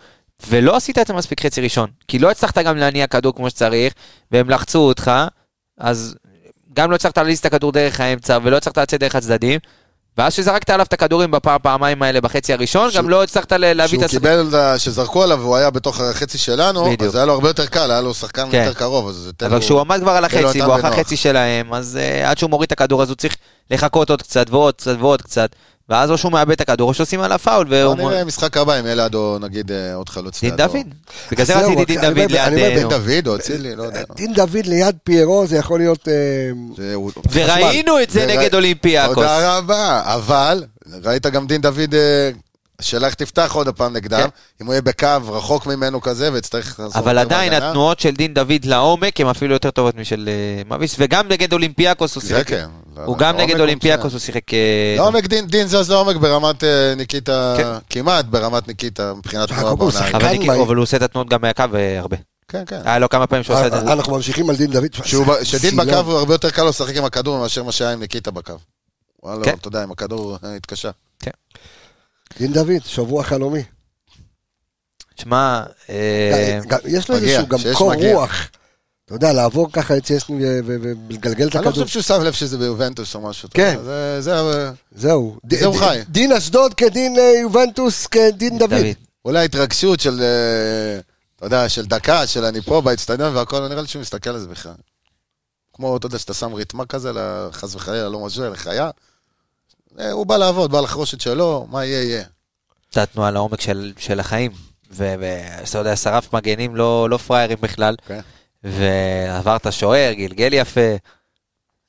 ולא 0.48 0.76
עשית 0.76 0.98
את 0.98 1.06
זה 1.06 1.12
מספיק 1.12 1.46
חצי 1.46 1.60
ראשון, 1.60 1.90
כי 2.08 2.18
לא 2.18 2.30
הצלחת 2.30 2.58
גם 2.58 2.76
להניע 2.76 3.06
כדור 3.06 3.34
כמו 3.34 3.50
שצריך, 3.50 3.94
והם 4.30 4.50
לחצו 4.50 4.78
אותך, 4.78 5.10
אז 5.78 6.14
גם 6.72 6.90
לא 6.90 6.94
הצלחת 6.96 7.18
להזיז 7.18 7.38
את 7.38 7.44
הכדור 7.46 7.72
דרך 7.72 8.00
האמצע, 8.00 8.38
ולא 8.42 8.56
הצלחת 8.56 8.78
לצאת 8.78 9.00
דרך 9.00 9.14
הצדדים, 9.14 9.60
ואז 10.18 10.34
שזרקת 10.34 10.70
עליו 10.70 10.86
את 10.86 10.92
הכדורים 10.92 11.30
בפעם, 11.30 11.58
פעמיים 11.62 12.02
האלה 12.02 12.20
בחצי 12.20 12.52
הראשון, 12.52 12.84
גם 12.86 12.90
שהוא- 12.92 13.10
לא 13.10 13.22
הצלחת 13.22 13.52
להביא 13.52 13.82
את 13.82 13.86
כשהוא 13.88 14.04
השחקן. 14.04 14.18
קיבל, 14.18 14.78
שזרקו 14.78 15.22
עליו 15.22 15.38
והוא 15.40 15.56
היה 15.56 15.70
בתוך 15.70 16.00
החצי 16.00 16.38
שלנו, 16.38 16.84
בדיוק. 16.84 17.02
אז 17.02 17.14
היה 17.14 17.24
לו 17.24 17.32
הרבה 17.32 17.48
יותר 17.48 17.66
קל, 17.66 17.90
היה 17.90 18.00
לו 18.00 18.14
שחקן 18.14 18.48
כן. 18.50 18.58
יותר 18.58 18.74
קרוב, 18.78 19.08
אז 19.08 19.14
זה 19.14 19.30
אבל 19.46 19.60
כשהוא 19.60 19.80
עמד 19.80 20.00
כבר 20.00 20.10
על 20.12 20.24
החצי, 20.24 20.62
והוא 20.62 20.74
אחרי. 20.74 20.90
חצי 21.04 21.16
שלהם, 21.16 21.74
אז 21.74 21.98
uh, 22.00 22.26
עד 22.28 22.38
שהוא 22.38 22.50
מוריד 22.50 22.66
את 22.66 22.72
הכדור, 22.72 23.02
אז 23.02 23.08
הוא 23.08 23.16
צריך 23.16 23.36
לחכות 23.70 24.10
עוד 24.10 24.22
קצת 24.22 24.46
ועוד 24.50 24.74
קצת 24.74 24.96
ועוד 24.98 25.22
קצת, 25.22 25.50
ואז 25.90 26.10
או 26.10 26.18
שהוא 26.18 26.32
מאבד 26.32 26.52
את 26.52 26.60
הכדור, 26.60 26.88
או 26.88 26.94
שעושים 26.94 27.20
עליו 27.20 27.38
פאול, 27.38 27.66
בוא 27.66 27.76
והוא... 27.76 28.10
נראה 28.10 28.24
משחק 28.24 28.56
הבא 28.56 28.80
אם 28.80 28.84
יהיה 28.84 28.94
לידו, 28.94 29.38
נגיד, 29.40 29.72
אה, 29.72 29.94
עוד 29.94 30.08
חלוץ. 30.08 30.40
דין. 30.40 30.56
דוד. 30.56 30.86
בגלל 31.32 31.46
זה 31.46 31.52
זהו, 31.54 31.62
רציתי 31.72 31.84
דין 31.84 32.00
דוד 32.00 32.18
אומר- 32.18 32.46
אני 32.46 32.56
אומר, 32.56 32.68
ליד... 32.68 32.78
דין. 32.78 32.88
דוד 32.88 33.26
או 33.28 33.36
אצילי, 33.36 33.76
לא 33.76 33.82
יודע. 33.82 34.02
דין 34.16 34.34
דוד 34.34 34.66
ליד 34.66 34.96
פיירו 35.04 35.46
זה 35.46 35.56
יכול 35.56 35.78
להיות... 35.80 36.08
אה, 36.08 36.14
וראינו 37.32 38.02
את 38.02 38.10
זה 38.10 38.26
נגד 38.26 38.54
אולימפיאקוס. 38.54 39.14
תודה 39.14 39.58
רבה, 39.58 40.02
אבל 40.04 40.64
ראית 41.04 41.26
גם 41.26 41.46
דין 41.46 41.60
דוד, 41.60 41.94
אה, 41.94 42.30
השאלה 42.80 43.06
איך 43.06 43.14
תפתח 43.14 43.52
עוד 43.54 43.68
הפעם 43.68 43.92
נגדם, 43.92 44.20
כן. 44.20 44.28
אם 44.60 44.66
הוא 44.66 44.74
יהיה 44.74 44.82
בקו 44.82 45.06
רחוק 45.28 45.66
ממנו 45.66 46.00
כזה, 46.00 46.32
ויצטרך 46.32 46.80
אבל 46.94 47.18
עדיין. 47.18 47.52
התנועות 47.52 48.00
של 48.00 48.10
דין 48.10 48.34
דוד 48.34 48.64
לעומק 48.64 49.20
הן 49.20 49.26
אפילו 49.26 49.52
יותר 49.52 49.70
טובות 49.70 49.96
משל 49.96 50.28
אה, 50.28 50.62
מאביס, 50.66 50.96
וגם 50.98 51.28
נגד 51.28 51.52
אולימפיאקוס 51.52 52.14
הוא 52.14 52.22
זה 52.22 52.28
שיחק. 52.28 52.46
כן. 52.46 52.68
הוא 53.04 53.18
גם 53.18 53.36
נגד 53.36 53.60
אולימפיאקוס. 53.60 54.12
הוא 54.12 54.20
שיחק... 54.20 54.54
אה, 54.54 54.94
לעומק 54.96 55.26
דין, 55.26 55.46
דין 55.46 55.66
זז 55.66 55.90
לעומק 55.90 56.16
ברמת 56.16 56.64
אה, 56.64 56.94
ניקיטה, 56.96 57.54
כן. 57.56 57.68
כמעט 57.90 58.24
ברמת 58.24 58.68
ניקיטה 58.68 59.14
מבחינת 59.14 59.48
תנועה 59.48 59.76
בעונה. 59.76 60.08
אבל 60.62 60.76
הוא 60.76 60.82
עושה 60.82 60.96
את 60.96 61.02
התנועות 61.02 61.28
גם 61.28 61.40
מהקו 61.40 61.64
הרבה. 61.98 62.16
כן, 62.48 62.62
כן. 62.66 62.80
היה 62.84 62.98
לו 62.98 63.08
כמה 63.08 63.26
פעמים 63.26 63.44
שהוא 63.44 63.56
עושה 63.56 63.66
את 63.66 63.72
זה. 63.72 63.92
אנחנו 63.92 64.16
ממשיכים 64.16 64.50
על 64.50 64.56
דין 64.56 64.70
דוד. 64.70 64.94
שדין. 65.42 65.76
בקו 65.76 65.96
הוא 65.96 66.18
הרבה 66.18 66.34
יותר 66.34 66.50
קל 66.50 66.62
לו 66.62 66.68
לשחק 66.68 66.96
עם 66.96 67.04
הכדור 67.04 67.38
מאשר 67.38 67.62
מה 67.62 67.72
שהיה 67.72 67.92
עם 67.92 68.00
ניקיטה 68.00 68.30
בקו. 68.30 68.54
וואלה, 69.22 69.44
כן. 69.44 69.54
אתה 69.60 69.68
יודע, 69.68 69.82
עם 69.82 69.90
הכדור 69.90 70.38
התקשה. 70.42 70.90
דין 72.38 72.52
דוד, 72.52 72.84
שבוע 72.84 73.22
חלומי. 73.24 73.62
שמע, 75.20 75.62
אה, 75.90 76.58
יש 76.84 77.08
לו 77.10 77.16
איזשהו 77.16 77.46
גם 77.46 77.58
קור 77.74 77.90
מגיע. 77.94 78.14
רוח. 78.16 78.48
אתה 79.04 79.14
יודע, 79.14 79.32
לעבור 79.32 79.72
ככה 79.72 79.96
את 79.96 80.04
צ'סני 80.04 80.44
ולגלגל 80.64 81.48
את 81.48 81.56
אני 81.56 81.64
לא 81.64 81.68
הכדור. 81.70 81.72
חושב 81.72 81.86
שהוא 81.86 82.02
שם 82.02 82.22
לב 82.22 82.32
שזה 82.32 82.58
ביובנטוס 82.58 83.14
או 83.14 83.20
משהו. 83.20 83.48
כן. 83.54 83.74
יודע, 83.78 83.84
זה- 84.20 84.20
זה... 84.20 84.70
זהו. 84.94 85.36
ד- 85.44 85.54
זה 85.58 85.66
הוא 85.66 85.74
ד- 85.74 85.78
חי. 85.78 86.00
דין 86.08 86.32
אשדוד 86.32 86.74
כדין 86.74 87.18
אה, 87.18 87.32
יובנטוס 87.42 88.06
כדין 88.06 88.58
דוד. 88.58 88.70
דוד. 88.70 88.86
אולי 89.24 89.44
התרגשות 89.44 90.00
של, 90.00 90.20
אה, 90.22 91.00
אתה 91.36 91.46
יודע, 91.46 91.68
של 91.68 91.86
דקה, 91.86 92.26
של 92.26 92.44
אני 92.44 92.60
פה 92.62 92.80
באצטדיון 92.80 93.36
והכל, 93.36 93.68
נראה 93.68 93.82
לי 93.82 93.88
שהוא 93.88 94.02
מסתכל 94.02 94.30
על 94.30 94.38
זה 94.40 94.46
בכלל. 94.48 94.72
כמו, 95.72 95.96
אתה 95.96 96.06
יודע, 96.06 96.18
שאתה 96.18 96.34
שם 96.34 96.52
ריתמה 96.54 96.86
כזה, 96.86 97.10
חס 97.52 97.74
וחלילה, 97.74 98.08
לא 98.08 98.20
משהו, 98.26 98.50
לחיה. 98.52 98.90
אה, 100.00 100.12
הוא 100.12 100.26
בא 100.26 100.36
לעבוד, 100.36 100.72
בא 100.72 100.80
לחרוש 100.80 101.14
את 101.14 101.20
שלו, 101.20 101.66
מה 101.70 101.84
יהיה, 101.84 102.02
יהיה. 102.02 102.24
הייתה 102.88 103.06
תנועה 103.06 103.30
לעומק 103.30 103.60
של, 103.60 103.92
של 103.98 104.20
החיים. 104.20 104.52
ואתה 104.90 105.78
יודע, 105.78 105.96
שרף 105.96 106.32
מגנים 106.34 106.76
לא, 106.76 107.10
לא 107.10 107.16
פראיירים 107.16 107.58
בכלל. 107.60 107.96
כן. 108.06 108.20
ועבר 108.64 109.56
את 109.56 109.66
השוער, 109.66 110.12
גלגל 110.12 110.48
יפה. 110.52 110.80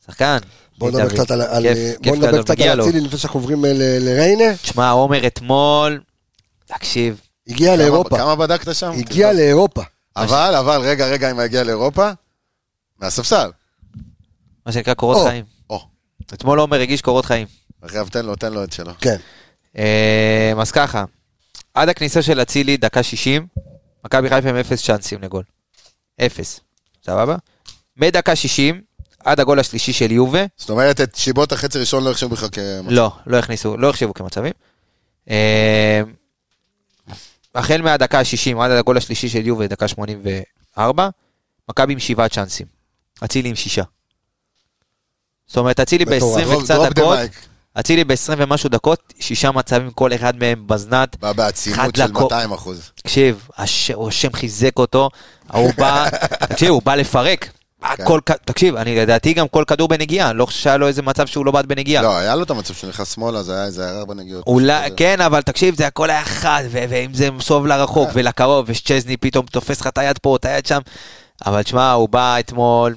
שחקן. 0.05 0.37
בוא 0.77 0.91
נדבר. 0.91 1.09
קצת 1.09 1.31
על- 1.31 1.41
בוא 2.03 2.15
נדבר 2.15 2.43
קצת 2.43 2.59
על. 2.59 2.81
אצילי 2.81 3.01
לפני 3.01 3.19
שאנחנו 3.19 3.39
עוברים 3.39 3.65
אה, 3.65 3.71
לריינה. 3.75 4.55
תשמע, 4.61 4.89
עומר 4.89 5.27
אתמול, 5.27 6.01
תקשיב, 6.65 7.21
הגיע 7.47 7.75
לאירופה. 7.75 8.17
כמה 8.17 8.35
בדקת 8.35 8.75
שם? 8.75 8.91
הגיע 8.91 9.33
לאירופה. 9.33 9.81
אבל, 10.15 10.55
אבל, 10.59 10.81
רגע, 10.81 11.07
רגע, 11.07 11.31
אם 11.31 11.39
הגיע 11.39 11.63
לאירופה, 11.63 12.09
מהספסל. 12.99 13.51
מה 14.65 14.71
שנקרא 14.71 14.93
קורות. 14.93 15.27
חיים. 15.27 15.45
אתמול 16.33 16.59
עומר 16.59 16.79
הגיש 16.81 17.01
קורות 17.01 17.25
חיים. 17.25 17.47
עכשיו 17.81 18.07
תן 18.11 18.25
לו, 18.25 18.35
תן 18.35 18.53
לו 18.53 18.63
את 18.63 18.71
שלו. 18.73 18.91
כן. 19.01 19.15
אה, 19.77 20.53
אז 20.61 20.71
ככה, 20.71 21.03
עד 21.73 21.89
הכניסה 21.89 22.21
של 22.21 22.41
אצילי, 22.41 22.77
דקה 22.77 23.03
60, 23.03 23.47
מכבי 24.05 24.29
חיפה 24.29 24.49
עם 24.49 24.55
אפס 24.55 24.83
צ'אנסים 24.85 25.21
לגול. 25.21 25.43
אפס, 26.25 26.59
סבבה? 27.05 27.35
מדקה 27.97 28.35
60 28.35 28.81
עד 29.19 29.39
הגול 29.39 29.59
השלישי 29.59 29.93
של 29.93 30.11
יובה, 30.11 30.45
זאת 30.57 30.69
אומרת, 30.69 31.01
את 31.01 31.15
שיבות 31.15 31.51
החצי 31.51 31.79
ראשון 31.79 32.03
לא 32.03 32.11
החשיבו 32.11 32.35
בכלל 32.35 32.49
כמצב. 32.49 32.89
לא, 32.89 33.11
לא 33.27 33.37
הכניסו, 33.37 33.77
לא 33.77 33.89
החשיבו 33.89 34.13
כמצבים. 34.13 34.53
אה, 35.29 36.01
החל 37.55 37.81
מהדקה 37.81 38.19
ה-60 38.19 38.61
עד 38.61 38.71
הגול 38.71 38.97
השלישי 38.97 39.29
של 39.29 39.47
יובה, 39.47 39.67
דקה 39.67 39.87
84, 39.87 41.09
מכבי 41.69 41.93
עם 41.93 41.99
שבעה 41.99 42.29
צ'אנסים. 42.29 42.67
אצילי 43.23 43.49
עם 43.49 43.55
שישה. 43.55 43.83
זאת 45.47 45.57
אומרת, 45.57 45.79
אצילי 45.79 46.05
מטורף. 46.05 46.43
ב-20 46.43 46.47
דרופ- 46.47 46.61
וקצת 46.61 46.75
דקות. 46.91 47.19
אצילי 47.79 48.03
ב-20 48.03 48.15
ומשהו 48.37 48.69
דקות, 48.69 49.13
שישה 49.19 49.51
מצבים, 49.51 49.91
כל 49.91 50.13
אחד 50.13 50.35
מהם 50.35 50.63
בזנת. 50.67 51.17
בא 51.19 51.33
בעצימות 51.33 51.95
של 51.95 52.03
לקו- 52.05 52.21
200 52.23 52.51
אחוז. 52.51 52.91
תקשיב, 52.95 53.47
הש... 53.57 53.91
השם 54.07 54.33
חיזק 54.33 54.77
אותו, 54.79 55.09
ההוא 55.49 55.71
בא, 55.77 56.09
תקשיב, 56.49 56.69
הוא 56.69 56.81
בא 56.85 56.95
לפרק. 56.95 57.49
הכל, 57.83 58.19
כ- 58.25 58.31
תקשיב, 58.45 58.75
אני 58.75 58.95
לדעתי 58.99 59.33
גם 59.33 59.47
כל 59.47 59.63
כדור 59.67 59.87
בנגיעה, 59.87 60.33
לא 60.33 60.45
חושב 60.45 60.59
שהיה 60.59 60.77
לו 60.77 60.87
איזה 60.87 61.01
מצב 61.01 61.27
שהוא 61.27 61.45
לא 61.45 61.51
בעט 61.51 61.65
בנגיעה. 61.65 62.03
לא, 62.03 62.17
היה 62.17 62.35
לו 62.35 62.43
את 62.43 62.49
המצב 62.49 62.73
שהוא 62.73 62.89
נכנס 62.89 63.15
שמאלה, 63.15 63.43
זה 63.43 63.53
היה 63.55 63.65
איזה 63.65 63.85
הערה 63.89 64.05
בנגיעות. 64.05 64.47
אולי, 64.47 64.85
כזה. 64.85 64.95
כן, 64.97 65.21
אבל 65.21 65.41
תקשיב, 65.41 65.75
זה 65.77 65.87
הכל 65.87 66.09
היה 66.09 66.23
חד, 66.25 66.63
ו- 66.71 66.83
ואם 66.89 67.13
זה 67.13 67.31
מסוב 67.31 67.67
לרחוק 67.67 68.09
ולקרוב, 68.13 68.65
ושצ'זני 68.69 69.17
פתאום 69.17 69.45
תופס 69.45 69.81
לך 69.81 69.87
את 69.87 69.97
היד 69.97 70.17
פה, 70.17 70.35
את 70.35 70.45
היד 70.45 70.65
שם. 70.65 70.79
אבל 71.45 71.63
תשמע, 71.63 71.91
הוא 71.91 72.09
בא 72.09 72.39
אתמול, 72.39 72.95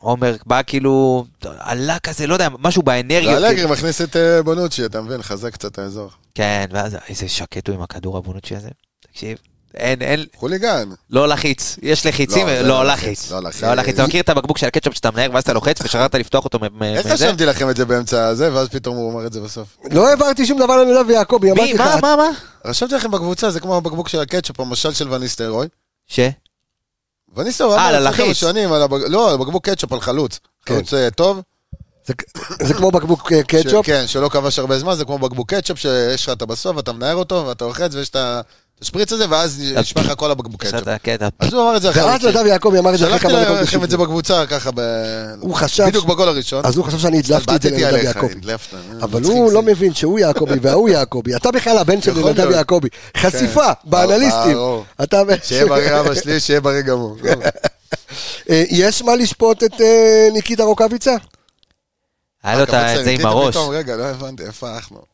עומר 0.00 0.36
בא 0.46 0.60
כאילו, 0.66 1.24
עלה 1.58 1.98
כזה, 1.98 2.26
לא 2.26 2.32
יודע, 2.34 2.48
משהו 2.58 2.82
באנרגיות. 2.82 3.34
ואלגרי 3.34 3.54
כאילו. 3.54 3.68
מכניס 3.68 4.00
את 4.00 4.16
אה, 4.16 4.42
בונוצ'י, 4.42 4.84
אתה 4.84 5.00
מבין? 5.00 5.22
חזק 5.22 5.52
קצת 5.52 5.72
את 5.72 5.78
האזור. 5.78 6.10
כן, 6.34 6.64
ואז 6.70 6.96
איזה 7.08 7.28
שקט 7.28 7.68
הוא 7.68 7.76
עם 7.76 7.82
הכדור 7.82 8.16
הבונוצ'י 8.18 8.56
הזה. 8.56 8.68
תקשיב, 9.12 9.38
אין, 9.74 10.02
אין, 10.02 10.24
חוליגן. 10.36 10.88
לא 11.10 11.28
לחיץ, 11.28 11.76
יש 11.82 12.06
לחיצים, 12.06 12.46
לא, 12.46 12.52
לא 12.60 12.68
לא 12.68 12.84
לחיץ. 12.84 13.30
לחיץ, 13.32 13.32
לא 13.32 13.40
לחיץ. 13.40 13.62
לא 13.62 13.94
אתה 13.94 14.06
מכיר 14.06 14.20
את 14.20 14.28
הבקבוק 14.28 14.58
של 14.58 14.66
הקטשופ 14.66 14.94
שאתה 14.94 15.10
מנער 15.10 15.30
ואז 15.32 15.42
אתה 15.42 15.52
לוחץ 15.52 15.80
ושכחת 15.82 16.14
לפתוח 16.14 16.44
אותו 16.44 16.58
מ- 16.58 16.78
מ- 16.78 16.82
איך 16.82 17.06
מזה? 17.06 17.26
רשמתי 17.26 17.46
לכם 17.46 17.70
את 17.70 17.76
זה 17.76 17.84
באמצע 17.84 18.26
הזה, 18.26 18.54
ואז 18.54 18.68
פתאום 18.68 18.96
הוא 18.96 19.10
אומר 19.12 19.26
את 19.26 19.32
זה 19.32 19.40
בסוף? 19.40 19.76
לא 19.90 20.08
העברתי 20.08 20.46
שום 20.46 20.58
דבר 20.58 20.76
לנדב 20.84 21.04
ויעקבי, 21.08 21.50
אמרתי 21.50 21.72
מי, 21.72 21.78
לך. 21.78 21.80
מה, 21.80 21.96
מה, 22.00 22.16
מה? 22.16 22.30
רשמתי 22.64 22.94
לכם 22.94 23.10
בקבוצה, 23.10 23.50
זה 23.50 23.60
כמו 23.60 23.76
הבקבוק 23.76 24.08
של 24.08 24.20
הקטשופ, 24.20 24.60
המשל 24.60 24.92
של 24.92 25.12
וניסטרוי. 25.12 25.66
ש? 26.06 26.20
וניסטרוי 27.36 27.76
אה, 27.76 27.88
אמר 27.88 27.92
לפני 27.92 28.04
ללחיץ. 28.04 28.24
כמה 28.24 28.34
שנים, 28.34 28.72
על 28.72 28.82
הבק- 28.82 29.08
לא, 29.08 29.30
על 29.30 29.36
בקבוק 29.36 29.68
קטשופ, 29.68 29.92
על 29.92 30.00
חלוץ. 30.00 30.38
כן. 30.66 30.74
חלוץ 30.74 30.94
אה, 30.94 31.10
טוב. 31.10 31.40
זה- 32.06 32.14
זה 32.66 32.74
כמו 32.74 32.90
בקבוק 32.90 33.32
אה, 33.32 33.42
קטשופ. 33.42 33.86
ש- 33.86 33.90
כן, 33.90 34.06
שלא 34.06 34.28
כבש 34.28 34.58
הרבה 34.58 34.78
זמן, 34.78 34.94
זה 34.94 35.04
כמו 35.04 35.18
בקבוק 35.18 35.54
קטשופ, 35.54 35.78
שיש 35.78 36.24
לך 36.28 36.32
את 36.32 36.42
בסוף, 36.42 36.78
אתה 36.78 36.92
מנער 36.92 37.14
אותו, 37.16 37.44
ואתה 37.46 37.64
לוחץ, 37.64 37.94
ויש 37.94 38.08
את 38.08 38.16
ה- 38.16 38.40
את 38.80 38.84
השפריץ 38.84 39.12
הזה, 39.12 39.24
ואז 39.30 39.62
נשפך 39.76 40.00
לך 40.04 40.12
כל 40.16 40.30
הבקבוק 40.30 40.60
קטשופ. 40.60 40.78
שאתה- 40.78 40.96
כן, 41.02 41.14
אתה- 41.14 41.28
אז 41.38 41.52
הוא 41.52 41.62
אמר 41.62 41.76
את 41.76 41.82
זה 41.82 41.90
אחרי 41.90 42.02
ואז. 42.02 42.24
נדב 42.24 42.46
יעקבי 42.46 42.78
אמר 42.78 42.94
את 42.94 42.98
זה 42.98 43.06
אחרי 43.06 43.18
שלחתי 43.18 43.34
כמה 43.34 43.44
דקות 43.44 43.60
לכם 43.62 43.84
את 43.84 43.90
זה. 43.90 43.96
בקבוצה, 43.96 44.46
ככה 44.46 44.70
ב... 44.74 44.80
הוא 45.40 45.54
חשב- 45.54 45.84
בדיוק 45.86 46.04
בגול 46.04 46.28
הראשון. 46.28 46.64
אז 46.66 46.76
הוא 46.76 46.84
חשב 46.84 46.98
שאני 46.98 47.18
הדלפתי 47.18 47.56
את 47.56 47.62
זה 47.62 47.70
לנדב 47.70 48.04
יעקבי. 48.04 48.32
הדלפת. 48.32 48.74
אבל 49.02 49.22
הוא 49.24 49.48
זה. 49.48 49.54
לא 49.54 49.62
מבין 49.62 49.94
שהוא 49.94 50.18
יעקבי 50.18 50.54
וההוא 50.62 50.88
יעקבי. 50.88 51.36
אתה 51.36 51.50
בכלל 51.50 51.78
הבן 51.78 52.02
של 52.02 52.12
נדב. 52.28 52.50
יעקבי. 52.50 52.88
חשיפה 53.16 53.74
כן. 53.74 53.90
באנליסטים. 53.90 54.56
אתה 55.02 55.20
הבן 55.20 55.36
שיהיה 55.42 55.66
בריא 55.66 56.00
אבא 56.00 56.14
שלי, 56.14 56.40
שיהיה 56.40 56.60
בריא 56.60 56.80
גם 56.80 56.98
הוא. 56.98 57.16
אה, 58.50 58.64
יש 58.70 59.02
מה 59.02 59.16
לשפוט 59.16 59.62
את 59.64 59.80
אה, 59.80 60.28
ניקיטה 60.32 60.62
רוקאביצה? 60.64 61.14
היה 62.42 62.56
לו 62.58 62.62
את 62.62 62.68
את 62.74 63.04
זה 63.04 63.10
עם 63.10 63.26
הראש. 63.26 63.56
רגע, 63.56 63.96
לא 63.96 64.02
הבנתי, 64.04 64.42
איפה 64.42 64.74
אנחנו? 64.74 65.09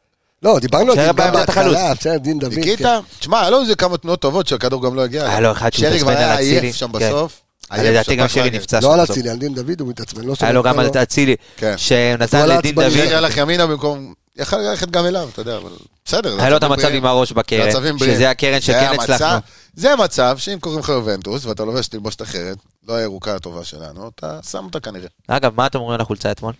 לא, 0.46 0.58
דיברנו 0.58 0.90
על 0.90 0.96
זה 0.96 1.02
שהיה 1.02 1.12
גם. 1.12 1.32
בהתחלה, 1.32 1.94
בסדר, 1.94 2.16
דין 2.18 2.38
דוד. 2.38 2.52
כן. 2.54 2.60
ניקיטה, 2.60 3.00
תשמע, 3.18 3.40
היה 3.40 3.50
לו 3.50 3.60
איזה 3.60 3.76
כמה 3.76 3.96
תנועות 3.96 4.20
טובות 4.20 4.46
שהכדור 4.46 4.82
גם 4.82 4.94
לא 4.94 5.02
הגיע. 5.02 5.28
היה 5.28 5.40
לו 5.40 5.52
אחד 5.52 5.72
שהוא 5.72 5.88
שרי 5.88 5.98
כבר 5.98 6.10
התעצבן 6.10 6.24
על 6.24 6.30
היה 6.30 6.38
עייף 6.38 6.58
אצילי. 6.58 6.72
שם 6.72 6.98
כן. 6.98 6.98
בסוף. 6.98 7.40
לדעתי 7.78 8.16
גם 8.16 8.28
שרי. 8.28 8.50
נפצע 8.50 8.80
לא 8.80 8.92
על 8.92 8.98
שם 8.98 9.02
בסוף. 9.02 9.16
אצילי, 9.16 9.30
על 9.30 9.36
דין 9.36 9.54
דוד 9.54 9.80
הוא 9.80 9.88
מתעצבן. 9.88 10.24
לא 10.24 10.34
היה 10.40 10.52
לו 10.52 10.62
גם 10.62 10.78
על 10.78 10.90
אצילי, 11.02 11.36
כן. 11.56 11.74
שנתן 11.76 12.48
לדין 12.48 12.74
דוד. 12.74 12.90
שרי 12.90 13.14
הלך 13.14 13.36
ימינה 13.36 13.66
במקום... 13.66 14.14
יכל 14.36 14.56
ללכת 14.56 14.90
גם 14.90 15.06
אליו, 15.06 15.28
אתה 15.32 15.40
יודע, 15.40 15.56
אבל 15.56 15.70
בסדר. 16.04 16.40
היה 16.40 16.50
לו 16.50 16.56
את 16.56 16.62
המצב. 16.62 16.88
עם 16.88 17.06
הראש 17.06 17.32
בקרן, 17.32 17.68
מצבים 17.68 17.96
בריאים. 17.96 18.14
שזה 18.14 18.30
הקרן 18.30 18.60
זה 18.60 18.60
שכן 18.60 18.90
הצלחנו. 19.00 19.38
זה 19.74 19.96
מצב 19.96 20.38
שאם 20.38 20.58
קוראים 20.60 20.80
לך 20.80 20.88
יובנטוס 20.88 21.44
ואתה 21.44 21.64
לובש 21.64 21.88
תלבושת 21.88 22.22
אחרת, 22.22 22.56
לא 22.88 22.94
הירוקה 22.94 23.34
הטובה 23.34 23.64
שלנו, 23.64 24.10
אתה 24.14 24.38
שם 24.50 24.64
אותה 24.64 24.80
כנראה. 24.80 25.08
אגב, 25.28 25.52
מה 25.56 25.66
אתם 25.66 25.78
אומרים 25.78 25.94
על 25.94 26.00
החולצה 26.00 26.30
אתמול? 26.30 26.52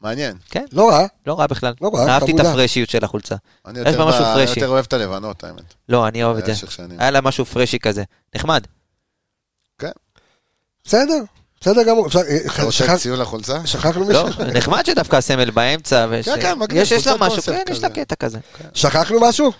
מעניין. 0.00 0.36
לא 0.72 0.90
רע. 0.90 1.06
לא 1.26 1.38
רע 1.38 1.46
בכלל. 1.46 1.72
לא 1.80 1.90
רע, 1.94 2.08
אהבתי 2.08 2.32
את 2.32 2.36
חמודה. 2.36 2.50
הפרשיות 2.50 2.90
של 2.90 3.04
החולצה. 3.04 3.34
אני 3.66 3.78
יש 3.80 3.86
יותר 3.86 3.98
בה 3.98 4.08
משהו 4.10 4.24
ב-. 4.24 4.38
יותר 4.56 4.68
אוהב 4.68 4.84
את 4.84 4.92
הלבנות, 4.92 5.44
האמת. 5.44 5.74
לא, 5.88 6.08
אני 6.08 6.24
אוהב 6.24 6.36
את 6.36 6.44
זה. 6.46 6.52
היה 6.98 7.10
לה 7.10 7.20
משהו 7.20 7.44
פרשי 7.44 7.78
כזה. 7.78 8.02
נחמד. 8.34 8.64
כן. 9.78 9.90
בסדר, 10.84 11.14
בסדר 11.60 11.82
גמור. 11.82 12.06
אפשר- 12.06 12.20
אתה 12.54 12.62
רוצה 12.62 12.98
ציון 12.98 13.18
לחולצה? 13.20 13.66
שכחנו 13.66 14.10
לא, 14.12 14.26
מישהו? 14.26 14.44
נחמד 14.58 14.86
שדווקא 14.86 15.16
הסמל 15.16 15.50
באמצע. 15.50 16.06
כן, 16.24 16.40
כן, 16.42 16.58
מגניב, 16.58 16.82
יש 16.82 17.06
לה 17.06 17.14
משהו, 17.20 17.42
כן, 17.42 17.64
יש 17.70 17.82
לה 17.82 17.88
כזה. 17.90 18.04
קטע 18.04 18.14
כזה. 18.14 18.38
שכחנו 18.74 19.20
משהו? 19.20 19.52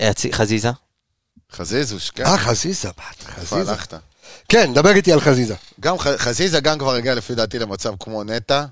אה, 0.00 0.10
חזיזה. 0.32 0.70
חזיזוש, 1.52 2.10
כן. 2.10 2.24
אה, 2.26 2.38
חזיזה, 2.38 2.88
בת, 2.88 3.22
חזיזה. 3.24 3.70
הלכת? 3.72 3.94
כן, 4.48 4.74
דבר 4.74 4.90
איתי 4.90 5.12
על 5.12 5.20
חזיזה. 5.20 5.54
גם 5.80 5.96
חזיזה 5.98 6.60
גם 6.60 6.78
כבר 6.78 6.94
הגיע 6.94 7.14
לפי 7.14 7.34
דעתי 7.34 7.58
למצב 7.58 7.92
כמו 8.00 8.24
נטע, 8.24 8.64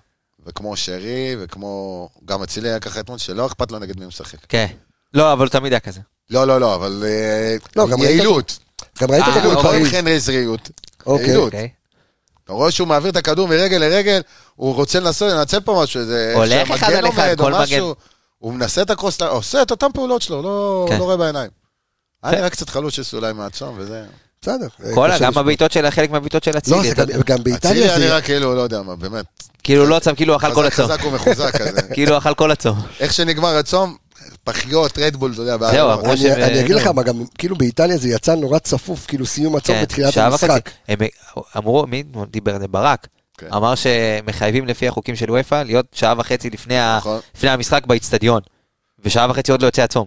וכמו 0.47 0.77
שרי, 0.77 1.37
וכמו... 1.39 2.09
גם 2.25 2.43
אצילי 2.43 2.69
היה 2.69 2.81
ככה 2.81 3.01
אתמול, 3.01 3.19
שלא 3.19 3.47
אכפת 3.47 3.73
לו 3.73 3.79
נגד 3.79 4.01
מי 4.01 4.07
משחק. 4.07 4.39
כן. 4.49 4.67
לא, 5.15 5.33
אבל 5.33 5.47
הוא 5.47 5.51
תמיד 5.53 5.73
היה 5.73 5.81
כזה. 5.81 6.01
לא, 6.31 6.47
לא, 6.47 6.61
לא, 6.61 6.75
אבל... 6.75 7.05
אה, 7.07 7.57
לא, 7.77 7.87
גם 7.89 8.01
ראית- 8.01 8.11
יעילות. 8.11 8.59
גם 9.01 9.11
ראית 9.11 9.25
אותו 9.27 9.41
לא 9.41 9.75
עם 9.75 9.85
בפריז. 9.85 9.89
חנרי. 10.29 10.47
אוקיי. 11.07 11.27
יעילות. 11.27 11.45
אוקיי. 11.45 11.69
אתה 12.45 12.53
רואה 12.53 12.71
שהוא 12.71 12.89
מעביר 12.89 13.11
את 13.11 13.17
הכדור 13.17 13.49
מרגל 13.49 13.77
לרגל, 13.77 14.21
הוא 14.55 14.75
רוצה 14.75 15.01
לנסות 15.01 15.33
לנצל 15.33 15.61
פה 15.61 15.81
משהו, 15.83 16.01
איזה... 16.01 16.33
הולך 16.35 16.71
אחד 16.71 16.93
על 16.93 17.09
אחד, 17.09 17.35
כל 17.39 17.53
מגן. 17.53 17.81
הוא 18.39 18.53
מנסה 18.55 18.83
את 18.83 18.91
הקרוס, 18.91 19.23
עושה 19.23 19.63
את 19.63 19.71
אותן 19.71 19.87
פעולות 19.95 20.23
שלו, 20.23 20.43
לא 20.43 20.87
כן. 20.89 20.99
לא 20.99 21.05
רואה 21.05 21.17
בעיניים. 21.17 21.51
היה. 22.23 22.37
נראה 22.39 22.51
קצת 22.51 22.69
חלוש 22.69 23.15
אולי 23.15 23.33
מעצום, 23.33 23.75
וזה... 23.79 24.05
בסדר. 24.45 24.67
אה, 24.85 24.95
כל, 24.95 25.09
גם. 25.21 25.33
הבעיטות 25.39 25.73
של 25.73 25.91
חלק 25.91 26.11
מהבעיטות 26.11 26.45
של 26.45 26.53
לא, 26.53 26.59
אצילי. 26.59 26.83
זה 26.83 26.93
אתה 26.93 27.05
גם- 27.05 27.21
אצילי 27.21 27.43
באיטליה 27.45 27.85
היה 27.85 27.99
זה... 27.99 28.05
נראה 28.05 28.21
כאילו, 28.21 28.55
לא 28.55 28.61
יודע 28.61 28.83
מה, 28.83 28.97
באמת. 28.97 29.25
כאילו 29.63 29.87
לא 29.87 29.99
צם, 29.99 30.15
כאילו 30.15 30.37
אכל 30.37 30.55
כל 30.55 30.67
הצום. 30.67 30.87
חזק 30.91 31.05
ומחוזק 31.05 31.57
כזה. 31.57 31.83
כאילו 31.95 32.19
אכל 32.19 32.35
כל 32.35 32.51
הצום. 32.51 32.79
איך 33.01 33.13
שנגמר 33.13 33.57
הצום, 33.57 33.97
פחיות, 34.45 34.99
רדבול, 34.99 35.33
אתה 35.33 35.43
יודע, 35.43 35.71
זהו. 35.71 35.93
אמרו 35.93 36.07
אני- 36.07 36.17
שהם- 36.17 36.43
אני 36.43 36.61
אגיד 36.61 36.71
נו. 36.73 36.77
לך 36.79 36.87
מה, 36.87 37.03
גם 37.03 37.25
כאילו 37.39 37.57
באיטליה 37.57 37.97
זה 37.97 38.09
יצא 38.09 38.35
נורא 38.35 38.59
צפוף, 38.59 39.07
כאילו 39.07 39.27
סיום 39.27 39.57
הצום 39.57 39.77
כן, 39.77 39.83
בתחילת. 39.83 40.17
המשחק. 40.17 40.71
הם 40.89 40.99
אמרו, 41.57 41.87
מי 41.87 42.03
דיבר 42.31 42.55
על 42.55 42.61
זה? 42.61 42.69
ברק. 42.69 43.07
כן. 43.39 43.47
אמר 43.55 43.75
שמחייבים 43.75 44.67
לפי 44.67 44.89
החוקים 44.89 45.17
של 45.17 45.31
וופא 45.31 45.63
להיות 45.67 45.87
שעה 45.93 46.15
וחצי 46.19 46.51
לפני 46.51 46.79
ה- 46.79 46.97
נכון. 46.99 47.21
לפני 47.37 47.51
המשחק 47.51 47.87
באיצטדיון. 47.87 48.41
ושעה 49.05 49.31
וחצי 49.31 49.53
עוד 49.53 49.63
לא 49.63 49.67
יוצא 49.67 49.83
הצום. 49.83 50.07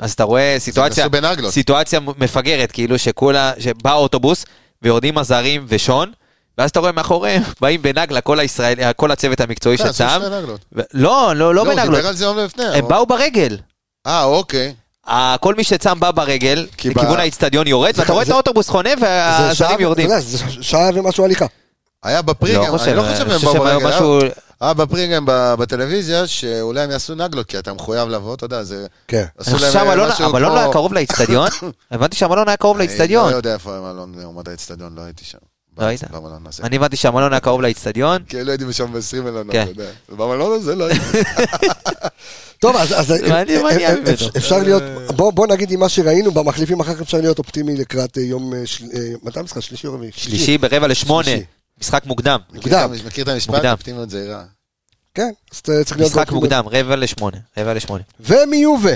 אז 0.00 0.12
אתה 0.12 0.24
רואה 0.24 0.56
סיטואציה, 0.58 1.08
בנגלות. 1.08 1.52
סיטואציה 1.52 2.00
מפגרת, 2.18 2.72
כאילו 2.72 2.98
שכולה, 2.98 3.52
שבא 3.58 3.92
אוטובוס 3.92 4.44
ויורדים 4.82 5.18
הזרים 5.18 5.64
ושון, 5.68 6.12
ואז 6.58 6.70
אתה 6.70 6.80
רואה 6.80 6.92
מאחוריהם, 6.92 7.42
באים 7.60 7.82
בנגלה 7.82 8.20
כל 8.20 8.38
הישראלי, 8.40 8.82
כל 8.96 9.10
הצוות 9.10 9.40
המקצועי 9.40 9.78
כן. 9.78 9.92
שתי 9.92 10.04
נגלות. 10.38 10.60
ו- 10.72 10.80
לא, 10.94 11.32
לא, 11.36 11.54
לא 11.54 11.60
הוא 11.60 11.70
דיבר 11.70 11.82
בנגלות. 11.82 12.04
על 12.04 12.14
זה 12.14 12.24
יום 12.24 12.38
לפני. 12.38 12.64
הם 12.64 12.80
הוא- 12.82 12.90
באו 12.90 13.06
ברגל. 13.06 13.58
אה, 14.06 14.24
אוקיי. 14.24 14.74
כל 15.40 15.54
מי 15.54 15.64
שצם 15.64 16.00
בא 16.00 16.10
ברגל, 16.10 16.66
כי 16.76 16.90
לכיוון 16.90 17.18
האיצטדיון 17.20 17.66
יורד, 17.66 17.92
ואתה 17.96 18.12
רואה 18.12 18.22
את 18.22 18.26
זה- 18.26 18.32
האוטובוס 18.32 18.68
חונה 18.68 18.90
והזרים 19.00 19.80
יורדים. 19.80 20.08
שעה 20.60 20.90
ומשהו 20.94 21.24
הליכה. 21.24 21.46
היה 22.02 22.22
בפריגם, 22.22 22.62
לא 22.62 22.78
חושב, 22.78 22.88
אני 22.88 22.96
לא 22.96 23.02
חושב 23.02 23.30
אני 23.30 23.38
שהם 23.40 23.52
באו 23.52 23.64
ברגל. 23.64 23.86
משהו... 23.88 24.18
היה 24.60 24.74
בפריגם 24.74 25.24
בטלוויזיה, 25.28 26.26
שאולי 26.26 26.80
הם 26.80 26.90
יעשו 26.90 27.14
נגלות, 27.14 27.46
כי 27.46 27.58
אתה 27.58 27.72
מחויב 27.72 28.08
לבוא, 28.08 28.34
אתה 28.34 28.44
יודע, 28.44 28.62
זה... 28.62 28.86
כן. 29.08 29.24
עשו 29.38 29.50
אני 29.50 29.62
להם 29.62 29.72
שהמלון 29.72 30.08
משהו 30.08 30.24
המלון 30.24 30.52
לא 30.52 30.56
היה 30.56 30.64
כמו- 30.64 30.72
קרוב 30.72 30.92
לאיצטדיון. 30.92 31.48
הבנתי 31.90 32.16
שהמלון 32.16 32.48
היה 32.48 32.56
קרוב 32.56 32.76
אני 32.76 32.86
לאיצטדיון. 32.86 33.30
לא 33.30 33.36
יודע 33.36 33.54
איפה 33.54 33.76
המלון 33.76 34.14
עומד 34.24 34.48
האיצטדיון, 34.48 34.94
לא 34.94 35.02
הייתי 35.02 35.24
שם. 35.24 35.38
לא 35.78 35.84
היית? 35.84 36.02
אני 36.62 36.76
הבנתי 36.76 36.96
שהמלון 36.96 37.32
היה 37.32 37.40
קרוב 37.40 37.62
לאיצטדיון. 37.62 38.22
כי 38.28 38.44
לא 38.44 38.50
הייתי 38.50 38.72
שם 38.72 38.92
ב-20 38.92 39.20
מלונות, 39.20 39.52
כן. 39.52 39.62
אתה 39.62 39.70
יודע. 39.70 39.90
במלון 40.08 40.52
הזה 40.60 40.74
לא 40.74 40.84
הייתי. 40.84 41.18
טוב, 42.62 42.76
אז, 42.76 43.12
אפ- 43.12 43.22
ממנו. 43.22 44.14
אפשר 44.36 44.58
להיות, 44.58 44.82
בוא, 45.16 45.46
נגיד 45.46 45.70
עם 45.70 45.80
מה 45.80 45.88
שראינו 45.88 46.30
במחליפים 46.32 46.80
אחר 46.80 46.94
כך 46.94 47.00
אפשר 47.00 47.18
להיות 47.20 47.38
אופטימי 47.38 47.76
לקראת 47.76 48.18
אה, 48.18 48.22
יום, 48.22 48.54
אה, 48.54 48.58
אה, 48.94 49.00
מתי 49.22 49.40
המשחק? 49.40 49.60
שלישי 49.60 49.86
או 49.86 49.92
רביעי? 49.94 50.10
שלישי 50.14 50.58
ברבע 50.58 50.86
לשמונה. 50.86 51.30
משחק 51.82 52.06
מוקדם. 52.06 52.38
מוקדם. 52.54 52.90
מכיר 53.06 53.24
את 53.24 53.28
המשפט? 53.28 53.64
אופטימיות 53.64 54.10
זהירה. 54.10 54.44
כן, 55.14 55.30
אז 55.52 55.58
אתה 55.58 55.84
צריך 55.84 55.98
להיות... 55.98 56.12
משחק. 56.12 56.32
מוקדם, 56.32 56.64
רבע 56.70 56.96
לשמונה, 56.96 57.36
רבע 57.56 57.74
לשמונה. 57.74 58.02
ומיובה. 58.20 58.92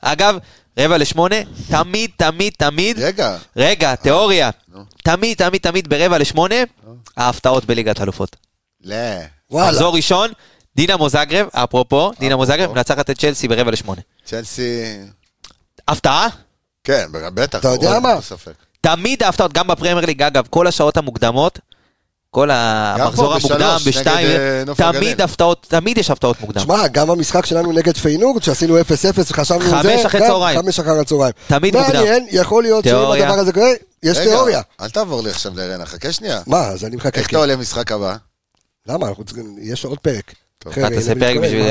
אגב, 0.00 0.36
רבע 0.78 0.98
לשמונה, 0.98 1.36
תמיד, 1.70 2.10
תמיד, 2.16 2.52
תמיד, 2.58 2.98
רגע, 2.98 3.38
רגע, 3.56 3.94
תיאוריה, 3.94 4.50
נו. 4.68 4.84
תמיד, 5.04 5.38
תמיד, 5.38 5.60
תמיד 5.62 5.88
ברבע 5.88 6.18
לשמונה, 6.18 6.54
ההפתעות 7.16 7.64
בליגת 7.64 8.00
האלופות. 8.00 8.36
לא. 8.84 8.96
וואלה. 9.50 9.70
מחזור 9.70 9.94
ראשון, 9.94 10.30
דינמו 10.76 11.08
זגרב, 11.08 11.48
אפרופו, 11.52 12.10
דינמו 12.20 12.46
זגרב 12.46 12.72
מנצחת 12.72 13.10
את 13.10 13.18
צ'לסי 13.18 13.48
ברבע 13.48 13.70
לשמונה. 13.70 14.00
צ'לסי... 14.24 14.98
הפתעה? 15.88 16.28
כן, 16.84 17.06
בטח. 17.12 17.58
אתה 17.58 17.68
יודע 17.68 18.00
מה? 18.00 18.18
תמיד 18.80 19.22
ההפתעות, 19.22 19.52
גם 19.52 19.66
בפרמייר 19.66 20.06
ליג, 20.06 20.22
אגב, 20.22 20.46
כל 20.50 20.66
השעות 20.66 20.96
המוקדמות, 20.96 21.58
כל 22.30 22.50
המחזור 22.52 23.34
המוקדם, 23.34 23.76
בשתיים, 23.86 24.26
אה, 24.40 24.62
תמיד. 24.92 25.20
הפתעות, 25.20 25.66
תמיד 25.68 25.98
יש 25.98 26.10
הפתעות 26.10 26.40
מוקדם. 26.40 26.60
שמע, 26.60 26.88
גם 26.88 27.10
המשחק 27.10 27.46
שלנו 27.46 27.72
נגד 27.72 27.96
פיינורד, 27.96 28.42
שעשינו 28.42 28.80
0-0 28.80 28.84
וחשבנו 29.30 29.60
חמש 29.70 29.82
זה, 29.82 30.06
אחרי 30.06 30.20
גם 30.20 30.26
צהריים. 30.26 30.58
חמש 30.62 30.80
אחר 30.80 30.90
הצהריים. 31.00 31.32
תמיד 31.46 31.76
מוקדם. 31.76 31.94
מעניין, 31.96 32.26
יכול 32.30 32.62
להיות 32.62 32.84
שאם. 32.84 32.94
הדבר 33.22 33.34
הזה 33.38 33.52
קורה, 33.52 33.70
יש 34.02 34.18
תיאוריה. 34.18 34.60
אל 34.80 34.88
תעבור 34.90 35.22
לי 35.22 35.30
עכשיו 35.30 35.52
לרנה, 35.56 35.86
חכה 35.86 36.12
שנייה. 36.12 36.40
מה, 36.46 36.66
אז 36.66 36.84
אני 36.84 36.96
מחכה. 36.96 37.18
איך 37.20 37.26
כי- 37.26 37.36
אתה 37.36 37.38
עולה 37.38 37.56
משחק 37.56 37.92
הבא? 37.92 38.16
למה? 38.86 39.06
יש 39.62 39.84
עוד 39.84 39.98
פרק. 39.98 40.32
אחרי 40.70 40.86
אתה 40.86 40.94
תעשה 40.94 41.14
פרק 41.14 41.36
בשביל... 41.36 41.66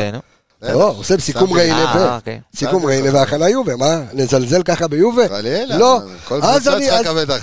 לא, 0.62 0.94
עושה 0.98 1.20
סיכום 1.20 1.58
אה, 1.58 1.96
ו... 1.96 2.16
אוקיי. 2.16 2.40
סיכום 2.56 2.82
שמתי 2.82 2.86
ריינה 2.94 3.10
לך. 3.10 3.16
והכנה 3.16 3.50
יובה, 3.50 3.76
מה? 3.76 4.02
נזלזל 4.14 4.64
ככה 4.64 4.88
ביובה? 4.88 5.28
חלילה, 5.28 5.78
לא. 5.78 6.00
כל 6.28 6.40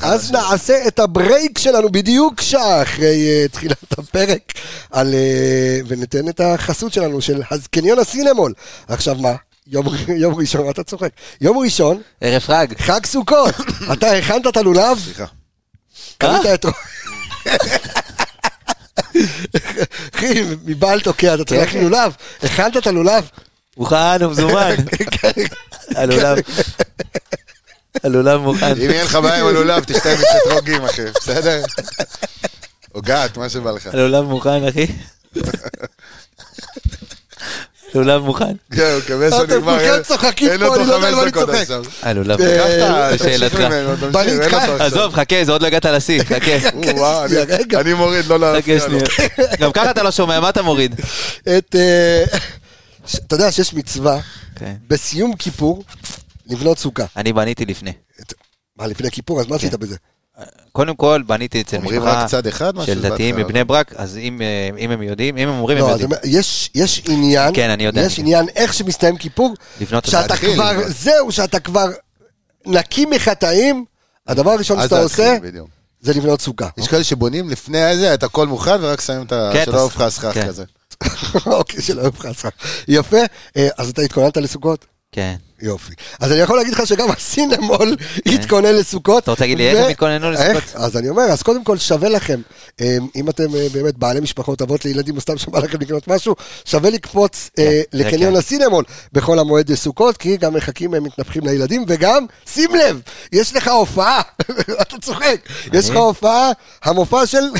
אז. 0.03 0.33
נעשה 0.33 0.87
את 0.87 0.99
ה 0.99 1.09
break 1.09 1.59
שלנו 1.59 1.89
בדיוק 1.93 2.41
שעה 2.41 2.83
אחרי 2.83 3.29
אה, 3.29 3.49
תחילת 3.49 3.99
הפרק, 3.99 4.53
על, 4.91 5.15
אה, 5.15 5.81
וניתן 5.87 6.29
את 6.29 6.41
החסות 6.41 6.93
שלנו 6.93 7.21
של 7.21 7.43
הזקניון 7.51 7.99
הסינמול. 7.99 8.53
עכשיו 8.89 9.15
מה? 9.15 9.35
יום, 9.67 9.87
יום 10.23 10.35
ראשון, 10.35 10.71
אתה 10.71 10.83
צוחק? 10.83 11.11
יום 11.41 11.59
ראשון, 11.59 12.01
ערב 12.21 12.43
חג. 12.43 12.67
חג 12.79 13.07
סוכות. 13.07 13.55
אתה 13.93 14.13
הכנת 14.13 14.47
את 14.47 14.57
הלולב? 14.57 14.99
סליחה. 15.05 15.27
קנית 16.19 16.47
אה? 16.47 16.55
את... 16.55 16.67
אחי, 20.15 20.43
מבעל 20.65 21.01
תוקע, 21.01 21.35
אתה 21.35 21.45
צריך 21.45 21.73
כן. 21.73 21.81
לולב. 21.81 22.13
הכנת 22.43 22.77
את 22.77 22.87
הלולב? 22.87 23.29
מוכן 23.77 24.25
ומזומן. 24.25 24.75
הלולב. 25.97 26.39
הלולב 28.05 28.41
מוכן. 28.41 28.71
אם 28.71 28.91
יהיה 28.91 29.05
לך 29.05 29.15
בעיה 29.15 29.41
עם 29.41 29.47
הלולב, 29.47 29.85
תשתה 29.85 30.11
עם 30.11 30.19
שטרוגים, 30.19 30.85
אחי, 30.85 31.03
בסדר? 31.05 31.65
או 32.95 33.03
גת, 33.03 33.37
מה 33.37 33.49
שבא 33.49 33.71
לך. 33.71 33.87
הלולב 33.87 34.25
מוכן, 34.25 34.69
אחי. 34.69 34.87
הלולב 37.95 38.23
מוכן. 38.23 38.53
כן, 38.73 38.83
הוא 38.83 38.99
מקווה 38.99 39.29
אתם 39.29 39.37
שנגמר. 39.37 39.73
כולכם 39.79 39.95
אין- 39.95 40.03
צוחקים 40.03 40.49
פה, 40.49 40.55
אני 40.55 40.61
לא 40.61 40.95
יודע 40.95 40.95
על 40.95 41.03
חמש 41.03 41.15
מה 41.15 41.23
אני 41.23 41.33
צוחק. 41.33 41.71
אה, 41.71 42.15
מוכן. 42.15 43.11
קח 43.11 43.15
את 43.15 43.21
לשאלתך. 43.21 43.55
תמשיך 43.55 43.71
ממנו, 43.71 43.97
תמשיך, 43.97 44.11
בנית 44.13 44.29
אין 44.29 44.43
אותו 44.45 44.49
חי. 44.51 44.57
עכשיו. 44.57 44.83
עזוב, 44.87 45.15
חכה, 45.15 45.45
זה 45.45 45.53
עוד 45.53 45.63
לא 45.63 45.67
הגעת 45.67 45.87
לשיא, 45.87 46.23
חכה. 46.29 46.69
אני- 47.79 47.95
מוריד, 47.95 48.27
לא 48.27 48.41
להפריע 48.41 48.89
לו. 48.89 48.99
גם 49.61 49.73
ככה 49.73 49.91
אתה 49.91 50.03
לא 50.03 50.11
שומע, 50.11 50.41
מה 50.41 50.49
אתה 50.49 50.63
מוריד? 50.63 51.01
את... 51.59 51.75
אה, 51.79 52.25
אתה 53.27 53.35
יודע 53.35 53.53
שיש 53.53 53.75
מצווה 53.75 54.19
כן. 54.57 54.75
בסיום 54.89 55.37
כיפור 55.37 55.85
לבנות 56.47 56.79
סוכה. 56.79 57.05
אני 57.17 57.33
בניתי 57.33 57.65
לפני. 57.67 57.93
מה, 58.79 58.87
לפני 58.87 59.11
כיפור? 59.11 59.41
אז 59.41 59.47
מה 59.47 59.57
עשית 59.57 59.75
בזה? 59.75 59.97
קודם 60.73 60.97
כל, 60.97 61.23
בניתי 61.27 61.61
אצל 61.61 61.79
משפחה 61.79 62.27
של 62.87 63.03
דתיים? 63.03 63.37
מבני 63.37 63.65
ברק, 63.65 63.93
אז 63.97 64.17
אם 64.17 64.43
אה, 64.43 64.79
אם 64.79 64.91
הם 64.91 65.03
יודעים, 65.03 65.37
אם 65.37 65.49
הם 65.49 65.55
אומרים, 65.55 65.79
הם 65.79 65.85
לא, 65.85 65.95
אז 65.95 66.01
יודעים. 66.01 66.21
יש 66.25 66.71
יש 66.75 67.03
עניין, 67.09 67.55
כן, 67.55 67.71
אני 67.71 67.85
יודע. 67.85 68.01
יש 68.01 68.19
עניין 68.19 68.47
איך 68.57 68.75
שמסתיים 68.75 69.17
כיפור, 69.17 69.55
שאתה 70.05 70.21
להתחיל 70.21 70.55
כבר. 70.55 70.73
זהו, 70.87 71.33
שאתה 71.33 71.61
כבר 71.61 71.91
נקי 72.67 73.05
מחטאים, 73.07 73.85
הדבר 74.27 74.51
הראשון 74.51 74.83
שאתה 74.83 75.03
להתחיל, 75.03 75.25
עושה, 75.25 75.39
בדיוק. 75.43 75.69
זה 76.01 76.13
לבנות 76.15 76.41
סוכה. 76.41 76.69
יש 76.79 76.89
כאלה 76.89 77.05
שבונים 77.05 77.51
לפני 77.51 77.97
זה, 77.97 78.15
את 78.15 78.23
הכל 78.23 78.47
מוכן, 78.47 78.77
ורק 78.81 79.01
שמים 79.01 79.23
את 79.23 79.33
ה... 79.33 79.51
כן, 79.53 79.65
שלא 79.65 79.77
יעוף 79.77 79.95
לך 79.97 80.01
הסכך. 80.01 80.39
כזה. 80.39 80.65
אוקיי, 81.47 81.83
שלא 81.83 82.01
יהיה 82.01 82.11
לך 82.19 82.25
הצחק. 82.25 82.53
יפה, 82.89 83.21
אה, 83.57 83.69
אז 83.79 83.89
אתה 83.89 84.03
התכוננת 84.03 84.37
לסוכות? 84.37 84.87
כן. 85.13 85.35
יופי. 85.65 85.93
אז 86.21 86.33
אני 86.33 86.41
יכול 86.41 86.57
להגיד 86.57 86.73
לך 86.73 86.87
שגם 86.87 87.11
הסינמול 87.11 87.97
התכונן 88.27 88.75
לסוכות. 88.75 89.23
אתה 89.23 89.31
רוצה 89.31 89.43
להגיד 89.45 89.59
לי 89.59 89.71
איך 89.71 89.85
הם 89.85 89.91
התכוננו 89.91 90.31
לסוכות? 90.31 90.63
אז 90.75 90.97
אני 90.97 91.09
אומר, 91.09 91.23
אז 91.23 91.43
קודם 91.43 91.65
כל 91.65 91.79
שווה 91.79 92.09
לכם, 92.09 92.41
אה, 92.81 92.97
אם 93.17 93.29
אתם 93.29 93.55
אה, 93.55 93.67
באמת 93.73 93.99
בעלי 93.99 94.21
משפחות, 94.21 94.63
אבות 94.63 94.85
לילדים, 94.85 95.17
או 95.17 95.21
סתם 95.21 95.39
שבא 95.39 95.59
לכם 95.59 95.81
לקנות 95.81 96.09
משהו, 96.09 96.35
שווה 96.65 96.91
לקפוץ 96.91 97.51
אה, 97.59 97.65
כן, 97.65 97.99
לקניון 97.99 98.33
כן. 98.33 98.39
הסינמול 98.39 98.85
בכל 99.13 99.39
המועד 99.39 99.75
סוכות, 99.75 100.17
כי 100.17 100.37
גם 100.37 100.55
מחכים, 100.55 100.95
הם 100.95 101.05
מתנפחים 101.05 101.43
לילדים, 101.47 101.85
וגם, 101.89 102.27
שים 102.47 102.75
לב, 102.75 103.01
יש 103.33 103.57
לך 103.57 103.69
הופעה, 103.69 104.23
אתה 104.83 104.97
צוחק, 105.03 105.41
יש 105.73 105.91
לך 105.91 105.97
הופעה, 105.97 106.51
המופע 106.85 107.27
של... 107.27 107.43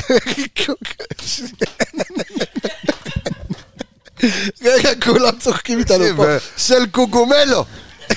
רגע, 4.61 4.89
כולם 5.03 5.39
צוחקים 5.39 5.79
איתנו 5.79 6.05
פה, 6.15 6.25
של 6.57 6.85
קוקומלו. 6.91 7.65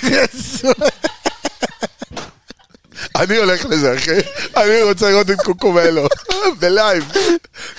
אני 3.17 3.37
הולך 3.37 3.67
לזה, 3.67 3.95
אחי. 3.97 4.11
אני 4.57 4.83
רוצה 4.83 5.11
לראות 5.11 5.31
את 5.31 5.41
קוקומלו. 5.41 6.07
ב 6.61 6.69
live. 6.69 7.13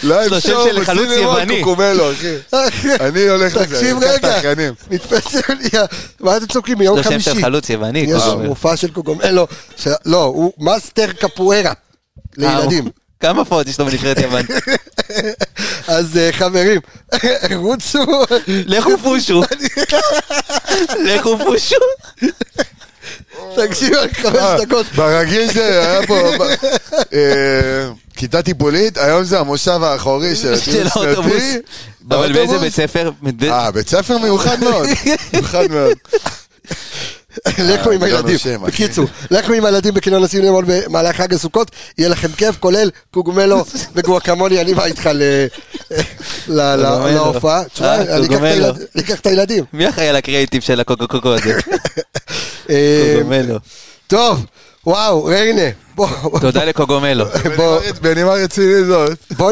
Live 0.04 0.26
יש 0.26 0.32
לו 0.32 0.41
שם 0.41 0.49
show 0.50 0.68
של 0.68 0.86
חלוץ 0.86 1.10
יווני. 1.12 1.60
קוקומלו, 1.64 2.12
אחי. 2.12 2.36
אני 3.07 3.28
הולך 3.30 3.55
לזה, 3.55 3.66
תקשיב 3.66 3.97
רגע, 4.01 4.36
האחיינים. 4.36 4.74
נתפס 4.89 5.36
לי, 5.36 5.70
מה 6.20 6.38
אתם 6.38 6.45
צוחקים 6.45 6.78
מיום 6.78 6.99
יש 6.99 7.05
לו 7.05 7.12
שם 7.12 7.20
חמישי? 7.20 7.32
של 7.34 7.41
חלוץ 7.41 7.70
יווני. 7.70 7.99
יש. 7.99 8.24
מופע 8.24 8.76
של 8.78 8.91
קוקומלו, 8.91 9.47
ש- 9.78 9.88
לא, 10.05 10.24
הוא 10.24 10.53
מאסטר 10.60 11.12
קפוארה 11.12 11.74
לילדים. 12.38 12.89
אה, 13.24 13.30
כמה 13.30 13.39
הופעות 13.39 13.67
יש 13.67 13.80
לו 13.80 13.86
בנבחרת 13.86 14.17
יוון? 14.17 14.45
אז 15.88 16.17
אה, 16.17 16.30
חברים, 16.32 16.82
רוצו, 17.55 17.99
לכו 18.47 18.97
פושו. 19.03 19.41
לכו 21.07 21.38
פושו. 21.38 21.76
תקשיב 23.55 23.93
רק 23.93 24.26
אה, 24.26 24.32
חמש 24.32 24.61
דקות. 24.61 24.86
ברגיל 24.95 25.53
זה 25.53 25.89
היה 25.89 26.07
פה... 26.07 26.32
אה, 27.13 27.89
כיתה 28.15 28.41
טיפולית, 28.41 28.97
היום 28.97 29.24
זה 29.24 29.39
המושב 29.39 29.84
האחורי 29.84 30.36
של 30.36 30.53
הטיול 30.53 30.88
האוטובוס. 30.91 31.43
שנתי. 31.43 32.15
אבל 32.15 32.34
באיזה. 32.34 32.57
בית 32.57 32.74
ספר? 32.74 33.11
אה, 33.43 33.72
בית 33.72 33.89
ספר 33.89 34.17
מיוחד 34.17 34.59
מאוד. 34.59 34.88
מיוחד 35.34 35.72
מאוד. 35.72 35.97
לכו 37.64 37.91
עם 37.91 38.03
אה, 38.03 38.07
הילדים. 38.07 38.38
שם, 38.38 38.64
אחי. 38.64 38.72
בקיצור, 38.72 39.05
לכו 39.32 39.53
עם 39.53 39.66
הילדים 39.66 39.93
בקניון 39.93 40.24
הסינמול 40.24 40.66
במהלך 40.68 41.16
חג 41.16 41.34
הסוכות, 41.34 41.72
יהיה 41.97 42.10
לכם 42.10 42.28
כיף, 42.38 42.55
כולל 42.60 42.89
קוגומלו 43.12 43.66
וגואקמולי, 43.95 44.62
אני 44.62 44.74
בא 44.74 44.86
איתך. 44.86 45.10
להופעה. 46.47 47.64
תשמע, 47.74 47.88
אה, 47.88 47.95
אני 47.95 48.05
אקח 48.05 48.18
את 48.22 48.28
קוגומלו. 48.28 48.47
הילד- 48.49 48.78
אני 48.95 49.03
אקח 49.03 49.20
את 49.20 49.26
הילדים. 49.28 49.64
מי 49.74 49.89
אחראי 49.89 50.07
על 50.10 50.16
הקריאיטיב 50.16 50.62
של 50.62 50.80
הקוקו 50.80 51.07
קוקו 51.07 51.34
הזה? 51.34 51.53
אה, 52.70 53.14
קוגומלו. 53.18 53.55
טוב, 54.07 54.45
וואו, 54.86 55.24
ריינה, 55.26 55.62
בוא- 55.95 56.07
תודה 56.41 56.66
לקוגומלו. 56.66 57.26
בנימה- 58.01 58.34
רצינית 58.34 58.86
זאת. 58.88 59.18
בוא 59.38 59.51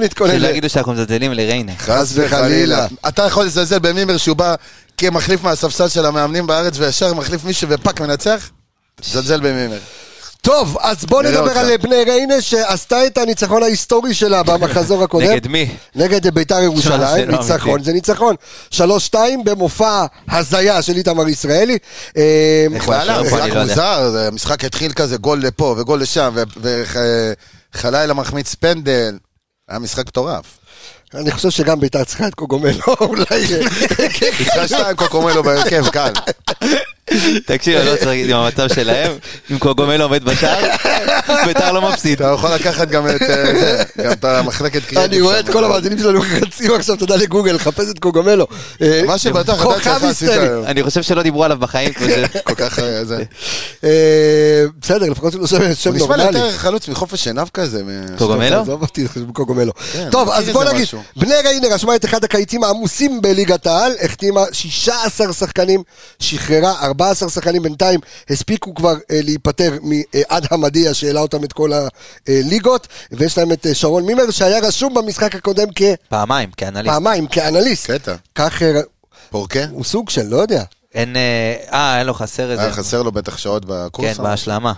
נתכונן. 0.00 0.32
שלא 0.38 0.48
יגידו 0.48 0.68
שאנחנו 0.68 0.92
מזלזלים 0.92 1.32
לריינה. 1.32 1.72
חס 1.78 2.12
וחלילה. 2.14 2.86
אתה 3.08 3.22
יכול 3.22 3.44
לזלזל 3.44 3.78
במימר 3.78 4.16
שהוא 4.16 4.36
בא 4.36 4.54
כמחליף 5.00 5.44
מהספסל 5.44 5.88
של 5.88 6.06
המאמנים 6.06 6.46
בארץ 6.46 6.74
וישר 6.78 7.14
מחליף 7.14 7.44
מישהו 7.44 7.68
ופאק 7.70 8.00
מנצח? 8.00 8.50
זלזל 9.02 9.40
במימר. 9.40 9.78
טוב, 10.40 10.76
אז 10.80 11.04
בוא 11.04 11.22
נדבר 11.22 11.42
אותך. 11.42 11.56
על 11.56 11.76
בני 11.76 12.04
ריינה 12.04 12.40
שעשתה 12.40 13.06
את 13.06 13.18
הניצחון 13.18 13.62
ההיסטורי 13.62 14.14
שלה 14.14 14.42
במחזור 14.42 15.04
הקודם. 15.04 15.26
נגד 15.26 15.48
מי? 15.48 15.68
נגד 15.94 16.34
ביתר 16.34 16.62
ירושלים, 16.62 17.30
ניצחון. 17.30 17.82
זה 17.82 17.92
ניצחון. 17.92 18.34
3-2 18.72 18.78
במופע 19.44 20.06
הזיה 20.30 20.82
של 20.82 20.96
איתמר 20.96 21.28
ישראלי. 21.28 21.78
אה, 22.16 22.66
איך 22.74 22.84
הוא 22.84 22.94
היה 22.94 23.04
לא 23.04 23.12
יודע. 23.12 23.62
מוזר, 23.62 24.26
המשחק 24.26 24.64
התחיל 24.64 24.92
כזה 24.92 25.16
גול 25.16 25.38
לפה 25.42 25.74
וגול 25.78 26.00
לשם, 26.00 26.34
וחלילה 27.74 28.14
מחמיץ 28.14 28.54
פנדל. 28.54 29.18
היה 29.68 29.78
משחק 29.78 30.06
מטורף. 30.06 30.59
אני 31.14 31.30
חושב 31.30 31.50
שגם 31.50 31.80
ביתר 31.80 32.04
צריכה 32.04 32.28
את 32.28 32.34
קוגומלו, 32.34 32.72
אולי... 33.00 33.24
ישראל 34.40 34.66
שתיים 34.66 34.96
קוקומלו 34.96 35.42
בהרכב, 35.42 35.88
קל. 35.88 36.12
תקשיב, 37.46 37.76
אני 37.76 37.86
לא 37.86 37.96
צריך 37.96 38.28
עם 38.30 38.36
המצב 38.36 38.68
שלהם, 38.74 39.12
אם 39.50 39.58
קוגומלו 39.58 40.04
עומד 40.04 40.24
בשער, 40.24 40.70
ביתר 41.46 41.72
לא 41.72 41.90
מפסיד. 41.90 42.22
אתה 42.22 42.32
יכול 42.34 42.50
לקחת 42.50 42.88
גם 42.88 43.08
את 43.08 43.22
אה, 43.22 43.60
זה, 43.60 43.82
גם 44.04 44.12
את 44.12 44.24
המחלקת 44.24 44.84
קריאיטיב. 44.84 44.98
אני 44.98 45.20
רואה 45.20 45.40
את. 45.40 45.48
כל 45.48 45.64
המאזינים 45.64 45.98
שלנו 45.98 46.20
רצים 46.42 46.74
עכשיו, 46.74 46.96
תודה 46.96 47.16
לגוגל, 47.16 47.52
לחפש 47.52 47.90
את 47.90 47.98
קוגומלו. 47.98 48.46
אה, 48.82 49.02
מה 49.06 49.18
שבטוח, 49.18 49.54
אתה 49.54 49.64
כוכב 49.64 49.84
שלך 49.84 50.04
עשית 50.04 50.28
היסטרי. 50.28 50.48
היום. 50.48 50.64
אני 50.64 50.82
חושב 50.82 51.02
שלא 51.02 51.22
דיברו 51.22 51.44
עליו 51.44 51.58
בחיים, 51.58 51.92
כמו 51.92 52.06
זה. 52.06 52.24
כל 52.44 52.54
כך 52.54 52.78
אה, 52.78 53.04
זה. 53.04 53.22
בסדר, 54.80 55.10
לפחות 55.10 55.32
שלא 55.32 55.46
שם 55.46 55.74
שם 55.74 55.90
הוא 55.90 55.96
נשמע 55.96 56.16
נורמלי. 56.16 56.38
יותר 56.38 56.52
חלוץ 56.52 56.88
מחופש 56.88 57.26
עיניו 57.26 57.48
כזה. 57.54 57.82
קוגומלו? 58.18 58.56
עזוב 58.56 58.82
אותי, 58.82 59.06
קוגומלו. 59.32 59.72
כן, 59.92 60.08
טוב, 60.10 60.30
אז 60.30 60.48
בוא 60.48 60.64
נגיד. 60.64 60.88
בני 61.16 61.34
ריינה 61.44 61.74
רשמה 61.74 61.96
את 61.96 62.04
אחד 62.04 62.24
הקיצים 62.24 62.64
העמוסים 62.64 63.22
בליגת 63.22 63.66
העל, 63.66 63.92
החתימה 64.02 64.40
16 64.52 65.32
שחקנים, 65.32 65.82
שחררה 66.18 66.74
14 67.00 67.28
שחקנים 67.28 67.62
בינתיים, 67.62 68.00
הספיקו 68.30 68.74
כבר 68.74 68.94
אה, 69.10 69.20
להיפטר 69.22 69.78
מעד 69.82 70.46
המדיה 70.50 70.94
שהעלה 70.94 71.20
אותם 71.20 71.44
את 71.44 71.52
כל 71.52 71.70
הליגות, 72.28 72.86
ויש 73.12 73.38
להם 73.38 73.52
את 73.52 73.66
אה, 73.66 73.74
שרון 73.74 74.06
מימר 74.06 74.30
שהיה 74.30 74.60
רשום 74.60 74.94
במשחק 74.94 75.34
הקודם 75.34 75.68
פעמיים, 76.08 76.50
כאנליסט. 76.50 76.88
כפעמיים, 76.88 77.26
כאנליסט. 77.26 77.90
קטע. 77.90 78.14
כך 78.34 78.62
אה, 78.62 78.80
פורקה? 79.30 79.64
הוא 79.70 79.84
סוג 79.84 80.10
של, 80.10 80.26
לא 80.26 80.36
יודע. 80.36 80.62
אין, 80.94 81.16
אה, 81.16 81.56
אה, 81.72 81.98
אין 81.98 82.06
לו 82.06 82.14
חסר 82.14 82.50
איזה. 82.50 82.62
היה 82.62 82.72
חסר 82.72 83.02
לו 83.02 83.12
בטח 83.12 83.36
שעות 83.36 83.64
בקורס. 83.64 84.16
כן, 84.16 84.22
בהשלמה. 84.22 84.72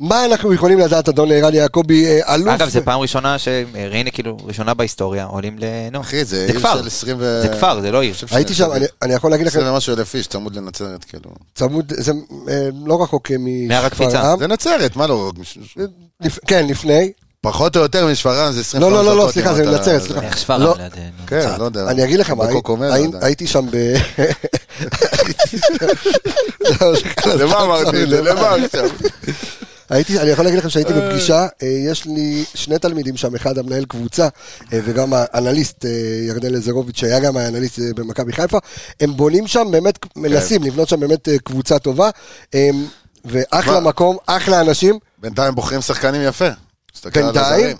מה 0.00 0.24
אנחנו 0.24 0.54
יכולים 0.54 0.78
לדעת, 0.78 1.08
אדון 1.08 1.32
ערן 1.32 1.54
יעקבי, 1.54 2.06
אה, 2.06 2.34
אלוף? 2.34 2.48
אגב, 2.48 2.68
זו 2.68 2.80
פעם 2.84 3.00
ראשונה 3.00 3.36
שריינה, 3.38 4.10
כאילו, 4.10 4.36
ראשונה 4.44 4.74
בהיסטוריה, 4.74 5.24
עולים 5.24 5.58
ל... 5.58 5.64
נו, 5.92 6.00
אחי, 6.00 6.24
זה 6.24 6.36
זה 6.36 6.46
עיר 6.52 6.58
כפר. 6.60 6.80
של 6.80 6.86
20 6.86 7.16
ו... 7.20 7.40
זה 7.42 7.48
כפר, 7.48 7.80
זה 7.80 7.90
לא 7.92 8.02
עיר. 8.02 8.14
הייתי 8.30 8.54
שם, 8.54 8.72
אני- 8.72 8.86
אני 9.02 9.14
יכול 9.14 9.30
להגיד 9.30 9.46
לכם, 9.46 9.58
20 9.58 9.72
ומשהו 9.74 9.94
אלף 9.94 10.14
איש, 10.14 10.26
צמוד 10.26 10.56
לנצרת, 10.56 11.04
כאילו. 11.04 11.30
צמוד, 11.54 11.92
זה 11.96 12.12
אה, 12.48 12.68
לא 12.86 13.02
רחוק 13.02 13.30
מהר 13.68 13.84
הקפיצה. 13.86 14.06
משפרעם. 14.08 14.38
זה 14.38 14.46
נצרת, 14.46 14.96
מה 14.96 15.06
לא? 15.06 15.32
לפ- 16.20 16.38
כן, 16.46 16.66
לפני. 16.66 17.12
פחות 17.40 17.76
או 17.76 17.82
יותר 17.82 18.06
משפרעם 18.06 18.52
זה 18.52 18.60
20 18.60 18.82
לא, 18.82 18.92
לא, 18.92 19.04
לא, 19.04 19.16
לא, 19.16 19.28
סליחה, 19.32 19.54
זה 19.54 19.70
נצרת, 19.70 20.02
סליחה. 20.02 20.20
איך 20.22 20.38
שפרעם 20.38 20.60
לא. 20.62 20.74
לידינו. 20.78 21.06
כן, 21.26 21.48
לא 21.58 21.64
יודע. 21.64 21.88
אני 21.90 22.04
אגיד 22.04 22.18
לך 22.18 22.30
מה, 22.30 22.44
לא. 22.50 22.60
הייתי 23.22 23.46
שם 23.46 23.66
ב... 23.70 23.76
למה 27.40 27.62
אמרתי 27.62 28.02
את 28.02 28.08
זה? 28.08 28.22
למה 28.22 28.54
עכשיו? 28.64 28.88
הייתי, 29.90 30.18
אני 30.20 30.30
יכול 30.30 30.44
להגיד 30.44 30.58
לכם 30.58 30.68
שהייתי 30.68 30.92
בפגישה, 30.92 31.46
אה, 31.62 31.68
יש 31.68 32.06
לי 32.06 32.44
שני 32.54 32.78
תלמידים 32.78 33.16
שם, 33.16 33.34
אחד 33.34 33.58
המנהל 33.58 33.84
קבוצה 33.84 34.28
אה, 34.72 34.80
וגם 34.84 35.12
האנליסט 35.16 35.84
אה, 35.84 35.90
ירדן 36.28 36.52
לזרוביץ' 36.52 36.96
שהיה 36.96 37.20
גם 37.20 37.36
האנליסט 37.36 37.78
אה, 37.78 37.84
במכבי 37.96 38.32
חיפה, 38.32 38.58
הם 39.00 39.16
בונים 39.16 39.46
שם 39.46 39.68
באמת, 39.70 39.98
כן. 39.98 40.08
מנסים 40.16 40.62
לבנות 40.62 40.88
שם 40.88 41.00
באמת 41.00 41.28
אה, 41.28 41.38
קבוצה 41.38 41.78
טובה, 41.78 42.10
אה, 42.54 42.70
ואחלה? 43.24 43.80
מקום, 43.80 44.16
אחלה 44.26 44.60
אנשים, 44.60 44.98
בינתיים 45.18 45.54
בוחרים 45.54 45.80
שחקנים 45.80 46.22
יפה. 46.22 46.48
בינתיים. 47.14 47.76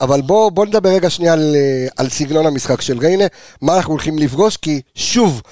אבל 0.00 0.20
בוא, 0.20 0.50
בוא 0.50 0.66
נדבר 0.66 0.88
רגע 0.88 1.10
שנייה 1.10 1.32
על, 1.32 1.56
אה, 1.56 1.86
על 1.96 2.08
סגנון 2.08 2.46
המשחק 2.46 2.80
של 2.80 2.98
ריינה, 2.98 3.24
מה 3.62 3.76
אנחנו 3.76 3.92
הולכים 3.92 4.18
לפגוש, 4.18 4.56
כי 4.56 4.80
שוב, 4.94 5.42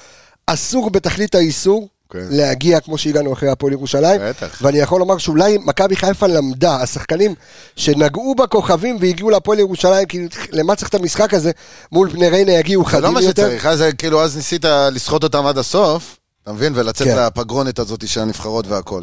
אסור 0.47 0.89
בתכלית 0.89 1.35
האיסור 1.35 1.87
כן. 2.11 2.19
להגיע 2.29 2.79
כמו 2.79 2.97
שהגענו 2.97 3.33
אחרי 3.33 3.49
הפועל 3.49 3.73
ירושלים, 3.73 4.21
בטח. 4.23 4.59
ואני 4.61 4.77
יכול 4.77 4.99
לומר 4.99 5.17
שאולי 5.17 5.57
מכבי 5.57 5.95
חיפה 5.95 6.27
למדה, 6.27 6.75
השחקנים 6.75 7.35
שנגעו 7.75 8.35
בכוכבים 8.35 8.97
והגיעו 9.01 9.29
להפועל 9.29 9.59
ירושלים, 9.59 10.05
כי 10.05 10.27
למה 10.51 10.75
צריך 10.75 10.89
את 10.89 10.95
המשחק 10.95 11.33
הזה, 11.33 11.51
מול 11.91 12.09
בני 12.09 12.29
ריינה 12.29 12.51
יגיעו 12.51 12.83
זה 12.83 12.97
לא 12.97 13.01
חדים 13.01 13.13
מה 13.13 13.21
יותר. 13.21 13.43
שצריך, 13.43 13.65
אז 13.65 13.83
כאילו, 13.97 14.23
אז 14.23 14.37
ניסית 14.37 14.65
לסחוט 14.91 15.23
אותם 15.23 15.45
עד 15.45 15.57
הסוף, 15.57 16.17
אתה 16.43 16.51
מבין? 16.51 16.73
ולצאת 16.75 17.07
כן. 17.07 17.17
לפגרונת 17.17 17.79
הזאת 17.79 18.07
של 18.07 18.21
הנבחרות 18.21 18.67
והכל. 18.67 19.01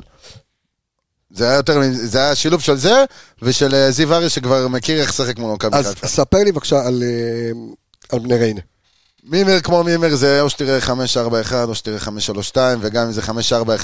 זה 1.30 1.48
היה 1.48 1.56
יותר, 1.56 1.80
זה 1.92 2.18
היה 2.18 2.34
שילוב 2.34 2.60
של 2.60 2.76
זה, 2.76 3.04
ושל 3.42 3.74
אה, 3.74 3.90
זיו 3.90 4.14
ארי 4.14 4.28
שכבר 4.28 4.68
מכיר 4.68 5.00
איך 5.00 5.10
לשחק 5.10 5.38
מול 5.38 5.54
מכבי 5.54 5.76
אז 5.76 5.86
חיפה. 5.86 6.06
ספר 6.06 6.38
לי 6.38 6.52
בבקשה 6.52 6.86
על, 6.86 7.02
אה, 7.02 7.50
על 8.12 8.18
בני 8.18 8.34
ריינה. 8.34 8.60
מימר 9.26 9.60
כמו 9.60 9.84
מימר 9.84 10.14
זה 10.14 10.40
או 10.40 10.50
שתראה 10.50 10.78
5-4-1 10.78 10.90
או 11.68 11.74
שתראה 11.74 11.98
5-3-2 12.54 12.56
וגם 12.80 13.06
אם 13.06 13.12
זה 13.12 13.20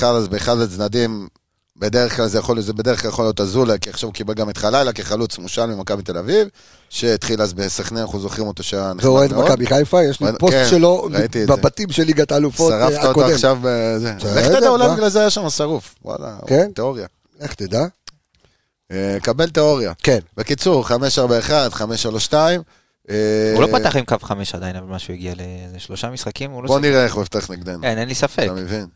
5-4-1 0.01 0.05
אז 0.05 0.29
באחד 0.29 0.59
הצדדים 0.59 1.29
בדרך 1.77 2.17
כלל 2.17 2.27
זה 2.27 2.39
יכול, 2.39 2.61
זה 2.61 2.73
בדרך 2.73 3.03
כלל 3.03 3.11
יכול 3.11 3.25
להיות 3.25 3.41
אזולה 3.41 3.79
כי 3.79 3.91
עכשיו 3.91 4.09
הוא 4.09 4.15
קיבל 4.15 4.35
גם 4.35 4.51
את 4.51 4.57
חלילה 4.57 4.93
כחלוץ 4.93 5.39
מושל 5.39 5.67
ממכבי 5.67 6.03
תל 6.03 6.19
אביב 6.19 6.49
שהתחיל 6.91 7.43
אז 7.43 7.53
בסכנין 7.53 8.03
אנחנו 8.03 8.21
זוכרים 8.21 8.47
אותו 8.47 8.63
שהיה 8.63 8.93
נחמד 8.93 9.05
ואוהד 9.05 9.33
מאוד. 9.33 9.45
מכבי 9.45 9.67
חיפה, 9.67 10.03
יש 10.03 10.21
לי 10.21 10.27
פוסט 10.39 10.55
כן, 10.55 10.67
שלו. 10.71 11.09
בבתים 11.49 11.93
של 11.93 12.03
ליגת 12.03 12.33
האלופות 12.33 12.73
אה, 12.73 12.79
שרפת 12.81 12.97
אותו 12.99 13.11
הקודם. 13.11 13.35
עכשיו 13.35 13.59
בזה. 13.63 14.15
לך 14.37 14.47
תדע 14.47 14.69
אולי? 14.69 14.89
בגלל 14.89 15.09
זה 15.09 15.21
היה 15.21 15.31
שם 15.31 15.51
שרוף. 15.51 15.95
וואלה, 16.05 16.37
כן? 16.47 16.71
תיאוריה. 16.75 17.07
איך 17.41 17.55
תדע? 17.55 17.85
אה, 18.93 19.17
קבל 19.23 19.51
תיאוריה. 19.51 19.93
כן. 20.03 20.19
בקיצור 20.37 20.85
5-4-1 20.87 20.93
5-3-2 21.73 22.35
אה, 22.35 22.57
הוא 23.09 23.63
לא 23.63 23.79
פתח 23.79 23.97
עם 23.97 24.05
קו 24.05 24.17
חמש 24.23 24.55
עדיין, 24.55 24.77
אבל 24.77 24.87
משהו 24.87 25.15
הגיע 25.15 25.35
לאיזה 25.35 25.79
שלושה 25.79 26.11
משחקים, 26.11 26.51
הוא 26.51 26.63
לא 26.63 26.69
בוא. 26.69 26.81
נראה 26.81 27.05
איך 27.05 27.15
הוא 27.15 27.23
יפתח 27.23 27.51
נגדנו. 27.51 27.83
כן, 27.83 27.99
אין 27.99 28.09
לי 28.09 28.15
ספק. 28.15 28.43
אתה 28.45 28.53
מבין? 28.53 28.87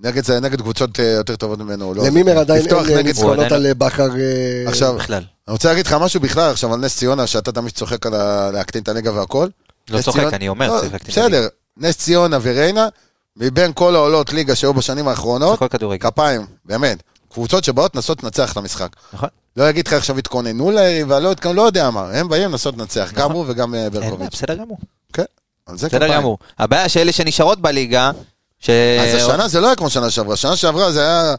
נגד 0.00 0.24
זה, 0.24 0.40
נגד 0.40 0.60
קבוצות 0.60 1.00
אה, 1.00 1.04
יותר 1.04 1.36
טובות 1.36 1.58
ממנו, 1.58 1.94
לא... 1.94 2.06
למימר 2.06 2.38
עדיין 2.38 2.62
אין 2.66 2.76
אה, 2.76 2.82
נגד- 2.82 3.04
ניצחונות 3.06 3.52
על 3.52 3.72
בכר. 3.74 4.08
אה, 4.16 4.64
עכשיו, 4.68 4.94
בכלל. 4.94 5.22
אני 5.48 5.52
רוצה 5.52 5.68
להגיד 5.68 5.86
לך 5.86 5.92
משהו 5.92 6.20
בכלל 6.20 6.50
עכשיו 6.50 6.74
על 6.74 6.80
נס 6.80 6.96
ציונה, 6.96 7.26
שאתה 7.26 7.52
תמיד 7.52 7.72
צוחק 7.72 8.06
על 8.06 8.12
להקטין 8.50 8.82
את 8.82 8.88
הליגה 8.88 9.12
והכל. 9.12 9.48
לא 9.90 10.02
צוחק, 10.02 10.34
אני 10.34 10.48
אומר, 10.48 10.72
לא, 10.74 10.80
צריך 10.80 10.92
להקטין 10.92 11.12
את 11.12 11.18
הליגה. 11.18 11.38
בסדר, 11.38 11.48
נס 11.76 11.96
ציונה 11.96 12.38
וריינה, 12.42 12.88
מבין 13.36 13.72
כל 13.74 13.94
העולות 13.94 14.32
ליגה 14.32 14.54
שהיו 14.54 14.74
בשנים 14.74 15.08
האחרונות. 15.08 15.58
כפיים, 16.00 16.46
באמת. 16.64 17.02
קבוצות 17.36 17.64
שבאות 17.64 17.94
לנסות 17.94 18.22
לנצח 18.22 18.52
את 18.52 18.56
המשחק. 18.56 18.88
נכון. 19.12 19.28
לא 19.56 19.70
אגיד 19.70 19.86
לך 19.86 19.92
עכשיו 19.92 20.18
התכוננו 20.18 20.70
ליריבה, 20.70 21.20
לא 21.20 21.32
התכוננו, 21.32 21.56
לא 21.56 21.62
יודע 21.62 21.90
מה, 21.90 22.10
הם 22.10 22.28
באים 22.28 22.50
לנסות 22.50 22.76
לנצח, 22.78 23.12
גם 23.12 23.18
נכון. 23.18 23.36
הוא 23.36 23.44
וגם 23.48 23.74
אה, 23.74 23.90
ברקוביץ'. 23.90 24.32
בסדר 24.32 24.54
גמור. 24.54 24.78
כן, 25.12 25.24
על 25.66 25.78
זה 25.78 25.88
בסדר. 25.88 26.14
גמור. 26.14 26.38
הבעיה 26.58 26.88
שאלה 26.88 27.12
שנשארות 27.12 27.60
בליגה, 27.60 28.10
ש... 28.58 28.70
אז 29.00 29.14
השנה 29.14 29.48
זה 29.48 29.60
לא 29.60 29.66
היה 29.66 29.76
כמו 29.76 29.90
שנה 29.90 30.10
שעברה, 30.10 30.36
שנה 30.36 30.56
שעברה 30.56 30.92
זה 30.92 31.00
היה... 31.00 31.34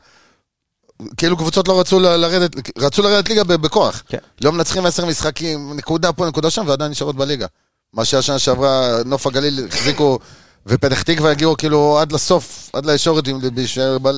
כאילו 1.17 1.37
קבוצות 1.37 1.67
לא 1.67 1.79
רצו 1.79 1.99
לרדת, 1.99 2.51
רצו 2.77 3.01
לרדת 3.01 3.29
ליגה 3.29 3.43
בכוח. 3.43 4.03
כן. 4.07 4.17
לא 4.41 4.51
מנצחים 4.51 4.85
עשר 4.85 5.05
משחקים, 5.05 5.73
נקודה 5.75 6.11
פה, 6.11 6.27
נקודה 6.27 6.49
שם, 6.49 6.63
ועדיין 6.67 6.91
נשארות 6.91 7.15
בליגה. 7.15 7.47
מה 7.93 8.05
שהשנה 8.05 8.39
שעברה, 8.39 9.03
נוף 9.05 9.27
הגליל 9.27 9.67
החזיקו, 9.67 10.19
ופתח 10.67 11.01
תקווה 11.01 11.31
הגיעו 11.31 11.57
כאילו 11.57 11.99
עד 11.99 12.11
לסוף, 12.11 12.69
עד 12.73 12.85
לישורת 12.85 13.23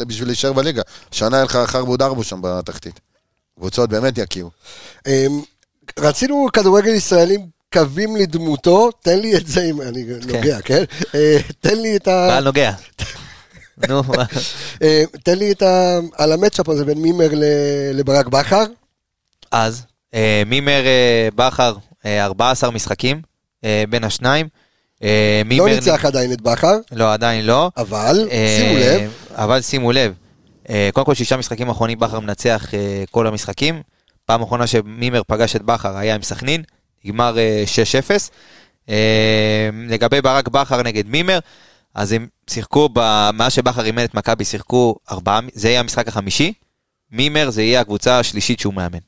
בשביל 0.08 0.28
להישאר 0.28 0.54
בליגה. 0.54 0.82
שנה 1.12 1.38
היה 1.38 1.46
לך 1.46 1.60
חרבו 1.66 1.98
דרבו 1.98 2.24
שם 2.24 2.40
בתחתית. 2.42 3.00
קבוצות 3.60 3.90
באמת 3.90 4.18
יקיעו. 4.18 4.50
אמ, 5.08 5.42
רצינו 6.00 6.48
כדורגל 6.54 6.92
ישראלים 6.92 7.48
קווים 7.74 8.16
לדמותו, 8.16 8.92
תן 8.92 9.20
לי 9.20 9.38
את 9.38 9.48
זה 9.48 9.64
אם 9.64 9.82
אני 9.82 10.04
נוגע, 10.28 10.62
כן? 10.62 10.84
אה, 11.16 11.38
תן 11.60 11.82
לי 11.82 11.96
את 11.96 12.08
ה... 12.08 12.28
בעל 12.28 12.44
נוגע. 12.44 12.72
נו, 13.88 14.04
מה? 14.04 14.24
אה, 14.82 15.04
תן 15.24 15.38
לי 15.38 15.52
את 15.52 15.62
ה... 15.62 16.00
על 16.18 16.32
המצ'אפ 16.32 16.70
הזה 16.70 16.86
בין 16.86 16.98
מימר 16.98 17.30
לברק 17.94 18.28
בכר. 18.28 18.64
אז, 19.52 19.86
אה, 20.14 20.44
מימר 20.46 20.84
בכר, 21.36 21.76
אה, 22.06 22.26
14 22.26 22.72
משחקים 22.72 23.22
בין 23.90 24.04
השניים. 24.04 24.48
אה, 25.04 25.42
לא 25.46 25.50
מימר... 25.50 25.66
ניצח 25.66 26.06
עדיין 26.06 26.34
את 26.34 26.42
בכר, 26.42 26.78
לא, 26.92 27.14
עדיין 27.14 27.46
לא. 27.46 27.72
אבל 27.78 28.28
אה, 28.32 28.58
שימו 28.60 28.80
לב, 28.80 29.12
אבל 29.32 29.62
שימו 29.62 29.92
לב, 29.92 30.14
אה, 30.70 30.90
קודם 30.94 31.06
כל 31.06 31.14
שישה 31.14 31.38
משחקים 31.38 31.70
אחרונים 31.70 32.00
בכר 32.00 32.20
מנצח 32.20 32.68
כל 33.12 33.28
המשחקים. 33.28 33.82
פעם 34.26 34.42
אחרונה 34.42 34.68
שמימר 34.68 35.22
פגש 35.28 35.56
את 35.56 35.62
בכר 35.62 35.98
היה 35.98 36.16
עם 36.16 36.22
סכנין, 36.22 36.64
נגמר 37.06 37.38
אה, 37.38 37.64
6-0. 38.08 38.30
אה, 38.90 39.70
לגבי 39.88 40.22
ברק 40.22 40.48
בכר 40.48 40.84
נגד 40.84 41.08
מימר, 41.08 41.40
אז 41.96 42.12
הם 42.12 42.28
שיחקו, 42.50 42.90
מאז 43.34 43.54
שבכר 43.54 43.86
אימן 43.86 44.04
את 44.04 44.14
מכבי 44.14 44.46
שיחקו 44.46 44.96
ארבעה, 45.12 45.40
זה 45.54 45.70
יהיה 45.70 45.80
המשחק 45.80 46.08
החמישי. 46.08 46.54
מימר 47.12 47.50
זה 47.50 47.62
יהיה 47.62 47.82
הקבוצה 47.82 48.20
השלישית 48.20 48.60
שהוא 48.60 48.74
מאמן. 48.74 49.00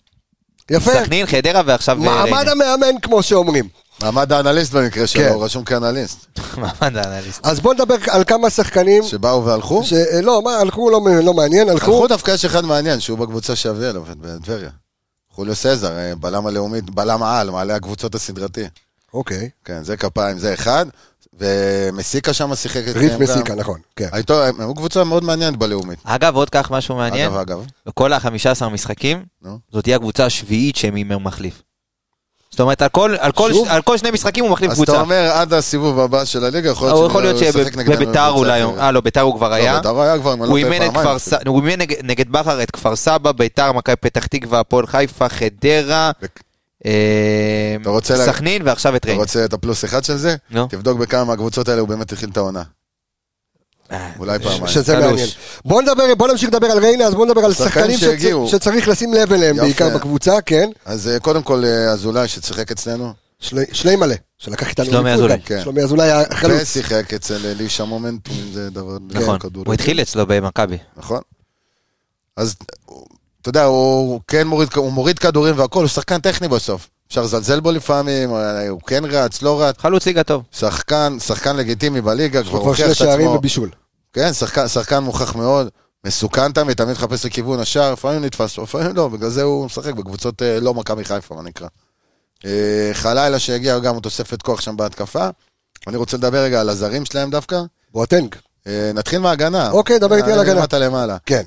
יפה, 0.71 0.91
סכנין, 0.91 1.25
חדרה 1.25 1.61
ועכשיו 1.65 1.97
מעמד 1.97 2.33
ריינה. 2.33 2.51
המאמן 2.51 2.99
כמו 3.01 3.23
שאומרים. 3.23 3.67
מעמד 4.03 4.31
האנליסט 4.31 4.73
במקרה 4.73 5.01
כן. 5.01 5.07
שלו, 5.07 5.27
הוא 5.27 5.43
רשום 5.43 5.63
כאנליסט. 5.63 6.25
מעמד 6.57 6.97
האנליסט. 6.97 7.45
אז 7.45 7.59
בוא 7.59 7.73
נדבר 7.73 7.95
על 8.09 8.23
כמה 8.23 8.49
שחקנים, 8.49 9.03
שבאו 9.03 9.45
והלכו? 9.45 9.83
שלא, 9.83 10.41
מה, 10.43 10.57
הלכו 10.57 10.89
לא 10.89 11.01
לא 11.23 11.33
מעניין, 11.33 11.69
הלכו, 11.69 11.91
הלכו 11.91 12.07
דווקא 12.07 12.31
יש 12.31 12.45
אחד 12.45 12.65
מעניין, 12.65 12.99
שהוא 12.99 13.17
בקבוצה 13.17 13.55
שאביאל 13.55 13.95
עובד 13.95 14.15
בטבריה. 14.21 14.69
חוליו 15.31 15.55
סזר, 15.55 15.97
אה, 15.97 16.15
בלם 16.15 16.47
הלאומית, 16.47 16.89
בלם 16.89 17.23
העל, 17.23 17.49
מעלה 17.49 17.75
הקבוצות 17.75 18.15
הסדרתי. 18.15 18.67
אוקיי, 19.13 19.49
כן, 19.65 19.83
זה 19.83 19.97
כפיים, 19.97 20.37
זה 20.37 20.53
אחד. 20.53 20.85
ומסיקה 21.39 22.33
שם 22.33 22.55
שיחק 22.55 22.83
את 22.89 22.95
ריף 22.95 23.13
מסיקה, 23.19 23.55
נכון, 23.55 23.79
כן. 23.95 24.07
הייתו, 24.11 24.43
הם 24.43 24.61
היו 24.61 24.75
קבוצה 24.75 25.03
מאוד 25.03 25.23
מעניינת 25.23 25.57
בלאומית. 25.57 25.99
אגב, 26.03 26.35
עוד 26.35 26.49
כך 26.49 26.71
משהו 26.71 26.95
מעניין, 26.95 27.31
אגב, 27.31 27.39
אגב. 27.39 27.65
בכל 27.85 28.13
ה-15 28.13 28.69
משחקים, 28.69 29.23
נו. 29.41 29.59
זאת 29.71 29.83
תהיה 29.83 29.95
הקבוצה 29.95 30.25
השביעית 30.25 30.75
שמימר 30.75 31.17
מחליף. 31.17 31.61
זאת 32.51 32.59
אומרת, 32.59 32.81
על 32.81 32.89
כל- 32.89 33.15
על 33.19 33.31
כל- 33.31 33.53
שוב? 33.53 33.67
על 33.67 33.81
כל 33.81 33.97
שני 33.97 34.11
משחקים 34.11 34.43
הוא 34.43 34.51
מחליף 34.51 34.71
אז 34.71 34.77
אתה 34.77 34.85
קבוצה. 34.85 35.01
אומר 35.01 35.31
עד 35.33 35.53
הסיבוב 35.53 35.99
הבא 35.99 36.25
של 36.25 36.45
הליגה, 36.45 36.69
יכול 36.69 36.89
הוא 36.89 37.07
יכול 37.07 37.21
להיות 37.23 37.41
ישחק 37.41 37.77
נגדנו 37.77 37.93
שבביתר 37.95 38.29
אולי. 38.29 38.63
אה 38.63 38.91
לא, 38.91 39.01
ביתר 39.01 39.21
הוא 39.21 39.35
כבר 39.35 39.49
לא, 39.49 39.53
היה. 39.53 39.75
ביתר 39.77 40.01
היה 40.01 40.17
כבר, 40.19 40.31
הוא 40.31 40.39
לא 40.39 40.45
טועה, 40.45 40.57
אימן 40.57 40.85
הוא 41.47 41.57
אימן 41.61 41.79
נגד- 41.81 41.97
נגד 42.03 42.29
בכר 42.31 42.63
את 42.63 42.71
כפר 42.71 42.95
סבא, 42.95 43.31
ביתר, 43.31 43.71
מכבי 43.71 43.95
פתח 43.95 44.25
תקווה, 44.25 44.59
הפועל 44.59 44.87
חיפה, 44.87 45.29
חדרה, 45.29 46.11
אה, 46.85 47.75
אתה 47.97 48.15
סכנין 48.25 48.61
ועכשיו 48.65 48.95
את 48.95 48.99
אתה 49.01 49.07
ריין. 49.07 49.19
רוצה 49.19 49.45
את 49.45 49.53
הפלוס 49.53 49.85
אחד 49.85 50.03
של 50.03 50.17
זה? 50.17 50.35
תבדוק 50.69 50.99
בכמה 50.99 51.23
מהקבוצות 51.23 51.67
האלה 51.69 51.81
הוא 51.81 51.89
באמת 51.89 52.11
הכין 52.13 52.29
את 52.29 52.37
העונה. 52.37 52.63
אולי 54.19 54.39
פעמיים. 54.39 54.67
שזה. 54.67 54.99
מעניין. 54.99 55.27
בוא 55.65 55.81
נדבר, 55.81 56.15
בוא 56.17 56.27
נמשיך 56.27 56.49
לדבר 56.49 56.67
על 56.67 56.77
ריינה, 56.77 57.05
אז 57.05 57.13
בוא 57.13 57.25
נדבר 57.25 57.45
על 57.45 57.53
שחקנים 57.53 57.97
שצריך 58.47 58.87
לשים 58.87 59.13
לב 59.13 59.33
אליהם. 59.33 59.55
בעיקר 59.57 59.89
בקבוצה, 59.89 60.41
כן. 60.41 60.69
אז 60.85 61.07
אה, 61.07 61.19
קודם 61.19 61.43
כל 61.43 61.63
אה, 61.65 61.91
אזולאי 61.91 62.27
ששיחק 62.27 62.71
אצלנו, 62.71 63.13
שלי- 63.39 63.65
שלי 63.71 63.95
מלא, 63.95 64.15
שלקח 64.37 64.69
איתנו 64.69 64.85
שלומי 64.85 65.11
אזולאי. 65.13 65.37
כן. 65.45 65.61
שלומי 65.63 65.81
אזולאי 65.81 66.11
החלוץ. 66.11 66.61
ושיחק 66.61 67.13
אצל 67.13 67.45
אלישע 67.45 67.83
מומנטום, 67.83 68.35
אם 68.47 68.53
זה 68.53 68.69
דבר... 68.69 68.97
נכון, 69.09 69.39
כדורגל. 69.39 69.67
הוא 69.67 69.73
התחיל 69.73 70.01
אצלו 70.01 70.25
במכבי. 70.27 70.77
נכון. 70.97 71.19
אז 72.37 72.55
אתה 73.41 73.49
יודע, 73.49 73.63
הוא 73.63 74.21
כן 74.27 74.47
מוריד, 74.47 74.69
הוא 74.75 74.91
מוריד 74.91 75.19
כדורים 75.19 75.59
והכל, 75.59 75.79
הוא 75.79 75.87
שחקן 75.87 76.19
טכני 76.19 76.47
בסוף. 76.47 76.87
אפשר 77.07 77.21
לזלזל 77.21 77.59
בו 77.59 77.71
לפעמים, 77.71 78.33
אה, 78.35 78.69
הוא 78.69 78.81
כן 78.81 79.05
רץ, 79.05 79.41
לא 79.41 79.61
רץ. 79.61 79.75
חלוץ 79.77 80.05
ליגה 80.05 80.23
טוב. 80.23 80.43
שחקן, 80.51 81.17
שחקן 81.19 81.55
לגיטימי 81.55 82.01
בליגה, 82.01 82.41
כבר 82.43 82.49
כבר 82.59 82.59
הוכיח 82.69 82.77
שני 82.85 82.91
את 82.91 82.95
שערים 82.97 83.27
עצמו. 83.27 83.37
ובישול. 83.37 83.69
כן, 84.13 84.33
שחקן, 84.33 84.67
שחקן 84.67 84.99
מוכח 84.99 85.35
מאוד, 85.35 85.69
מסוכן 86.05 86.51
תמיד, 86.51 86.77
תמיד 86.77 86.91
מחפש 86.91 87.25
לכיוון 87.25 87.59
השער, 87.59 87.93
לפעמים 87.93 88.25
נתפס, 88.25 88.57
לפעמים 88.57 88.95
לא, 88.95 89.07
בגלל 89.07 89.29
זה 89.29 89.43
הוא 89.43 89.65
משחק 89.65 89.93
בקבוצות 89.93 90.41
אה, 90.41 90.59
לא 90.59 90.73
מכבי 90.73 91.05
חיפה, 91.05 91.35
מה 91.35 91.41
נקרא. 91.41 91.67
אה, 92.45 92.89
חלילה 92.93 93.39
שהגיע 93.39 93.79
גם 93.79 93.99
תוספת 93.99 94.41
כוח 94.41 94.61
שם 94.61 94.77
בהתקפה. 94.77 95.29
אני 95.87 95.97
רוצה 95.97 96.17
לדבר 96.17 96.43
רגע 96.43 96.61
על 96.61 96.69
הזרים 96.69 97.05
שלהם 97.05 97.29
דווקא. 97.29 97.61
בואטנג. 97.91 98.35
אה, 98.67 98.91
נתחיל 98.93 99.19
מההגנה. 99.19 99.71
אוקיי, 99.71 99.99
דבר 99.99 100.15
איתי 100.15 100.31
על 100.31 100.39
הגנה. 100.39 100.59
למטה 100.59 100.79
למעלה. 100.79 101.17
כן. 101.25 101.43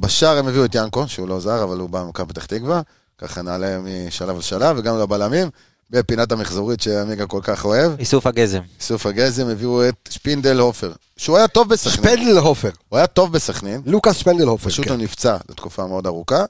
בשער 0.00 0.38
הם 0.38 0.48
הביאו 0.48 0.64
את 0.64 0.74
ינקו, 0.74 1.08
שהוא 1.08 1.28
לא 1.28 1.40
זר, 1.40 1.64
אבל 1.64 1.78
הוא 1.78 1.90
בא 1.90 2.02
ממכבי 2.02 2.28
פתח 2.28 2.46
תקווה. 2.46 2.80
ככה 3.18 3.42
נעלה 3.42 3.78
משלב 3.78 4.38
לשלב, 4.38 4.76
וגם 4.78 4.98
לבלמים. 4.98 5.50
בפינת 5.92 6.32
המחזורית 6.32 6.80
שעמיגה 6.80 7.26
כל 7.26 7.40
כך 7.42 7.64
אוהב. 7.64 7.92
איסוף 7.98 8.26
הגזם. 8.26 8.60
איסוף 8.80 9.06
הגזם 9.06 9.48
הביאו 9.48 9.88
את 9.88 9.94
שפינדל 10.10 10.58
הופר, 10.58 10.92
שהוא 11.16 11.36
היה 11.36 11.48
טוב 11.48 11.68
בסכנין. 11.68 12.16
שפנדלהופר. 12.16 12.70
הוא 12.88 12.96
היה 12.96 13.06
טוב 13.06 13.32
בסכנין, 13.32 13.82
לוקאס 13.86 14.16
שפנדלהופר. 14.16 14.70
פשוט 14.70 14.84
כן. 14.84 14.90
הוא 14.90 14.98
נפצע 14.98 15.36
לתקופה 15.48 15.86
מאוד 15.86 16.06
ארוכה. 16.06 16.44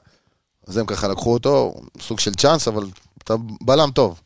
אז 0.67 0.77
הם 0.77 0.85
ככה 0.85 1.07
לקחו 1.07 1.33
אותו, 1.33 1.73
סוג 2.01 2.19
של 2.19 2.33
צ'אנס, 2.33 2.67
אבל 2.67 2.83
אתה 3.23 3.35
בלם 3.61 3.91
טוב. 3.91 4.19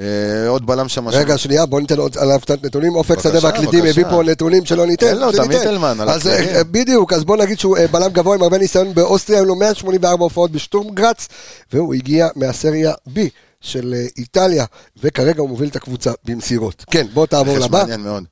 אה, 0.00 0.48
עוד 0.48 0.66
בלם 0.66 0.88
שם. 0.88 1.08
רגע, 1.08 1.38
שנייה, 1.38 1.66
בוא 1.66 1.80
ניתן 1.80 1.98
עוד 1.98 2.18
עליו 2.18 2.38
קצת 2.40 2.64
נתונים. 2.64 2.94
אופק 2.94 3.20
שדה 3.20 3.38
והקלידים. 3.42 3.84
הביא 3.86 4.04
פה 4.10 4.22
נתונים 4.22 4.64
שלא 4.64 4.86
ניתן. 4.86 5.06
תן 5.06 5.18
לו. 5.18 5.32
תמיד 5.32 5.62
תלמן, 5.62 6.00
אז. 6.00 6.26
אה, 6.26 6.64
בדיוק, 6.64 7.12
אז 7.12 7.24
בוא 7.24 7.36
נגיד 7.36 7.58
שהוא 7.58 7.76
אה, 7.76 7.86
בלם 7.86 8.10
גבוה 8.12 8.34
עם 8.34 8.42
הרבה 8.42 8.58
ניסיון 8.58 8.94
באוסטריה, 8.94 9.38
היו 9.38 9.46
לו 9.46 9.56
184 9.56 10.24
הופעות 10.24 10.50
בשטורמגרץ, 10.50 11.28
והוא 11.72 11.94
הגיע 11.94 12.28
מהסריה 12.36 12.92
B 13.08 13.18
של 13.60 13.94
אה, 13.96 14.06
איטליה, 14.16 14.64
וכרגע 15.02 15.40
הוא 15.40 15.48
מוביל 15.48 15.68
את 15.68 15.76
הקבוצה 15.76 16.12
במסירות. 16.24 16.84
כן, 16.90 17.06
בוא 17.14 17.26
תעבור 17.26 17.58
לבא. 17.58 17.78
מעניין 17.78 18.00
מאוד. 18.00 18.24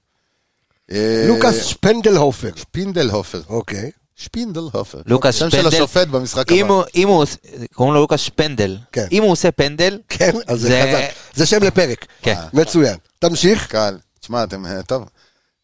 אה, 0.92 1.24
לוקאס 1.28 1.64
שפנדלהופר. 1.64 2.50
שפינדל 2.56 3.10
הופר. 3.10 3.42
אוקיי. 3.48 3.90
שפינדל 4.16 4.60
הופר. 4.72 5.00
לוקאס 5.06 5.34
שם 5.34 5.50
של 5.50 5.60
שפנדל. 5.60 5.76
השופט 5.76 6.08
במשחק 6.08 6.52
הבא. 6.52 6.60
אם 6.94 7.08
הוא, 7.08 7.24
קוראים 7.72 7.94
לו 7.94 8.00
לוקאס 8.00 8.20
שפנדל. 8.20 8.76
כן. 8.92 9.06
אם 9.12 9.22
הוא 9.22 9.32
עושה 9.32 9.50
פנדל, 9.50 9.98
כן, 10.08 10.30
אז 10.46 10.60
זה 10.60 10.68
זה- 10.68 10.82
חזק. 10.88 11.14
זה 11.34 11.46
שם 11.46 11.62
לפרק. 11.62 12.06
כן. 12.22 12.34
מצוין. 12.52 12.96
תמשיך. 13.18 13.66
קל. 13.66 13.98
תשמע, 14.20 14.44
אתם... 14.44 14.66
אה, 14.66 14.82
טוב. 14.82 15.04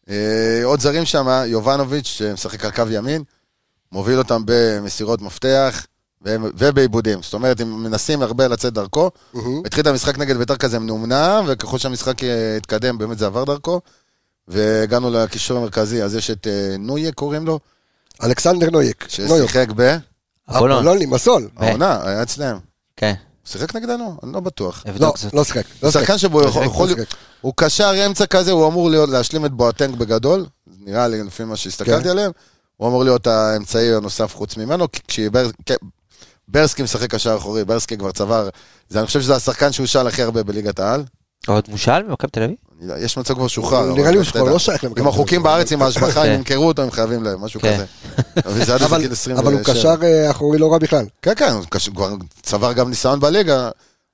אה, 0.09 0.15
עוד 0.63 0.79
זרים 0.79 1.05
שם, 1.05 1.27
יובנוביץ', 1.45 2.05
שמשחק 2.07 2.65
על 2.65 2.71
קו 2.71 2.83
ימין, 2.91 3.23
מוביל 3.91 4.17
אותם 4.17 4.41
במסירות 4.45 5.21
מפתח 5.21 5.85
ובעיבודים. 6.57 7.21
זאת 7.21 7.33
אומרת, 7.33 7.59
הם 7.61 7.83
מנסים 7.83 8.21
הרבה 8.21 8.47
לצאת 8.47 8.73
דרכו. 8.73 9.11
מהמם. 9.33 9.61
התחיל 9.65 9.81
את 9.81 9.87
המשחק 9.87 10.17
נגד 10.17 10.37
ביתר 10.37 10.55
כזה 10.55 10.79
מנומנם, 10.79 11.45
וככל 11.47 11.77
שהמשחק 11.77 12.15
התקדם, 12.57 12.97
באמת 12.97 13.17
זה 13.17 13.25
עבר 13.25 13.43
דרכו. 13.43 13.81
והגענו 14.47 15.09
לקישור 15.09 15.57
המרכזי, 15.57 16.03
אז 16.03 16.15
יש 16.15 16.31
את 16.31 16.47
אה, 16.47 16.75
נויה, 16.79 17.11
קוראים 17.11 17.45
לו, 17.45 17.59
אלכסנדר 18.23 18.69
נויק. 18.69 19.05
ששיחק 19.09 19.67
ב... 19.75 19.97
לימסול. 20.95 21.49
ב- 21.59 21.63
העונה, 21.63 21.99
היה 22.03 22.23
אצלם. 22.23 22.57
כן, 22.97 23.13
הוא 23.17 23.51
שיחק 23.51 23.75
נגדנו? 23.75 24.17
אני 24.23 24.33
לא 24.33 24.39
בטוח. 24.39 24.83
לא. 24.99 25.13
לא 25.33 25.43
שיחק. 25.43 25.63
לא 25.83 25.87
הוא 25.87 25.91
שיחק. 25.91 26.03
שחקן 26.03 26.17
שבו 26.17 26.43
יכול, 26.43 26.61
לא 26.61 26.67
יכול 26.67 26.89
שיחק. 26.89 27.07
הוא 27.41 27.53
קשר 27.55 28.05
אמצע 28.05 28.25
כזה, 28.25 28.51
הוא 28.51 28.67
אמור 28.67 28.89
להשלים 28.89 29.45
את 29.45 29.51
בואטנק 29.51 29.97
בגדול, 29.97 30.45
נראה 30.79 31.07
לי 31.07 31.23
לפי 31.23 31.43
מה 31.43 31.55
שהסתכלתי 31.55 32.03
כן. 32.03 32.09
עליהם, 32.09 32.31
הוא 32.77 32.87
אמור 32.87 33.03
להיות 33.03 33.27
האמצעי 33.27 33.93
הנוסף 33.95 34.35
חוץ 34.35 34.57
ממנו, 34.57 34.87
כי 35.07 35.29
כשברסקי 36.51 36.83
משחק 36.83 37.09
קשר 37.09 37.35
אחורי, 37.37 37.65
ברסקי 37.65 37.97
כבר 37.97 38.11
צבר, 38.11 38.49
זה, 38.89 38.99
אני 38.99 39.07
חושב 39.07 39.21
שזה 39.21 39.35
השחקן 39.35 39.71
שהוא 39.71 39.85
שאל 39.87 40.07
הכי 40.07 40.21
הרבה 40.21 40.43
בליגת 40.43 40.79
העל, 40.79 41.03
עוד 41.47 41.63
מושל 41.69 42.03
במכבי 42.03 42.31
תל 42.31 42.43
אביב? 42.43 42.55
לא- 42.81 42.93
יש 42.97 43.17
מצב 43.17 43.33
כבר 43.33 43.47
שוחרר. 43.47 43.93
נראה 43.93 44.11
לי 44.11 44.23
שהוא 44.23 44.33
כבר. 44.33 44.51
לא 44.51 44.59
שייך 44.59 44.83
למכבי 44.83 45.01
עם 45.01 45.05
תל 45.05 45.09
החוקים 45.13 45.41
אביב. 45.41 45.51
בארץ, 45.53 45.71
עם 45.71 45.81
ההשבחה, 45.81 46.21
אם 46.21 46.27
כן. 46.27 46.33
ימכרו 46.33 46.67
אותו, 46.67 46.81
הם 46.81 46.91
חייבים 46.91 47.23
להם, 47.23 47.41
משהו 47.41 47.59
כן. 47.61 47.73
כזה. 47.73 47.85
אבל 48.45 48.65
זה 48.65 48.73
עד 48.75 48.81
איזה 48.81 48.85
אבל 48.85 49.01
גיל 49.01 49.11
27. 49.11 49.39
אבל 49.39 49.53
הוא 49.53 49.61
קשר 49.63 49.95
אה, 50.03 50.31
אחורי 50.31 50.57
לא 50.57 50.71
רע 50.71 50.77
בכלל. 50.77 51.05
כן, 51.21 51.33
כן, 51.35 51.51
הוא 51.95 52.17
צבר 52.41 52.73
גם 52.73 52.89
ניסיון 52.89 53.19
בליגה, 53.19 53.69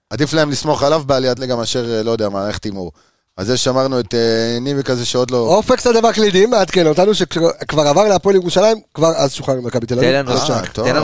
עדיף 0.09 0.33
להם 0.33 0.49
לסמוך 0.49 0.83
עליו 0.83 1.03
בעליית 1.05 1.39
ליגה 1.39 1.55
מאשר, 1.55 1.97
אה, 1.97 2.03
לא 2.03 2.11
יודע, 2.11 2.29
מערכת 2.29 2.63
הימור. 2.63 2.91
אז 3.37 3.47
זה 3.47 3.57
שמרנו 3.57 3.99
את 3.99 4.13
אה, 4.13 4.57
ניבי 4.61 4.83
כזה 4.83 5.05
שעוד 5.05 5.31
לא... 5.31 5.37
אופק 5.37 5.79
שדה 5.79 5.99
והקלידים 6.03 6.49
מעדכן 6.49 6.87
אותנו 6.87 7.15
שכבר 7.15 7.87
עבר 7.87 8.07
להפועל 8.07 8.35
ירושלים, 8.35 8.77
כבר 8.93 9.13
אז 9.15 9.33
שוחרר 9.33 9.61
ממכבי 9.61 9.85
תל 9.85 9.97
אביב. 9.97 10.09
תן 10.09 10.15
לנו, 10.15 10.31
אז 10.31 10.51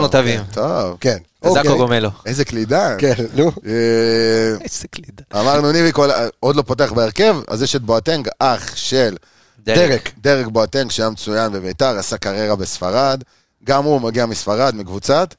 אה, 0.04 0.08
תווים. 0.08 0.40
טוב. 0.52 0.96
כן. 1.00 1.18
זקו 1.44 1.58
אוקיי. 1.58 1.76
גומלו. 1.76 2.10
איזה 2.26 2.44
קלידה. 2.44 2.96
כן, 2.98 3.14
נו. 3.34 3.52
אה, 3.66 3.72
איזה 4.64 4.88
קלידה. 4.90 5.22
אמרנו 5.34 5.72
ניבי 5.72 5.92
עוד 6.40 6.56
לא 6.56 6.62
פותח 6.62 6.92
בהרכב, 6.92 7.36
אז 7.48 7.62
יש 7.62 7.76
את 7.76 7.82
בואטנג, 7.82 8.28
אח 8.38 8.76
של 8.76 9.16
דרק. 9.64 10.10
דרק 10.20 10.46
בואטנג, 10.46 10.90
שהיה 10.90 11.10
מצוין 11.10 11.52
בביתר, 11.52 11.98
עשה 11.98 12.16
קריירה 12.16 12.56
בספרד. 12.56 13.22
גם 13.64 13.84
הוא 13.84 14.00
מגיע 14.00 14.26
מספרד, 14.26 14.74
מקבוצת. 14.74 15.34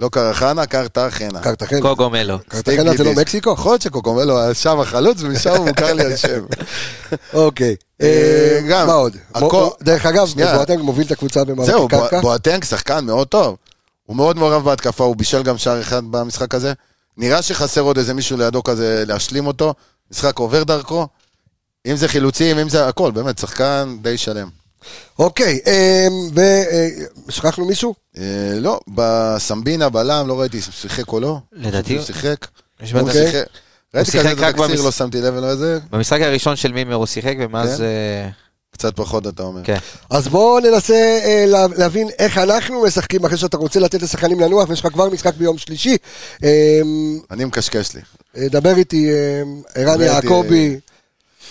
לא 0.00 0.08
קרחנה, 0.08 0.66
קרתחנה. 0.66 1.40
קרטחנה. 1.40 1.80
קוגומלו. 1.80 2.38
קרטחנה 2.48 2.96
זה 2.96 3.04
לא. 3.04 3.12
מקסיקו? 3.12 3.52
יכול 3.52 3.72
להיות 3.72 3.82
שקוקומלו 3.82 4.40
היה 4.40 4.54
שם 4.54 4.80
החלוץ, 4.80 5.16
ומשם 5.20 5.50
הוא 5.50 5.66
מוכר 5.68 5.92
לי 5.92 6.14
השם. 6.14 6.44
אוקיי. 7.34 7.76
אה, 8.02 8.06
אה, 8.06 8.60
גם. 8.70 8.86
מה 8.86 8.92
עוד? 8.92 9.16
דרך 9.82 10.06
אגב. 10.06 10.32
בואטנג 10.56 10.80
מוביל 10.80 11.06
את 11.06 11.12
הקבוצה 11.12 11.44
במאבק 11.44 11.66
זהו, 11.70 11.88
קרקע. 11.88 12.10
בוא- 12.10 12.20
בואטנג 12.20 12.64
שחקן 12.64 13.04
מאוד 13.04 13.28
טוב. 13.28 13.56
הוא 14.06 14.16
מאוד 14.16 14.36
מעורב 14.36 14.64
בהתקפה, 14.64 15.04
הוא 15.04 15.16
בישל 15.16 15.42
גם 15.42 15.58
שער 15.58 15.80
אחד 15.80 16.02
במשחק 16.10 16.54
הזה. 16.54 16.72
נראה 17.16 17.42
שחסר 17.42 17.80
עוד 17.80 17.98
איזה 17.98 18.14
מישהו 18.14 18.36
לידו 18.36 18.62
כזה 18.62 19.04
להשלים 19.06 19.46
אותו. 19.46 19.74
משחק 20.12 20.38
עובר 20.38 20.62
דרכו. 20.62 21.06
אם 21.86 21.96
זה 21.96 22.08
חילוצים, 22.08 22.58
אם 22.58 22.68
זה 22.68 22.88
הכל, 22.88 23.10
באמת, 23.10 23.38
שחקן 23.38 23.96
די 24.02 24.18
שלם. 24.18 24.48
אוקיי, 25.18 25.58
ושכחנו 27.28 27.64
מישהו? 27.64 27.94
אה, 28.18 28.22
לא, 28.60 28.80
בסמבינה, 28.88 29.88
בלם, 29.88 30.28
לא 30.28 30.40
ראיתי 30.40 30.56
אם 30.56 30.62
שיחק 30.62 31.12
או 31.12 31.20
לא. 31.20 31.36
לדעתי- 31.52 31.96
הוא 31.96 32.04
שיחק. 32.04 32.46
אוקיי. 32.94 33.42
ראיתי 33.94 34.10
כזה 34.10 34.30
התקציר, 34.30 34.66
במש- 34.66 34.84
לא 34.84 34.90
שמתי 34.92 35.20
לב 35.20 35.36
אלא 35.36 35.54
זה. 35.56 35.78
במשחק 35.90 36.20
הראשון 36.20 36.56
של 36.56 36.72
מימר 36.72 36.94
הוא 36.94 37.06
שיחק, 37.06 37.34
ומאז... 37.38 37.76
כן? 37.76 37.82
אה, 37.84 38.28
קצת 38.72 38.96
פחות, 38.96 39.26
אתה 39.26 39.42
אומר. 39.42 39.60
כן. 39.64 39.76
אז 40.10 40.28
בואו 40.28 40.60
ננסה 40.60 40.94
אה, 41.24 41.44
לה- 41.46 41.66
להבין 41.76 42.08
איך 42.18 42.38
אנחנו 42.38 42.82
משחקים 42.82 43.24
אחרי 43.24 43.38
שאתה 43.38 43.56
רוצה 43.56 43.80
לתת 43.80 44.02
לשחקנים 44.02 44.40
לנוח, 44.40 44.68
ויש 44.68 44.80
לך 44.80 44.92
כבר 44.92 45.08
משחק 45.10 45.34
ביום 45.34 45.58
שלישי. 45.58 45.96
אה, 46.44 46.80
אני 47.30 47.44
מקשקש 47.44 47.94
לי. 47.94 48.00
אה, 48.36 48.48
דבר 48.48 48.76
איתי, 48.76 49.10
אה, 49.10 49.42
ערן 49.74 49.94
דבר 49.94 50.16
איתי, 50.16 50.26
יעקבי, 50.26 50.80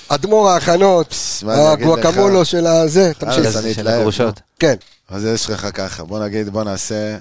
אדמו"ר 0.09 0.49
ההכנות, 0.49 1.15
הגואקמולו 1.47 2.45
של 2.45 2.67
הזה, 2.67 3.11
תמשיך. 3.17 3.45
אז 3.45 3.57
אני 3.57 3.73
של 3.73 3.87
הגרושות. 3.87 4.41
כן. 4.59 4.75
אז 5.09 5.25
יש 5.25 5.49
לך 5.49 5.67
ככה, 5.73 6.03
בוא 6.03 6.19
נגיד, 6.19 6.49
בוא 6.49 6.63
נעשה 6.63 7.17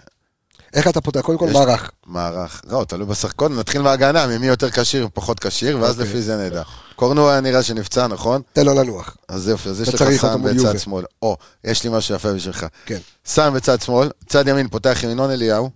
איך 0.74 0.88
אתה 0.88 1.00
פותח? 1.00 1.20
קודם 1.20 1.38
כל 1.38 1.50
מערך. 1.52 1.90
מערך. 2.06 2.62
לא, 2.66 2.84
תלוי 2.88 3.06
בשחק. 3.06 3.32
קודם 3.32 3.58
נתחיל 3.58 3.82
מההגנה, 3.82 4.26
ממי 4.26 4.46
יותר 4.46 4.70
כשיר, 4.70 5.08
פחות 5.14 5.40
כשיר, 5.40 5.78
ואז 5.80 5.90
אוקיי. 5.90 6.04
לפי 6.12 6.22
זה 6.22 6.36
נדע. 6.36 6.62
קורנו 6.96 7.30
היה 7.30 7.40
נראה 7.40 7.62
שנפצע, 7.62 8.06
נכון? 8.06 8.42
תן 8.52 8.66
לו 8.66 8.74
לנוח. 8.74 9.16
אז 9.28 9.48
יופי, 9.48 9.68
אז 9.68 9.80
יש 9.80 9.94
לך 9.94 10.24
מול 10.24 10.52
בצד. 10.52 10.78
שמאל. 10.78 11.04
או, 11.22 11.36
יש 11.64 11.84
לי 11.84 11.90
משהו 11.92 12.14
יפה 12.14 12.32
בשבילך. 12.32 12.66
כן. 12.86 12.98
סם 13.26 13.54
בצד 13.54 13.80
שמאל, 13.80 14.10
צד 14.28 14.48
ימין 14.48 14.68
פותח 14.68 14.98
עם 15.02 15.10
ינון 15.10 15.30
אליהו. 15.30 15.70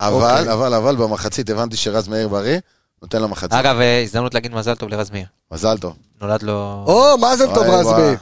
אבל, 0.00 0.38
אוקיי. 0.38 0.52
אבל, 0.52 0.74
אבל 0.74 0.96
במחצית 0.96 1.50
הבנתי 1.50 1.76
שרז 1.76 2.08
מאיר 2.08 2.28
בריא, 2.28 2.58
נותן 3.02 3.22
לו 3.22 3.28
מחצית. 3.28 3.52
אגב, 3.52 3.80
אה, 3.80 4.02
הזדמנות 4.02 4.34
להגיד 4.34 4.54
מזל 4.54 4.74
טוב 4.74 4.88
לרז 4.88 5.10
מאיר. 5.10 5.26
מזל 5.52 5.78
טוב. 5.78 5.96
נולד 6.20 6.42
לו... 6.42 6.84
או, 6.86 7.18
מה 7.18 7.36
זה 7.36 7.44
טוב 7.54 7.64
רז 7.66 7.86
מאיר. 7.86 8.18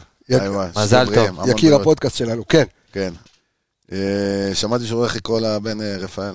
מזל 0.76 1.14
טוב. 1.14 1.48
יקיר. 1.50 1.74
הפודקאסט 1.76 2.16
שלנו, 2.16 2.48
כן. 2.48 2.64
כן. 2.92 3.12
אה, 3.92 3.98
שמעתי 4.54 4.86
שהוא 4.86 5.00
הולך 5.00 5.16
לקרוא 5.16 5.40
לבן 5.40 5.80
אה, 5.80 5.96
רפאל. 6.00 6.34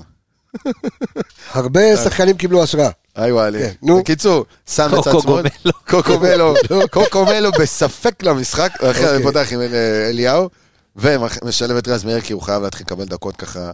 הרבה 1.52 1.98
שחקנים 1.98 2.38
קיבלו 2.38 2.64
השראה. 2.64 2.90
היי 3.16 3.32
וואלי. 3.32 3.60
כן, 3.60 3.72
נו. 3.82 4.00
בקיצור, 4.00 4.46
שם 4.70 4.88
בצד 4.98 5.12
שמאל. 5.22 5.44
קוקומלו. 5.90 6.54
קוקומלו. 6.92 7.52
בספק 7.60 8.24
למשחק. 8.24 8.72
אחרי 8.76 8.90
אוקיי. 9.06 9.24
פותח 9.24 9.48
עם 9.54 9.62
אל- 9.62 9.76
אליהו, 10.10 10.50
ומשלב 10.96 11.78
את 11.78 11.88
רז 11.88 12.04
מאיר, 12.04 12.22
כי 12.22 12.34
הוא 12.34 12.42
חייב 12.42 12.64
להתחיל 12.64 12.86
לקבל 12.86 13.06
דקות 13.06 13.36
ככה 13.36 13.72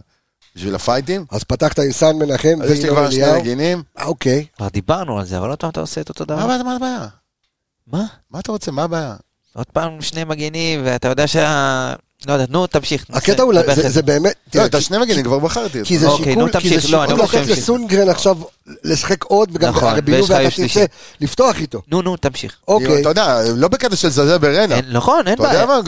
בשביל 0.54 0.74
הפייטים. 0.74 1.24
אז 1.30 1.44
פתחת 1.44 1.78
עם 1.78 1.92
סן 1.92 2.16
מנחם 2.16 2.58
אז 2.62 2.70
יש 2.70 2.84
לי 2.84 2.88
כבר 2.88 3.10
שני 3.10 3.24
אליהו. 3.24 3.40
מגינים. 3.40 3.82
אה, 3.98 4.04
אוקיי. 4.04 4.46
כבר 4.56 4.68
דיברנו 4.68 5.18
על 5.18 5.24
זה, 5.24 5.38
אבל 5.38 5.48
עוד 5.48 5.58
פעם 5.58 5.70
אתה 5.70 5.80
עושה 5.80 6.00
את 6.00 6.08
אותו 6.08 6.24
מה 6.28 6.36
דבר. 6.36 6.62
מה 6.62 6.76
הבעיה? 6.76 7.06
מה? 7.86 8.04
מה 8.30 8.40
אתה 8.40 8.52
רוצה? 8.52 8.70
מה 8.70 8.82
הבעיה? 8.84 9.16
עוד 9.54 9.66
פעם 9.66 10.02
שני 10.02 10.24
מגינים, 10.24 10.80
ואתה 10.84 11.08
יודע 11.08 11.26
שה... 11.26 11.94
לא 12.26 12.32
יודע, 12.32 12.44
נו, 12.48 12.66
תמשיך. 12.66 13.04
הקטע 13.12 13.42
הוא, 13.42 13.54
זה- 13.88 14.02
באמת, 14.02 14.34
לא, 14.54 14.64
את 14.66 14.74
השני 14.74 14.98
מגינים 14.98 15.24
כבר 15.24 15.38
בחרתי. 15.38 15.80
כי 15.84 15.98
זה 15.98 16.06
אוקיי, 16.06 16.24
שיקול, 16.24 16.44
נו, 16.44 16.60
כי 16.60 16.68
זה 16.68 16.74
תמשיך. 16.74 16.92
לא, 16.92 17.04
אני 17.04 17.12
שיקול 17.22 17.40
לתת 17.40 17.48
לסונגרן 17.48 18.08
עכשיו 18.08 18.36
לשחק 18.84 19.24
עוד, 19.24 19.48
וגם 19.52 19.68
נכון, 19.70 19.88
הרי 19.88 20.00
בילו 20.00 20.26
ואתה 20.28 20.50
תרצה. 20.56 20.84
לפתוח 21.20 21.56
איתו. 21.60 21.82
נו, 21.90 22.02
נו, 22.02 22.16
תמשיך. 22.16 22.56
אוקיי, 22.68 23.00
אתה 23.00 23.08
יודע, 23.08 23.38
לא 23.56 23.68
בקטע 23.68 23.96
של 23.96 24.08
זלזל. 24.10 24.46
אין- 24.46 24.72
נכון, 24.92 25.26
אין 25.28 25.34
אתה 25.34 25.42
יודע 25.42 25.66
בעיה. 25.66 25.66
מה? 25.66 25.80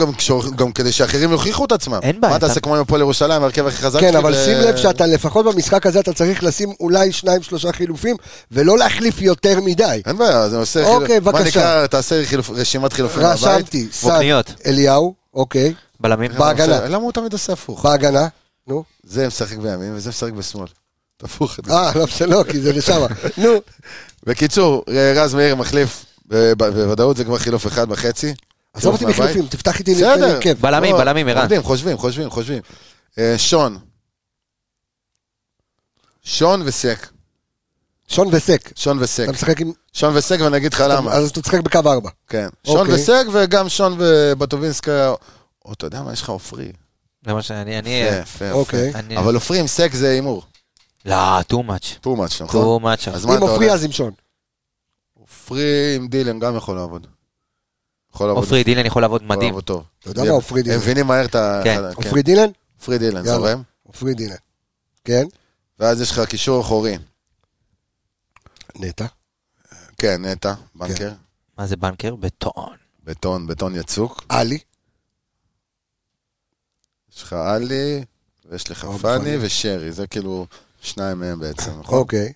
גם 0.55 0.71
כדי 0.71 0.91
שאחרים 0.91 1.31
יוכיחו 1.31 1.65
את 1.65 1.71
עצמם. 1.71 1.99
אין 2.03 2.21
בעיה, 2.21 2.33
מה 2.33 2.39
תעשה 2.39 2.51
אתה- 2.53 2.59
כמו 2.59 2.75
עם 2.75 2.81
הפועל 2.81 3.01
ירושלים, 3.01 3.41
ההרכב 3.41 3.67
הכי 3.67 3.77
חזק 3.81 3.99
כן, 3.99 4.15
אבל 4.15 4.35
שים 4.45 4.57
לב 4.57 4.75
שאתה 4.77 5.05
לפחות 5.05 5.45
במשחק 5.45 5.85
הזה 5.85 5.99
אתה 5.99 6.13
צריך 6.13 6.43
לשים 6.43 6.73
אולי 6.79 7.11
שניים 7.11 7.43
שלושה 7.43 7.71
חילופים, 7.71 8.15
ולא 8.51 8.77
להחליף 8.77 9.21
יותר 9.21 9.59
מדי. 9.61 10.01
אין 10.05 10.17
בעיה, 10.17 10.49
זה 10.49 10.57
עושה... 10.57 10.83
אוקיי, 10.87 11.17
חילופ- 11.17 11.21
מה 11.25 11.31
בבקשה. 11.31 11.47
נקרא, 11.59 11.87
תעשה 11.87 12.23
חילופ- 12.25 12.51
רשימת 12.55 12.93
חילופים. 12.93 13.23
רשמתי. 13.23 13.87
אליהו, 14.65 15.13
אוקיי, 15.33 15.73
בלמים. 15.99 16.31
בהגנה. 16.31 16.87
למה 16.87 17.03
הוא 17.03 17.11
תמיד 17.11 17.33
עושה 17.33 17.53
הפוך? 17.53 17.83
בהגנה, 17.85 18.27
נו. 18.67 18.83
זה 19.03 19.27
משחק 19.27 19.57
בימין 19.57 19.93
וזה 19.95 20.09
משחק 20.09 20.31
בשמאל. 20.31 20.67
תפוך 21.17 21.59
את 21.59 21.65
זה. 21.65 21.71
אה, 21.73 21.91
לא 21.95 22.03
משנה, 22.03 22.35
כי 22.51 22.59
זה 22.61 22.73
לשם. 22.73 23.01
נו, 23.43 23.49
בקיצור, 24.23 24.83
רז 25.15 25.33
מאיר 25.35 25.55
מחליף, 25.55 26.05
ב- 26.27 26.53
ב- 26.53 26.69
בוודאות 26.69 27.17
זה 27.17 27.23
כבר 27.23 27.37
חילוף 27.37 27.67
אחד 27.67 27.91
וחצי. 27.91 28.33
עזוב 28.73 28.93
אותי 28.93 29.05
מהבית. 29.05 29.19
מחליפים, 29.19 29.47
תפתח 29.47 29.79
איתי 29.79 29.95
בסדר. 29.95 30.39
בלמים, 30.61 30.95
לא, 30.95 30.99
בלמים, 30.99 31.27
ערן. 31.27 31.61
חושבים, 31.61 31.97
חושבים, 31.97 32.29
חושבים. 32.29 32.61
אה, 33.19 33.35
שון. 33.37 33.77
שון 36.23 36.61
וסק. 36.65 37.07
שון 38.07 38.27
וסק. 38.31 38.71
שון 38.75 38.97
וסק. 39.03 39.23
אתה 39.23 39.31
משחק 39.31 39.61
עם... 39.61 39.71
שון 39.93 40.17
וסק 40.17 40.37
ואני 40.41 40.57
אגיד 40.57 40.73
לך 40.73 40.83
למה. 40.89 41.11
אז 41.13 41.29
אתה 41.29 41.41
תשחק 41.41 41.59
בקו 41.59 41.79
ארבע. 41.85 42.09
כן. 42.29 42.47
שון 42.67 42.77
אוקיי. 42.77 42.93
וסק 42.95 43.23
וגם 43.33 43.69
שון 43.69 43.95
ובטובינסקה. 43.99 45.13
או 45.67 45.73
אתה 45.73 45.85
יודע 45.85 46.01
מה, 46.01 46.13
יש 46.13 46.21
לך 46.21 46.29
עופרי. 46.29 46.71
זה 47.25 47.33
מה 47.33 47.41
שאני... 47.41 47.79
אני... 47.79 47.89
יפה, 47.89 48.19
יפה. 48.19 48.51
אוקיי. 48.51 48.91
אני- 48.95 49.17
אבל 49.17 49.33
עופרי 49.35 49.59
עם 49.59 49.67
סק 49.67 49.93
זה 49.93 50.09
הימור. 50.09 50.43
לא, 51.05 51.39
too 51.39 51.55
much. 51.67 52.03
too 52.05 52.17
much, 52.17 52.43
נכון? 52.43 52.81
too 52.81 52.83
much. 52.83 53.09
אז 53.11 53.25
מה 53.25 53.31
אם 53.33 53.37
אתה 53.37 53.45
עופרי 53.45 53.65
הולך? 53.65 53.73
אז 53.79 53.83
עם 53.85 53.91
שון. 53.91 54.11
עופרי 55.13 55.95
עם 55.95 56.07
דילן 56.07 56.39
גם 56.39 56.55
יכול 56.55 56.75
לעבוד. 56.75 57.07
יכול 58.13 58.27
לעבוד. 58.27 58.43
עופרי 58.43 58.63
דילן 58.63 58.85
יכול 58.85 59.01
לעבוד 59.01 59.21
יכול 59.21 59.35
מדהים. 59.35 59.49
לעבוד 59.49 59.63
טוב. 59.63 59.83
אתה 59.99 60.09
יודע 60.09 60.23
מה 60.23 60.29
עופרי 60.29 60.61
דילן? 60.63 60.75
הם 60.75 60.81
מבינים 60.81 61.07
מהר 61.07 61.25
את 61.25 61.35
ה... 61.35 61.61
כן. 61.63 61.81
עופרי 61.95 62.23
דילן? 62.23 62.49
עופרי 62.79 62.97
דילן, 62.97 63.15
יאללה. 63.25 63.37
זורם. 63.37 63.61
עופרי 63.83 64.13
דילן. 64.13 64.35
כן? 65.05 65.23
ואז 65.79 66.01
יש 66.01 66.11
לך 66.11 66.19
קישור 66.29 66.61
אחורי. 66.61 66.97
נטע. 68.75 69.05
כן, 69.97 70.25
נטע, 70.25 70.53
בנקר. 70.75 71.11
מה 71.57 71.67
זה 71.67 71.75
בנקר? 71.75 72.15
בטון. 72.15 72.75
בטון, 73.03 73.47
בטון 73.47 73.75
יצוק. 73.75 74.23
עלי. 74.29 74.59
יש 77.17 77.23
לך 77.23 77.33
עלי, 77.33 78.03
ויש 78.49 78.71
לך 78.71 78.87
פאני. 79.01 79.37
ושרי. 79.41 79.91
זה 79.91 80.07
כאילו 80.07 80.47
שניים 80.81 81.19
מהם 81.19 81.39
בעצם, 81.39 81.71
נכון? 81.79 81.99
אוקיי. 81.99 82.33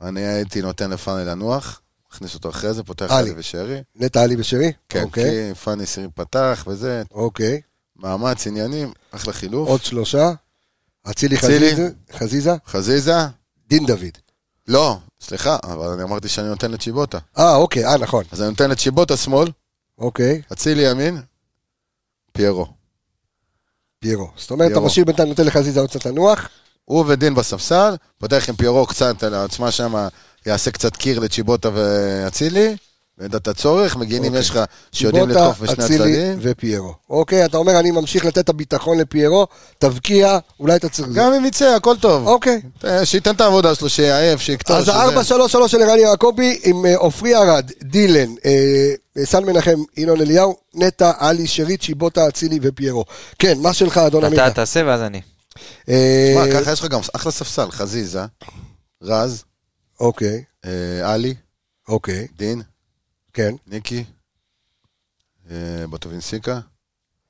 אני 0.00 0.20
הייתי 0.20 0.62
נותן 0.62 0.90
לפאני 0.90 1.24
לנוח, 1.24 1.80
מכניס 2.12 2.34
אותו 2.34 2.50
אחרי 2.50 2.74
זה, 2.74 2.82
פותח 2.82 3.10
עלי. 3.10 3.32
ושרי. 3.36 3.82
נטע 3.96 4.22
עלי 4.22 4.36
ושרי? 4.38 4.72
כן, 4.88 5.02
אוקיי. 5.02 5.52
כי 5.54 5.54
פאני 5.54 5.86
סירים 5.86 6.10
פתח 6.14 6.64
וזה, 6.66 7.02
אוקיי. 7.10 7.60
מאמץ, 7.96 8.46
עניינים, 8.46 8.92
אחלה 9.10 9.32
חילוף. 9.32 9.68
עוד 9.68 9.82
שלושה. 9.82 10.32
אצילי 11.10 11.36
אצילי. 11.36 11.70
חזיזה. 11.70 11.90
חזיזה. 12.12 12.52
חזיזה? 12.66 13.16
דין 13.68 13.86
דוד. 13.86 14.18
לא, 14.68 14.98
סליחה, 15.20 15.56
אבל 15.62 15.88
אני 15.88 16.02
אמרתי 16.02 16.28
שאני 16.28 16.48
נותן 16.48 16.70
לצ'יבוטה. 16.70 17.18
אה, 17.38 17.56
אוקיי, 17.56 17.86
אה, 17.86 17.96
נכון. 17.98 18.24
אז 18.32 18.40
אני 18.42 18.50
נותן 18.50 18.70
לצ'יבוטה 18.70 19.16
שמאל, 19.16 19.48
אוקיי. 19.98 20.42
אצילי 20.52 20.90
ימין, 20.90 21.22
פיירו. 22.36 22.66
פיירו. 23.98 24.30
זאת 24.36 24.50
אומרת, 24.50 24.72
אתה. 24.72 24.80
משאיר 24.80 25.04
בינתיים, 25.04 25.28
נותן 25.28 25.46
לחזיזה 25.46 25.80
עוד 25.80 25.90
קצת 25.90 26.06
לנוח. 26.06 26.48
הוא 26.84 27.04
ודין 27.08 27.34
בספסל, 27.34 27.94
פותח 28.18 28.48
עם 28.48 28.56
פיירו 28.56 28.86
קצת 28.86 29.22
על 29.22 29.34
העצמה 29.34 29.70
שם, 29.70 30.08
יעשה 30.46 30.70
קצת 30.70 30.96
קיר 30.96 31.18
לצ'יבוטה 31.18 31.70
ואצילי, 31.74 32.76
במידת 33.18 33.48
הצורך, 33.48 33.96
מגינים 33.96 34.24
אוקיי. 34.24 34.40
יש 34.40 34.50
לך 34.50 34.60
שיודעים 34.92 35.28
לתקוף 35.28 35.60
בשני 35.60 35.84
אצילי 35.84 35.96
הצדדים. 35.96 36.38
ופיירו. 36.42 36.94
אוקיי, 37.10 37.44
אתה 37.44 37.56
אומר, 37.56 37.80
אני 37.80 37.90
ממשיך 37.90 38.24
לתת 38.24 38.38
את 38.38 38.48
הביטחון 38.48 38.98
לפיירו, 38.98 39.46
תבקיע, 39.78 40.38
אולי 40.60 40.76
אתה 40.76 40.88
צריך... 40.88 41.08
גם 41.14 41.32
אם 41.32 41.44
יצא, 41.44 41.64
הכל 41.64 41.96
טוב. 42.00 42.26
אוקיי. 42.26 42.60
אה, 42.84 43.06
שייתן 43.06 43.34
את 43.34 43.40
העבודה 43.40 43.74
שלו, 43.74 43.88
שיעייף, 43.88 44.40
שיקטור. 44.40 44.76
אז 44.76 44.82
שזה- 44.84 44.94
ה-4-3-3 44.94 45.68
של 45.68 45.82
ערן 45.82 45.98
יעקבי 45.98 46.60
עם 46.64 46.86
אה, 46.86 46.96
עופרי 46.96 47.36
ארד, 47.36 47.70
דילן, 47.82 48.34
אה, 48.44 48.92
סן 49.24 49.44
מנחם, 49.44 49.82
ינון 49.96 50.20
אליהו, 50.20 50.56
נטע, 50.74 51.12
עלי, 51.18 51.46
שרית, 51.46 51.82
שיבוטה, 51.82 52.28
אצילי 52.28 52.58
ופיירו. 52.62 53.04
כן, 53.38 53.58
מה 53.58 53.72
שלך, 53.72 53.98
אדון 53.98 54.24
עמידה? 54.24 54.46
אתה 54.46 54.54
תעשה 54.54 54.82
ואז 54.86 55.00
אני. 55.00 55.20
אה, 55.88 56.34
שמע, 56.34 56.60
ככה 56.62 56.72
יש 56.72 56.80
לך 56.80 56.86
גם 56.86 57.00
אחלה 57.16 57.32
ספסל, 57.32 57.70
חזיזה, 57.70 58.22
רז, 59.02 59.44
אוקיי, 60.00 60.42
אה, 60.64 61.12
עלי, 61.12 61.34
אוקיי, 61.88 62.26
דין, 62.38 62.62
כן. 63.36 63.54
ניקי, 63.66 64.04
אה, 65.50 65.86
בטובינסיקה, 65.90 66.60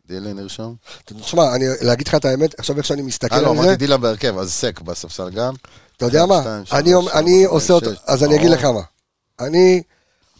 דילן 0.06 0.36
נרשום. 0.36 0.74
תשמע, 1.04 1.54
אני, 1.54 1.64
להגיד 1.80 2.08
לך 2.08 2.14
את 2.14 2.24
האמת, 2.24 2.58
עכשיו 2.58 2.76
איך 2.76 2.86
שאני 2.86 3.02
מסתכל 3.02 3.34
אה, 3.34 3.40
לא, 3.40 3.50
על 3.50 3.56
זה, 3.56 3.62
אמרתי 3.62 3.76
דילן 3.76 4.00
בהרכב, 4.00 4.38
אז 4.38 4.52
סק 4.52 4.80
בספסל 4.80 5.30
גם. 5.30 5.54
אתה 5.96 6.04
יודע 6.04 6.26
מה? 6.26 6.60
אני, 7.14 7.44
עושה 7.44 7.72
אותו. 7.72 7.90
אז 8.06 8.24
אני 8.24 8.36
אגיד. 8.36 8.50
לך 8.50 8.64
מה. 8.64 8.80
אני 9.40 9.82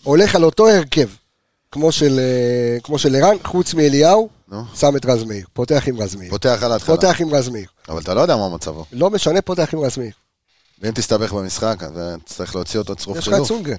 הולך 0.02 0.34
על 0.34 0.44
אותו 0.44 0.68
הרכב, 0.68 1.08
כמו 1.72 1.92
של, 1.92 2.18
אה, 2.18 2.80
כמו 2.82 2.98
של 2.98 3.14
ערן, 3.14 3.36
חוץ 3.44 3.74
מאליהו, 3.74 4.28
שם 4.74 4.96
את 4.96 5.06
רז 5.06 5.24
מאיר. 5.24 5.46
פותח 5.52 5.82
עם 5.86 6.00
רז 6.00 6.14
מאיר. 6.14 6.30
פותח 6.30 6.58
על 6.62 6.72
ההתחלה. 6.72 6.96
פותח 6.96 7.20
עם 7.20 7.34
רז 7.34 7.48
מאיר. 7.48 7.68
אבל 7.88 8.00
אתה 8.00 8.14
לא 8.14 8.20
יודע 8.20 8.36
מה 8.36 8.48
מצבו. 8.48 8.84
לא 8.92 9.10
משנה, 9.10 9.42
פותח 9.42 9.74
עם 9.74 9.80
רז 9.80 9.98
מאיר. 9.98 10.12
ואם 10.82 10.92
תסתבך 10.92 11.32
במשחק, 11.32 11.76
אז 11.80 11.98
אה, 11.98 12.14
תצטרך 12.24 12.54
להוציא 12.54 12.80
אותו 12.80 12.96
צרוף 12.96 13.18
יש 13.18 13.28
לך 13.28 13.28
את 13.28 13.34
חילוף. 13.34 13.48
סונגרן. 13.48 13.76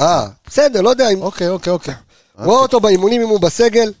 אה, 0.00 0.26
בסדר, 0.46 0.80
לא 0.80 0.90
יודע 0.90 1.08
אם... 1.08 1.22
אוקיי, 1.22 1.48
אוקיי, 1.48 1.72
אוקיי. 1.72 1.94
רואה 2.38 2.58
אותו 2.58 2.80
באימונים 2.80 3.22
אם 3.22 3.28
הוא 3.28 3.40
בסגל, 3.40 3.92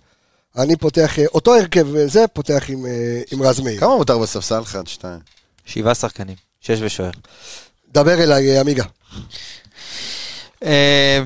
אני 0.58 0.76
פותח, 0.76 1.18
אה, 1.18 1.26
אותו 1.26 1.54
הרכב 1.54 1.96
אה, 1.96 2.06
זה, 2.06 2.26
פותח 2.32 2.64
עם, 2.68 2.86
אה, 2.86 3.22
עם 3.32 3.42
רז 3.42 3.60
מאיר. 3.60 3.80
כמה 3.80 3.96
מותר 3.96 4.18
בספסל? 4.18 4.62
אחד, 4.62 4.86
שתיים. 4.86 5.18
שבעה 5.64 5.94
שחקנים, 5.94 6.36
שש 6.60 6.78
ושוער. 6.80 7.10
דבר 7.88 8.22
אליי, 8.22 8.54
אה, 8.56 8.60
עמיגה. 8.60 8.84
אה, 10.64 11.22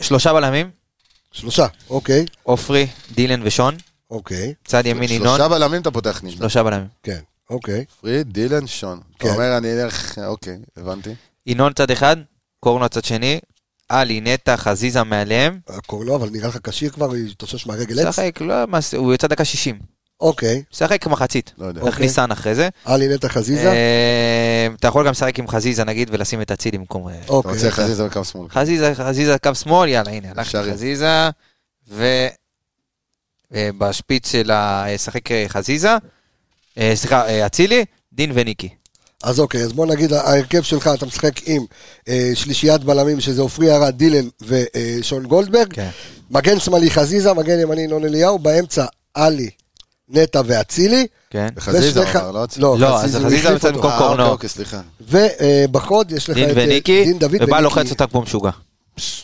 שלושה 0.00 0.32
בלמים, 0.32 0.70
שלושה, 1.32 1.66
אוקיי, 1.90 2.26
עופרי, 2.42 2.86
דילן 3.14 3.40
ושון. 3.44 3.76
אוקיי, 4.10 4.54
צד 4.64 4.86
ימין 4.86 5.10
ינון, 5.10 5.28
שלושה 5.28 5.48
בלמים 5.48 5.82
אתה 5.82 5.90
פותח 5.90 6.20
נשבע. 6.22 6.38
שלושה 6.38 6.62
בלמים. 6.62 6.88
כן, 7.02 7.20
אוקיי. 7.50 7.84
פריד, 8.00 8.32
דילן, 8.32 8.66
שון. 8.66 9.00
אתה 9.16 9.24
כן. 9.24 9.34
אומר, 9.34 9.56
אני 9.56 9.82
אלך, 9.82 10.18
אוקיי, 10.26 10.58
הבנתי. 10.76 11.10
ינון 11.46 11.72
צד 11.72 11.90
אחד, 11.90 12.16
קורנו 12.60 12.88
צד 12.88 13.04
שני, 13.04 13.40
עלי, 13.90 14.20
נטע, 14.20 14.56
חזיזה 14.56 15.02
מעליהם. 15.02 15.58
קוראים 15.86 16.08
לו, 16.08 16.16
אבל 16.16 16.28
נראה 16.30 16.48
לך 16.48 16.58
כשיר 16.62 16.90
כבר, 16.90 17.14
התאושש 17.14 17.66
מהרגל 17.66 18.06
עץ? 18.06 18.14
שחק, 18.14 18.40
לא, 18.40 18.54
הוא 18.96 19.14
יצא 19.14 19.26
דקה 19.26 19.44
60. 19.44 19.78
אוקיי, 20.20 20.62
שחק 20.70 21.06
מחצית. 21.06 21.52
לא 21.58 21.66
יודע. 21.66 21.80
אוקיי. 21.80 21.92
תכניס 21.92 22.14
סאן 22.14 22.30
אחרי 22.30 22.54
זה. 22.54 22.68
עלי 22.84 23.14
נטע 23.14 23.28
חזיזה. 23.28 23.72
אה, 23.72 24.68
אתה 24.78 24.88
יכול 24.88 25.04
גם 25.04 25.10
לשחק 25.10 25.38
עם 25.38 25.48
חזיזה 25.48 25.84
נגיד 25.84 26.08
ולשים 26.12 26.42
את 26.42 26.50
אצילי 26.50 26.78
במקום... 26.78 27.08
אה, 27.08 27.14
אתה 27.24 27.32
אוקיי, 27.32 27.52
רוצה 27.52 27.70
חזיזה 27.70 28.06
בקו 28.06 28.24
שמאל. 28.24 28.48
חזיזה, 28.48 28.94
חזיזה 28.94 29.38
קו 29.38 29.54
שמאל, 29.54 29.88
יאללה, 29.88 30.10
הנה, 30.10 30.30
הלכתי. 30.30 30.72
חזיזה, 30.72 31.30
ו... 31.88 32.04
ובשפיץ 33.50 34.32
של 34.32 34.50
השחק 34.50 35.30
אה, 35.30 35.44
חזיזה, 35.48 35.96
אה, 36.78 36.92
סליחה, 36.94 37.26
אה, 37.26 37.46
אצילי, 37.46 37.84
דין 38.12 38.30
וניקי. 38.34 38.68
אז 39.24 39.40
אוקיי, 39.40 39.62
אז 39.64 39.72
בוא 39.72 39.86
נגיד, 39.86 40.12
ההרכב 40.12 40.62
שלך, 40.62 40.90
אתה 40.94 41.06
משחק 41.06 41.40
עם 41.46 41.64
אה, 42.08 42.30
שלישיית 42.34 42.84
בלמים, 42.84 43.20
שזה 43.20 43.42
עופרי 43.42 43.72
ארד, 43.76 43.94
דילן 43.98 44.28
ושון 44.46 45.26
גולדברג. 45.26 45.72
כן. 45.72 45.88
מגן 46.30 46.58
שמאלי 46.60 46.90
חזיזה, 46.90 47.32
מגן 47.32 47.58
ימני 47.60 47.80
ינון 47.82 48.04
אליהו, 48.04 48.38
באמצע 48.38 48.84
עלי, 49.14 49.50
נטע 50.08 50.42
ואצילי. 50.46 51.06
כן. 51.30 51.48
חזיזה 51.58 52.00
ושניך- 52.02 52.16
אמר, 52.16 52.30
לא 52.30 52.44
אצילי. 52.44 52.62
לא, 52.62 52.76
לא, 52.78 53.00
אז 53.02 53.16
חזיזה, 53.24 53.48
יוצא. 53.48 53.70
במקום 53.70 53.90
אה, 53.90 53.98
קורנו. 53.98 54.12
אוקיי, 54.22 54.26
אוקיי, 54.32 54.48
סליחה. 54.48 54.80
ובחוד 55.00 56.12
יש 56.12 56.30
לך 56.30 56.36
דין 56.36 56.50
את 56.50 56.56
אה, 56.56 56.62
וניקי, 56.64 57.04
דין 57.04 57.18
דוד 57.18 57.34
ובא 57.34 57.44
וניקי. 57.44 57.62
לוחץ 57.62 57.90
אותה 57.90 58.06
כמו 58.06 58.22
משוגע. 58.22 58.50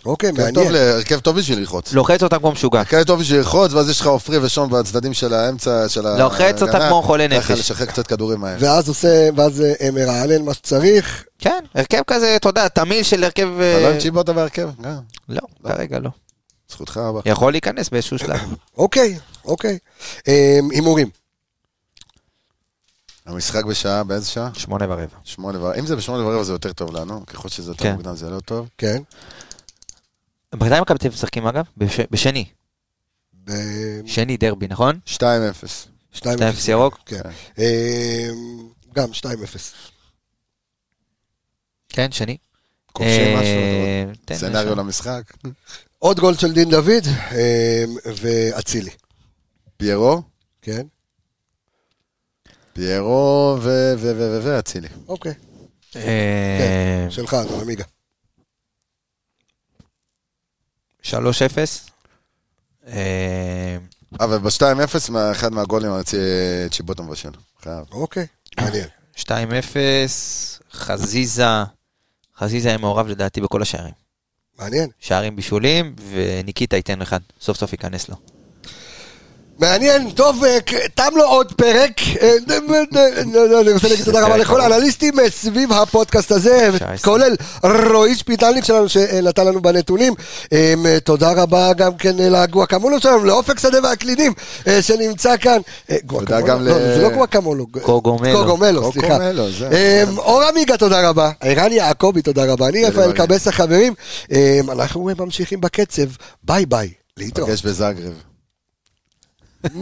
אוקיי, 0.06 0.32
מעניין. 0.32 0.74
הרכב 0.74 1.20
טוב 1.20 1.38
בשביל 1.38 1.58
ללחוץ. 1.58 1.92
לוחץ 1.92 2.22
אותם 2.22 2.38
כמו 2.38 2.52
משוגע. 2.52 2.78
הרכב 2.78 3.02
טוב 3.02 3.20
בשביל 3.20 3.38
ללחוץ, 3.38 3.72
ואז 3.72 3.90
יש 3.90 4.00
לך 4.00 4.06
עופרי 4.06 4.38
ושון 4.38 4.70
בצדדים 4.70 5.14
של 5.14 5.34
האמצע 5.34 5.88
של 5.88 6.06
ה... 6.06 6.18
לוחץ 6.18 6.62
אותה 6.62 6.72
ההגנה. 6.72 6.88
כמו 6.88 7.02
חולה 7.02 7.28
ככה 7.28 7.38
נפש. 7.38 7.50
לשחרר 7.50 7.86
קצת 7.86 8.06
כדורים 8.06 8.40
מהר. 8.40 8.56
ואז 8.60 8.88
עושה, 8.88 9.28
ואז 9.36 9.60
אה, 9.80 9.90
מרענן 9.90 10.42
מה 10.44 10.54
שצריך. 10.54 11.24
כן, 11.38 11.64
הרכב 11.74 12.02
כזה, 12.06 12.36
אתה 12.36 12.48
יודע, 12.48 12.68
תמיל 12.68 13.02
של 13.02 13.24
הרכב... 13.24 13.48
אתה 13.60 13.80
לא 13.80 13.86
אה, 13.86 13.92
עם 13.92 14.00
צ'יבוטה 14.00 14.32
בהרכב? 14.32 14.68
גם. 14.80 14.98
לא, 15.28 15.40
כרגע 15.64 15.98
לא. 15.98 16.10
זכותך 16.70 16.96
רבה. 16.96 17.20
יכול 17.26 17.52
להיכנס 17.52 17.88
באיזשהו 17.88 18.18
שלב. 18.18 18.40
אוקיי, 18.78 19.18
אוקיי. 19.44 19.78
אה, 20.28 20.58
הימורים. 20.70 21.10
המשחק 23.26 23.64
בשעה, 23.64 24.04
באיזה 24.04 24.26
שעה? 24.26 24.50
שמונה 24.54 24.84
ורבע. 24.88 25.16
שמונה 25.24 25.58
ורבע. 25.58 25.78
אם 25.78 25.86
זה 25.86 25.96
בשמונה 25.96 26.24
ורבע 26.24 26.42
זה 26.42 26.52
יותר 26.52 26.72
טוב 26.72 26.96
לנו, 26.96 27.26
ככל 27.26 27.48
שזה 27.48 27.70
יותר 27.70 27.84
כן. 27.84 27.92
מוקדם 27.92 28.16
זה 28.16 28.30
לא 28.30 28.40
טוב. 28.40 28.68
כן. 28.78 29.02
מתי 30.54 30.80
מכבי 30.80 30.98
תל 30.98 31.06
אביב 31.06 31.12
משחקים 31.12 31.46
אגב? 31.46 31.64
בש- 31.76 32.00
בשני. 32.10 32.44
ב- 33.44 34.06
שני 34.06 34.36
דרבי, 34.36 34.66
נכון? 34.68 34.98
2-0. 35.06 35.18
2-0 36.14 36.18
2-0 36.18 36.22
ירוק? 36.68 36.98
כן. 37.06 37.20
אה, 37.58 38.28
גם 38.94 39.08
2-0. 39.12 39.26
כן, 41.88 42.12
שני. 42.12 42.36
כובשים 42.92 43.36
אה, 43.36 43.40
משהו, 43.40 43.52
יש- 44.72 44.78
למשחק. 44.78 45.22
עוד 45.98 46.20
גול 46.20 46.34
של 46.36 46.52
דין 46.52 46.70
דוד 46.70 46.90
אה, 47.32 47.84
ואצילי. 48.22 48.90
פיירו, 49.76 50.22
כן. 50.62 50.86
פיירו 52.72 53.56
ו- 53.62 53.94
ו- 53.98 54.12
ו- 54.16 54.16
ו- 54.16 54.40
ואצילי. 54.44 54.88
אוקיי. 55.08 55.32
אה, 55.96 57.06
שלך, 57.10 57.34
אדון 57.34 57.60
עמיגה. 57.60 57.84
3-0. 61.10 61.14
אה, 62.86 63.76
אבל 64.20 64.38
ב-2-0, 64.38 65.10
מה- 65.12 65.30
אחד 65.32 65.52
מהגולים 65.52 65.90
צ'יבוטה 66.70 67.02
מבשל. 67.02 67.30
חייב. 67.62 67.84
אוקיי. 67.92 68.26
מעניין. 68.60 68.86
2-0, 69.16 69.26
חזיזה, 70.72 71.44
חזיזה 72.38 72.68
היה 72.68 72.78
מעורב 72.78 73.06
לדעתי 73.06 73.40
בכל 73.40 73.62
השערים. 73.62 73.94
מעניין. 74.58 74.90
שערים 75.00 75.36
בישולים, 75.36 75.96
וניקיטה 76.10 76.76
ייתן 76.76 77.02
אחד, 77.02 77.20
סוף 77.40 77.56
סוף 77.56 77.72
ייכנס 77.72 78.08
לו. 78.08 78.16
מעניין, 79.58 80.10
טוב, 80.10 80.44
אה, 80.44 80.58
תם 80.94 81.08
לו 81.16 81.24
עוד 81.24 81.52
פרק. 81.52 81.92
אה, 82.22 82.32
אני 83.60 83.72
רוצה 83.72 83.88
להגיד 83.88 84.04
תודה 84.04 84.20
רבה 84.20 84.28
פרק 84.34 84.40
לכל. 84.40 84.60
האנליסטים 84.60 85.20
אה, 85.20 85.30
סביב 85.30 85.72
הפודקאסט 85.72 86.32
הזה, 86.32 86.68
19. 86.76 86.96
כולל 87.12 87.34
רועי 87.92 88.14
שפיטלניק 88.14 88.64
שלנו 88.64 88.88
שנתן 88.88 89.46
לנו 89.46 89.62
בנתונים. 89.62 90.14
תודה 91.04 91.32
רבה 91.32 91.72
גם 91.72 91.96
כן 91.96 92.16
לגואקמולו 92.18 93.00
שלנו, 93.00 93.24
לאופק 93.24 93.58
שדה 93.58 93.78
והקלידים 93.82 94.32
שנמצא 94.80 95.36
כאן. 95.36 95.60
גואקמולו? 96.06 96.46
גם 96.46 96.62
לא, 96.66 96.72
ל- 96.72 96.94
זה 96.96 97.02
לא 97.02 97.08
גואקמולו. 97.10 97.66
קוגומלו. 97.82 98.38
קוגומלו, 98.38 98.92
סליחה. 98.92 99.18
אור 100.18 100.42
עמיגה, 100.42 100.76
תודה 100.76 101.08
רבה. 101.08 101.30
ערן 101.40 101.72
יעקבי, 101.72 102.22
תודה 102.22 102.44
רבה. 102.44 102.68
אני 102.68 102.84
רפאל. 102.84 103.12
קבס 103.12 103.48
החברים. 103.48 103.94
אה, 104.32 104.60
אנחנו 104.72 105.10
ממשיכים 105.18 105.60
בקצב. 105.60 106.02
ביי 106.42 106.66
ביי. 106.66 106.88
להתראות. 107.16 107.48
נפגש 107.50 107.62
בזאגרב. 107.66 108.12